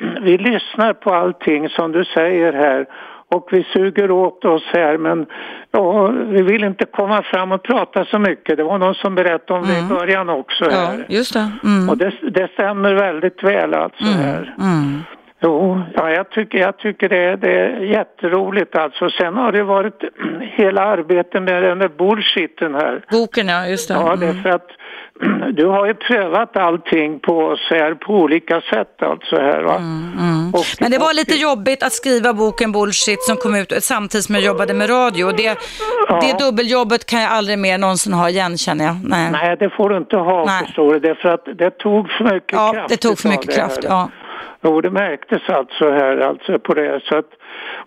"Mm, 0.00 0.24
vi 0.24 0.38
lyssnar 0.38 0.92
på 0.92 1.14
allting 1.14 1.68
som 1.68 1.92
du 1.92 2.04
säger 2.04 2.52
här 2.52 2.86
och 3.34 3.48
vi 3.52 3.62
suger 3.72 4.10
åt 4.10 4.44
oss 4.44 4.62
här 4.72 4.98
men 4.98 5.26
ja, 5.70 6.06
vi 6.06 6.42
vill 6.42 6.64
inte 6.64 6.84
komma 6.84 7.22
fram 7.22 7.52
och 7.52 7.62
prata 7.62 8.04
så 8.04 8.18
mycket. 8.18 8.56
Det 8.56 8.62
var 8.64 8.78
någon 8.78 8.94
som 8.94 9.14
berättade 9.14 9.60
om 9.60 9.66
det 9.66 9.78
i 9.78 9.82
början 9.98 10.28
också 10.28 10.64
Ja, 10.64 10.76
här. 10.76 11.06
just 11.08 11.32
det. 11.34 11.50
Mm. 11.64 11.88
Och 11.88 11.96
det, 11.98 12.12
det 12.30 12.48
stämmer 12.52 12.94
väldigt 12.94 13.42
väl 13.42 13.74
alltså 13.74 14.04
här. 14.04 14.54
Mm. 15.46 15.56
Jo, 15.58 15.82
ja, 15.94 16.10
jag 16.10 16.30
tycker, 16.30 16.58
jag 16.58 16.78
tycker 16.78 17.08
det, 17.08 17.16
är- 17.18 17.36
det 17.36 17.52
är 17.60 17.80
jätteroligt 17.80 18.76
alltså. 18.76 19.10
Sen 19.10 19.34
har 19.34 19.52
det 19.52 19.62
varit 19.62 20.00
hela 20.40 20.82
arbetet 20.82 21.42
med 21.42 21.62
den 21.62 21.78
där 21.78 21.88
bullshiten 21.88 22.74
här. 22.74 23.04
Boken 23.10 23.48
ja, 23.48 23.66
just 23.66 23.88
det. 23.88 23.94
Ja, 23.94 24.16
det 24.16 24.26
är 24.26 24.32
för 24.42 24.48
att 24.50 24.68
du 25.56 25.66
har 25.66 25.86
ju 25.86 25.94
prövat 25.94 26.56
allting 26.56 27.20
på 27.20 27.38
oss 27.38 27.66
här 27.70 27.94
på 27.94 28.12
olika 28.14 28.60
sätt 28.60 29.02
alltså 29.02 29.36
här 29.36 29.62
va. 29.62 29.76
Mm. 29.76 30.52
Men 30.80 30.90
det 30.90 30.98
var 30.98 31.14
lite 31.14 31.34
jobbigt 31.34 31.82
att 31.82 31.92
skriva 31.92 32.32
boken 32.34 32.72
Bullshit 32.72 33.22
som 33.22 33.36
kom 33.36 33.54
ut 33.54 33.72
samtidigt 33.84 34.24
som 34.24 34.34
jag 34.34 34.44
jobbade 34.44 34.74
med 34.74 34.90
radio. 34.90 35.32
Det, 35.32 35.58
det 36.20 36.44
dubbeljobbet 36.44 37.06
kan 37.06 37.20
jag 37.20 37.32
aldrig 37.32 37.58
mer 37.58 37.78
någonsin 37.78 38.12
ha 38.12 38.28
igen 38.28 38.58
känner 38.58 38.84
jag. 38.84 38.96
Nej, 39.04 39.30
Nej, 39.32 39.56
det 39.58 39.70
får 39.70 39.88
du 39.90 39.96
inte 39.96 40.16
ha 40.16 40.44
Nej. 40.44 40.64
förstår 40.66 40.92
du. 40.94 41.00
Det 41.00 41.08
är 41.08 41.14
för 41.14 41.28
att 41.28 41.44
det 41.58 41.70
tog 41.70 42.10
för 42.10 42.24
mycket 42.24 42.52
Ja, 42.52 42.72
kraft. 42.72 42.88
det 42.88 42.96
tog 42.96 43.18
för 43.18 43.28
mycket 43.28 43.54
kraft, 43.54 43.78
ja. 43.82 44.08
Jo, 44.62 44.80
det 44.80 44.90
märktes 44.90 45.48
alltså 45.50 45.90
här 45.90 46.16
alltså 46.16 46.58
på 46.58 46.74
det. 46.74 47.00
Så 47.04 47.16
att, 47.18 47.30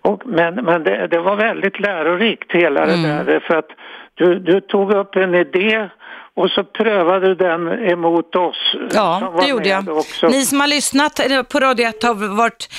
Och, 0.01 0.21
men 0.25 0.55
men 0.55 0.83
det, 0.83 1.07
det 1.07 1.19
var 1.19 1.35
väldigt 1.35 1.79
lärorikt 1.79 2.51
hela 2.51 2.83
Mm. 2.83 3.01
det 3.01 3.31
där 3.31 3.39
för 3.39 3.55
att 3.55 3.69
du, 4.15 4.39
du 4.39 4.61
tog 4.61 4.93
upp 4.93 5.15
en 5.15 5.35
idé 5.35 5.89
och 6.35 6.49
så 6.49 6.63
prövade 6.63 7.27
du 7.27 7.35
den 7.35 7.67
emot 7.91 8.35
oss. 8.35 8.75
Ja, 8.93 9.33
det 9.41 9.47
gjorde 9.47 9.69
jag. 9.69 9.89
Också. 9.97 10.27
Ni 10.27 10.45
som 10.45 10.59
har 10.59 10.67
lyssnat 10.67 11.19
eh, 11.31 11.43
på 11.43 11.59
Radio 11.59 11.87
1 11.87 12.03
har 12.03 12.35
varit, 12.37 12.69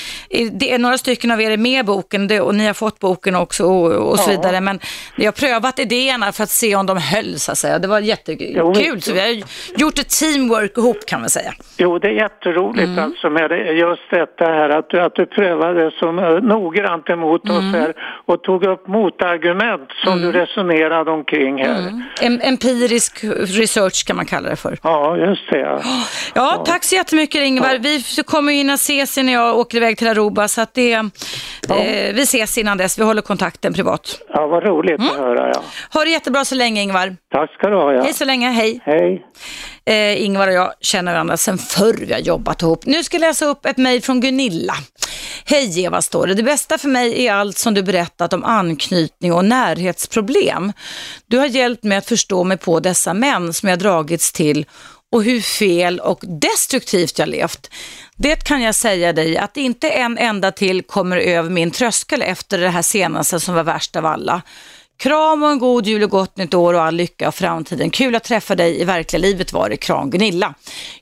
det 0.53 0.73
är 0.75 0.79
några 0.79 0.99
stycken 0.99 1.31
av 1.31 1.41
er 1.41 1.51
är 1.51 1.57
med 1.57 1.81
i 1.81 1.83
boken 1.83 2.41
och 2.41 2.55
ni 2.55 2.67
har 2.67 2.75
fått 2.75 2.99
boken 2.99 3.35
också 3.37 3.65
och, 3.65 3.93
och 4.11 4.19
så 4.19 4.31
Ja. 4.31 4.37
vidare. 4.37 4.61
Men 4.61 4.81
jag 5.17 5.25
har 5.27 5.33
prövat 5.33 5.79
idéerna 5.79 6.33
för 6.33 6.43
att 6.43 6.51
se 6.51 6.77
om 6.77 6.87
de 6.87 6.97
höll 6.97 7.39
så 7.39 7.53
att 7.53 7.59
säga. 7.59 7.79
Det 7.79 7.89
var 7.89 8.01
Jo, 8.01 8.07
jättekul. 8.07 9.03
Så 9.03 9.13
vi 9.13 9.21
har 9.21 9.43
gjort 9.81 9.99
ett 9.99 10.09
teamwork 10.21 10.79
ihop 10.79 11.07
kan 11.07 11.21
man 11.21 11.31
säga. 11.31 11.53
Jo, 11.79 11.99
det 11.99 12.09
är 12.09 12.13
jätteroligt 12.13 12.89
Mm. 12.89 13.05
alltså 13.05 13.31
med 13.31 13.51
det, 13.51 13.57
just 13.73 14.11
detta 14.11 14.45
här 14.45 14.69
att 14.69 14.91
du, 14.91 15.01
att 15.01 15.15
du 15.15 15.27
prövade 15.27 15.91
så 16.01 16.13
noggrant 16.41 17.09
emot 17.09 17.45
Mm. 17.49 17.57
oss 17.59 17.75
här 17.75 17.95
och 18.27 18.43
tog 18.43 18.65
upp 18.65 18.89
motargument 18.89 19.89
som 20.05 20.21
du 20.23 20.33
resonerade 20.33 21.11
omkring 21.11 21.59
här. 21.63 21.79
Mm. 21.79 22.03
Em, 22.21 22.41
empirisk 22.43 23.25
research 23.47 24.05
kan 24.07 24.17
man 24.17 24.27
kalla 24.27 24.49
det 24.51 24.57
för. 24.57 24.79
Ja, 24.83 25.17
just 25.17 25.51
det. 25.51 25.59
Ja. 25.61 25.83
Ja, 26.35 26.63
tack 26.67 26.85
så 26.85 26.95
jättemycket 26.95 27.43
Ingvar. 27.43 27.79
Vi 27.79 28.03
kommer 28.27 28.53
ju 28.53 28.59
hinna 28.59 28.75
ses 28.75 29.17
när 29.17 29.33
jag 29.33 29.59
åker 29.59 29.77
iväg 29.77 29.99
till 29.99 30.09
Aruba 30.09 30.49
så 30.49 30.61
att 30.61 30.75
det, 30.75 30.93
eh, 30.93 31.05
vi 32.15 32.23
ses 32.23 32.59
innan 32.59 32.79
dess. 32.79 32.99
Vi 32.99 33.03
håller 33.05 33.23
kontakten 33.23 33.73
privat. 33.75 34.21
ja, 34.35 34.47
vad 34.47 34.63
roligt 34.65 35.01
att 35.01 35.17
höra. 35.17 35.51
Ja. 35.55 35.63
Ha 35.93 36.05
det 36.05 36.11
jättebra 36.11 36.45
så 36.45 36.55
länge 36.55 36.83
Ingvar. 36.83 37.17
Tack 37.33 37.51
ska 37.55 37.69
du 37.69 37.77
ha. 37.77 37.93
Ja. 37.93 38.03
Hej 38.03 38.13
så 38.13 38.25
länge, 38.25 38.49
hej. 38.51 38.81
Hej. 38.85 39.23
Eh, 39.85 40.25
Ingvar 40.25 40.49
och 40.49 40.55
jag 40.55 40.73
känner 40.81 41.13
varandra 41.13 41.37
sedan 41.37 41.59
förr 41.59 41.97
vi 42.07 42.13
har 42.13 42.21
jobbat 42.21 42.63
ihop. 42.63 42.87
Nu 42.87 43.03
ska 43.05 43.17
jag 43.17 43.21
läsa 43.21 43.47
upp 43.47 43.67
ett 43.67 43.77
mejl 43.77 44.03
från 44.03 44.21
Gunilla. 44.21 44.75
Hej 45.45 45.81
Eva, 45.81 46.03
står 46.03 46.27
det. 46.27 46.35
Det 46.35 46.43
bästa 46.43 46.79
för 46.79 46.89
mig 46.89 47.27
är 47.27 47.33
allt 47.33 47.59
som 47.59 47.75
du 47.75 47.83
berättat 47.83 48.33
om 48.33 48.45
anknytning 48.45 49.33
och 49.33 49.45
närhetsproblem. 49.45 50.73
Du 51.27 51.39
har 51.39 51.47
hjälpt 51.47 51.85
mig 51.85 51.99
att 51.99 52.09
förstå 52.09 52.45
mig 52.45 52.57
på 52.57 52.81
dessa 52.81 53.15
män 53.15 53.53
som 53.53 53.69
jag 53.69 53.79
dragits 53.79 54.33
till 54.33 54.67
och 55.13 55.25
hur 55.25 55.41
fel 55.41 56.01
och 56.01 56.21
destruktivt 56.23 57.19
jag 57.19 57.29
levt. 57.29 57.71
Det 58.17 58.45
kan 58.45 58.63
jag 58.63 58.75
säga 58.75 59.13
dig 59.13 59.37
att 59.37 59.57
inte 59.57 59.91
en 59.91 60.19
enda 60.19 60.53
till 60.53 60.83
kommer 60.83 61.17
över 61.17 61.51
min 61.51 61.71
tröskel 61.71 62.23
efter 62.23 62.59
det 62.59 62.69
här 62.69 62.83
senaste 62.83 63.41
som 63.41 63.55
var 63.55 63.65
värst 63.65 63.97
av 63.97 64.07
alla. 64.07 64.43
Kram 65.01 65.43
och 65.43 65.51
en 65.51 65.59
god 65.59 65.87
jul 65.87 66.03
och 66.03 66.11
gott 66.11 66.37
nytt 66.37 66.55
år 66.55 66.75
och 66.75 66.83
all 66.83 66.95
lycka 66.95 67.29
och 67.29 67.35
framtiden. 67.35 67.91
Kul 67.91 68.15
att 68.15 68.25
träffa 68.25 68.55
dig 68.55 68.81
i 68.81 68.85
verkliga 68.85 69.21
livet 69.21 69.53
var 69.53 69.69
det. 69.69 69.77
Kram 69.77 70.11
Gunilla. 70.11 70.55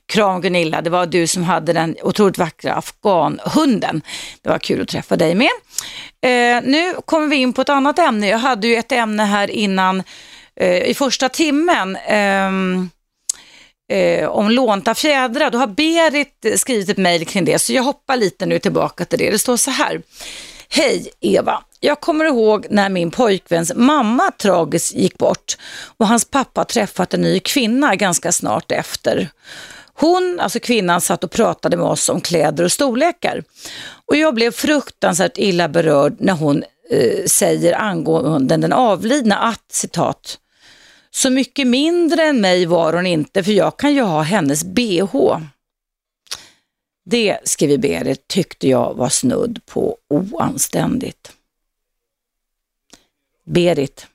Kram 0.05 0.41
Gunilla, 0.41 0.81
det 0.81 0.89
var 0.89 1.05
du 1.05 1.27
som 1.27 1.43
hade 1.43 1.73
den 1.73 1.95
otroligt 2.01 2.37
vackra 2.37 2.73
afghanhunden. 2.73 4.01
Det 4.41 4.49
var 4.49 4.59
kul 4.59 4.81
att 4.81 4.87
träffa 4.87 5.15
dig 5.15 5.35
med. 5.35 5.49
Eh, 6.21 6.63
nu 6.63 6.93
kommer 7.05 7.27
vi 7.27 7.35
in 7.35 7.53
på 7.53 7.61
ett 7.61 7.69
annat 7.69 7.99
ämne. 7.99 8.27
Jag 8.27 8.37
hade 8.37 8.67
ju 8.67 8.75
ett 8.75 8.91
ämne 8.91 9.23
här 9.23 9.51
innan 9.51 10.03
eh, 10.55 10.83
i 10.83 10.93
första 10.93 11.29
timmen. 11.29 11.97
Ehm, 12.07 12.89
eh, 13.91 14.29
om 14.29 14.49
lånta 14.49 14.95
fjädrar. 14.95 15.51
Då 15.51 15.57
har 15.57 15.67
Berit 15.67 16.59
skrivit 16.59 16.89
ett 16.89 16.97
mejl 16.97 17.25
kring 17.25 17.45
det, 17.45 17.59
så 17.59 17.73
jag 17.73 17.83
hoppar 17.83 18.17
lite 18.17 18.45
nu 18.45 18.59
tillbaka 18.59 19.05
till 19.05 19.19
det. 19.19 19.31
Det 19.31 19.39
står 19.39 19.57
så 19.57 19.71
här. 19.71 20.01
Hej 20.71 21.09
Eva, 21.19 21.63
jag 21.79 22.01
kommer 22.01 22.25
ihåg 22.25 22.67
när 22.69 22.89
min 22.89 23.11
pojkväns 23.11 23.71
mamma 23.75 24.31
tragiskt 24.37 24.95
gick 24.95 25.17
bort 25.17 25.57
och 25.97 26.07
hans 26.07 26.25
pappa 26.25 26.65
träffat 26.65 27.13
en 27.13 27.21
ny 27.21 27.39
kvinna 27.39 27.95
ganska 27.95 28.31
snart 28.31 28.71
efter. 28.71 29.29
Hon, 29.93 30.39
alltså 30.41 30.59
kvinnan, 30.59 31.01
satt 31.01 31.23
och 31.23 31.31
pratade 31.31 31.77
med 31.77 31.85
oss 31.85 32.09
om 32.09 32.21
kläder 32.21 32.63
och 32.63 32.71
storlekar. 32.71 33.43
Och 34.05 34.15
jag 34.15 34.35
blev 34.35 34.51
fruktansvärt 34.51 35.37
illa 35.37 35.69
berörd 35.69 36.15
när 36.19 36.33
hon 36.33 36.63
eh, 36.89 37.25
säger 37.25 37.73
angående 37.73 38.57
den 38.57 38.73
avlidna 38.73 39.35
att, 39.37 39.71
citat, 39.71 40.39
så 41.11 41.29
mycket 41.29 41.67
mindre 41.67 42.23
än 42.23 42.41
mig 42.41 42.65
var 42.65 42.93
hon 42.93 43.05
inte 43.05 43.43
för 43.43 43.51
jag 43.51 43.77
kan 43.77 43.93
ju 43.93 44.01
ha 44.01 44.21
hennes 44.21 44.63
bh. 44.63 45.37
Det, 47.05 47.39
skriver 47.43 47.77
Berit, 47.77 48.27
tyckte 48.27 48.67
jag 48.67 48.93
var 48.93 49.09
snudd 49.09 49.59
på 49.65 49.97
oanständigt. 50.09 51.31
Berit, 53.43 54.07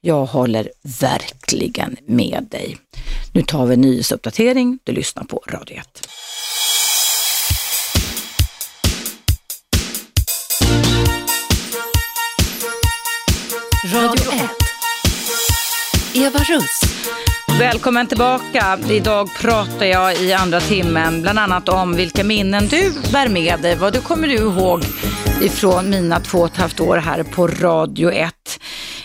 jag 0.00 0.26
håller 0.26 0.72
verkligen 1.00 1.96
med 2.06 2.46
dig. 2.50 2.78
Nu 3.32 3.42
tar 3.42 3.66
vi 3.66 3.74
en 3.74 3.80
nyhetsuppdatering. 3.80 4.78
Du 4.84 4.92
lyssnar 4.92 5.24
på 5.24 5.42
Radio 5.48 5.76
1. 5.76 6.08
Radio 13.92 14.32
1. 14.32 14.50
Eva 16.14 16.38
Russ. 16.38 16.80
Välkommen 17.62 18.06
tillbaka. 18.06 18.78
Idag 18.90 19.28
pratar 19.40 19.86
jag 19.86 20.16
i 20.16 20.32
andra 20.32 20.60
timmen 20.60 21.22
bland 21.22 21.38
annat 21.38 21.68
om 21.68 21.96
vilka 21.96 22.24
minnen 22.24 22.66
du 22.68 22.92
bär 23.12 23.28
med 23.28 23.60
dig. 23.60 23.76
Vad 23.76 23.92
du 23.92 24.00
kommer 24.00 24.28
du 24.28 24.34
ihåg 24.34 24.82
ifrån 25.42 25.90
mina 25.90 26.20
två 26.20 26.38
och 26.38 26.46
ett 26.46 26.56
halvt 26.56 26.80
år 26.80 26.96
här 26.96 27.22
på 27.22 27.46
Radio 27.46 28.12
1. 28.12 28.34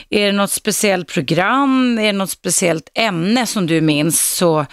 Är 0.09 0.25
det 0.25 0.31
något 0.31 0.51
speciellt 0.51 1.07
program? 1.07 1.99
Är 1.99 2.05
det 2.05 2.11
något 2.11 2.29
speciellt 2.29 2.91
ämne 2.95 3.45
som 3.45 3.67
du 3.67 3.81
minns 3.81 4.35
så 4.35 4.65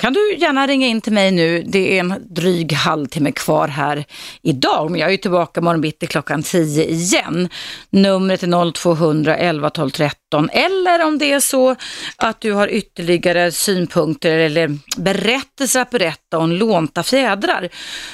kan 0.00 0.12
du 0.12 0.36
gärna 0.36 0.66
ringa 0.66 0.86
in 0.86 1.00
till 1.00 1.12
mig 1.12 1.30
nu. 1.30 1.62
Det 1.62 1.96
är 1.96 2.00
en 2.00 2.14
dryg 2.30 2.72
halvtimme 2.72 3.32
kvar 3.32 3.68
här 3.68 4.04
idag, 4.42 4.90
men 4.90 5.00
jag 5.00 5.06
är 5.06 5.10
ju 5.10 5.16
tillbaka 5.16 5.60
morgon 5.60 5.80
bitti 5.80 6.06
klockan 6.06 6.42
10 6.42 6.84
igen. 6.84 7.48
Numret 7.90 8.42
är 8.42 8.72
0200 8.72 9.36
11 9.36 9.70
12 9.70 9.90
13 9.90 10.50
eller 10.50 11.06
om 11.06 11.18
det 11.18 11.32
är 11.32 11.40
så 11.40 11.76
att 12.16 12.40
du 12.40 12.52
har 12.52 12.68
ytterligare 12.68 13.52
synpunkter 13.52 14.38
eller 14.38 14.78
berättelser 14.96 15.80
att 15.80 15.90
berätta 15.90 16.38
om 16.38 16.52
lånta 16.52 17.02
fjädrar 17.02 17.68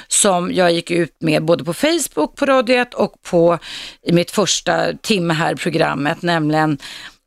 som 0.09 0.53
jag 0.53 0.73
gick 0.73 0.91
ut 0.91 1.17
med 1.21 1.45
både 1.45 1.65
på 1.65 1.75
Facebook, 1.75 2.37
på 2.37 2.47
Radio 2.47 2.77
1 2.77 2.95
och 2.95 3.13
på 3.31 3.59
i 4.03 4.13
mitt 4.13 4.31
första 4.31 4.93
timme 4.93 5.35
här 5.35 5.53
i 5.53 5.57
programmet, 5.57 6.23
nämligen 6.23 6.79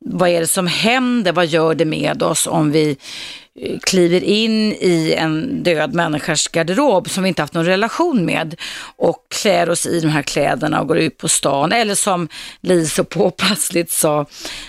vad 0.06 0.30
är 0.30 0.40
det 0.40 0.48
som 0.48 0.68
händer? 0.68 1.32
Vad 1.32 1.46
gör 1.46 1.76
det 1.76 1.86
med 1.86 2.24
oss 2.24 2.48
om 2.48 2.72
vi 2.72 2.98
Eh, 3.62 3.80
kliver 3.80 4.24
in 4.24 4.74
i 4.74 5.16
en 5.18 5.64
död 5.64 5.94
människas 5.94 6.48
garderob 6.48 7.10
som 7.10 7.24
vi 7.24 7.30
inte 7.30 7.42
haft 7.42 7.54
någon 7.54 7.66
relation 7.66 8.26
med 8.26 8.56
och 8.96 9.26
klär 9.30 9.70
oss 9.70 9.86
i 9.86 10.00
de 10.00 10.08
här 10.08 10.22
kläderna 10.22 10.82
och 10.82 10.88
går 10.88 10.98
ut 10.98 11.18
på 11.18 11.28
stan. 11.28 11.72
Eller 11.72 11.96
som 11.96 12.28
Li 12.62 12.86
så 12.86 13.04
påpassligt 13.04 13.92
sa, 13.92 14.26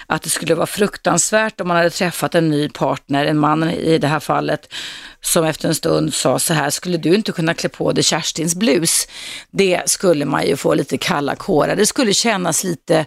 att 0.07 0.23
det 0.23 0.31
skulle 0.31 0.55
vara 0.55 0.67
fruktansvärt 0.67 1.61
om 1.61 1.69
man 1.69 1.77
hade 1.77 1.91
träffat 1.91 2.35
en 2.35 2.49
ny 2.49 2.69
partner, 2.69 3.25
en 3.25 3.39
man 3.39 3.71
i 3.71 3.99
det 3.99 4.09
här 4.09 4.21
fallet, 4.21 4.73
som 5.21 5.45
efter 5.45 5.69
en 5.69 5.75
stund 5.75 6.15
sa 6.15 6.39
så 6.39 6.55
här, 6.55 6.71
skulle 6.71 6.97
du 6.97 7.15
inte 7.15 7.33
kunna 7.33 7.55
klä 7.55 7.69
på 7.69 7.93
dig 7.93 8.05
Kerstins 8.05 8.55
blus? 8.55 9.09
Det 9.51 9.83
skulle 9.87 10.25
man 10.25 10.47
ju 10.47 10.57
få 10.57 10.75
lite 10.75 10.99
kalla 10.99 11.37
kårar. 11.37 11.77
Det 11.77 11.87
skulle 11.87 12.15
kännas 12.15 12.65
lite 12.65 13.07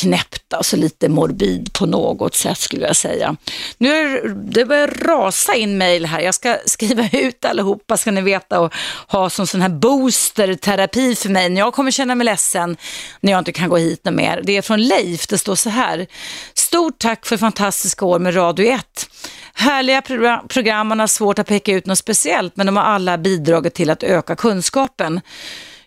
knäppt, 0.00 0.52
alltså 0.52 0.76
lite 0.76 1.08
morbid 1.08 1.72
på 1.72 1.86
något 1.86 2.34
sätt 2.34 2.58
skulle 2.58 2.86
jag 2.86 2.96
säga. 2.96 3.36
Nu 3.78 3.94
är 3.94 4.28
det 4.28 4.64
börjar 4.64 4.88
rasa 4.88 5.54
in 5.54 5.78
mejl 5.78 6.06
här, 6.06 6.20
jag 6.20 6.34
ska 6.34 6.56
skriva 6.66 7.08
ut 7.12 7.44
allihopa 7.44 7.96
ska 7.96 8.10
ni 8.10 8.20
veta 8.20 8.60
och 8.60 8.74
ha 9.08 9.30
som 9.30 9.46
sån 9.46 9.60
här 9.60 9.68
boosterterapi 9.68 11.14
för 11.14 11.28
mig 11.28 11.48
när 11.48 11.60
jag 11.60 11.74
kommer 11.74 11.90
känna 11.90 12.14
mig 12.14 12.24
ledsen 12.24 12.76
när 13.20 13.32
jag 13.32 13.38
inte 13.38 13.52
kan 13.52 13.68
gå 13.68 13.76
hit 13.76 14.04
något 14.04 14.14
mer. 14.14 14.40
Det 14.44 14.56
är 14.56 14.62
från 14.62 14.82
Leif, 14.82 15.26
det 15.26 15.38
står 15.38 15.54
så 15.54 15.70
här. 15.70 16.06
Stort 16.54 16.98
tack 16.98 17.26
för 17.26 17.36
fantastiska 17.36 18.04
år 18.04 18.18
med 18.18 18.36
Radio 18.36 18.66
1. 18.66 19.08
Härliga 19.54 20.02
program, 20.02 20.48
program, 20.48 20.88
man 20.88 21.00
har 21.00 21.06
svårt 21.06 21.38
att 21.38 21.46
peka 21.46 21.72
ut 21.72 21.86
något 21.86 21.98
speciellt 21.98 22.56
men 22.56 22.66
de 22.66 22.76
har 22.76 22.84
alla 22.84 23.18
bidragit 23.18 23.74
till 23.74 23.90
att 23.90 24.02
öka 24.02 24.36
kunskapen. 24.36 25.20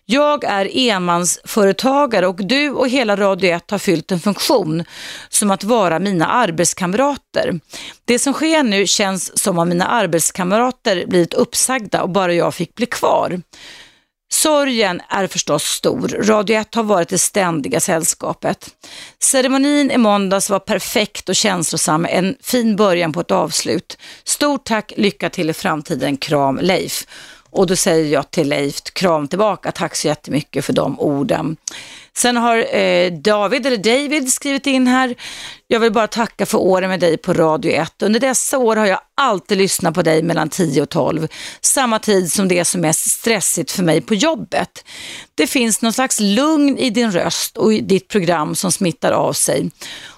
Jag 0.08 0.44
är 0.44 0.76
enmansföretagare 0.76 2.26
och 2.26 2.46
du 2.46 2.70
och 2.70 2.88
hela 2.88 3.16
Radio 3.16 3.50
1 3.50 3.70
har 3.70 3.78
fyllt 3.78 4.12
en 4.12 4.20
funktion 4.20 4.84
som 5.28 5.50
att 5.50 5.64
vara 5.64 5.98
mina 5.98 6.26
arbetskamrater. 6.26 7.60
Det 8.04 8.18
som 8.18 8.32
sker 8.32 8.62
nu 8.62 8.86
känns 8.86 9.38
som 9.42 9.58
om 9.58 9.68
mina 9.68 9.86
arbetskamrater 9.86 11.06
blivit 11.06 11.34
uppsagda 11.34 12.02
och 12.02 12.10
bara 12.10 12.34
jag 12.34 12.54
fick 12.54 12.74
bli 12.74 12.86
kvar. 12.86 13.40
Sorgen 14.32 15.00
är 15.08 15.26
förstås 15.26 15.64
stor. 15.64 16.08
Radio 16.08 16.56
1 16.56 16.74
har 16.74 16.82
varit 16.82 17.08
det 17.08 17.18
ständiga 17.18 17.80
sällskapet. 17.80 18.68
Ceremonin 19.22 19.90
i 19.90 19.98
måndags 19.98 20.50
var 20.50 20.58
perfekt 20.58 21.28
och 21.28 21.36
känslosam. 21.36 22.06
En 22.10 22.36
fin 22.40 22.76
början 22.76 23.12
på 23.12 23.20
ett 23.20 23.30
avslut. 23.30 23.98
Stort 24.24 24.64
tack, 24.64 24.92
lycka 24.96 25.30
till 25.30 25.50
i 25.50 25.52
framtiden. 25.52 26.16
Kram 26.16 26.58
Leif. 26.62 27.06
Och 27.56 27.66
då 27.66 27.76
säger 27.76 28.12
jag 28.12 28.30
till 28.30 28.48
Leif, 28.48 28.82
kram 28.92 29.28
tillbaka, 29.28 29.72
tack 29.72 29.96
så 29.96 30.06
jättemycket 30.06 30.64
för 30.64 30.72
de 30.72 31.00
orden. 31.00 31.56
Sen 32.16 32.36
har 32.36 32.76
eh, 32.76 33.12
David, 33.12 33.66
eller 33.66 33.76
David, 33.76 34.32
skrivit 34.32 34.66
in 34.66 34.86
här. 34.86 35.14
Jag 35.66 35.80
vill 35.80 35.92
bara 35.92 36.06
tacka 36.06 36.46
för 36.46 36.58
åren 36.58 36.90
med 36.90 37.00
dig 37.00 37.16
på 37.16 37.32
Radio 37.32 37.72
1. 37.72 38.02
Under 38.02 38.20
dessa 38.20 38.58
år 38.58 38.76
har 38.76 38.86
jag 38.86 39.00
alltid 39.14 39.58
lyssnat 39.58 39.94
på 39.94 40.02
dig 40.02 40.22
mellan 40.22 40.48
10 40.48 40.82
och 40.82 40.88
12. 40.88 41.28
Samma 41.60 41.98
tid 41.98 42.32
som 42.32 42.48
det 42.48 42.58
är 42.58 42.64
som 42.64 42.80
mest 42.80 43.10
stressigt 43.10 43.70
för 43.70 43.82
mig 43.82 44.00
på 44.00 44.14
jobbet. 44.14 44.84
Det 45.34 45.46
finns 45.46 45.82
någon 45.82 45.92
slags 45.92 46.20
lugn 46.20 46.78
i 46.78 46.90
din 46.90 47.12
röst 47.12 47.56
och 47.56 47.74
i 47.74 47.80
ditt 47.80 48.08
program 48.08 48.54
som 48.54 48.72
smittar 48.72 49.12
av 49.12 49.32
sig 49.32 49.70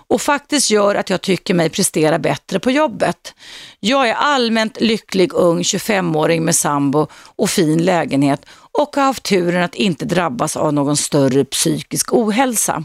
och 0.08 0.22
faktiskt 0.22 0.70
gör 0.70 0.94
att 0.94 1.10
jag 1.10 1.20
tycker 1.20 1.54
mig 1.54 1.70
prestera 1.70 2.18
bättre 2.18 2.60
på 2.60 2.70
jobbet. 2.70 3.34
Jag 3.80 4.08
är 4.08 4.14
allmänt 4.14 4.80
lycklig 4.80 5.32
ung 5.34 5.62
25-åring 5.62 6.44
med 6.44 6.54
sambo 6.54 7.06
och 7.36 7.50
fin 7.50 7.84
lägenhet 7.84 8.46
och 8.72 8.96
har 8.96 9.02
haft 9.02 9.22
turen 9.22 9.62
att 9.62 9.74
inte 9.74 10.04
drabbas 10.04 10.56
av 10.56 10.72
någon 10.72 10.96
större 10.96 11.44
psykisk 11.44 12.12
ohälsa. 12.12 12.84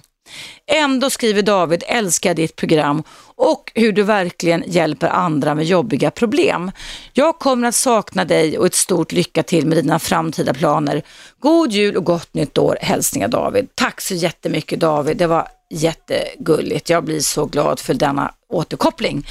Ändå 0.71 1.09
skriver 1.09 1.41
David, 1.41 1.83
älskar 1.87 2.33
ditt 2.33 2.55
program 2.55 3.03
och 3.35 3.71
hur 3.75 3.91
du 3.91 4.03
verkligen 4.03 4.63
hjälper 4.67 5.07
andra 5.07 5.55
med 5.55 5.65
jobbiga 5.65 6.11
problem. 6.11 6.71
Jag 7.13 7.39
kommer 7.39 7.67
att 7.67 7.75
sakna 7.75 8.25
dig 8.25 8.57
och 8.57 8.65
ett 8.65 8.75
stort 8.75 9.11
lycka 9.11 9.43
till 9.43 9.67
med 9.67 9.77
dina 9.77 9.99
framtida 9.99 10.53
planer. 10.53 11.01
God 11.39 11.71
jul 11.71 11.97
och 11.97 12.03
gott 12.03 12.33
nytt 12.33 12.57
år. 12.57 12.77
Hälsningar 12.81 13.27
David. 13.27 13.67
Tack 13.75 14.01
så 14.01 14.13
jättemycket 14.13 14.79
David. 14.79 15.17
Det 15.17 15.27
var 15.27 15.47
jättegulligt. 15.73 16.89
Jag 16.89 17.03
blir 17.03 17.19
så 17.19 17.45
glad 17.45 17.79
för 17.79 17.93
denna 17.93 18.33
återkoppling. 18.49 19.27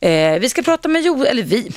Eh, 0.00 0.38
vi 0.40 0.48
ska 0.48 0.62
prata 0.62 0.88
med 0.88 1.02
Jo, 1.04 1.24
eller 1.24 1.42
vi, 1.42 1.70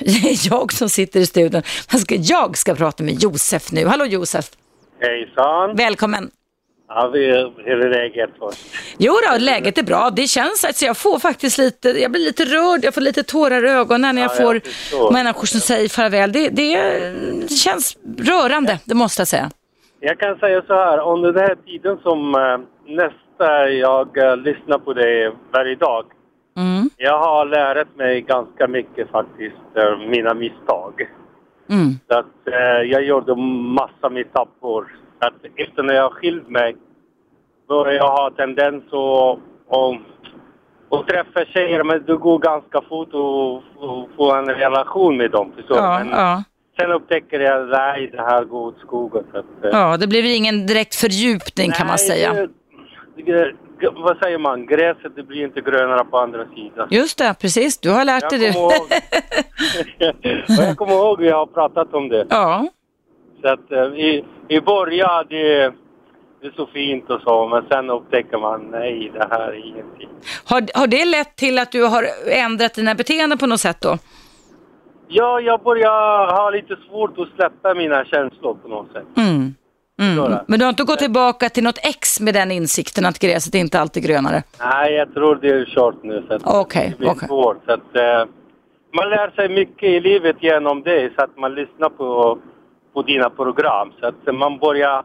jag 0.50 0.74
som 0.74 0.90
sitter 0.90 1.20
i 1.20 1.26
studion. 1.26 1.62
Jag 2.10 2.58
ska 2.58 2.76
prata 2.76 3.04
med 3.04 3.24
Josef 3.24 3.72
nu. 3.72 3.86
Hallå 3.86 4.06
Josef! 4.06 4.46
Hejsan! 5.02 5.76
Välkommen! 5.76 6.32
Ja, 6.88 7.12
hur 7.14 7.86
är 7.86 7.90
läget 7.90 8.30
först? 8.40 8.60
Jo 8.98 9.14
då, 9.32 9.38
läget 9.38 9.78
är 9.78 9.84
bra. 9.84 10.10
Det 10.10 10.28
känns, 10.28 10.66
alltså 10.66 10.86
jag 10.86 10.98
får 10.98 11.20
faktiskt 11.20 11.58
lite, 11.58 11.90
jag 11.90 12.12
blir 12.12 12.22
lite 12.26 12.46
rörd, 12.46 12.84
jag 12.84 12.94
får 12.94 13.02
lite 13.02 13.24
tårar 13.24 13.66
i 13.66 13.70
ögonen 13.70 14.16
när 14.16 14.22
jag 14.22 14.32
Ja, 14.32 14.36
får 14.36 14.62
jag 14.92 15.14
människor 15.14 15.46
som 15.48 15.60
säger 15.60 15.90
farväl. 15.90 16.32
Det, 16.32 16.50
det, 16.50 16.76
det 17.50 17.54
känns 17.54 17.98
rörande, 18.18 18.80
det 18.86 18.94
måste 18.94 19.22
jag 19.22 19.28
säga. 19.28 19.52
Jag 20.00 20.20
kan 20.20 20.38
säga 20.38 20.62
så 20.68 20.74
här, 20.74 21.12
under 21.14 21.34
den 21.34 21.42
här 21.44 21.56
tiden 21.56 21.98
som 22.04 22.36
eh, 22.36 22.96
nästa 22.96 23.29
jag 23.70 24.18
eh, 24.18 24.38
lyssnar 24.38 24.78
på 24.78 24.94
dig 24.94 25.32
varje 25.52 25.76
dag. 25.76 26.06
Mm. 26.58 26.90
Jag 26.98 27.20
har 27.20 27.46
lärt 27.46 27.96
mig 27.96 28.22
ganska 28.22 28.68
mycket 28.68 29.12
faktiskt, 29.12 29.76
eh, 29.76 29.98
mina 29.98 30.34
misstag. 30.34 31.10
Mm. 31.70 31.94
Så 32.08 32.18
att, 32.18 32.48
eh, 32.52 32.82
jag 32.92 33.04
gjorde 33.04 33.36
massa. 33.36 34.08
Att 35.22 35.34
efter 35.56 35.84
när 35.84 35.94
jag 35.94 36.14
skilt 36.14 36.50
mig 36.50 36.76
började 37.68 37.96
jag 37.98 38.12
ha 38.12 38.32
tendens 38.38 38.84
att, 38.84 39.40
att, 39.76 41.00
att 41.00 41.08
träffa 41.08 41.46
tjejer 41.46 41.84
men 41.84 42.04
det 42.06 42.16
går 42.16 42.40
ganska 42.40 42.82
fort 42.82 43.08
att 43.08 43.84
att 43.84 44.16
få 44.18 44.34
en 44.34 44.46
relation 44.46 45.18
med 45.18 45.32
dem. 45.32 45.52
Förstår? 45.56 45.78
Ja, 45.78 46.00
men 46.04 46.10
ja. 46.10 46.44
sen 46.80 46.92
upptäcker 46.92 47.40
jag 47.40 47.70
nej, 47.70 48.10
det 48.12 48.22
här 48.22 48.44
går 48.44 48.68
åt 48.68 48.80
skogen. 48.80 49.24
Att, 49.34 49.46
ja, 49.72 49.98
det 49.98 50.08
blir 50.08 50.36
ingen 50.38 50.68
direkt 50.68 50.96
fördjupning 50.96 51.72
kan 51.72 51.88
man 51.88 51.98
nej, 52.00 52.08
säga. 52.08 52.34
det- 52.34 52.50
vad 53.96 54.18
säger 54.18 54.38
man? 54.38 54.66
Gräset 54.66 55.16
det 55.16 55.24
blir 55.24 55.44
inte 55.44 55.62
grönare 55.62 56.06
på 56.06 56.18
andra 56.18 56.46
sidan. 56.56 56.88
Just 56.92 57.18
det, 57.18 57.36
precis. 57.42 57.78
Du 57.78 57.90
har 57.90 58.06
lärt 58.06 58.30
dig 58.30 58.40
det. 58.40 58.50
Och 60.58 60.64
jag 60.64 60.78
kommer 60.78 60.94
ihåg 60.94 61.20
vi 61.20 61.30
har 61.30 61.46
pratat 61.46 61.94
om 61.94 62.10
det. 62.10 62.26
Ja. 62.30 62.68
Så 63.42 63.48
att 63.48 63.72
eh, 63.72 63.84
i, 63.84 64.26
i 64.48 64.62
början 64.62 65.26
det, 65.30 65.74
det 66.42 66.48
är 66.48 66.52
så 66.56 66.66
fint 66.66 67.10
och 67.10 67.22
så 67.22 67.48
men 67.48 67.64
sen 67.70 67.90
upptäcker 67.90 68.38
man 68.38 68.68
nej 68.72 69.12
det 69.14 69.28
här 69.32 69.48
är 69.48 69.68
ingenting. 69.68 70.10
Har, 70.46 70.80
har 70.80 70.88
det 70.88 71.06
lett 71.06 71.36
till 71.36 71.60
att 71.60 71.72
du 71.72 71.84
har 71.84 72.06
ändrat 72.28 72.74
dina 72.74 72.96
beteenden 72.96 73.38
på 73.38 73.48
något 73.48 73.60
sätt 73.60 73.82
då? 73.82 73.98
Ja, 75.08 75.40
jag 75.40 75.62
börjar 75.62 76.34
ha 76.36 76.50
lite 76.50 76.76
svårt 76.90 77.20
att 77.20 77.28
släppa 77.36 77.74
mina 77.74 78.06
känslor 78.06 78.54
på 78.54 78.68
något 78.68 78.92
sätt. 78.92 79.08
Mm. 79.18 79.56
Mm. 80.00 80.38
Men 80.48 80.60
du 80.60 80.66
har 80.66 80.70
inte 80.70 80.84
gått 80.84 81.00
tillbaka 81.00 81.50
till 81.50 81.64
något 81.64 81.80
ex 81.84 82.20
med 82.20 82.34
den 82.34 82.52
insikten 82.52 83.06
att 83.06 83.20
gräset 83.20 83.56
inte 83.56 83.80
alltid 83.80 84.04
är 84.04 84.08
grönare? 84.08 84.44
Nej, 84.60 84.94
jag 84.94 85.14
tror 85.14 85.36
det 85.36 85.50
är 85.50 85.66
kört 85.66 86.04
nu. 86.04 86.24
Okej, 86.44 86.96
blir 86.98 87.10
okej. 87.10 87.28
svårt. 87.28 87.58
Så 87.66 87.72
att, 87.72 87.96
eh, 87.96 88.26
man 88.94 89.10
lär 89.10 89.30
sig 89.36 89.50
mycket 89.50 89.90
i 89.90 90.00
livet 90.00 90.36
genom 90.40 90.84
det, 90.84 91.14
så 91.16 91.24
att 91.24 91.38
man 91.38 91.56
lyssnar 91.56 91.90
på, 91.90 92.38
på 92.94 93.02
dina 93.02 93.30
program. 93.30 93.92
Så 94.00 94.08
att 94.08 94.36
man 94.36 94.58
börjar, 94.58 94.98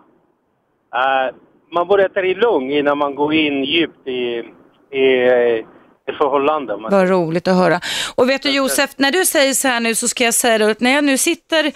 eh, 0.94 1.34
man 1.70 1.88
börjar 1.88 2.08
ta 2.08 2.20
det 2.20 2.34
lugnt 2.34 2.72
innan 2.72 2.98
man 2.98 3.14
går 3.14 3.34
in 3.34 3.64
djupt 3.64 4.08
i, 4.08 4.42
i, 4.90 5.64
i 6.08 6.12
förhållanden. 6.12 6.80
Man- 6.82 6.90
Vad 6.90 7.08
roligt 7.08 7.48
att 7.48 7.56
höra. 7.56 7.80
Och 8.14 8.28
vet 8.30 8.42
du 8.42 8.50
Josef, 8.50 8.90
när 8.96 9.12
du 9.12 9.24
säger 9.26 9.54
så 9.54 9.68
här 9.68 9.80
nu 9.80 9.94
så 9.94 10.08
ska 10.08 10.24
jag 10.24 10.34
säga 10.34 10.58
det, 10.58 10.70
att 10.70 10.80
när 10.80 10.94
jag 10.94 11.04
nu 11.04 11.18
sitter 11.18 11.72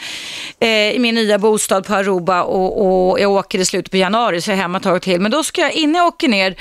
eh, 0.60 0.68
i 0.90 0.96
min 0.98 1.14
nya 1.14 1.38
bostad 1.38 1.86
på 1.86 1.94
Aruba 1.94 2.42
och, 2.42 3.10
och 3.10 3.20
jag 3.20 3.30
åker 3.32 3.58
i 3.58 3.64
slutet 3.64 3.90
på 3.90 3.96
januari 3.96 4.40
så 4.40 4.50
är 4.50 4.54
jag 4.54 4.62
hemma 4.62 4.78
ett 4.78 4.84
tag 4.84 5.02
till. 5.02 5.20
Men 5.20 5.30
då 5.30 5.42
ska 5.44 5.60
jag 5.60 5.72
innan 5.72 5.94
jag 5.94 6.06
åker 6.06 6.28
ner 6.28 6.54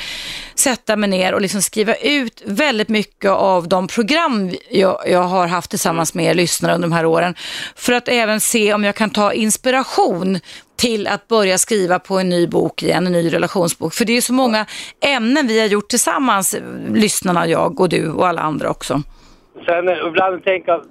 sätta 0.60 0.96
mig 0.96 1.10
ner 1.10 1.34
och 1.34 1.42
liksom 1.42 1.62
skriva 1.62 1.96
ut 1.96 2.44
väldigt 2.46 2.90
mycket 2.90 3.32
av 3.32 3.68
de 3.68 3.88
program 3.88 4.52
jag, 4.70 4.98
jag 5.08 5.22
har 5.24 5.48
haft 5.48 5.70
tillsammans 5.70 6.14
med 6.14 6.26
er 6.26 6.34
lyssnare 6.34 6.76
under 6.76 6.88
de 6.88 6.94
här 6.96 7.06
åren. 7.06 7.36
För 7.76 7.94
att 7.94 8.08
även 8.08 8.40
se 8.40 8.74
om 8.74 8.84
jag 8.84 8.96
kan 8.96 9.10
ta 9.10 9.34
inspiration 9.34 10.40
till 10.78 11.08
att 11.08 11.28
börja 11.28 11.58
skriva 11.58 12.00
på 12.00 12.20
en 12.20 12.30
ny 12.30 12.48
bok 12.48 12.84
igen, 12.84 13.08
en 13.08 13.14
ny 13.14 13.34
relationsbok. 13.34 13.94
För 13.94 14.06
det 14.06 14.18
är 14.18 14.22
så 14.22 14.34
många 14.34 14.66
ämnen 15.06 15.48
vi 15.48 15.60
har 15.60 15.68
gjort 15.68 15.88
tillsammans, 15.88 16.58
lyssnarna, 16.94 17.48
jag 17.48 17.80
och 17.80 17.90
du 17.90 18.12
och 18.12 18.28
alla 18.28 18.42
andra 18.42 18.70
också. 18.70 19.02
Sen 19.66 19.90
eh, 19.90 19.98
ibland 20.08 20.44
tänker 20.44 20.72
jag, 20.72 20.82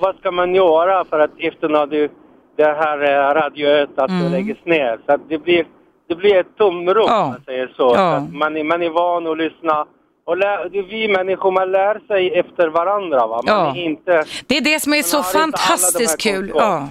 vad 0.00 0.16
ska 0.16 0.30
man 0.30 0.54
göra 0.54 1.04
för 1.04 1.18
att 1.18 1.30
efter 1.38 1.68
när 1.68 1.86
du, 1.86 2.08
det 2.56 2.64
här 2.64 3.02
eh, 3.02 3.34
Radio 3.34 3.68
1 3.68 3.88
att 3.96 4.08
det 4.08 4.14
Mm. 4.14 4.32
läggs 4.32 4.64
ner? 4.64 4.98
Så 5.06 5.12
att 5.12 5.20
det 5.28 5.38
blir, 5.38 5.64
det 6.08 6.14
blir 6.14 6.36
ett 6.40 6.56
tomrum 6.58 7.04
om 7.04 7.10
man 7.28 7.42
säger 7.46 7.66
så. 7.66 7.74
så 7.76 7.94
Ja. 7.96 8.14
att 8.16 8.32
man, 8.34 8.56
är, 8.56 8.64
man 8.64 8.82
är 8.82 8.90
van 8.90 9.26
att 9.26 9.38
lyssna. 9.38 9.86
Och 10.24 10.36
lär, 10.36 10.68
vi 10.90 11.08
människor, 11.08 11.50
man 11.50 11.72
lär 11.72 12.06
sig 12.06 12.38
efter 12.38 12.68
varandra. 12.68 13.26
Va? 13.26 13.42
Man 13.46 13.54
Ja. 13.54 13.76
är 13.76 13.80
inte... 13.84 14.24
Det 14.46 14.56
är 14.56 14.60
det 14.60 14.80
som 14.80 14.94
är 14.94 15.02
så 15.02 15.22
fantastiskt 15.22 16.20
kul. 16.20 16.52
Ja. 16.54 16.88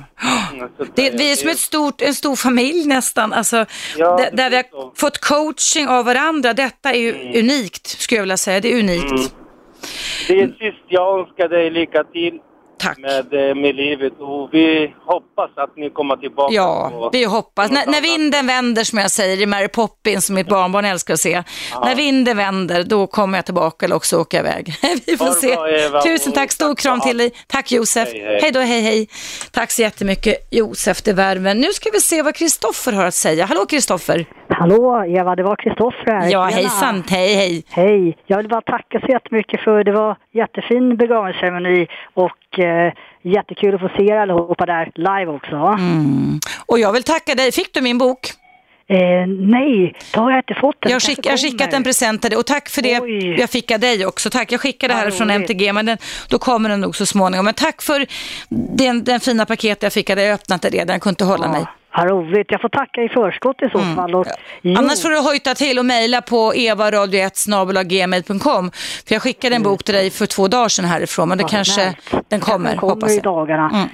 Mm, 0.54 0.70
så 0.78 0.86
Det, 0.96 1.10
vi 1.12 1.32
är 1.32 1.36
som 1.36 1.50
ett 1.50 1.58
stort, 1.60 2.02
en 2.02 2.14
stor 2.14 2.36
familj 2.36 2.88
nästan, 2.88 3.34
alltså, 3.34 3.66
Ja, 3.98 4.18
där, 4.18 4.30
där 4.34 4.50
vi 4.50 4.56
har 4.56 4.96
fått 4.96 5.18
coaching 5.18 5.88
av 5.88 6.06
varandra. 6.06 6.54
Detta 6.54 6.90
är 6.92 7.00
ju 7.00 7.40
unikt, 7.40 7.88
skulle 7.88 8.18
jag 8.18 8.24
vilja 8.24 8.38
säga. 8.38 8.60
Det 8.60 8.74
är 8.74 8.80
unikt. 8.80 9.12
Mm. 9.12 9.24
Det 10.28 10.42
är 10.42 10.48
sist 10.48 10.84
jag 10.88 11.20
önskar 11.20 11.48
dig 11.48 11.70
lycka 11.70 12.04
till 12.04 12.40
Med, 12.98 13.50
eh, 13.50 13.56
med 13.56 13.76
livet 13.76 14.14
och 14.20 14.50
vi 14.52 14.94
hoppas 15.06 15.50
att 15.56 15.78
ni 15.78 15.90
kommer 15.90 16.16
tillbaka. 16.16 16.54
Ja, 16.54 17.10
vi 17.14 17.26
hoppas. 17.26 17.72
När, 17.72 17.86
när 17.86 18.02
vinden 18.02 18.48
vänder, 18.48 18.84
som 18.84 19.00
jag 19.00 19.12
säger, 19.12 19.42
i 19.42 19.46
Mary 19.46 19.68
Poppins, 19.68 20.26
som 20.26 20.36
mitt 20.36 20.48
barnbarn 20.48 20.86
älskar 20.86 21.14
att 21.14 21.20
se. 21.20 21.44
När 21.84 21.96
vinden 21.96 22.38
vänder, 22.38 22.84
då 22.84 23.08
kommer 23.08 23.38
jag 23.38 23.46
tillbaka 23.46 23.86
eller 23.86 23.96
också 23.96 24.18
åka 24.18 24.40
iväg. 24.40 24.74
vi 25.06 25.18
får 25.18 25.26
det 25.26 25.32
se. 25.32 25.56
bra, 25.90 26.02
Tusen 26.02 26.34
tack, 26.34 26.52
stor 26.52 26.76
kram 26.76 27.02
till 27.02 27.18
dig. 27.18 27.32
Tack 27.48 27.72
Josef. 27.72 28.10
Hej, 28.12 28.22
hej. 28.22 28.40
hej 28.42 28.52
då, 28.52 28.60
hej 28.60 28.82
hej. 28.82 29.08
Tack 29.52 29.72
så 29.72 29.82
jättemycket 29.82 30.48
Josef 30.52 31.02
de 31.02 31.14
Värmen. 31.14 31.58
Nu 31.58 31.68
ska 31.68 31.90
vi 31.94 32.00
se 32.00 32.22
vad 32.22 32.36
Kristoffer 32.36 32.92
har 32.92 33.06
att 33.06 33.14
säga. 33.14 33.46
Hallå 33.46 33.66
Kristoffer. 33.66 34.26
Hallå 34.50 35.06
Eva, 35.06 35.36
det 35.36 35.44
var 35.44 35.56
Kristoffer 35.56 36.12
här. 36.12 36.32
Ja, 36.32 36.44
hejsan. 36.44 37.04
Hej, 37.10 37.36
hej. 37.36 37.64
Hej. 37.70 38.18
Jag 38.26 38.38
vill 38.38 38.48
bara 38.48 38.62
tacka 38.62 39.00
så 39.00 39.08
jättemycket 39.08 39.62
för 39.62 39.84
det 39.84 39.92
var 39.92 40.18
jättefin 40.32 40.98
begravningsceremoni 40.98 41.88
och 42.14 42.51
eh, 42.60 42.94
jättekul 43.22 43.76
att 43.76 43.82
få 43.82 43.90
se 43.98 44.04
er 44.04 44.18
allihopa 44.18 44.66
där 44.66 44.92
live 44.96 45.32
också. 45.32 45.56
Mm. 45.56 46.40
Och 46.66 46.80
jag 46.80 46.94
vill 46.94 47.04
tacka 47.04 47.36
dig. 47.36 47.52
Fick 47.52 47.74
du 47.74 47.82
min 47.82 47.98
bok? 47.98 48.20
Eh, 48.88 49.28
nej, 49.28 49.96
då 50.14 50.22
har 50.22 50.32
jag 50.32 50.40
inte 50.40 50.54
fått 50.62 50.76
den. 50.80 50.92
Jag, 50.92 51.02
skick, 51.02 51.20
jag 51.26 51.32
har 51.32 51.38
skickat 51.38 51.74
en 51.74 51.84
present 51.84 52.22
till 52.22 52.30
dig 52.30 52.38
och 52.40 52.46
tack 52.46 52.70
för 52.70 52.82
det 52.82 52.90
jag 53.40 53.50
fick 53.50 53.72
av 53.72 53.80
dig 53.80 54.06
också. 54.06 54.30
Tack, 54.30 54.52
jag 54.52 54.62
skickade 54.62 54.94
det 54.94 55.00
här 55.00 55.12
från. 55.12 55.30
MTG 55.30 55.74
men 55.74 55.86
den, 55.86 55.98
då 56.30 56.40
kommer 56.40 56.70
den 56.70 56.82
nog 56.82 56.96
så 56.96 57.06
småningom. 57.06 57.46
Men 57.46 57.54
tack 57.54 57.82
för 57.82 58.06
den, 58.50 59.04
den 59.04 59.20
fina 59.20 59.46
paketet 59.46 59.84
jag 59.84 59.94
fick 59.94 60.10
av 60.10 60.16
dig. 60.16 60.26
Jag 60.26 60.34
öppnat 60.34 60.62
det 60.62 60.70
redan, 60.70 60.94
jag 60.94 61.02
kunde 61.02 61.12
inte 61.12 61.26
hålla 61.26 61.48
mig. 61.48 61.66
Vad 61.98 62.10
roligt. 62.10 62.48
Jag 62.50 62.62
får 62.62 62.70
tacka 62.70 63.04
i 63.04 63.10
förskott 63.10 63.62
i 63.62 63.70
så 63.70 63.78
Mm. 63.80 63.96
fall. 63.96 64.16
Och, 64.16 64.26
jo, 64.62 64.76
Annars 64.78 65.02
får 65.02 65.10
du 65.10 65.18
hojta 65.20 65.56
till 65.56 65.80
och 65.80 65.86
mejla 65.86 66.22
på 66.22 66.54
evaradio1 66.56 68.72
För 69.08 69.16
jag 69.16 69.22
skickade 69.22 69.56
en 69.56 69.64
bok 69.64 69.84
till 69.84 69.96
dig 69.96 70.10
för 70.10 70.26
två 70.26 70.48
dagar 70.48 70.68
sedan 70.70 70.86
härifrån 70.86 71.30
men 71.30 71.38
det 71.38 71.44
Vad 71.44 71.52
kanske 71.52 71.82
snällt. 71.82 72.30
den 72.30 72.40
kommer, 72.40 72.70
den 72.70 72.78
kommer 72.78 72.94
hoppas 72.94 73.18
i 73.18 73.20
dagarna. 73.20 73.70
Mm. 73.74 73.88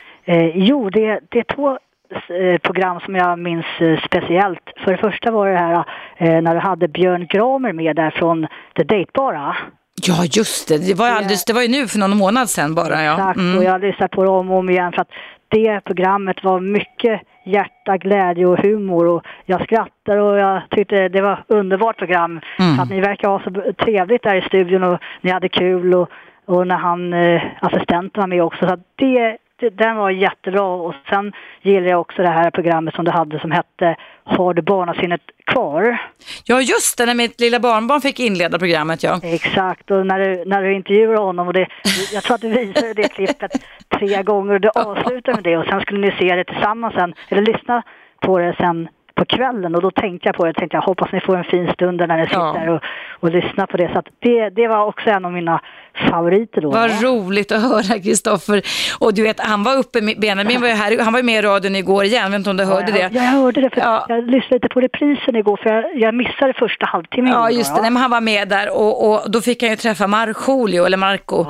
Eh, 0.48 0.52
jo, 0.56 0.90
det, 0.90 1.20
det 1.30 1.40
är 1.40 1.56
två 1.56 1.70
eh, 1.72 2.58
program 2.64 3.00
som 3.00 3.16
jag 3.16 3.40
minns 3.40 3.66
eh, 3.80 4.00
speciellt. 4.06 4.60
För 4.84 4.92
det 4.92 4.98
första 4.98 5.32
var 5.32 5.48
det 5.50 5.58
här 5.58 5.74
eh, 6.18 6.42
när 6.42 6.54
du 6.56 6.60
hade 6.62 6.88
Björn 6.88 7.28
Gramer 7.30 7.74
med 7.74 7.96
där 7.96 8.12
från 8.12 8.48
Det 8.74 8.84
Dejtbara. 8.84 9.56
Ja 10.02 10.24
just 10.32 10.68
det, 10.68 10.78
det 10.88 10.94
var, 10.94 11.10
alldeles, 11.10 11.46
det 11.46 11.54
var 11.54 11.62
ju 11.62 11.68
nu 11.68 11.88
för 11.88 12.00
någon 12.00 12.18
månad 12.18 12.50
sedan 12.50 12.76
bara. 12.76 13.04
Ja. 13.04 13.14
Exakt, 13.14 13.38
Mm. 13.38 13.58
och 13.58 13.64
jag 13.64 13.72
har 13.72 13.80
lyssnat 13.80 14.12
på 14.12 14.24
det 14.24 14.30
om 14.30 14.52
och 14.52 14.58
om 14.58 14.70
igen 14.70 14.92
för 14.92 15.02
att 15.02 15.10
det 15.50 15.82
programmet 15.86 16.44
var 16.44 16.60
mycket 16.60 17.22
hjärta, 17.48 17.98
glädje 17.98 18.46
och 18.46 18.60
humor 18.60 19.08
och 19.08 19.26
jag 19.46 19.64
skrattar 19.64 20.18
och 20.18 20.38
jag 20.38 20.62
tyckte 20.70 21.10
det 21.10 21.22
var 21.22 21.44
underbart 21.48 21.98
program. 21.98 22.40
Mm. 22.60 22.80
Att 22.80 22.90
ni 22.90 23.02
verkar 23.02 23.30
ha 23.30 23.40
så 23.40 23.74
trevligt 23.84 24.24
där 24.24 24.36
i 24.36 24.42
studion 24.42 24.84
och 24.84 25.00
ni 25.22 25.32
hade 25.32 25.50
kul 25.50 25.94
och, 25.94 26.10
och 26.46 26.68
när 26.68 26.78
han, 26.78 27.14
eh, 27.14 27.42
assistenten 27.62 28.22
var 28.22 28.28
med 28.28 28.44
också. 28.44 28.68
Så 28.68 28.74
att 28.74 28.80
det, 28.96 29.38
den 29.72 29.96
var 29.96 30.10
jättebra 30.10 30.64
och 30.64 30.96
sen 31.10 31.34
gillar 31.62 31.88
jag 31.88 32.02
också 32.02 32.22
det 32.22 32.30
här 32.30 32.52
programmet 32.52 32.96
som 32.96 33.06
du 33.06 33.12
hade 33.12 33.40
som 33.40 33.52
hette 33.52 33.96
Har 34.24 34.54
du 34.54 34.62
barnasinnet 34.62 35.22
kvar? 35.46 35.98
Ja, 36.46 36.62
just 36.62 36.98
det, 36.98 37.06
när 37.06 37.16
mitt 37.16 37.40
lilla 37.40 37.60
barnbarn 37.60 38.02
fick 38.02 38.20
inleda 38.20 38.60
programmet, 38.60 39.04
ja. 39.04 39.20
Exakt, 39.24 39.92
och 39.92 40.06
när 40.06 40.20
du, 40.20 40.46
när 40.46 40.64
du 40.64 40.74
intervjuar 40.74 41.18
honom 41.18 41.48
och 41.48 41.54
det, 41.54 41.68
jag 42.14 42.24
tror 42.24 42.36
att 42.36 42.42
du 42.42 42.50
visade 42.50 42.94
det 42.94 43.10
klippet 43.10 43.52
tre 44.00 44.24
gånger 44.24 44.54
och 44.54 44.62
du 44.62 44.70
avslutade 44.70 45.36
med 45.36 45.44
det 45.44 45.58
och 45.58 45.66
sen 45.66 45.82
skulle 45.82 46.00
ni 46.00 46.12
se 46.12 46.36
det 46.36 46.44
tillsammans 46.44 46.94
sen, 46.94 47.14
eller 47.30 47.42
lyssna 47.42 47.84
på 48.22 48.40
det 48.40 48.56
sen 48.58 48.90
på 49.18 49.26
kvällen 49.26 49.76
och 49.76 49.82
då 49.82 49.92
tänkte 49.92 50.28
jag 50.28 50.36
på 50.36 50.46
det, 50.46 50.54
tänkte 50.54 50.78
jag 50.78 50.82
hoppas 50.82 51.12
ni 51.12 51.20
får 51.22 51.38
en 51.38 51.44
fin 51.44 51.72
stund 51.74 51.98
när 52.08 52.18
ni 52.18 52.26
sitter 52.26 52.70
och, 52.70 52.82
och 53.20 53.30
lyssnar 53.32 53.66
på 53.66 53.78
det. 53.78 53.90
Så 53.94 54.00
att 54.00 54.08
det, 54.20 54.50
det 54.50 54.68
var 54.68 54.86
också 54.86 55.10
en 55.10 55.26
av 55.26 55.32
mina 55.32 55.62
favoriter 56.12 56.62
då. 56.62 56.72
Vad 56.72 57.02
roligt 57.04 57.52
att 57.52 57.62
höra 57.62 58.00
Kristoffer. 58.00 58.62
Och 59.00 59.14
du 59.14 59.24
vet, 59.24 59.40
han 59.40 59.64
var 59.64 59.76
uppe, 59.78 60.02
med- 60.02 60.20
Benjamin 60.20 60.62
var 60.62 60.68
ju 60.68 60.74
här, 60.74 61.00
han 61.00 61.14
var 61.14 61.20
ju 61.20 61.24
med 61.24 61.40
i 61.44 61.48
radion 61.48 61.76
igår 61.76 62.04
igen, 62.04 62.24
jag 62.24 62.30
vet 62.30 62.38
inte 62.38 62.50
om 62.50 62.58
du 62.58 62.64
hörde 62.64 62.92
jag, 63.00 63.12
det? 63.12 63.18
Ja, 63.18 63.24
jag 63.24 63.32
hörde 63.32 63.62
det. 63.62 63.70
För 63.70 63.82
Jag 64.10 64.24
lyssnade 64.26 64.56
lite 64.56 64.68
på 64.70 64.80
reprisen 64.82 65.36
igår 65.36 65.60
för 65.64 65.70
jag, 65.70 65.84
jag 65.96 66.16
missade 66.16 66.54
första 66.54 66.86
halvtimmen. 66.86 67.32
Ja, 67.34 67.50
just 67.52 67.76
det. 67.76 67.82
Nej, 67.82 67.92
men 67.92 68.02
han 68.02 68.12
var 68.12 68.22
med 68.22 68.48
där 68.50 68.70
och, 68.70 69.12
och 69.12 69.32
då 69.32 69.42
fick 69.42 69.62
han 69.62 69.70
ju 69.70 69.76
träffa 69.76 70.08
Markoolio, 70.08 70.86
eller 70.86 70.98
Marco. 70.98 71.46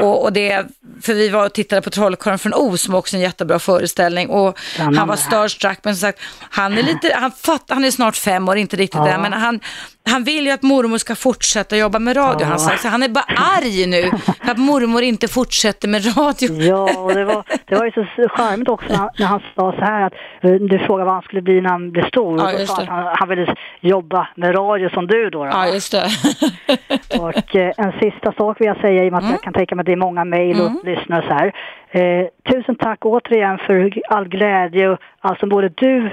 Och, 0.00 0.22
och 0.24 0.32
det, 0.32 0.66
för 1.02 1.14
vi 1.14 1.28
var 1.28 1.46
och 1.46 1.52
tittade 1.52 1.82
på 1.82 1.90
Trollkarlen 1.90 2.38
från 2.38 2.54
Oz 2.54 2.82
som 2.82 2.94
också 2.94 3.16
en 3.16 3.22
jättebra 3.22 3.58
föreställning. 3.58 4.28
Och 4.28 4.58
han 4.78 5.08
var 5.08 5.16
starstruck, 5.16 5.78
men 5.82 5.96
som 5.96 6.00
sagt, 6.08 6.20
han 6.50 6.78
är, 6.78 6.82
lite, 6.82 7.12
han, 7.16 7.30
fatt, 7.30 7.64
han 7.68 7.84
är 7.84 7.90
snart 7.90 8.16
fem 8.16 8.48
år, 8.48 8.56
inte 8.56 8.76
riktigt 8.76 9.00
Ja. 9.00 9.04
där, 9.06 9.18
men 9.18 9.32
han, 9.32 9.60
han 10.10 10.24
vill 10.24 10.46
ju 10.46 10.50
att 10.52 10.62
mormor 10.62 10.98
ska 10.98 11.14
fortsätta 11.14 11.76
jobba 11.76 11.98
med 11.98 12.16
radio. 12.16 12.46
Han, 12.46 12.58
så 12.58 12.88
han 12.88 13.02
är 13.02 13.08
bara 13.08 13.24
arg 13.58 13.86
nu 13.90 14.02
för 14.42 14.50
att 14.50 14.58
mormor 14.58 15.02
inte 15.02 15.28
fortsätter 15.28 15.88
med 15.88 16.02
radio. 16.16 16.52
Ja, 16.62 16.98
och 17.02 17.14
det 17.14 17.24
var, 17.24 17.44
det 17.66 17.74
var 17.76 17.84
ju 17.84 17.90
så 17.92 18.28
charmigt 18.28 18.68
också 18.68 18.86
när, 18.88 18.96
han- 18.96 19.10
när 19.18 19.26
han 19.26 19.40
sa 19.54 19.72
så 19.72 19.84
här 19.84 20.06
att 20.06 20.12
eh, 20.40 20.50
du 20.52 20.78
frågade 20.78 21.04
vad 21.04 21.14
han 21.14 21.22
skulle 21.22 21.42
bli 21.42 21.60
när 21.60 21.70
han 21.70 21.90
blev 21.90 22.08
stor. 22.08 22.38
Ja, 22.38 22.52
och 22.54 22.60
sa 22.60 22.82
att 22.82 22.88
han, 22.88 23.14
han 23.18 23.28
ville 23.28 23.54
jobba 23.80 24.28
med 24.36 24.56
radio 24.56 24.88
som 24.90 25.06
du 25.06 25.30
då. 25.30 25.44
då. 25.44 25.50
Ja, 25.52 25.66
just 25.66 25.92
det. 25.92 26.06
Och 27.20 27.56
eh, 27.56 27.72
en 27.76 27.92
sista 28.00 28.32
sak 28.32 28.60
vill 28.60 28.66
jag 28.66 28.80
säga 28.80 29.04
i 29.04 29.08
och 29.08 29.12
med 29.12 29.18
att 29.18 29.22
Mm. 29.24 29.32
jag 29.32 29.42
kan 29.42 29.52
tänka 29.52 29.74
mig 29.74 29.82
att 29.82 29.86
det 29.86 29.92
är 29.92 29.96
många 29.96 30.24
mejl 30.24 30.60
och 30.60 30.84
lyssnare 30.84 31.24
så 31.28 31.34
här. 31.34 31.52
Eh, 31.90 32.26
tusen 32.52 32.74
tack 32.76 32.98
återigen 33.06 33.58
för 33.58 33.92
all 34.08 34.28
glädje 34.28 34.88
och 34.88 34.98
allt 35.20 35.38
som 35.40 35.48
både 35.48 35.68
du 35.68 36.10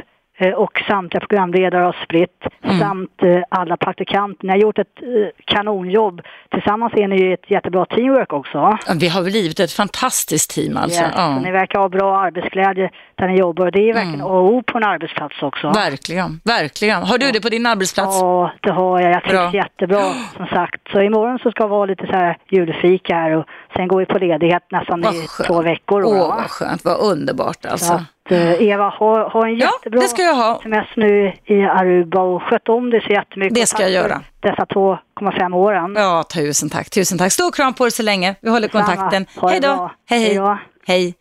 och 0.55 0.81
samtliga 0.88 1.19
programledare 1.19 1.84
har 1.84 1.97
spritt 2.05 2.43
Mm. 2.64 2.80
samt 2.80 3.23
eh, 3.23 3.39
alla 3.49 3.77
praktikanter. 3.77 4.45
Ni 4.47 4.49
har 4.49 4.57
gjort 4.57 4.80
ett 4.80 5.01
eh, 5.01 5.27
kanonjobb. 5.45 6.22
Tillsammans 6.51 6.93
är 6.95 7.07
ni 7.07 7.22
ju 7.22 7.34
ett 7.34 7.51
jättebra 7.51 7.85
teamwork 7.85 8.34
också. 8.34 8.57
Ja, 8.57 8.77
Vi 8.99 9.07
har 9.07 9.23
blivit 9.23 9.59
ett 9.59 9.72
fantastiskt 9.72 10.51
team 10.55 10.77
alltså. 10.77 11.01
Yes, 11.01 11.11
Ja. 11.15 11.39
Ni 11.39 11.51
verkar 11.51 11.80
ha 11.80 11.89
bra 11.89 12.18
arbetsglädje 12.19 12.89
där 13.15 13.27
ni 13.27 13.38
jobbar 13.39 13.65
och 13.65 13.72
det 13.72 13.89
är 13.89 13.93
verkligen 13.93 14.22
A 14.22 14.26
och 14.26 14.53
O 14.53 14.64
på 14.65 14.77
en 14.77 14.84
arbetsplats 14.84 15.41
också. 15.41 15.69
Verkligen, 15.72 16.39
verkligen. 16.43 17.03
Har 17.03 17.18
du 17.18 17.31
det 17.31 17.41
på 17.41 17.49
din 17.49 17.65
arbetsplats? 17.65 18.19
Ja, 18.22 18.51
det 18.61 18.72
har 18.72 18.99
jag. 19.01 19.11
Jag 19.11 19.23
trivs 19.23 19.53
jättebra 19.53 20.01
som 20.38 20.45
sagt. 20.47 20.81
Så 20.91 21.01
imorgon 21.01 21.39
så 21.39 21.51
ska 21.51 21.64
det 21.64 21.69
vara 21.69 21.85
lite 21.85 22.05
så 22.07 22.14
här 22.14 22.38
julfika 22.51 23.15
här 23.15 23.31
och 23.38 23.45
sen 23.76 23.88
går 23.88 23.99
vi 23.99 24.05
på 24.05 24.18
ledighet 24.18 24.64
nästan 24.72 24.99
i 25.05 25.27
två 25.47 25.61
veckor. 25.61 26.03
Åh, 26.05 26.27
va? 26.27 26.35
vad 26.35 26.49
skönt. 26.49 26.85
Vad 26.85 26.97
underbart 27.11 27.57
Så 27.61 27.69
alltså. 27.69 27.93
eh, 27.93 28.01
Eva, 28.32 28.90
ha, 28.90 29.30
ha 29.30 29.48
en 29.48 29.58
Ja, 29.58 29.70
jättebra 29.76 29.99
det 30.02 30.08
ska 30.08 30.22
jag 30.22 30.34
ha. 30.34 30.60
semester 30.64 31.02
nu 31.02 31.34
i 31.45 31.62
Aruba 31.64 32.22
och 32.22 32.41
sköt 32.44 32.70
om 32.70 32.90
dig 32.90 33.02
så 33.02 33.12
jättemycket. 33.12 33.56
Det 33.56 33.66
ska 33.66 33.82
jag 33.84 33.91
göra. 33.91 34.22
Dessa 34.40 34.66
2,5 34.66 35.56
åren. 35.56 35.94
Ja, 35.98 36.24
tusen 36.36 36.70
tack. 36.70 36.90
Tusen 36.90 37.18
tack. 37.18 37.32
Stor 37.32 37.52
kram 37.52 37.74
på 37.74 37.84
dig 37.84 37.91
så 37.91 38.04
länge. 38.04 38.36
Vi 38.41 38.49
håller 38.49 38.68
Detsamma. 38.68 38.86
kontakten. 38.86 39.26
Hej 39.41 39.60
då. 39.60 39.91
Hej, 40.10 40.20
hej. 40.36 40.58
Hej. 40.88 41.16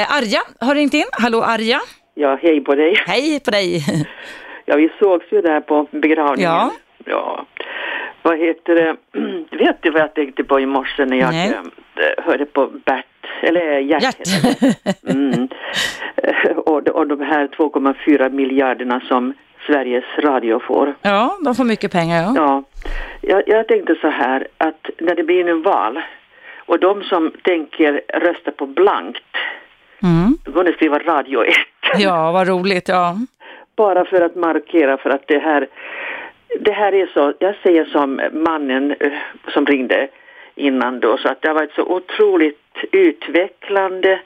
Eh, 0.00 0.16
Arja 0.16 0.40
har 0.60 0.74
ringt 0.74 0.94
in. 0.94 1.04
Hallå 1.12 1.42
Arja. 1.42 1.80
Ja, 2.14 2.38
hej 2.42 2.60
på 2.60 2.74
dig. 2.74 2.94
Hej 3.06 3.40
på 3.44 3.50
dig. 3.50 3.84
Ja, 4.64 4.76
vi 4.76 4.88
sågs 4.98 5.26
ju 5.32 5.40
där 5.42 5.60
på 5.60 5.86
begravningen. 5.90 6.50
Ja. 6.50 6.70
Ja. 7.06 7.46
Vad 8.22 8.38
heter 8.38 8.74
det? 8.74 8.96
Vet 9.64 9.76
du 9.82 9.90
vad 9.90 10.00
jag 10.02 10.14
tänkte 10.14 10.44
på 10.44 10.60
i 10.60 10.66
morse 10.66 11.04
när 11.04 11.16
jag 11.16 11.30
Nej. 11.30 11.52
eh, 11.96 12.24
hörde 12.24 12.46
på 12.46 12.66
Bert, 12.86 13.04
eller 13.42 13.78
Gert. 13.78 14.02
Gert. 14.02 14.76
Mm. 15.08 15.48
Eh, 16.16 16.50
och, 16.56 16.88
och 16.88 17.06
de 17.06 17.20
här 17.20 17.46
2,4 17.46 18.30
miljarderna 18.30 19.00
som 19.00 19.34
Sveriges 19.66 20.04
Radio 20.18 20.60
får. 20.60 20.94
Ja, 21.02 21.36
de 21.44 21.54
får 21.54 21.64
mycket 21.64 21.92
pengar 21.92 22.22
ja. 22.22 22.32
Ja, 22.36 22.62
jag, 23.20 23.42
jag 23.46 23.68
tänkte 23.68 23.94
så 24.00 24.08
här 24.08 24.46
att 24.58 24.90
när 24.98 25.14
det 25.14 25.22
blir 25.24 25.48
en 25.48 25.62
val 25.62 26.00
och 26.66 26.78
de 26.80 27.02
som 27.02 27.32
tänker 27.42 28.00
rösta 28.14 28.50
på 28.52 28.66
blankt, 28.66 29.22
Mm. 30.02 30.38
då 30.44 30.50
går 30.50 30.72
skriva 30.72 30.98
Radio 30.98 31.44
1. 31.44 31.54
Ja, 31.98 32.32
vad 32.32 32.48
roligt. 32.48 32.88
Ja. 32.88 33.16
bara 33.76 34.04
för 34.04 34.20
att 34.20 34.34
markera 34.36 34.96
för 34.96 35.10
att 35.10 35.26
det 35.28 35.38
här, 35.38 35.66
det 36.60 36.72
här 36.72 36.94
är 36.94 37.06
så, 37.06 37.32
jag 37.38 37.54
säger 37.62 37.84
som 37.84 38.20
mannen 38.32 38.94
eh, 39.00 39.12
som 39.54 39.66
ringde 39.66 40.08
innan 40.54 41.00
då, 41.00 41.16
så 41.18 41.28
att 41.28 41.42
det 41.42 41.48
har 41.48 41.54
varit 41.54 41.72
så 41.72 41.82
otroligt 41.82 42.58
utvecklande 42.92 44.20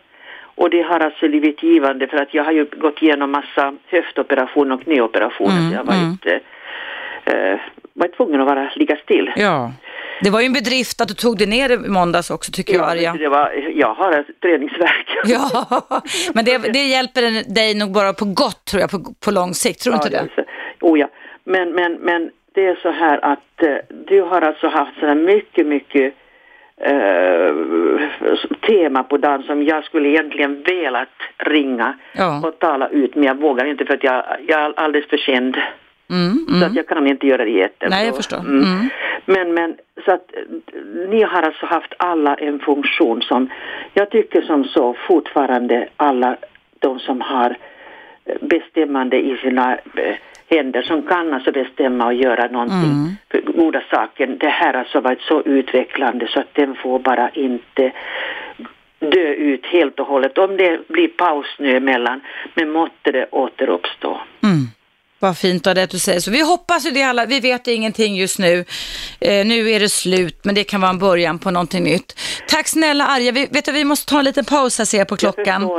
och 0.55 0.71
det 0.71 0.83
har 0.83 1.01
alltså 1.01 1.29
blivit 1.29 1.63
givande 1.63 2.07
för 2.07 2.17
att 2.17 2.35
jag 2.35 2.45
har 2.45 2.53
ju 2.53 2.65
gått 2.65 3.03
igenom 3.03 3.31
massa 3.31 3.75
höftoperationer 3.87 4.75
och 4.75 4.83
knäoperationer 4.83 5.59
Mm, 5.59 5.73
jag 5.73 5.79
har 5.79 5.85
varit, 5.85 6.27
eh, 6.27 7.35
eh, 7.35 7.59
varit 7.95 8.17
tvungen 8.17 8.41
att 8.41 8.47
vara, 8.47 8.71
ligga 8.75 8.97
still. 8.97 9.33
ja. 9.37 9.73
Det 10.23 10.31
var 10.31 10.41
ju 10.41 10.47
en 10.47 10.53
bedrift 10.53 11.01
att 11.01 11.09
du 11.09 11.15
tog 11.15 11.39
dig 11.39 11.47
ner 11.47 11.71
i 11.73 11.89
måndags 11.89 12.31
också 12.31 12.53
tycker 12.53 12.75
jag 12.75 12.91
Arja. 12.91 13.13
Det 13.13 13.29
var, 13.29 13.53
jag 13.75 13.95
har 13.95 14.25
träningsvärk. 14.43 15.07
Ja, 15.25 16.03
men 16.35 16.45
det, 16.45 16.59
det 16.59 16.79
hjälper 16.89 17.55
dig 17.55 17.75
nog 17.75 17.93
bara 17.93 18.13
på 18.13 18.25
gott 18.25 18.65
tror 18.65 18.81
jag 18.81 18.91
på, 18.91 18.99
på 19.25 19.31
lång 19.31 19.55
sikt, 19.55 19.81
tror 19.81 19.93
du 19.93 19.97
inte 19.97 20.09
det? 20.09 20.45
Oh 20.81 20.99
ja, 20.99 21.09
men, 21.45 21.73
men, 21.73 21.93
men 21.93 22.31
det 22.55 22.67
är 22.67 22.77
så 22.83 22.91
här 22.91 23.25
att 23.25 23.63
eh, 23.63 23.77
du 24.09 24.23
har 24.23 24.43
alltså 24.43 24.69
haft 24.69 25.01
sådana 25.01 25.15
mycket, 25.15 25.67
mycket 25.67 26.15
eh, 26.81 27.55
tema 28.66 29.02
på 29.02 29.16
dagen 29.16 29.43
som 29.43 29.62
jag 29.62 29.85
skulle 29.85 30.09
egentligen 30.09 30.62
velat 30.62 31.09
ringa 31.39 31.94
Ja. 32.12 32.40
och 32.48 32.59
tala 32.59 32.89
ut 32.89 33.15
men 33.15 33.24
jag 33.24 33.39
vågar 33.40 33.65
inte 33.65 33.85
för 33.85 33.94
att 33.94 34.05
jag, 34.05 34.24
jag 34.47 34.61
är 34.61 34.73
alldeles 34.77 35.09
för 35.09 35.16
känd. 35.16 35.57
Mm, 36.11 36.61
Så 36.61 36.66
att 36.66 36.74
jag 36.77 36.86
kan 36.86 37.07
inte 37.07 37.27
göra 37.27 37.44
det 37.44 37.62
etern. 37.62 37.90
Nej, 37.90 38.07
jag 38.07 38.16
förstår. 38.16 38.39
mm. 38.39 38.62
Mm. 38.62 38.89
Men, 39.24 39.55
men 39.55 39.74
så 40.05 40.12
att 40.12 40.31
ni 41.09 41.23
har 41.23 41.43
alltså 41.43 41.66
haft 41.66 41.94
alla 41.97 42.35
en 42.35 42.59
funktion 42.59 43.23
som 43.23 43.51
jag 43.94 44.11
tycker 44.11 44.43
som 44.43 44.65
så 44.65 44.94
fortfarande 45.09 45.89
alla 45.97 46.36
de 46.78 46.98
som 46.98 47.20
har 47.20 47.57
bestämmande 48.40 49.16
i 49.16 49.36
sina 49.36 49.73
eh, 49.74 50.15
händer 50.51 50.83
som 50.83 51.03
kan 51.03 51.35
alltså 51.35 51.53
bestämma 51.53 52.07
och 52.07 52.15
göra 52.15 52.49
någonting 52.49 52.91
Mm. 52.93 53.11
för 53.31 53.41
goda 53.41 53.83
saker. 53.91 54.27
Det 54.27 54.49
här 54.49 54.73
har 54.73 54.81
alltså 54.81 55.01
varit 55.01 55.21
så 55.21 55.43
utvecklande 55.43 56.27
så 56.27 56.41
att 56.41 56.55
den 56.55 56.75
får 56.75 56.99
bara 56.99 57.29
inte 57.31 57.93
dö 58.99 59.29
ut 59.35 59.67
helt 59.67 60.01
och 60.01 60.07
hållet. 60.07 60.39
Om 60.39 60.57
det 60.57 60.89
blir 60.89 61.09
paus 61.09 61.47
nu 61.59 61.77
emellan, 61.77 62.21
men 62.55 62.71
måtte 62.71 63.13
det 63.13 63.27
återuppstå. 63.31 64.21
Vad 65.23 65.39
fint 65.39 65.67
av 65.67 65.75
det 65.75 65.83
att 65.83 65.91
du 65.91 65.99
säger 65.99 66.21
så. 66.21 66.31
Vi 66.31 66.41
hoppas 66.41 66.87
ju 66.87 66.91
det 66.91 67.03
alla, 67.03 67.27
vi 67.27 67.41
vet 67.41 67.67
ingenting 67.67 68.17
just 68.17 68.39
nu. 68.39 68.65
Eh, 69.21 69.47
nu 69.47 69.71
är 69.71 69.81
det 69.81 69.89
slut, 69.89 70.45
men 70.45 70.55
det 70.55 70.65
kan 70.65 70.81
vara 70.81 70.91
en 70.91 70.99
början 70.99 71.39
på 71.39 71.51
någonting 71.51 71.85
nytt. 71.85 72.19
Tack 72.49 72.69
snälla 72.69 73.07
Arja, 73.07 73.33
vi, 73.33 73.47
vet 73.51 73.65
du, 73.65 73.73
vi 73.73 73.85
måste 73.85 74.11
ta 74.11 74.19
en 74.19 74.25
liten 74.25 74.45
paus 74.45 74.79
här 74.79 74.85
ser 74.85 74.99
jag 74.99 75.09
på 75.09 75.17
klockan. 75.17 75.71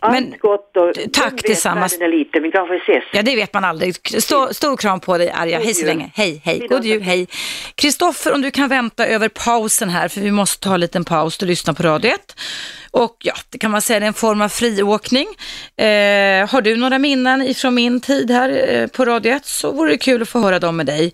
Allt 0.00 0.40
gott 0.40 0.76
och 0.76 1.12
tack 1.12 1.32
vet, 1.32 1.38
tillsammans. 1.38 1.98
liten, 2.00 2.42
vi 2.42 2.50
kanske 2.50 2.76
ses. 2.76 3.04
Ja, 3.12 3.22
det 3.22 3.36
vet 3.36 3.54
man 3.54 3.64
aldrig. 3.64 4.22
Stor, 4.22 4.52
stor 4.52 4.76
kram 4.76 5.00
på 5.00 5.18
dig 5.18 5.30
Arja, 5.30 5.58
God 5.58 5.66
hej 5.66 5.74
så 5.74 5.86
länge. 5.86 6.10
Hej, 6.14 6.40
hej. 6.44 6.66
God 6.68 6.84
jul, 6.84 7.02
hej. 7.02 7.26
Kristoffer, 7.74 8.34
om 8.34 8.42
du 8.42 8.50
kan 8.50 8.68
vänta 8.68 9.06
över 9.06 9.28
pausen 9.28 9.88
här, 9.88 10.08
för 10.08 10.20
vi 10.20 10.30
måste 10.30 10.68
ta 10.68 10.74
en 10.74 10.80
liten 10.80 11.04
paus 11.04 11.42
och 11.42 11.46
lyssna 11.46 11.74
på 11.74 11.82
Radio 11.82 12.10
1. 12.10 12.36
Och 12.90 13.16
ja, 13.18 13.34
det 13.50 13.58
kan 13.58 13.70
man 13.70 13.82
säga 13.82 14.00
det 14.00 14.06
är 14.06 14.08
en 14.08 14.14
form 14.14 14.40
av 14.40 14.48
friåkning. 14.48 15.26
Eh, 15.76 16.48
har 16.48 16.60
du 16.60 16.76
några 16.76 16.98
minnen 16.98 17.42
ifrån 17.42 17.74
min 17.74 18.00
tid 18.00 18.30
här 18.30 18.68
eh, 18.68 18.86
på 18.86 19.04
Radio 19.04 19.32
1 19.32 19.46
så 19.46 19.72
vore 19.72 19.90
det 19.90 19.98
kul 19.98 20.22
att 20.22 20.28
få 20.28 20.40
höra 20.40 20.58
dem 20.58 20.76
med 20.76 20.86
dig. 20.86 21.12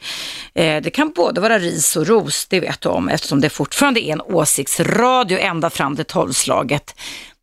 Eh, 0.55 0.83
det 0.83 0.91
kan 0.91 1.13
både 1.13 1.41
vara 1.41 1.59
ris 1.59 1.97
och 1.97 2.07
ros, 2.07 2.47
det 2.47 2.61
vet 2.61 2.81
du 2.81 2.89
om, 2.89 3.09
eftersom 3.09 3.41
det 3.41 3.51
fortfarande 3.51 4.01
är 4.01 4.13
en 4.13 4.21
åsiktsradio 4.21 5.39
ända 5.39 5.71
fram 5.71 5.97
till 5.97 6.05
tolvslaget. 6.05 6.95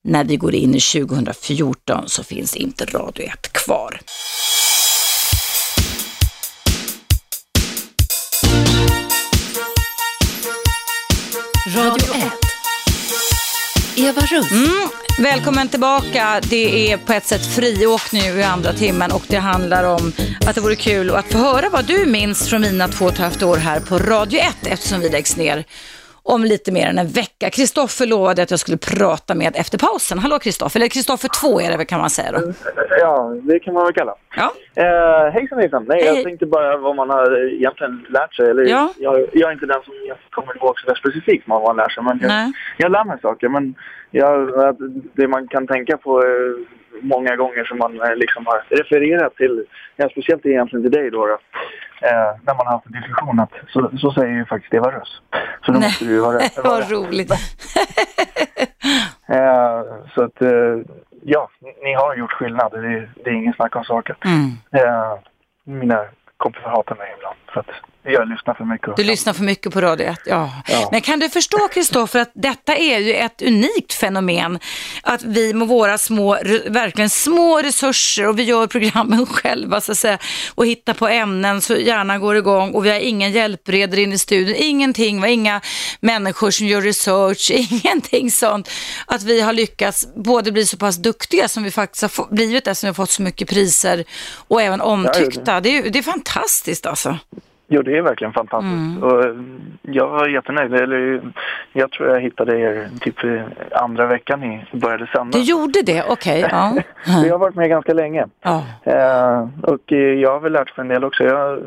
När 0.03 0.23
vi 0.23 0.37
går 0.37 0.55
in 0.55 0.75
i 0.75 0.79
2014 0.79 2.09
så 2.09 2.23
finns 2.23 2.55
inte 2.55 2.85
Radio 2.85 3.25
1 3.25 3.53
kvar. 3.53 3.99
Radio 11.75 12.15
1. 12.15 12.42
Eva 13.95 14.21
Russ. 14.21 14.51
Mm, 14.51 14.89
Välkommen 15.19 15.67
tillbaka. 15.67 16.41
Det 16.49 16.91
är 16.91 16.97
på 16.97 17.13
ett 17.13 17.25
sätt 17.25 17.45
friåk 17.55 18.11
nu 18.11 18.19
i 18.19 18.43
andra 18.43 18.73
timmen 18.73 19.11
och 19.11 19.23
det 19.27 19.37
handlar 19.37 19.83
om 19.83 20.13
att 20.45 20.55
det 20.55 20.61
vore 20.61 20.75
kul 20.75 21.09
att 21.15 21.31
få 21.31 21.37
höra 21.37 21.69
vad 21.69 21.85
du 21.85 22.05
minns 22.05 22.49
från 22.49 22.61
mina 22.61 22.87
två 22.87 23.05
och 23.05 23.11
ett 23.11 23.17
halvt 23.17 23.43
år 23.43 23.57
här 23.57 23.79
på 23.79 23.97
Radio 23.99 24.39
1 24.39 24.55
eftersom 24.61 24.99
vi 24.99 25.09
läggs 25.09 25.37
ner 25.37 25.65
om 26.23 26.43
lite 26.43 26.71
mer 26.71 26.87
än 26.87 26.97
en 26.97 27.07
vecka. 27.07 27.49
Kristoffer 27.49 28.05
lovade 28.07 28.43
att 28.43 28.51
jag 28.51 28.59
skulle 28.59 28.77
prata 28.77 29.35
med 29.35 29.55
efter 29.55 29.77
pausen. 29.77 30.19
Hallå 30.19 30.39
Kristoffer, 30.39 30.79
eller 30.79 30.87
Kristoffer 30.87 31.29
2 31.41 31.61
är 31.61 31.71
det 31.71 31.77
väl 31.77 31.85
kan 31.85 31.99
man 31.99 32.09
säga 32.09 32.31
då. 32.31 32.53
Ja, 32.99 33.33
det 33.43 33.59
kan 33.59 33.73
man 33.73 33.83
väl 33.83 33.93
kalla. 33.93 34.15
Ja. 34.35 34.51
Eh, 34.83 35.31
hejsan 35.33 35.59
hejsan. 35.59 35.85
Nej, 35.87 36.03
Hej. 36.03 36.15
jag 36.15 36.23
tänkte 36.23 36.45
bara 36.45 36.77
vad 36.77 36.95
man 36.95 37.09
har 37.09 37.53
egentligen 37.53 38.05
lärt 38.09 38.35
sig. 38.35 38.49
Eller, 38.49 38.63
Ja. 38.65 38.93
jag, 38.97 39.19
jag 39.33 39.49
är 39.49 39.53
inte 39.53 39.65
den 39.65 39.81
som 39.83 39.93
jag 40.07 40.17
kommer 40.29 40.57
ihåg 40.57 40.79
så 40.79 40.87
där 40.87 40.95
specifikt 40.95 41.43
vad 41.47 41.61
man 41.61 41.75
lär 41.75 41.89
sig. 41.89 42.03
Men 42.03 42.19
jag, 42.21 42.27
Nej. 42.27 42.51
jag 42.77 42.91
lär 42.91 43.03
mig 43.05 43.17
saker. 43.21 43.49
Men 43.49 43.75
jag, 44.11 44.49
det 45.13 45.27
man 45.27 45.47
kan 45.47 45.67
tänka 45.67 45.97
på 45.97 46.19
eh, 46.23 46.65
många 47.01 47.35
gånger 47.35 47.63
som 47.63 47.77
man 47.77 48.01
eh, 48.01 48.15
liksom 48.15 48.45
har 48.45 48.63
refererat 48.69 49.35
till, 49.35 49.65
ja, 49.95 50.09
speciellt 50.09 50.45
egentligen 50.45 50.83
till 50.83 50.91
dig 50.91 51.11
då, 51.11 51.25
då 51.27 51.33
eh, 52.07 52.31
när 52.45 52.55
man 52.55 52.65
har 52.67 52.73
haft 52.73 52.85
en 52.85 52.91
diskussion, 52.91 53.39
att, 53.39 53.51
så, 53.69 53.91
så 53.97 54.11
säger 54.11 54.33
ju 54.33 54.45
faktiskt 54.45 54.73
Eva 54.73 54.91
Röss. 54.91 55.21
Så 55.65 55.71
då 55.71 55.79
måste 55.79 56.05
du 56.05 56.11
ju 56.11 56.21
ha 56.21 56.33
rätt. 56.33 56.57
Vad 56.63 56.91
roligt. 56.91 57.31
Eh, 59.29 59.81
så 60.15 60.23
att, 60.23 60.41
eh, 60.41 60.77
ja, 61.23 61.49
ni, 61.61 61.73
ni 61.83 61.93
har 61.93 62.15
gjort 62.15 62.31
skillnad. 62.31 62.71
Det, 62.71 62.77
är- 62.77 63.09
det 63.23 63.29
är 63.29 63.33
ingen 63.33 63.53
snack 63.53 63.75
om 63.75 63.83
saken. 63.83 64.15
Mm. 64.25 64.85
Eh, 64.85 65.13
mina 65.63 66.05
kompisar 66.37 66.69
hatar 66.69 66.95
mig 66.95 67.13
ibland 67.17 67.35
för 67.53 67.59
att 67.59 67.67
jag 68.05 68.29
lyssnar 68.29 68.53
för 68.53 68.65
mycket. 68.65 68.95
Du 68.97 69.03
lyssnar 69.03 69.33
för 69.33 69.43
mycket 69.43 69.73
på 69.73 69.81
Radio 69.81 70.07
1, 70.07 70.19
ja. 70.25 70.51
Ja. 70.67 70.89
Men 70.91 71.01
kan 71.01 71.19
du 71.19 71.29
förstå 71.29 71.67
Kristoffer 71.67 72.19
att 72.19 72.31
detta 72.33 72.75
är 72.75 72.99
ju 72.99 73.13
ett 73.13 73.41
unikt 73.41 73.93
fenomen. 73.93 74.59
Att 75.03 75.23
vi 75.23 75.53
med 75.53 75.67
våra 75.67 75.97
små, 75.97 76.37
verkligen 76.67 77.09
små 77.09 77.57
resurser 77.57 78.27
och 78.27 78.39
vi 78.39 78.43
gör 78.43 78.67
programmen 78.67 79.25
själva 79.29 79.81
så 79.81 79.91
att 79.91 79.97
säga 79.97 80.17
och 80.55 80.65
hittar 80.65 80.93
på 80.93 81.07
ämnen 81.07 81.61
så 81.61 81.75
hjärnan 81.75 82.19
går 82.19 82.35
igång 82.35 82.71
och 82.71 82.85
vi 82.85 82.89
har 82.89 82.99
ingen 82.99 83.31
hjälpredor 83.31 83.99
in 83.99 84.13
i 84.13 84.17
studion, 84.17 84.55
ingenting, 84.57 85.15
vi 85.15 85.27
har 85.27 85.33
inga 85.33 85.61
människor 85.99 86.51
som 86.51 86.67
gör 86.67 86.81
research, 86.81 87.51
ingenting 87.83 88.31
sånt. 88.31 88.69
Att 89.07 89.23
vi 89.23 89.41
har 89.41 89.53
lyckats 89.53 90.07
både 90.15 90.51
bli 90.51 90.65
så 90.65 90.77
pass 90.77 90.97
duktiga 90.97 91.47
som 91.47 91.63
vi 91.63 91.71
faktiskt 91.71 92.01
har 92.01 92.33
blivit 92.35 92.67
eftersom 92.67 92.87
vi 92.87 92.89
har 92.89 92.93
fått 92.93 93.11
så 93.11 93.21
mycket 93.21 93.49
priser 93.49 94.03
och 94.47 94.61
även 94.61 94.81
omtyckta. 94.81 95.59
Det 95.61 95.77
är, 95.77 95.89
det 95.89 95.99
är 95.99 96.03
fantastiskt 96.03 96.85
alltså. 96.85 97.17
Jo, 97.67 97.81
det 97.81 97.97
är 97.97 98.01
verkligen 98.01 98.33
fantastiskt. 98.33 98.73
Mm. 98.73 99.03
Och 99.03 99.25
jag 99.81 100.07
var 100.07 100.27
jättenöjd. 100.27 100.73
Eller, 100.73 101.21
jag 101.73 101.91
tror 101.91 102.09
jag 102.09 102.21
hittade 102.21 102.59
er 102.59 102.89
typ 103.01 103.15
andra 103.71 104.05
veckan 104.05 104.39
ni 104.39 104.65
började 104.71 105.07
sända. 105.07 105.37
Du 105.37 105.43
gjorde 105.43 105.81
det, 105.85 106.03
okej. 106.09 106.45
ja. 106.51 106.73
Så 107.05 107.27
jag 107.27 107.33
har 107.33 107.39
varit 107.39 107.55
med 107.55 107.69
ganska 107.69 107.93
länge. 107.93 108.25
Ja. 108.41 108.63
Eh, 108.83 109.47
och 109.61 109.91
jag 109.91 110.31
har 110.31 110.39
väl 110.39 110.51
lärt 110.51 110.77
mig 110.77 110.83
en 110.83 110.87
del 110.87 111.03
också. 111.03 111.23
Jag, 111.23 111.59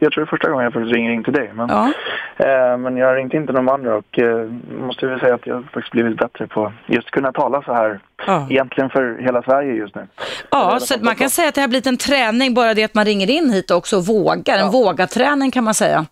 jag 0.00 0.12
tror 0.12 0.20
det 0.20 0.20
är 0.20 0.26
första 0.26 0.50
gången 0.50 0.64
jag 0.64 0.72
faktiskt 0.72 0.94
ringer 0.94 1.10
in 1.12 1.24
till 1.24 1.32
dig. 1.32 1.50
Men, 1.54 1.68
Ja. 1.68 1.92
eh, 2.36 2.76
men 2.78 2.96
jag 2.96 3.06
har 3.06 3.14
ringt 3.14 3.34
in 3.34 3.46
till 3.46 3.54
de 3.54 3.68
andra 3.68 3.94
och 3.96 4.18
eh, 4.18 4.50
måste 4.80 5.06
väl 5.06 5.20
säga 5.20 5.34
att 5.34 5.46
jag 5.46 5.54
har 5.54 5.62
faktiskt 5.62 5.92
blivit 5.92 6.16
bättre 6.18 6.46
på 6.46 6.72
just 6.86 7.10
kunna 7.10 7.32
tala 7.32 7.62
så 7.62 7.72
här. 7.74 8.00
Ja. 8.26 8.46
Egentligen 8.50 8.90
för 8.90 9.22
hela 9.22 9.42
Sverige 9.42 9.72
just 9.74 9.94
nu. 9.94 10.06
Ja, 10.50 10.80
så 10.80 10.94
man 11.00 11.16
kan 11.16 11.30
säga 11.30 11.48
att 11.48 11.54
det 11.54 11.60
har 11.60 11.68
blivit 11.68 11.86
en 11.86 11.96
träning, 11.96 12.54
bara 12.54 12.74
det 12.74 12.84
att 12.84 12.94
man 12.94 13.04
ringer 13.04 13.30
in 13.30 13.50
hit 13.50 13.70
också 13.70 13.96
och 13.96 14.06
vågar. 14.06 14.58
En 14.58 14.70
vågaträning 14.70 15.50
kan 15.50 15.64
man 15.64 15.74
säga. 15.74 16.06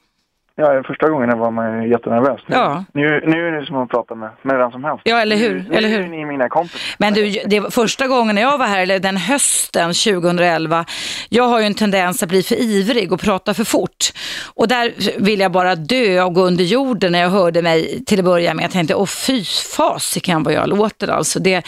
Ja, 0.57 0.83
första 0.87 1.09
gången 1.11 1.39
var 1.39 1.51
man 1.51 1.83
ju 1.83 1.91
jättenervös. 1.91 2.41
Nu, 2.47 2.57
Ja. 2.57 2.85
nu, 2.95 3.23
nu 3.27 3.49
är 3.49 3.61
det 3.61 3.67
som 3.67 3.77
att 3.77 3.89
prata 3.89 4.15
med, 4.15 4.31
med 4.43 4.59
vem 4.59 4.71
som 4.71 4.85
helst. 4.85 5.03
Ja, 5.05 5.21
eller 5.21 5.37
hur? 5.37 5.65
Nu, 5.71 5.77
eller 5.77 5.89
hur? 5.89 6.01
är 6.01 6.09
ni 6.09 6.25
mina 6.25 6.49
kompisar. 6.49 6.81
Men 6.99 7.15
du, 7.15 7.31
det 7.47 7.75
första 7.75 8.07
gången 8.07 8.37
jag 8.37 8.59
var 8.59 8.67
här, 8.67 8.81
eller 8.83 8.99
den 8.99 9.17
hösten 9.17 9.93
2011, 9.95 10.85
jag 11.29 11.45
har 11.45 11.61
ju 11.61 11.67
en 11.67 11.75
tendens 11.75 12.23
att 12.23 12.29
bli 12.29 12.43
för 12.43 12.55
ivrig 12.61 13.13
och 13.13 13.21
prata 13.21 13.55
för 13.55 13.65
fort. 13.65 14.13
Och 14.55 14.69
där 14.69 14.93
vill 15.19 15.41
jag 15.41 15.53
bara 15.53 15.75
dö 15.75 16.23
och 16.23 16.35
gå 16.35 16.41
under 16.43 16.65
jorden 16.65 17.13
när 17.13 17.21
jag 17.21 17.31
hörde 17.31 17.63
mig 17.63 18.05
till 18.05 18.19
att 18.19 18.25
börja 18.25 18.55
med. 18.55 18.65
Jag 18.65 18.71
tänkte, 18.71 18.95
åh 18.95 19.07
fy 19.07 19.45
fasiken 19.77 20.43
vad 20.43 20.55
jag 20.55 20.69
låter 20.69 21.09
alltså. 21.09 21.39
Det, 21.39 21.63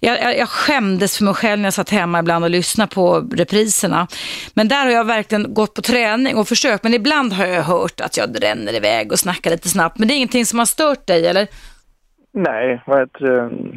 jag, 0.00 0.22
jag, 0.22 0.38
jag 0.38 0.48
skämdes 0.48 1.18
för 1.18 1.24
mig 1.24 1.34
själv 1.34 1.58
när 1.60 1.66
jag 1.66 1.74
satt 1.74 1.90
hemma 1.90 2.18
ibland 2.18 2.44
och 2.44 2.50
lyssnade 2.50 2.94
på 2.94 3.28
repriserna. 3.34 4.06
Men 4.54 4.68
där 4.68 4.84
har 4.84 4.90
jag 4.92 5.04
verkligen 5.04 5.54
gått 5.54 5.74
på 5.74 5.82
träning 5.82 6.36
och 6.36 6.48
försökt, 6.48 6.82
men 6.84 6.94
ibland 6.94 7.32
har 7.32 7.46
jag 7.46 7.62
hört 7.62 8.00
att 8.00 8.16
jag 8.16 8.31
ränner 8.40 8.74
iväg 8.74 9.12
och 9.12 9.18
snackar 9.18 9.50
lite 9.50 9.68
snabbt. 9.68 9.98
Men 9.98 10.08
det 10.08 10.14
är 10.14 10.16
ingenting 10.16 10.46
som 10.46 10.58
har 10.58 10.66
stört 10.66 11.06
dig, 11.06 11.26
eller? 11.26 11.48
Nej, 12.34 12.82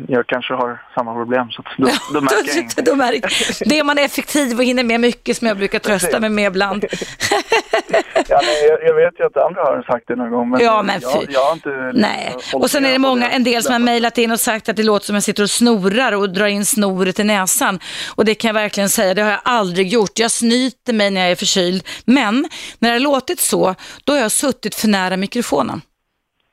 jag 0.07 0.27
kanske 0.27 0.53
har 0.53 0.81
samma 0.95 1.13
problem 1.13 1.49
så 1.51 1.63
då, 1.77 1.87
då 2.13 2.21
märker 2.21 2.47
jag 2.47 2.57
ingenting. 2.57 2.83
Då 2.83 2.95
märker, 2.95 3.69
det 3.69 3.79
är 3.79 3.83
man 3.83 3.97
effektiv 3.97 4.57
och 4.57 4.63
hinner 4.63 4.83
med 4.83 4.99
mycket 4.99 5.37
som 5.37 5.47
jag 5.47 5.57
brukar 5.57 5.79
trösta 5.79 6.19
mig 6.19 6.29
med 6.29 6.47
ibland. 6.47 6.85
Ja, 8.29 8.41
nej, 8.43 8.65
jag, 8.69 8.83
jag 8.83 8.95
vet 8.95 9.19
ju 9.19 9.25
att 9.25 9.37
andra 9.37 9.61
har 9.61 9.83
sagt 9.83 10.07
det 10.07 10.15
någon 10.15 10.31
gång 10.31 10.49
men, 10.49 10.61
Ja, 10.61 10.81
men 10.81 11.01
jag, 11.01 11.25
jag 11.29 11.39
har 11.39 11.53
inte... 11.53 11.91
Nej, 11.93 12.35
och 12.53 12.71
sen 12.71 12.85
är 12.85 12.91
det 12.91 12.99
många, 12.99 13.31
en 13.31 13.43
del 13.43 13.63
som 13.63 13.73
har 13.73 13.79
mejlat 13.79 14.17
in 14.17 14.31
och 14.31 14.39
sagt 14.39 14.69
att 14.69 14.75
det 14.75 14.83
låter 14.83 15.05
som 15.05 15.15
jag 15.15 15.23
sitter 15.23 15.43
och 15.43 15.49
snorar 15.49 16.11
och 16.11 16.29
drar 16.29 16.45
in 16.45 16.65
snoret 16.65 17.19
i 17.19 17.23
näsan. 17.23 17.79
Och 18.15 18.25
det 18.25 18.35
kan 18.35 18.49
jag 18.49 18.53
verkligen 18.53 18.89
säga, 18.89 19.13
det 19.13 19.21
har 19.21 19.31
jag 19.31 19.39
aldrig 19.43 19.87
gjort. 19.87 20.19
Jag 20.19 20.31
snyter 20.31 20.93
mig 20.93 21.11
när 21.11 21.21
jag 21.21 21.31
är 21.31 21.35
förkyld. 21.35 21.87
Men 22.05 22.47
när 22.79 22.89
det 22.89 22.95
har 22.95 22.99
låtit 22.99 23.39
så, 23.39 23.75
då 24.03 24.13
har 24.13 24.19
jag 24.19 24.31
suttit 24.31 24.75
för 24.75 24.87
nära 24.87 25.17
mikrofonen. 25.17 25.81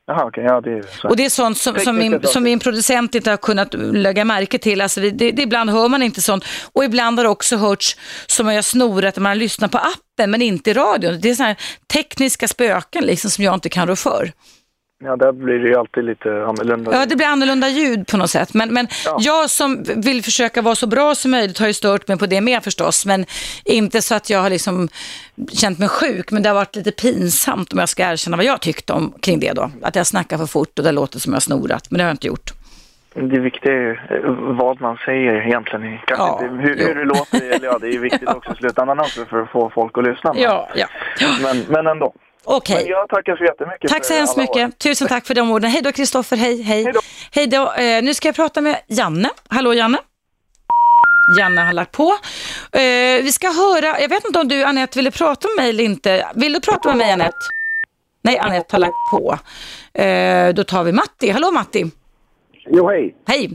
Jaha, 0.07 0.25
okej, 0.25 0.45
ja 0.45 0.61
det 0.61 0.71
är 0.71 0.83
så. 0.83 1.09
Och 1.09 1.17
det 1.17 1.25
är 1.25 1.31
sånt 1.31 1.59
som, 1.59 1.79
som, 1.79 1.99
min, 1.99 2.23
som 2.23 2.43
min 2.43 2.59
producent 2.59 3.15
inte 3.15 3.31
har 3.31 3.37
kunnat 3.37 3.75
lägga 3.75 4.25
märke 4.25 4.59
till. 4.59 4.81
Alltså 4.81 5.01
vi, 5.01 5.11
det, 5.11 5.31
det, 5.31 5.43
ibland 5.43 5.71
hör 5.71 5.89
man 5.89 6.03
inte 6.03 6.23
sånt. 6.23 6.45
Och 6.73 6.85
ibland 6.85 7.19
har 7.19 7.25
det 7.25 7.31
också 7.31 7.57
hörts 7.57 7.97
som 8.27 8.49
jag 8.49 8.65
snorat 8.65 9.17
när 9.17 9.23
man 9.23 9.39
lyssnar 9.39 9.69
på 9.69 9.79
appen 9.79 10.31
men 10.31 10.43
inte 10.43 10.71
i 10.71 10.75
radion. 10.75 11.19
Det 11.21 11.31
är 11.31 11.35
sådana 11.35 11.49
här 11.49 11.59
tekniska 11.93 12.49
spöken 12.49 13.05
liksom 13.05 13.31
som 13.31 13.45
jag 13.45 13.55
inte 13.55 13.69
kan 13.69 13.89
rå 13.89 13.97
för. 13.97 14.33
Ja, 15.05 15.17
där 15.17 15.33
blir 15.33 15.59
det 15.59 15.69
ju 15.69 15.77
alltid 15.77 16.05
lite 16.05 16.45
annorlunda. 16.45 16.93
Ja, 16.93 17.07
det 17.07 17.17
blir 17.17 17.27
annorlunda 17.27 17.69
ljud 17.69 18.07
på 18.07 18.17
något 18.17 18.31
sätt. 18.31 18.55
Men, 18.55 18.75
men 18.75 18.87
jag 19.19 19.51
som 19.51 19.85
vill 19.97 20.23
försöka 20.23 20.63
vara 20.63 20.75
så 20.75 20.87
bra 20.87 21.15
som 21.15 21.31
möjligt 21.31 21.59
har 21.59 21.67
ju 21.67 21.73
stört 21.73 22.09
mig 22.09 22.19
på 22.19 22.27
det 22.27 22.41
med 22.41 22.65
förstås. 22.65 23.07
Men 23.07 23.27
inte 23.65 24.03
så 24.03 24.15
att 24.15 24.31
jag 24.31 24.39
har 24.39 24.51
liksom 24.51 24.89
känt 25.53 25.79
mig 25.79 25.89
sjuk. 25.89 26.31
Men 26.31 26.43
det 26.43 26.49
har 26.49 26.55
varit 26.55 26.77
lite 26.77 26.93
pinsamt 26.93 27.73
om 27.73 27.79
jag 27.79 27.89
ska 27.89 28.03
erkänna 28.13 28.37
vad 28.37 28.47
jag 28.47 28.61
tyckte 28.61 28.93
om 28.93 29.15
kring 29.23 29.41
det 29.41 29.53
då. 29.53 29.71
Att 29.83 29.97
jag 29.97 30.07
snackar 30.07 30.39
för 30.39 30.47
fort 30.47 30.79
och 30.79 30.85
det 30.85 30.93
låter 30.93 31.19
som 31.19 31.33
jag 31.33 31.43
snorat. 31.43 31.91
Men 31.91 31.99
det 31.99 32.05
har 32.05 32.09
jag 32.09 32.15
inte 32.15 32.27
gjort. 32.27 32.51
Det 33.15 33.39
viktiga 33.39 33.73
är 33.73 33.77
ju 33.77 33.91
eh, 33.91 34.31
vad 34.59 34.81
man 34.81 34.97
säger 35.05 35.47
egentligen. 35.47 35.99
Kanske 36.07 36.25
Ja, 36.27 36.41
inte 36.43 36.55
hur, 36.55 36.77
hur 36.87 36.95
det 36.95 37.05
låter, 37.05 37.41
eller 37.55 37.67
ja, 37.67 37.79
det 37.79 37.87
är 37.87 37.93
ju 37.93 37.99
viktigt 37.99 38.29
också 38.29 38.53
i 38.53 38.57
slutändan 38.57 39.01
också 39.01 39.25
för 39.25 39.43
att 39.43 39.51
få 39.51 39.71
folk 39.75 39.99
att 39.99 40.05
lyssna. 40.05 40.33
Men, 40.33 40.43
Ja, 40.43 40.69
ja. 40.75 40.87
men, 41.43 41.65
men 41.69 41.87
ändå. 41.87 42.15
Okej. 42.45 42.77
Men 42.77 42.87
jag 42.87 43.09
tackar 43.09 43.37
så 43.37 43.45
jättemycket 43.45 43.91
Tack 43.91 44.05
så 44.05 44.15
hemskt 44.15 44.37
mycket. 44.37 44.57
år. 44.57 44.71
Tusen 44.79 45.09
tack 45.09 45.27
för 45.27 45.35
de 45.35 45.51
orden. 45.51 45.71
Hej 45.71 45.83
då 45.83 45.93
Kristoffer, 45.93 46.37
hej, 46.37 46.63
hej. 46.63 46.93
Hej 47.35 47.47
då. 47.47 47.73
Eh, 47.73 48.03
nu 48.03 48.15
ska 48.15 48.29
jag 48.29 48.35
prata 48.37 48.61
med 48.61 48.77
Janne. 48.89 49.29
Hallå 49.49 49.75
Janne. 49.75 49.99
Janne 51.39 51.61
har 51.61 51.73
lagt 51.73 51.93
på. 51.93 52.13
Eh, 52.73 53.23
vi 53.23 53.33
ska 53.33 53.47
höra, 53.47 54.01
jag 54.01 54.09
vet 54.09 54.25
inte 54.25 54.39
om 54.41 54.49
du 54.49 54.65
Anette 54.65 54.99
ville 54.99 55.11
prata 55.11 55.49
med 55.49 55.57
mig 55.65 55.71
eller 55.71 55.85
inte. 55.85 56.27
Vill 56.35 56.53
du 56.53 56.61
prata 56.61 56.89
med 56.89 56.97
mig 56.97 57.13
Anette? 57.13 57.37
Nej, 58.25 58.39
Anette 58.39 58.75
har 58.75 58.81
lagt 58.81 59.11
på. 59.11 59.39
Eh, 60.03 60.55
då 60.55 60.65
tar 60.65 60.85
vi 60.85 60.93
Matti. 60.93 61.31
Hallå 61.31 61.51
Matti. 61.51 61.85
Jo, 62.67 62.89
hej. 62.89 63.15
Hej. 63.29 63.51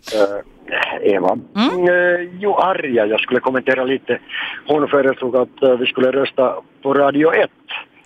Eva. 1.02 1.38
Mm. 1.56 1.70
Eh, 1.90 2.30
jo, 2.40 2.56
Arja, 2.56 3.06
jag 3.06 3.20
skulle 3.20 3.40
kommentera 3.40 3.84
lite. 3.84 4.20
Hon 4.68 4.88
föreslog 4.88 5.36
att 5.38 5.80
vi 5.80 5.86
skulle 5.86 6.12
rösta 6.12 6.56
på 6.84 6.94
Radio 6.94 7.34
1. 7.34 7.50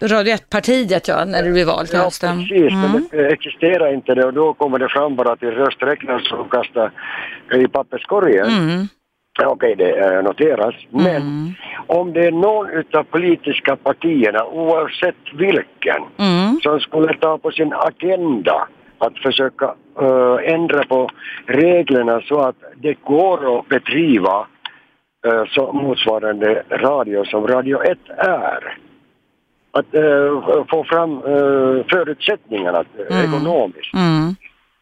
Radio 0.02 0.34
1-partiet 0.36 1.08
ja, 1.08 1.26
när 1.26 1.44
du 1.44 1.52
blir 1.54 1.66
vald 1.66 1.88
till 1.88 1.98
Ja, 1.98 2.04
hösten. 2.04 2.38
precis. 2.38 2.72
Men 2.74 3.08
det 3.12 3.28
existerar 3.28 3.94
inte 3.94 4.16
det 4.16 4.26
och 4.26 4.34
då 4.34 4.54
kommer 4.54 4.80
det 4.80 4.90
fram 4.90 5.16
bara 5.16 5.36
till 5.36 5.52
rösträknas 5.52 6.32
och 6.32 6.52
kasta 6.52 6.92
i 7.54 7.68
papperskorgen. 7.68 8.46
Mm. 8.48 8.88
Ja, 9.40 9.48
Okej, 9.48 9.76
det 9.76 10.22
noteras. 10.22 10.76
Men 10.90 11.54
om 11.88 12.14
det 12.14 12.26
är 12.28 12.32
någon 12.32 12.70
utav 12.70 13.04
politiska 13.04 13.76
partierna, 13.76 14.46
oavsett 14.46 15.16
vilken, 15.34 16.02
Mm. 16.18 16.60
som 16.64 16.80
skulle 16.80 17.14
ta 17.14 17.38
på 17.38 17.52
sin 17.52 17.74
agenda 17.74 18.68
att 18.98 19.18
försöka 19.18 19.66
eh, 20.02 20.54
ändra 20.54 20.84
på 20.84 21.10
reglerna 21.46 22.22
så 22.22 22.40
att 22.40 22.56
det 22.76 22.94
går 23.04 23.60
att 23.60 23.68
bedriva 23.70 24.48
eh, 25.28 25.44
så 25.50 25.74
motsvarande 25.74 26.64
radio 26.70 27.26
som 27.26 27.48
Radio 27.48 27.84
1 27.84 27.98
är. 28.18 28.78
Att 29.74 29.94
eh, 29.96 30.66
få 30.70 30.84
fram 30.84 31.12
eh, 31.18 31.86
förutsättningarna 31.90 32.84
eh, 33.10 33.24
ekonomiskt. 33.26 33.94
Mm. 33.94 34.36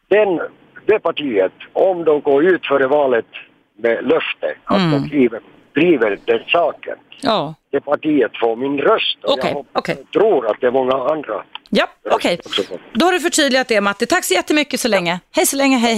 Den, 0.10 0.40
det 0.86 1.00
partiet, 1.00 1.52
om 1.74 2.04
de 2.04 2.22
går 2.22 2.46
ut 2.46 2.66
före 2.68 2.88
valet 2.88 3.26
med 3.78 4.04
löfte 4.04 4.54
att 4.64 4.78
Mm. 4.78 4.92
de 4.92 5.08
driver, 5.10 5.40
driver 5.76 6.20
den 6.26 6.40
saken. 6.48 6.96
Ja. 7.22 7.54
Det 7.72 7.82
partiet 7.82 8.32
får 8.42 8.56
min 8.56 8.78
röst 8.80 9.18
och 9.24 9.34
Okej, 9.34 9.46
jag 9.50 9.54
hoppas- 9.56 9.72
okej. 9.74 10.04
tror 10.14 10.48
att 10.52 10.62
det 10.62 10.68
är 10.68 10.72
många 10.72 10.94
andra. 10.94 11.44
Ja, 11.70 11.88
okej. 12.12 12.40
Då 12.94 13.06
har 13.06 13.12
du 13.14 13.20
förtydligat 13.20 13.68
det 13.68 13.82
Matti. 13.82 14.06
Tack 14.06 14.24
så 14.24 14.34
jättemycket 14.34 14.80
så 14.80 14.88
länge. 14.88 15.20
Hej 15.36 15.46
så 15.46 15.56
länge, 15.58 15.78
hej 15.78 15.96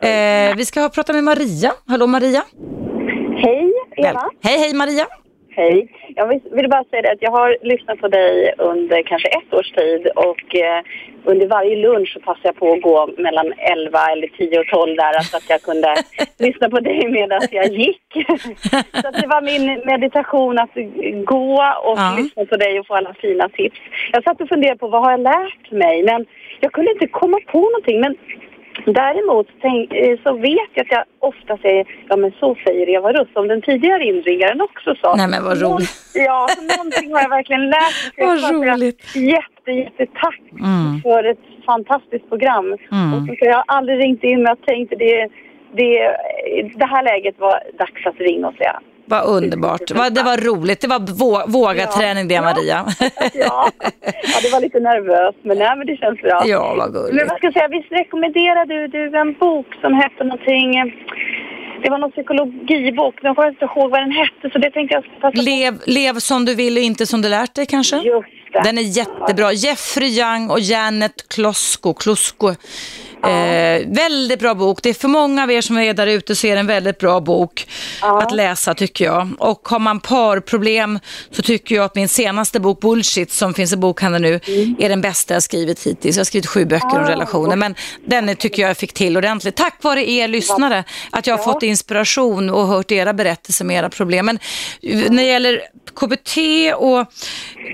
hej. 0.00 0.50
Eh, 0.50 0.56
vi 0.56 0.64
ska 0.64 0.88
prata 0.88 1.12
med 1.12 1.24
Maria. 1.24 1.72
Hallå 1.88 2.06
Maria. 2.06 2.42
Hej 3.36 3.72
Eva. 3.96 4.12
Väl- 4.12 4.30
Hej 4.42 4.58
hej 4.58 4.74
Maria. 4.74 5.06
Hej. 5.58 5.88
Jag 6.16 6.26
vill, 6.28 6.40
vill 6.52 6.68
bara 6.68 6.84
säga 6.84 7.02
det 7.02 7.12
att 7.12 7.22
jag 7.22 7.30
har 7.30 7.56
lyssnat 7.62 7.98
på 8.00 8.08
dig 8.08 8.54
under 8.58 9.02
kanske 9.02 9.28
ett 9.28 9.54
års 9.54 9.70
tid 9.72 10.06
och 10.16 10.54
eh, 10.56 10.82
under 11.24 11.46
varje 11.46 11.76
lunch 11.76 12.12
så 12.12 12.20
passade 12.20 12.48
jag 12.48 12.56
på 12.56 12.72
att 12.72 12.82
gå 12.82 13.08
mellan 13.18 13.52
11 13.58 13.98
eller 14.12 14.26
10 14.28 14.60
och 14.60 14.66
12 14.66 14.96
där 14.96 15.20
så 15.20 15.36
att 15.36 15.50
jag 15.50 15.62
kunde 15.62 15.94
lyssna 16.38 16.70
på 16.70 16.80
dig 16.80 17.08
medan 17.08 17.40
jag 17.50 17.66
gick. 17.66 18.02
så 19.02 19.10
det 19.20 19.26
var 19.26 19.42
min 19.42 19.66
meditation 19.92 20.58
att 20.58 20.74
gå 21.24 21.52
och 21.84 21.98
Ja. 21.98 22.14
lyssna 22.18 22.44
på 22.44 22.56
dig 22.56 22.80
och 22.80 22.86
få 22.86 22.94
alla 22.94 23.14
fina 23.14 23.48
tips. 23.48 23.78
Jag 24.12 24.24
satt 24.24 24.40
och 24.40 24.48
funderade 24.48 24.78
på 24.78 24.88
vad 24.88 25.02
har 25.04 25.10
jag 25.10 25.20
lärt 25.20 25.70
mig 25.70 26.02
men 26.02 26.26
jag 26.60 26.72
kunde 26.72 26.90
inte 26.92 27.06
komma 27.06 27.38
på 27.46 27.58
någonting 27.60 28.00
men 28.00 28.16
Däremot 28.86 29.46
eh, 29.62 30.18
så 30.24 30.32
vet 30.36 30.70
jag 30.74 30.84
att 30.84 30.90
jag 30.92 31.04
ofta 31.18 31.56
säger, 31.58 31.86
ja 32.08 32.16
men 32.16 32.32
så 32.40 32.56
säger 32.66 32.88
Eva 32.88 33.12
Russ, 33.12 33.32
som 33.32 33.48
den 33.48 33.62
tidigare 33.62 34.04
inringaren 34.04 34.60
också 34.60 34.94
sa. 34.94 35.14
Nej, 35.16 35.28
men 35.28 35.44
vad 35.44 35.62
roligt. 35.62 35.90
Ja, 36.14 36.46
så 36.50 36.76
någonting 36.76 37.12
har 37.14 37.20
jag 37.22 37.28
verkligen 37.28 37.66
lärt 37.70 38.16
mig. 38.18 38.26
Vad 38.26 38.66
roligt. 38.72 39.16
Jätte, 39.16 39.70
jättetack 39.72 40.40
Mm. 40.52 41.00
för 41.02 41.24
ett 41.24 41.38
fantastiskt 41.66 42.28
program. 42.28 42.66
Mm. 42.92 43.28
Och 43.30 43.36
jag 43.40 43.54
har 43.54 43.64
aldrig 43.66 43.98
ringt 44.04 44.24
in 44.24 44.42
men 44.42 44.46
jag 44.56 44.66
tänkte 44.66 44.96
det, 44.96 45.28
det, 45.72 46.16
det 46.76 46.86
här 46.86 47.02
läget 47.04 47.38
var 47.38 47.60
dags 47.78 48.06
att 48.06 48.20
ringa 48.20 48.48
och 48.48 48.54
säga 48.54 48.80
Vad 49.06 49.24
underbart. 49.24 49.86
Det 49.88 50.22
var 50.22 50.36
roligt. 50.36 50.80
Det 50.80 50.88
var 50.88 50.98
vå- 50.98 51.44
våga-träning 51.46 52.28
det 52.28 52.40
Maria. 52.40 52.86
ja. 53.34 53.70
ja, 54.32 54.36
det 54.42 54.52
var 54.52 54.60
lite 54.60 54.80
nervöst 54.80 55.38
men 55.42 55.58
nej 55.58 55.76
men 55.76 55.86
det 55.86 55.96
känns 55.96 56.20
bra. 56.20 56.42
Ja, 56.46 56.74
vad 56.78 56.92
gulligt. 56.92 57.14
Men 57.14 57.28
vad 57.28 57.36
ska 57.36 57.46
jag 57.46 57.52
säga, 57.52 57.68
visst 57.68 57.92
rekommenderade 57.92 58.74
du, 58.74 58.88
du 59.10 59.18
en 59.18 59.32
bok 59.32 59.66
som 59.80 59.94
hette 59.94 60.24
någonting, 60.24 60.76
eh, 60.76 60.86
det 61.82 61.90
var 61.90 61.98
någon 61.98 62.10
psykologibok, 62.10 63.14
men 63.22 63.28
jag 63.28 63.36
kommer 63.36 63.48
inte 63.48 63.64
ihåg 63.64 63.90
vad 63.90 64.00
den 64.00 64.10
hette 64.12 64.50
så 64.52 64.58
det 64.58 64.70
tänkte 64.70 64.94
jag 64.94 65.04
passa. 65.20 65.42
Lev, 65.42 65.74
lev 65.86 66.14
som 66.18 66.44
du 66.44 66.54
vill 66.54 66.76
och 66.76 66.82
inte 66.82 67.06
som 67.06 67.22
du 67.22 67.28
lärt 67.28 67.54
dig 67.54 67.66
kanske? 67.66 67.96
Just 67.96 68.28
det. 68.52 68.60
Den 68.64 68.78
är 68.78 68.82
jättebra. 68.82 69.52
Jeffrey 69.52 70.08
Young 70.20 70.50
och 70.50 70.60
Janet 70.60 71.28
Klosko. 71.28 71.94
Klosko. 71.94 72.54
Eh, 73.28 73.86
väldigt 73.86 74.38
bra 74.38 74.54
bok. 74.54 74.82
Det 74.82 74.88
är 74.88 74.94
för 74.94 75.08
många 75.08 75.42
av 75.42 75.50
er 75.50 75.60
som 75.60 75.78
är 75.78 75.94
där 75.94 76.06
ute 76.06 76.36
så 76.36 76.46
är 76.46 76.54
det 76.54 76.60
en 76.60 76.66
väldigt 76.66 76.98
bra 76.98 77.20
bok 77.20 77.66
att 78.00 78.32
läsa 78.32 78.74
tycker 78.74 79.04
jag. 79.04 79.30
Och 79.38 79.68
har 79.68 79.78
man 79.78 80.00
parproblem 80.00 80.98
så 81.30 81.42
tycker 81.42 81.74
jag 81.74 81.84
att 81.84 81.94
min 81.94 82.08
senaste 82.08 82.60
bok 82.60 82.80
Bullshit 82.80 83.32
som 83.32 83.54
finns 83.54 83.72
i 83.72 83.76
bokhandeln 83.76 84.22
nu 84.22 84.40
är 84.78 84.88
den 84.88 85.00
bästa 85.00 85.34
jag 85.34 85.42
skrivit 85.42 85.86
hittills. 85.86 86.16
Jag 86.16 86.20
har 86.20 86.24
skrivit 86.24 86.46
sju 86.46 86.64
böcker 86.64 86.86
om 86.86 87.04
Ah. 87.04 87.08
relationer 87.10 87.56
men 87.56 87.74
den 88.06 88.36
tycker 88.36 88.62
jag 88.62 88.76
fick 88.76 88.92
till 88.92 89.16
ordentligt. 89.16 89.56
Tack 89.56 89.82
vare 89.82 90.10
er 90.10 90.28
lyssnare 90.28 90.84
att 91.10 91.26
jag 91.26 91.36
har 91.36 91.44
fått 91.44 91.62
inspiration 91.62 92.50
och 92.50 92.66
hört 92.66 92.92
era 92.92 93.12
berättelser 93.12 93.64
med 93.64 93.76
era 93.76 93.90
problem. 93.90 94.26
Men 94.26 94.38
eh, 94.82 95.10
när 95.10 95.22
det 95.22 95.28
gäller 95.28 95.60
KBT 95.94 96.36
och 96.76 97.06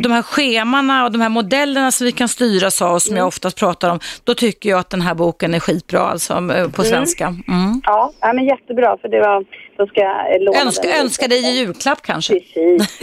de 0.02 0.12
här 0.12 0.22
schemana 0.22 1.04
och 1.04 1.12
de 1.12 1.20
här 1.20 1.28
modellerna 1.28 1.92
som 1.92 2.04
vi 2.04 2.12
kan 2.12 2.28
styras 2.28 2.82
av 2.82 2.98
som 2.98 3.16
jag 3.16 3.26
oftast 3.26 3.56
pratar 3.56 3.88
om, 3.90 4.00
då 4.24 4.34
tycker 4.34 4.70
jag 4.70 4.78
att 4.78 4.90
den 4.90 5.02
här 5.02 5.14
boken 5.14 5.41
är 5.54 5.60
skitbra 5.60 6.00
alltså 6.00 6.32
eh, 6.34 6.40
på 6.44 6.82
Mm. 6.82 6.90
svenska. 6.90 7.24
Mm. 7.26 7.80
Ja, 7.84 8.12
ja, 8.20 8.32
men 8.32 8.44
jättebra 8.44 8.96
för 9.02 9.08
det 9.08 9.20
var, 9.20 9.44
då 9.78 9.86
ska 9.86 10.00
jag 10.00 10.42
låna 10.42 10.60
Önska, 10.60 10.88
den. 10.88 11.00
önska 11.00 11.28
dig 11.28 11.38
i 11.38 11.50
julklapp 11.58 12.02
kanske. 12.02 12.32
Precis, 12.34 13.00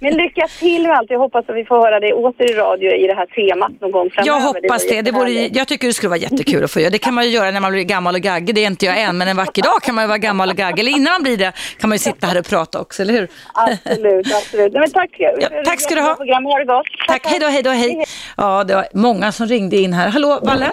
Men 0.00 0.14
lycka 0.14 0.46
till 0.58 0.82
med 0.82 0.96
allt. 0.96 1.10
Jag 1.10 1.18
hoppas 1.18 1.44
att 1.48 1.56
vi 1.56 1.64
får 1.64 1.76
höra 1.84 2.00
det 2.00 2.12
åter 2.12 2.50
i 2.50 2.54
radio 2.54 2.92
i 2.92 3.06
det 3.06 3.14
här 3.14 3.26
temat 3.26 3.80
någon 3.80 3.90
gång 3.90 4.10
framöver. 4.10 4.32
Jag 4.38 4.40
hoppas 4.40 4.86
det. 4.88 5.02
det 5.02 5.10
vore, 5.10 5.28
jättehärligt. 5.30 5.56
jag 5.56 5.68
tycker 5.68 5.86
det 5.86 5.92
skulle 5.92 6.08
vara 6.10 6.18
jättekul 6.18 6.64
att 6.64 6.70
få 6.70 6.80
göra. 6.80 6.90
Det 6.90 6.98
kan 6.98 7.14
man 7.14 7.24
ju 7.24 7.30
göra 7.30 7.50
när 7.50 7.60
man 7.60 7.72
blir 7.72 7.82
gammal 7.84 8.14
och 8.14 8.20
gaggig. 8.20 8.54
Det 8.54 8.60
är 8.64 8.66
inte 8.66 8.86
jag 8.86 9.00
än, 9.00 9.18
men 9.18 9.28
en 9.28 9.36
vacker 9.36 9.62
dag 9.62 9.82
kan 9.82 9.94
man 9.94 10.04
ju 10.04 10.08
vara 10.08 10.18
gammal 10.18 10.50
och 10.50 10.56
gaggig. 10.56 10.80
Eller 10.80 10.92
innan 10.92 11.12
man 11.12 11.22
blir 11.22 11.36
det 11.36 11.52
kan 11.80 11.88
man 11.90 11.94
ju 11.94 11.98
sitta 11.98 12.26
här 12.26 12.38
och 12.38 12.46
prata 12.46 12.80
också, 12.80 13.02
eller 13.02 13.12
hur? 13.14 13.28
Absolut, 13.54 14.26
absolut. 14.34 14.72
Nej, 14.72 14.80
men 14.80 14.90
tack. 14.90 15.10
Ja, 15.18 15.48
tack 15.64 15.80
ska 15.80 15.94
du 15.94 16.00
ha. 16.00 16.14
Program. 16.14 16.44
Ha 16.44 16.58
det 16.58 16.64
gott. 16.64 16.86
Tack, 17.08 17.26
hej 17.26 17.38
då, 17.40 17.46
hej 17.46 17.62
då, 17.62 17.70
hej. 17.70 18.04
Ja, 18.36 18.64
det 18.64 18.74
var 18.74 18.86
många 18.94 19.32
som 19.32 19.46
ringde 19.46 19.76
in 19.76 19.92
här. 19.92 20.08
Hallå, 20.08 20.38
Valle? 20.42 20.70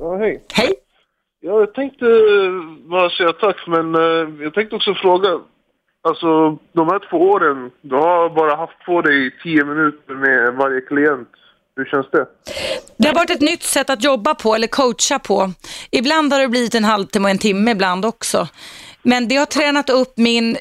Ja, 0.00 0.16
hej. 0.16 0.42
Hej. 0.52 0.72
Ja, 1.40 1.60
jag 1.60 1.74
tänkte 1.74 2.04
bara 2.90 3.10
säga 3.10 3.32
tack, 3.32 3.66
men 3.66 3.94
eh, 3.94 4.44
jag 4.44 4.54
tänkte 4.54 4.76
också 4.76 4.94
fråga. 4.94 5.28
Alltså, 6.02 6.58
de 6.72 6.88
här 6.88 7.10
två 7.10 7.16
åren, 7.16 7.70
du 7.80 7.94
har 7.94 8.30
bara 8.30 8.56
haft 8.56 8.78
på 8.86 9.02
dig 9.02 9.30
tio 9.42 9.64
minuter 9.64 10.14
med 10.14 10.54
varje 10.54 10.80
klient. 10.80 11.28
Hur 11.76 11.84
känns 11.84 12.06
det? 12.10 12.26
Det 12.96 13.08
har 13.08 13.14
varit 13.14 13.30
ett 13.30 13.40
nytt 13.40 13.62
sätt 13.62 13.90
att 13.90 14.04
jobba 14.04 14.34
på 14.34 14.54
eller 14.54 14.66
coacha 14.66 15.18
på. 15.18 15.50
Ibland 15.90 16.32
har 16.32 16.40
det 16.40 16.48
blivit 16.48 16.74
en 16.74 16.84
halvtimme 16.84 17.24
och 17.24 17.30
en 17.30 17.38
timme 17.38 17.70
ibland 17.70 18.04
också. 18.04 18.48
Men 19.02 19.28
det 19.28 19.36
har 19.36 19.46
tränat 19.46 19.90
upp 19.90 20.12
min... 20.16 20.56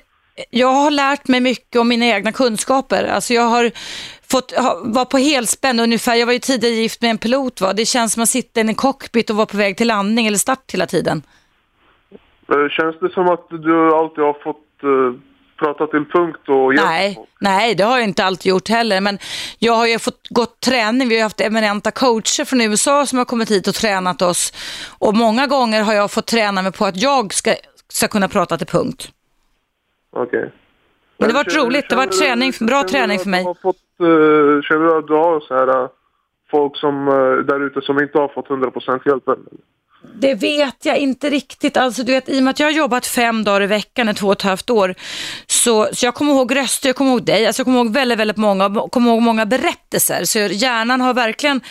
Jag 0.50 0.74
har 0.74 0.92
lärt 0.92 1.28
mig 1.28 1.40
mycket 1.40 1.82
om 1.82 1.88
mina 1.88 2.06
egna 2.06 2.32
kunskaper. 2.32 3.04
Alltså 3.04 3.34
jag 3.34 3.42
har 3.42 3.72
fått 4.32 4.52
ha, 4.52 4.82
var 4.84 5.06
på 5.06 5.18
helspänn 5.18 5.80
ungefär. 5.80 6.16
Jag 6.16 6.26
var 6.26 6.34
ju 6.34 6.40
tidigare 6.40 6.76
gift 6.76 7.02
med 7.02 7.12
en 7.12 7.18
pilot. 7.18 7.62
Va? 7.62 7.74
Det 7.74 7.86
känns 7.86 8.14
som 8.14 8.24
att 8.24 8.30
sitta 8.30 8.60
i 8.60 8.64
en 8.64 8.76
cockpit 8.76 9.30
och 9.30 9.36
vara 9.36 9.46
på 9.46 9.58
väg 9.58 9.78
till 9.78 9.88
landning 9.88 10.28
eller 10.28 10.38
start 10.38 10.72
hela 10.74 10.86
tiden. 10.86 11.24
Eh, 12.52 12.70
Känns 12.70 13.00
det 13.00 13.10
som 13.14 13.28
att 13.30 13.48
du 13.50 13.96
alltid 13.96 14.24
har 14.24 14.44
fått 14.44 14.84
eh, 14.84 15.22
prata 15.60 15.88
till 15.88 16.06
punkt 16.06 16.50
och 16.50 16.74
hjälp? 16.74 16.86
Nej, 16.86 17.20
nej, 17.40 17.76
det 17.76 17.84
har 17.84 17.98
jag 17.98 18.04
inte 18.08 18.26
alltid 18.26 18.50
gjort 18.50 18.70
heller. 18.70 19.02
Men 19.02 19.20
jag 19.60 19.74
har 19.74 19.88
ju 19.88 20.00
fått 20.00 20.28
gått 20.30 20.60
träning. 20.60 21.08
Vi 21.10 21.16
har 21.16 21.24
haft 21.24 21.42
eminenta 21.42 21.92
coacher 21.92 22.46
från 22.46 22.62
USA 22.62 23.06
som 23.06 23.18
har 23.18 23.26
kommit 23.26 23.52
hit 23.52 23.68
och 23.68 23.76
tränat 23.76 24.22
oss. 24.22 24.54
Och 25.00 25.16
många 25.16 25.48
gånger 25.48 25.82
har 25.84 25.94
jag 25.94 26.12
fått 26.12 26.26
träna 26.28 26.62
mig 26.62 26.72
på 26.72 26.86
att 26.86 26.98
jag 26.98 27.34
ska, 27.34 27.54
ska 27.88 28.08
kunna 28.08 28.28
prata 28.28 28.58
till 28.58 28.68
punkt. 28.68 29.12
Okej. 30.16 30.52
Men 31.18 31.28
det 31.30 31.34
har 31.36 31.44
varit 31.44 31.56
roligt. 31.56 31.90
Det 31.90 31.96
känner- 31.96 32.08
träning, 32.12 32.54
bra 32.60 32.84
träning 32.84 33.20
för 33.20 33.30
mig. 33.30 33.44
du 33.44 33.48
har 33.48 33.54
Fått, 33.62 33.78
eh, 34.00 34.62
känner 34.62 34.86
du 34.86 34.98
att 34.98 35.08
du 35.08 35.14
har 35.14 35.40
så 35.40 35.54
här 35.54 35.68
eh, 35.68 35.90
folk 36.52 36.78
som 36.78 37.08
eh, 37.08 37.46
där 37.50 37.66
ute 37.66 37.82
som 37.82 38.00
inte 38.00 38.18
har 38.18 38.28
fått 38.28 38.48
100% 38.48 39.02
hjälp 39.06 39.28
än? 39.28 39.38
Det 40.16 40.36
vet 40.36 40.86
jag 40.86 40.98
inte 40.98 41.30
riktigt. 41.30 41.78
Alltså, 41.78 42.04
du 42.04 42.12
vet, 42.12 42.30
I 42.30 42.40
och 42.40 42.44
med 42.44 42.52
att 42.52 42.60
jag 42.60 42.68
har 42.68 42.72
jobbat 42.72 43.08
fem 43.08 43.44
dagar 43.44 43.62
i 43.62 43.68
veckan 43.68 44.10
i 44.10 44.14
två 44.14 44.28
och 44.28 44.34
ett 44.34 44.42
halvt 44.42 44.70
år, 44.70 44.96
så, 45.48 45.90
så 45.94 46.06
jag 46.06 46.16
kommer 46.16 46.34
ihåg 46.34 46.56
röster, 46.56 46.90
jag 46.90 46.96
kommer 46.96 47.12
ihåg 47.12 47.26
dig, 47.26 47.48
alltså, 47.48 47.60
jag 47.60 47.66
kommer 47.66 47.78
ihåg 47.78 47.94
väldigt, 47.94 48.20
väldigt 48.20 48.38
många, 48.38 48.64
jag 48.64 48.92
kommer 48.92 49.12
ihåg 49.12 49.22
många 49.22 49.46
berättelser. 49.46 50.24
Så 50.24 50.40
hjärnan 50.40 51.02
har 51.02 51.14
verkligen 51.14 51.62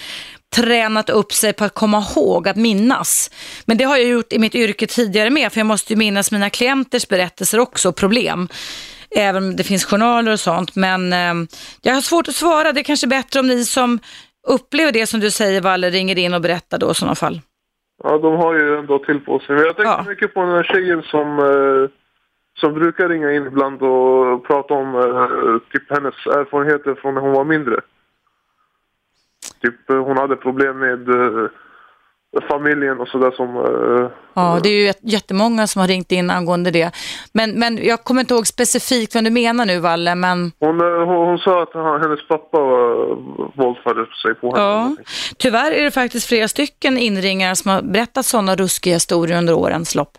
tränat 0.55 1.11
upp 1.11 1.33
sig 1.33 1.53
på 1.53 1.65
att 1.65 1.75
komma 1.75 2.05
ihåg, 2.17 2.49
att 2.49 2.57
minnas. 2.57 3.31
Men 3.65 3.77
det 3.77 3.85
har 3.85 3.97
jag 3.97 4.09
gjort 4.09 4.33
i 4.33 4.39
mitt 4.39 4.55
yrke 4.55 4.87
tidigare 4.87 5.31
med, 5.31 5.53
för 5.53 5.61
jag 5.61 5.67
måste 5.67 5.93
ju 5.93 5.97
minnas 5.97 6.33
mina 6.33 6.51
klienters 6.51 7.09
berättelser 7.09 7.59
också, 7.59 7.93
problem. 7.93 8.49
Även 9.11 9.45
om 9.45 9.57
det 9.57 9.65
finns 9.65 9.85
journaler 9.85 10.33
och 10.33 10.41
sånt. 10.41 10.77
Men 10.77 11.13
eh, 11.13 11.35
jag 11.83 11.95
har 11.95 12.01
svårt 12.01 12.29
att 12.29 12.35
svara. 12.35 12.73
Det 12.73 12.81
är 12.81 12.85
kanske 12.85 13.07
bättre 13.07 13.41
om 13.41 13.47
ni 13.47 13.65
som 13.65 13.99
upplever 14.49 14.93
det 14.93 15.07
som 15.07 15.21
du 15.21 15.31
säger, 15.31 15.61
Valle, 15.61 15.91
ringer 15.91 16.19
in 16.19 16.35
och 16.35 16.41
berättar 16.41 16.79
då 16.79 16.91
i 16.91 16.95
sådana 16.95 17.15
fall. 17.15 17.41
Ja, 18.05 18.19
de 18.19 18.37
har 18.37 18.55
ju 18.55 18.79
ändå 18.79 18.99
till 18.99 19.21
på 19.21 19.39
sig. 19.39 19.57
Men 19.57 19.65
jag 19.65 19.77
tänkte 19.77 20.11
mycket 20.11 20.35
på 20.35 20.41
den 20.41 20.51
här 20.51 20.63
tjejen 20.63 21.03
som, 21.03 21.39
eh, 21.39 21.91
som 22.61 22.75
brukar 22.75 23.09
ringa 23.09 23.33
in 23.33 23.47
ibland 23.47 23.83
och 23.83 24.47
prata 24.47 24.75
om 24.75 24.95
eh, 24.95 25.59
typ 25.73 25.91
hennes 25.91 26.15
erfarenheter 26.27 26.95
från 26.95 27.15
när 27.15 27.21
hon 27.21 27.33
var 27.33 27.45
mindre. 27.45 27.81
Typ 29.63 29.91
eh, 29.91 30.05
hon 30.05 30.17
hade 30.17 30.37
problem 30.37 30.79
med 30.79 31.09
eh, 31.09 31.51
familjen 32.51 33.01
och 33.01 33.09
sådär 33.09 33.31
som... 33.31 33.57
Eh, 33.57 34.11
Ja, 34.35 34.61
det 34.63 34.69
är 34.69 34.73
ju 34.73 34.87
jät- 34.91 34.99
jättemånga 35.03 35.67
som 35.67 35.81
har 35.81 35.89
ringt 35.89 36.13
in 36.13 36.31
angående 36.31 36.71
det. 36.71 36.91
Men, 37.33 37.51
men 37.51 37.79
jag 37.87 38.05
kommer 38.05 38.21
inte 38.21 38.35
ihåg 38.35 38.47
specifikt 38.47 39.15
vad 39.15 39.25
du 39.25 39.31
menar 39.31 39.67
nu, 39.67 39.79
Valle, 39.79 40.15
men 40.15 40.53
hon, 40.61 40.81
eh, 40.81 41.07
hon, 41.07 41.27
hon 41.29 41.39
sa 41.39 41.63
att 41.63 41.75
han, 41.75 42.01
hennes 42.03 42.29
pappa 42.29 42.59
våldförde 43.55 44.07
sig 44.23 44.35
på 44.35 44.57
henne. 44.57 44.63
ja. 44.69 44.97
Tyvärr 45.39 45.73
är 45.73 45.85
det 45.85 45.91
faktiskt 45.91 46.29
flera 46.29 46.49
stycken 46.49 46.99
inringare 46.99 47.57
som 47.57 47.71
har 47.71 47.83
berättat 47.83 48.27
sådana 48.27 48.55
ruskiga 48.57 48.95
historier 48.95 49.39
under 49.39 49.55
årens 49.55 49.95
lopp. 49.95 50.19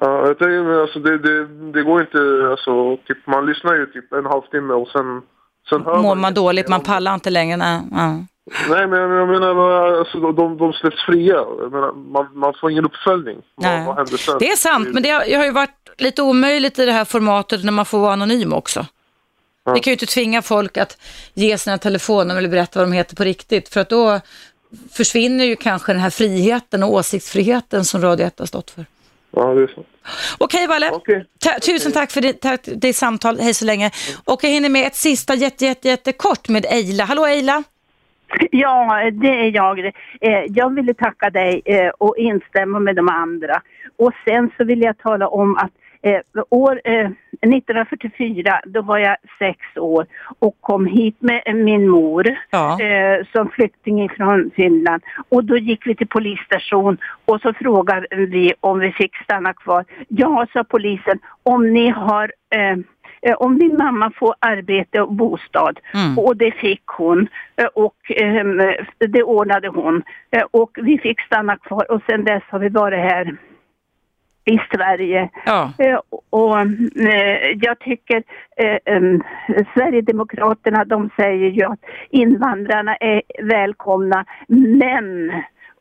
Ja, 0.00 0.26
jag 0.26 0.38
tänker, 0.38 0.80
alltså, 0.82 0.98
det, 0.98 1.18
det, 1.18 1.46
det 1.72 1.82
går 1.82 2.00
inte, 2.00 2.18
alltså, 2.50 2.96
typ, 2.96 3.26
man 3.26 3.46
lyssnar 3.46 3.74
ju 3.74 3.86
typ 3.86 4.12
en 4.12 4.26
halvtimme 4.26 4.74
och 4.74 4.88
sen, 4.88 5.22
sen 5.68 5.82
hör 5.84 5.96
Mår 5.96 6.02
man. 6.02 6.20
man 6.20 6.34
dåligt, 6.34 6.68
man 6.68 6.80
pallar 6.80 7.14
inte 7.14 7.30
längre. 7.30 7.56
Nej, 7.56 7.80
ja. 7.90 8.18
Nej, 8.68 8.86
men 8.86 8.98
jag 9.00 9.28
menar, 9.28 9.92
alltså, 9.98 10.32
de, 10.32 10.56
de 10.58 10.72
släpps 10.72 11.06
fria. 11.06 11.44
Menar, 11.70 11.92
man, 11.92 12.28
man 12.34 12.54
får 12.60 12.70
ingen 12.70 12.84
uppföljning. 12.84 13.36
Nej. 13.56 13.76
Vad, 13.78 13.86
vad 13.86 13.96
händer 13.96 14.16
sen? 14.16 14.36
Det 14.38 14.50
är 14.50 14.56
sant, 14.56 14.88
men 14.92 15.02
det 15.02 15.10
har, 15.10 15.24
det 15.24 15.34
har 15.34 15.44
ju 15.44 15.50
varit 15.50 15.70
lite 15.98 16.22
omöjligt 16.22 16.78
i 16.78 16.86
det 16.86 16.92
här 16.92 17.04
formatet 17.04 17.64
när 17.64 17.72
man 17.72 17.84
får 17.86 17.98
vara 17.98 18.12
anonym 18.12 18.52
också. 18.52 18.86
Vi 19.74 19.80
kan 19.80 19.90
ju 19.90 19.92
inte 19.92 20.06
tvinga 20.06 20.42
folk 20.42 20.76
att 20.76 20.98
ge 21.34 21.58
sina 21.58 21.78
telefonnummer 21.78 22.38
eller 22.38 22.48
berätta 22.48 22.78
vad 22.78 22.88
de 22.88 22.92
heter 22.92 23.16
på 23.16 23.24
riktigt, 23.24 23.68
för 23.68 23.80
att 23.80 23.88
då 23.88 24.20
försvinner 24.92 25.44
ju 25.44 25.56
kanske 25.56 25.92
den 25.92 26.00
här 26.00 26.10
friheten 26.10 26.82
och 26.82 26.92
åsiktsfriheten 26.92 27.84
som 27.84 28.02
Radio 28.02 28.26
1 28.26 28.38
har 28.38 28.46
stått 28.46 28.70
för. 28.70 28.86
Ja, 29.30 29.54
det 29.54 29.62
är 29.62 29.66
så. 29.66 29.84
Okej, 30.38 30.66
Valle. 30.66 30.90
Ta- 31.38 31.58
tusen 31.58 31.92
tack 31.92 32.10
för 32.10 32.20
ditt, 32.20 32.40
tack, 32.40 32.60
ditt 32.64 32.96
samtal. 32.96 33.38
Hej 33.40 33.54
så 33.54 33.64
länge. 33.64 33.90
Och 34.24 34.44
jag 34.44 34.50
hinner 34.50 34.68
med 34.68 34.86
ett 34.86 34.96
sista 34.96 35.34
jätte, 35.34 35.64
jätte, 35.64 35.88
jätte 35.88 36.12
kort 36.12 36.48
med 36.48 36.66
Eila. 36.70 37.04
Hallå 37.04 37.26
Eila. 37.26 37.62
Ja, 38.50 39.10
det 39.12 39.28
är 39.46 39.54
jag. 39.54 39.78
Eh, 40.20 40.44
Jag 40.48 40.74
ville 40.74 40.94
tacka 40.94 41.30
dig 41.30 41.62
eh, 41.64 41.88
och 41.88 42.16
instämma 42.18 42.78
med 42.78 42.96
de 42.96 43.08
andra. 43.08 43.62
Och 43.98 44.12
sen 44.24 44.50
så 44.56 44.64
vill 44.64 44.82
jag 44.82 44.98
tala 44.98 45.28
om 45.28 45.56
att 45.56 45.72
eh, 46.02 46.20
år 46.50 46.80
eh, 46.84 47.10
1944, 47.40 48.60
då 48.66 48.82
var 48.82 48.98
jag 48.98 49.16
sex 49.38 49.58
år 49.76 50.06
och 50.38 50.56
kom 50.60 50.86
hit 50.86 51.16
med 51.18 51.42
min 51.56 51.88
mor 51.88 52.28
eh, 52.80 53.26
som 53.32 53.48
flykting 53.50 54.08
från 54.08 54.50
Finland. 54.56 55.02
Och 55.28 55.44
då 55.44 55.56
gick 55.56 55.86
vi 55.86 55.94
till 55.94 56.08
polisstation 56.08 56.98
och 57.24 57.40
så 57.40 57.52
frågade 57.52 58.06
vi 58.10 58.54
om 58.60 58.78
vi 58.78 58.92
fick 58.92 59.16
stanna 59.16 59.52
kvar. 59.52 59.84
Ja, 60.08 60.46
sa 60.52 60.64
polisen, 60.64 61.18
om 61.42 61.72
ni 61.72 61.88
har 61.88 62.32
om 63.38 63.58
din 63.58 63.76
mamma 63.76 64.12
får 64.16 64.34
arbete 64.38 65.00
och 65.00 65.12
bostad. 65.12 65.80
Mm. 65.94 66.18
Och 66.18 66.36
det 66.36 66.50
fick 66.50 66.86
hon. 66.86 67.28
Eh, 67.56 67.66
Och 67.74 68.10
ehm, 68.10 68.62
det 68.98 69.22
ordnade 69.22 69.68
hon. 69.68 70.02
Eh, 70.30 70.44
Och 70.50 70.70
vi 70.82 70.98
fick 70.98 71.20
stanna 71.20 71.56
kvar 71.56 71.90
och 71.90 72.02
sen 72.10 72.24
dess 72.24 72.42
har 72.48 72.58
vi 72.58 72.68
varit 72.68 72.98
här 72.98 73.36
i 74.44 74.58
Sverige. 74.74 75.28
Ja. 75.46 75.72
Eh, 75.78 75.98
Och 76.30 76.58
eh, 76.60 77.50
jag 77.60 77.78
tycker 77.78 78.22
eh, 78.56 78.78
em, 78.84 79.22
Sverigedemokraterna 79.74 80.84
de 80.84 81.10
säger 81.16 81.50
ju 81.50 81.64
att 81.64 81.80
invandrarna 82.10 82.96
är 82.96 83.22
välkomna 83.42 84.24
men 84.48 85.32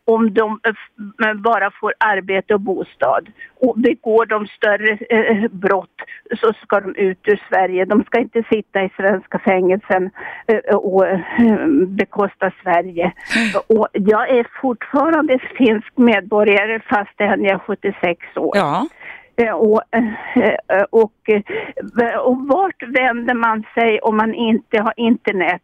om 0.05 0.33
de 0.33 0.59
eh, 0.63 1.33
bara 1.33 1.71
får 1.71 1.93
arbete 1.97 2.53
och 2.53 2.61
bostad 2.61 3.27
och 3.59 3.79
begår 3.79 4.25
de 4.25 4.47
större 4.47 4.97
eh, 5.09 5.51
brott 5.51 6.01
så 6.39 6.53
ska 6.53 6.79
de 6.79 6.95
ut 6.95 7.19
ur 7.23 7.41
Sverige. 7.49 7.85
De 7.85 8.03
ska 8.03 8.19
inte 8.19 8.43
sitta 8.49 8.83
i 8.83 8.89
svenska 8.97 9.39
fängelsen 9.39 10.09
eh, 10.47 10.75
och 10.75 11.05
bekosta 11.87 12.51
Sverige. 12.63 13.11
Och 13.67 13.87
jag 13.91 14.29
är 14.29 14.47
fortfarande 14.61 15.39
finsk 15.57 15.97
medborgare 15.97 16.79
fastän 16.79 17.43
jag 17.43 17.53
är 17.53 17.59
76 17.59 18.37
år. 18.37 18.57
Ja. 18.57 18.87
Eh, 19.37 19.51
Och, 19.51 19.81
eh, 19.91 20.83
och, 20.89 21.13
eh, 21.29 22.15
och 22.17 22.37
vart 22.47 22.83
vänder 22.83 23.33
man 23.33 23.63
sig 23.73 23.99
om 23.99 24.17
man 24.17 24.33
inte 24.33 24.81
har 24.81 24.93
internet 24.97 25.61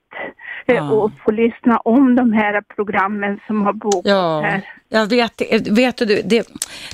Ja. 0.66 0.92
och 0.92 1.12
får 1.26 1.32
lyssna 1.32 1.78
om 1.78 2.16
de 2.16 2.34
här 2.34 2.62
programmen 2.76 3.40
som 3.48 3.62
har 3.62 3.74
pågått 3.74 4.06
Ja, 4.06 4.42
här? 4.46 4.62
jag 4.90 5.10
vet, 5.10 5.42
vet 5.72 5.98
du, 5.98 6.06
det, 6.06 6.48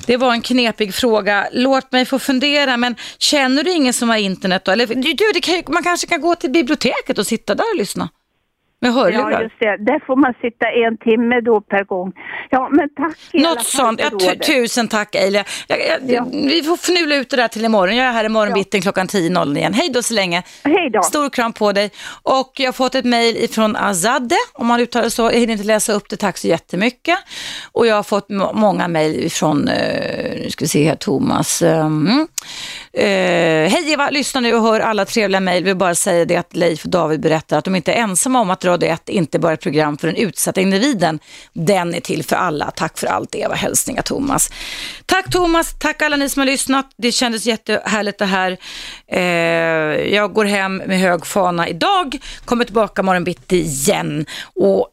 det 0.06 0.16
var 0.16 0.32
en 0.32 0.40
knepig 0.42 0.94
fråga. 0.94 1.46
Låt 1.52 1.92
mig 1.92 2.04
få 2.06 2.18
fundera, 2.18 2.76
men 2.76 2.94
känner 3.18 3.64
du 3.64 3.72
ingen 3.72 3.92
som 3.92 4.08
har 4.08 4.16
internet 4.16 4.64
då? 4.64 4.72
Eller, 4.72 4.86
du, 4.86 5.24
det 5.34 5.40
kan, 5.40 5.74
man 5.74 5.82
kanske 5.82 6.06
kan 6.06 6.20
gå 6.20 6.34
till 6.34 6.50
biblioteket 6.50 7.18
och 7.18 7.26
sitta 7.26 7.54
där 7.54 7.64
och 7.74 7.78
lyssna 7.78 8.08
med 8.80 8.92
hörlurar. 8.94 9.30
Ja, 9.30 9.42
just 9.42 9.54
det. 9.60 9.76
Där 9.76 10.06
får 10.06 10.16
man 10.16 10.34
sitta 10.40 10.66
en 10.86 10.96
timme 10.98 11.40
då 11.40 11.60
per 11.60 11.84
gång. 11.84 12.12
Ja, 12.50 12.68
men 12.72 12.88
tack 12.96 13.16
Något 13.32 13.64
sånt. 13.64 14.00
Ja, 14.20 14.34
tusen 14.46 14.88
tack 14.88 15.14
Eila. 15.14 15.44
Jag, 15.68 15.78
jag, 16.06 16.24
Vi 16.32 16.62
får 16.62 16.74
fnula 16.76 17.16
ut 17.16 17.30
det 17.30 17.36
där 17.36 17.48
till 17.48 17.64
imorgon. 17.64 17.96
Jag 17.96 18.06
är 18.06 18.12
här 18.12 18.24
imorgon 18.24 18.54
bitti 18.54 18.80
klockan 18.80 19.06
10.00 19.06 19.56
igen. 19.58 19.74
Hej 19.74 19.90
då 19.92 20.02
så 20.02 20.14
länge. 20.14 20.42
Hej 20.64 20.90
då. 20.90 21.02
Stor 21.02 21.30
kram 21.30 21.52
på 21.52 21.72
dig. 21.72 21.90
Och 22.22 22.52
jag 22.56 22.66
har 22.66 22.72
fått 22.72 22.94
ett 22.94 23.04
mejl 23.04 23.36
ifrån 23.36 23.76
Azadeh, 23.76 24.36
om 24.52 24.66
man 24.66 24.80
uttalar 24.80 25.04
det 25.04 25.10
så. 25.10 25.22
Jag 25.22 25.32
hinner 25.32 25.52
inte 25.52 25.64
läsa 25.64 25.92
upp 25.92 26.08
det, 26.08 26.16
tack 26.16 26.38
så 26.38 26.48
jättemycket. 26.48 27.18
Och 27.72 27.86
jag 27.86 27.94
har 27.96 28.02
fått 28.02 28.28
må- 28.30 28.52
många 28.52 28.88
mejl 28.88 29.24
ifrån, 29.24 29.68
eh, 29.68 30.40
nu 30.42 30.50
ska 30.50 30.64
vi 30.64 30.68
se 30.68 30.88
här, 30.88 30.96
Thomas. 30.96 31.62
Um, 31.62 32.28
eh, 32.92 33.04
Hej 33.68 33.92
Eva, 33.92 34.10
lyssna 34.10 34.40
nu 34.40 34.54
och 34.54 34.62
hör 34.62 34.80
alla 34.80 35.04
trevliga 35.04 35.40
mejl. 35.40 35.64
Vill 35.64 35.76
bara 35.76 35.94
säga 35.94 36.24
det 36.24 36.36
att 36.36 36.56
Leif 36.56 36.84
och 36.84 36.90
David 36.90 37.20
berättar 37.20 37.58
att 37.58 37.64
de 37.64 37.76
inte 37.76 37.92
är 37.92 37.96
ensamma 38.02 38.40
om 38.40 38.50
att 38.50 38.64
Radio 38.68 38.88
1 38.88 39.08
inte 39.08 39.38
bara 39.38 39.52
ett 39.52 39.60
program 39.60 39.98
för 39.98 40.08
den 40.08 40.16
utsatta 40.16 40.60
individen. 40.60 41.18
Den 41.52 41.94
är 41.94 42.00
till 42.00 42.24
för 42.24 42.36
alla. 42.36 42.70
Tack 42.70 42.98
för 42.98 43.06
allt 43.06 43.34
Eva. 43.34 43.54
Hälsningar 43.54 44.02
Thomas. 44.02 44.50
Tack 45.06 45.30
Thomas, 45.32 45.74
tack 45.78 46.02
alla 46.02 46.16
ni 46.16 46.28
som 46.28 46.40
har 46.40 46.46
lyssnat. 46.46 46.86
Det 46.96 47.12
kändes 47.12 47.46
jättehärligt 47.46 48.18
det 48.18 48.24
här. 48.24 48.56
Eh, 49.06 49.20
jag 50.14 50.32
går 50.32 50.44
hem 50.44 50.76
med 50.76 51.00
hög 51.00 51.26
fana 51.26 51.68
idag, 51.68 52.18
kommer 52.44 52.64
tillbaka 52.64 53.02
morgon 53.02 53.24
bitti 53.24 53.56
igen 53.56 54.26
och 54.54 54.88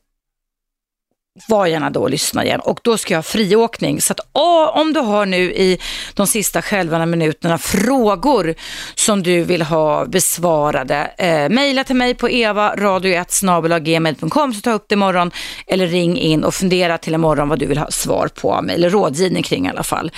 var 1.48 1.68
gärna 1.68 1.90
då 1.90 2.02
och 2.02 2.10
lyssna 2.10 2.46
igen. 2.46 2.60
Och 2.60 2.80
då 2.84 2.98
ska 2.98 3.14
jag 3.14 3.18
ha 3.18 3.24
friåkning. 3.24 4.02
Så 4.02 4.14
att 4.14 4.20
åh, 4.34 4.78
om 4.78 4.94
du 4.94 5.00
har 5.00 5.26
nu 5.26 5.54
i 5.54 5.80
de 6.14 6.28
sista 6.28 6.62
skälvande 6.62 7.06
minuterna 7.06 7.58
frågor 7.58 8.56
som 8.96 9.24
du 9.24 9.44
vill 9.44 9.62
ha 9.62 10.06
besvarade, 10.06 11.12
eh, 11.18 11.50
mejla 11.50 11.84
till 11.84 11.96
mig 11.96 12.16
på 12.16 12.28
evaradio1 12.28 13.26
så 13.30 14.62
ta 14.62 14.72
upp 14.72 14.86
det 14.90 14.94
imorgon 14.94 15.32
eller 15.68 15.88
ring 15.88 16.18
in 16.18 16.44
och 16.44 16.54
fundera 16.54 16.98
till 16.98 17.14
imorgon 17.14 17.50
vad 17.50 17.60
du 17.60 17.66
vill 17.66 17.78
ha 17.78 17.92
svar 17.92 18.28
på 18.28 18.62
mig, 18.62 18.76
eller 18.76 18.90
rådgivning 18.90 19.44
kring 19.44 19.66
i 19.66 19.70
alla 19.70 19.84
fall. 19.84 20.12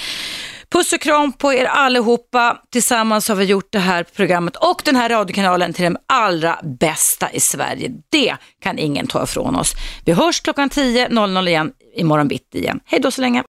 Puss 0.72 0.94
och 0.94 1.02
kram 1.02 1.34
på 1.34 1.54
er 1.54 1.66
allihopa. 1.66 2.58
Tillsammans 2.72 3.30
har 3.30 3.36
vi 3.36 3.46
gjort 3.46 3.68
det 3.72 3.80
här 3.80 4.04
programmet 4.04 4.56
och 4.56 4.82
den 4.86 4.96
här 4.96 5.10
radiokanalen 5.10 5.74
till 5.74 5.84
de 5.84 5.98
allra 6.08 6.60
bästa 6.80 7.32
i 7.32 7.40
Sverige. 7.40 7.92
Det 8.10 8.36
kan 8.62 8.80
ingen 8.80 9.08
ta 9.08 9.24
ifrån 9.24 9.56
oss. 9.56 9.74
Vi 10.06 10.14
hörs 10.14 10.42
klockan 10.42 10.70
10.00 10.70 11.48
igen 11.48 11.72
imorgon 11.96 12.28
bitti 12.28 12.58
igen. 12.58 12.80
Hej 12.86 13.00
då 13.00 13.12
så 13.12 13.22
länge. 13.22 13.44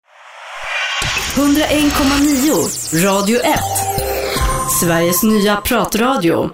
101,9 1.36 3.06
Radio 3.06 3.40
1. 3.40 3.60
Sveriges 4.80 5.24
nya 5.24 5.56
pratradio. 5.56 6.50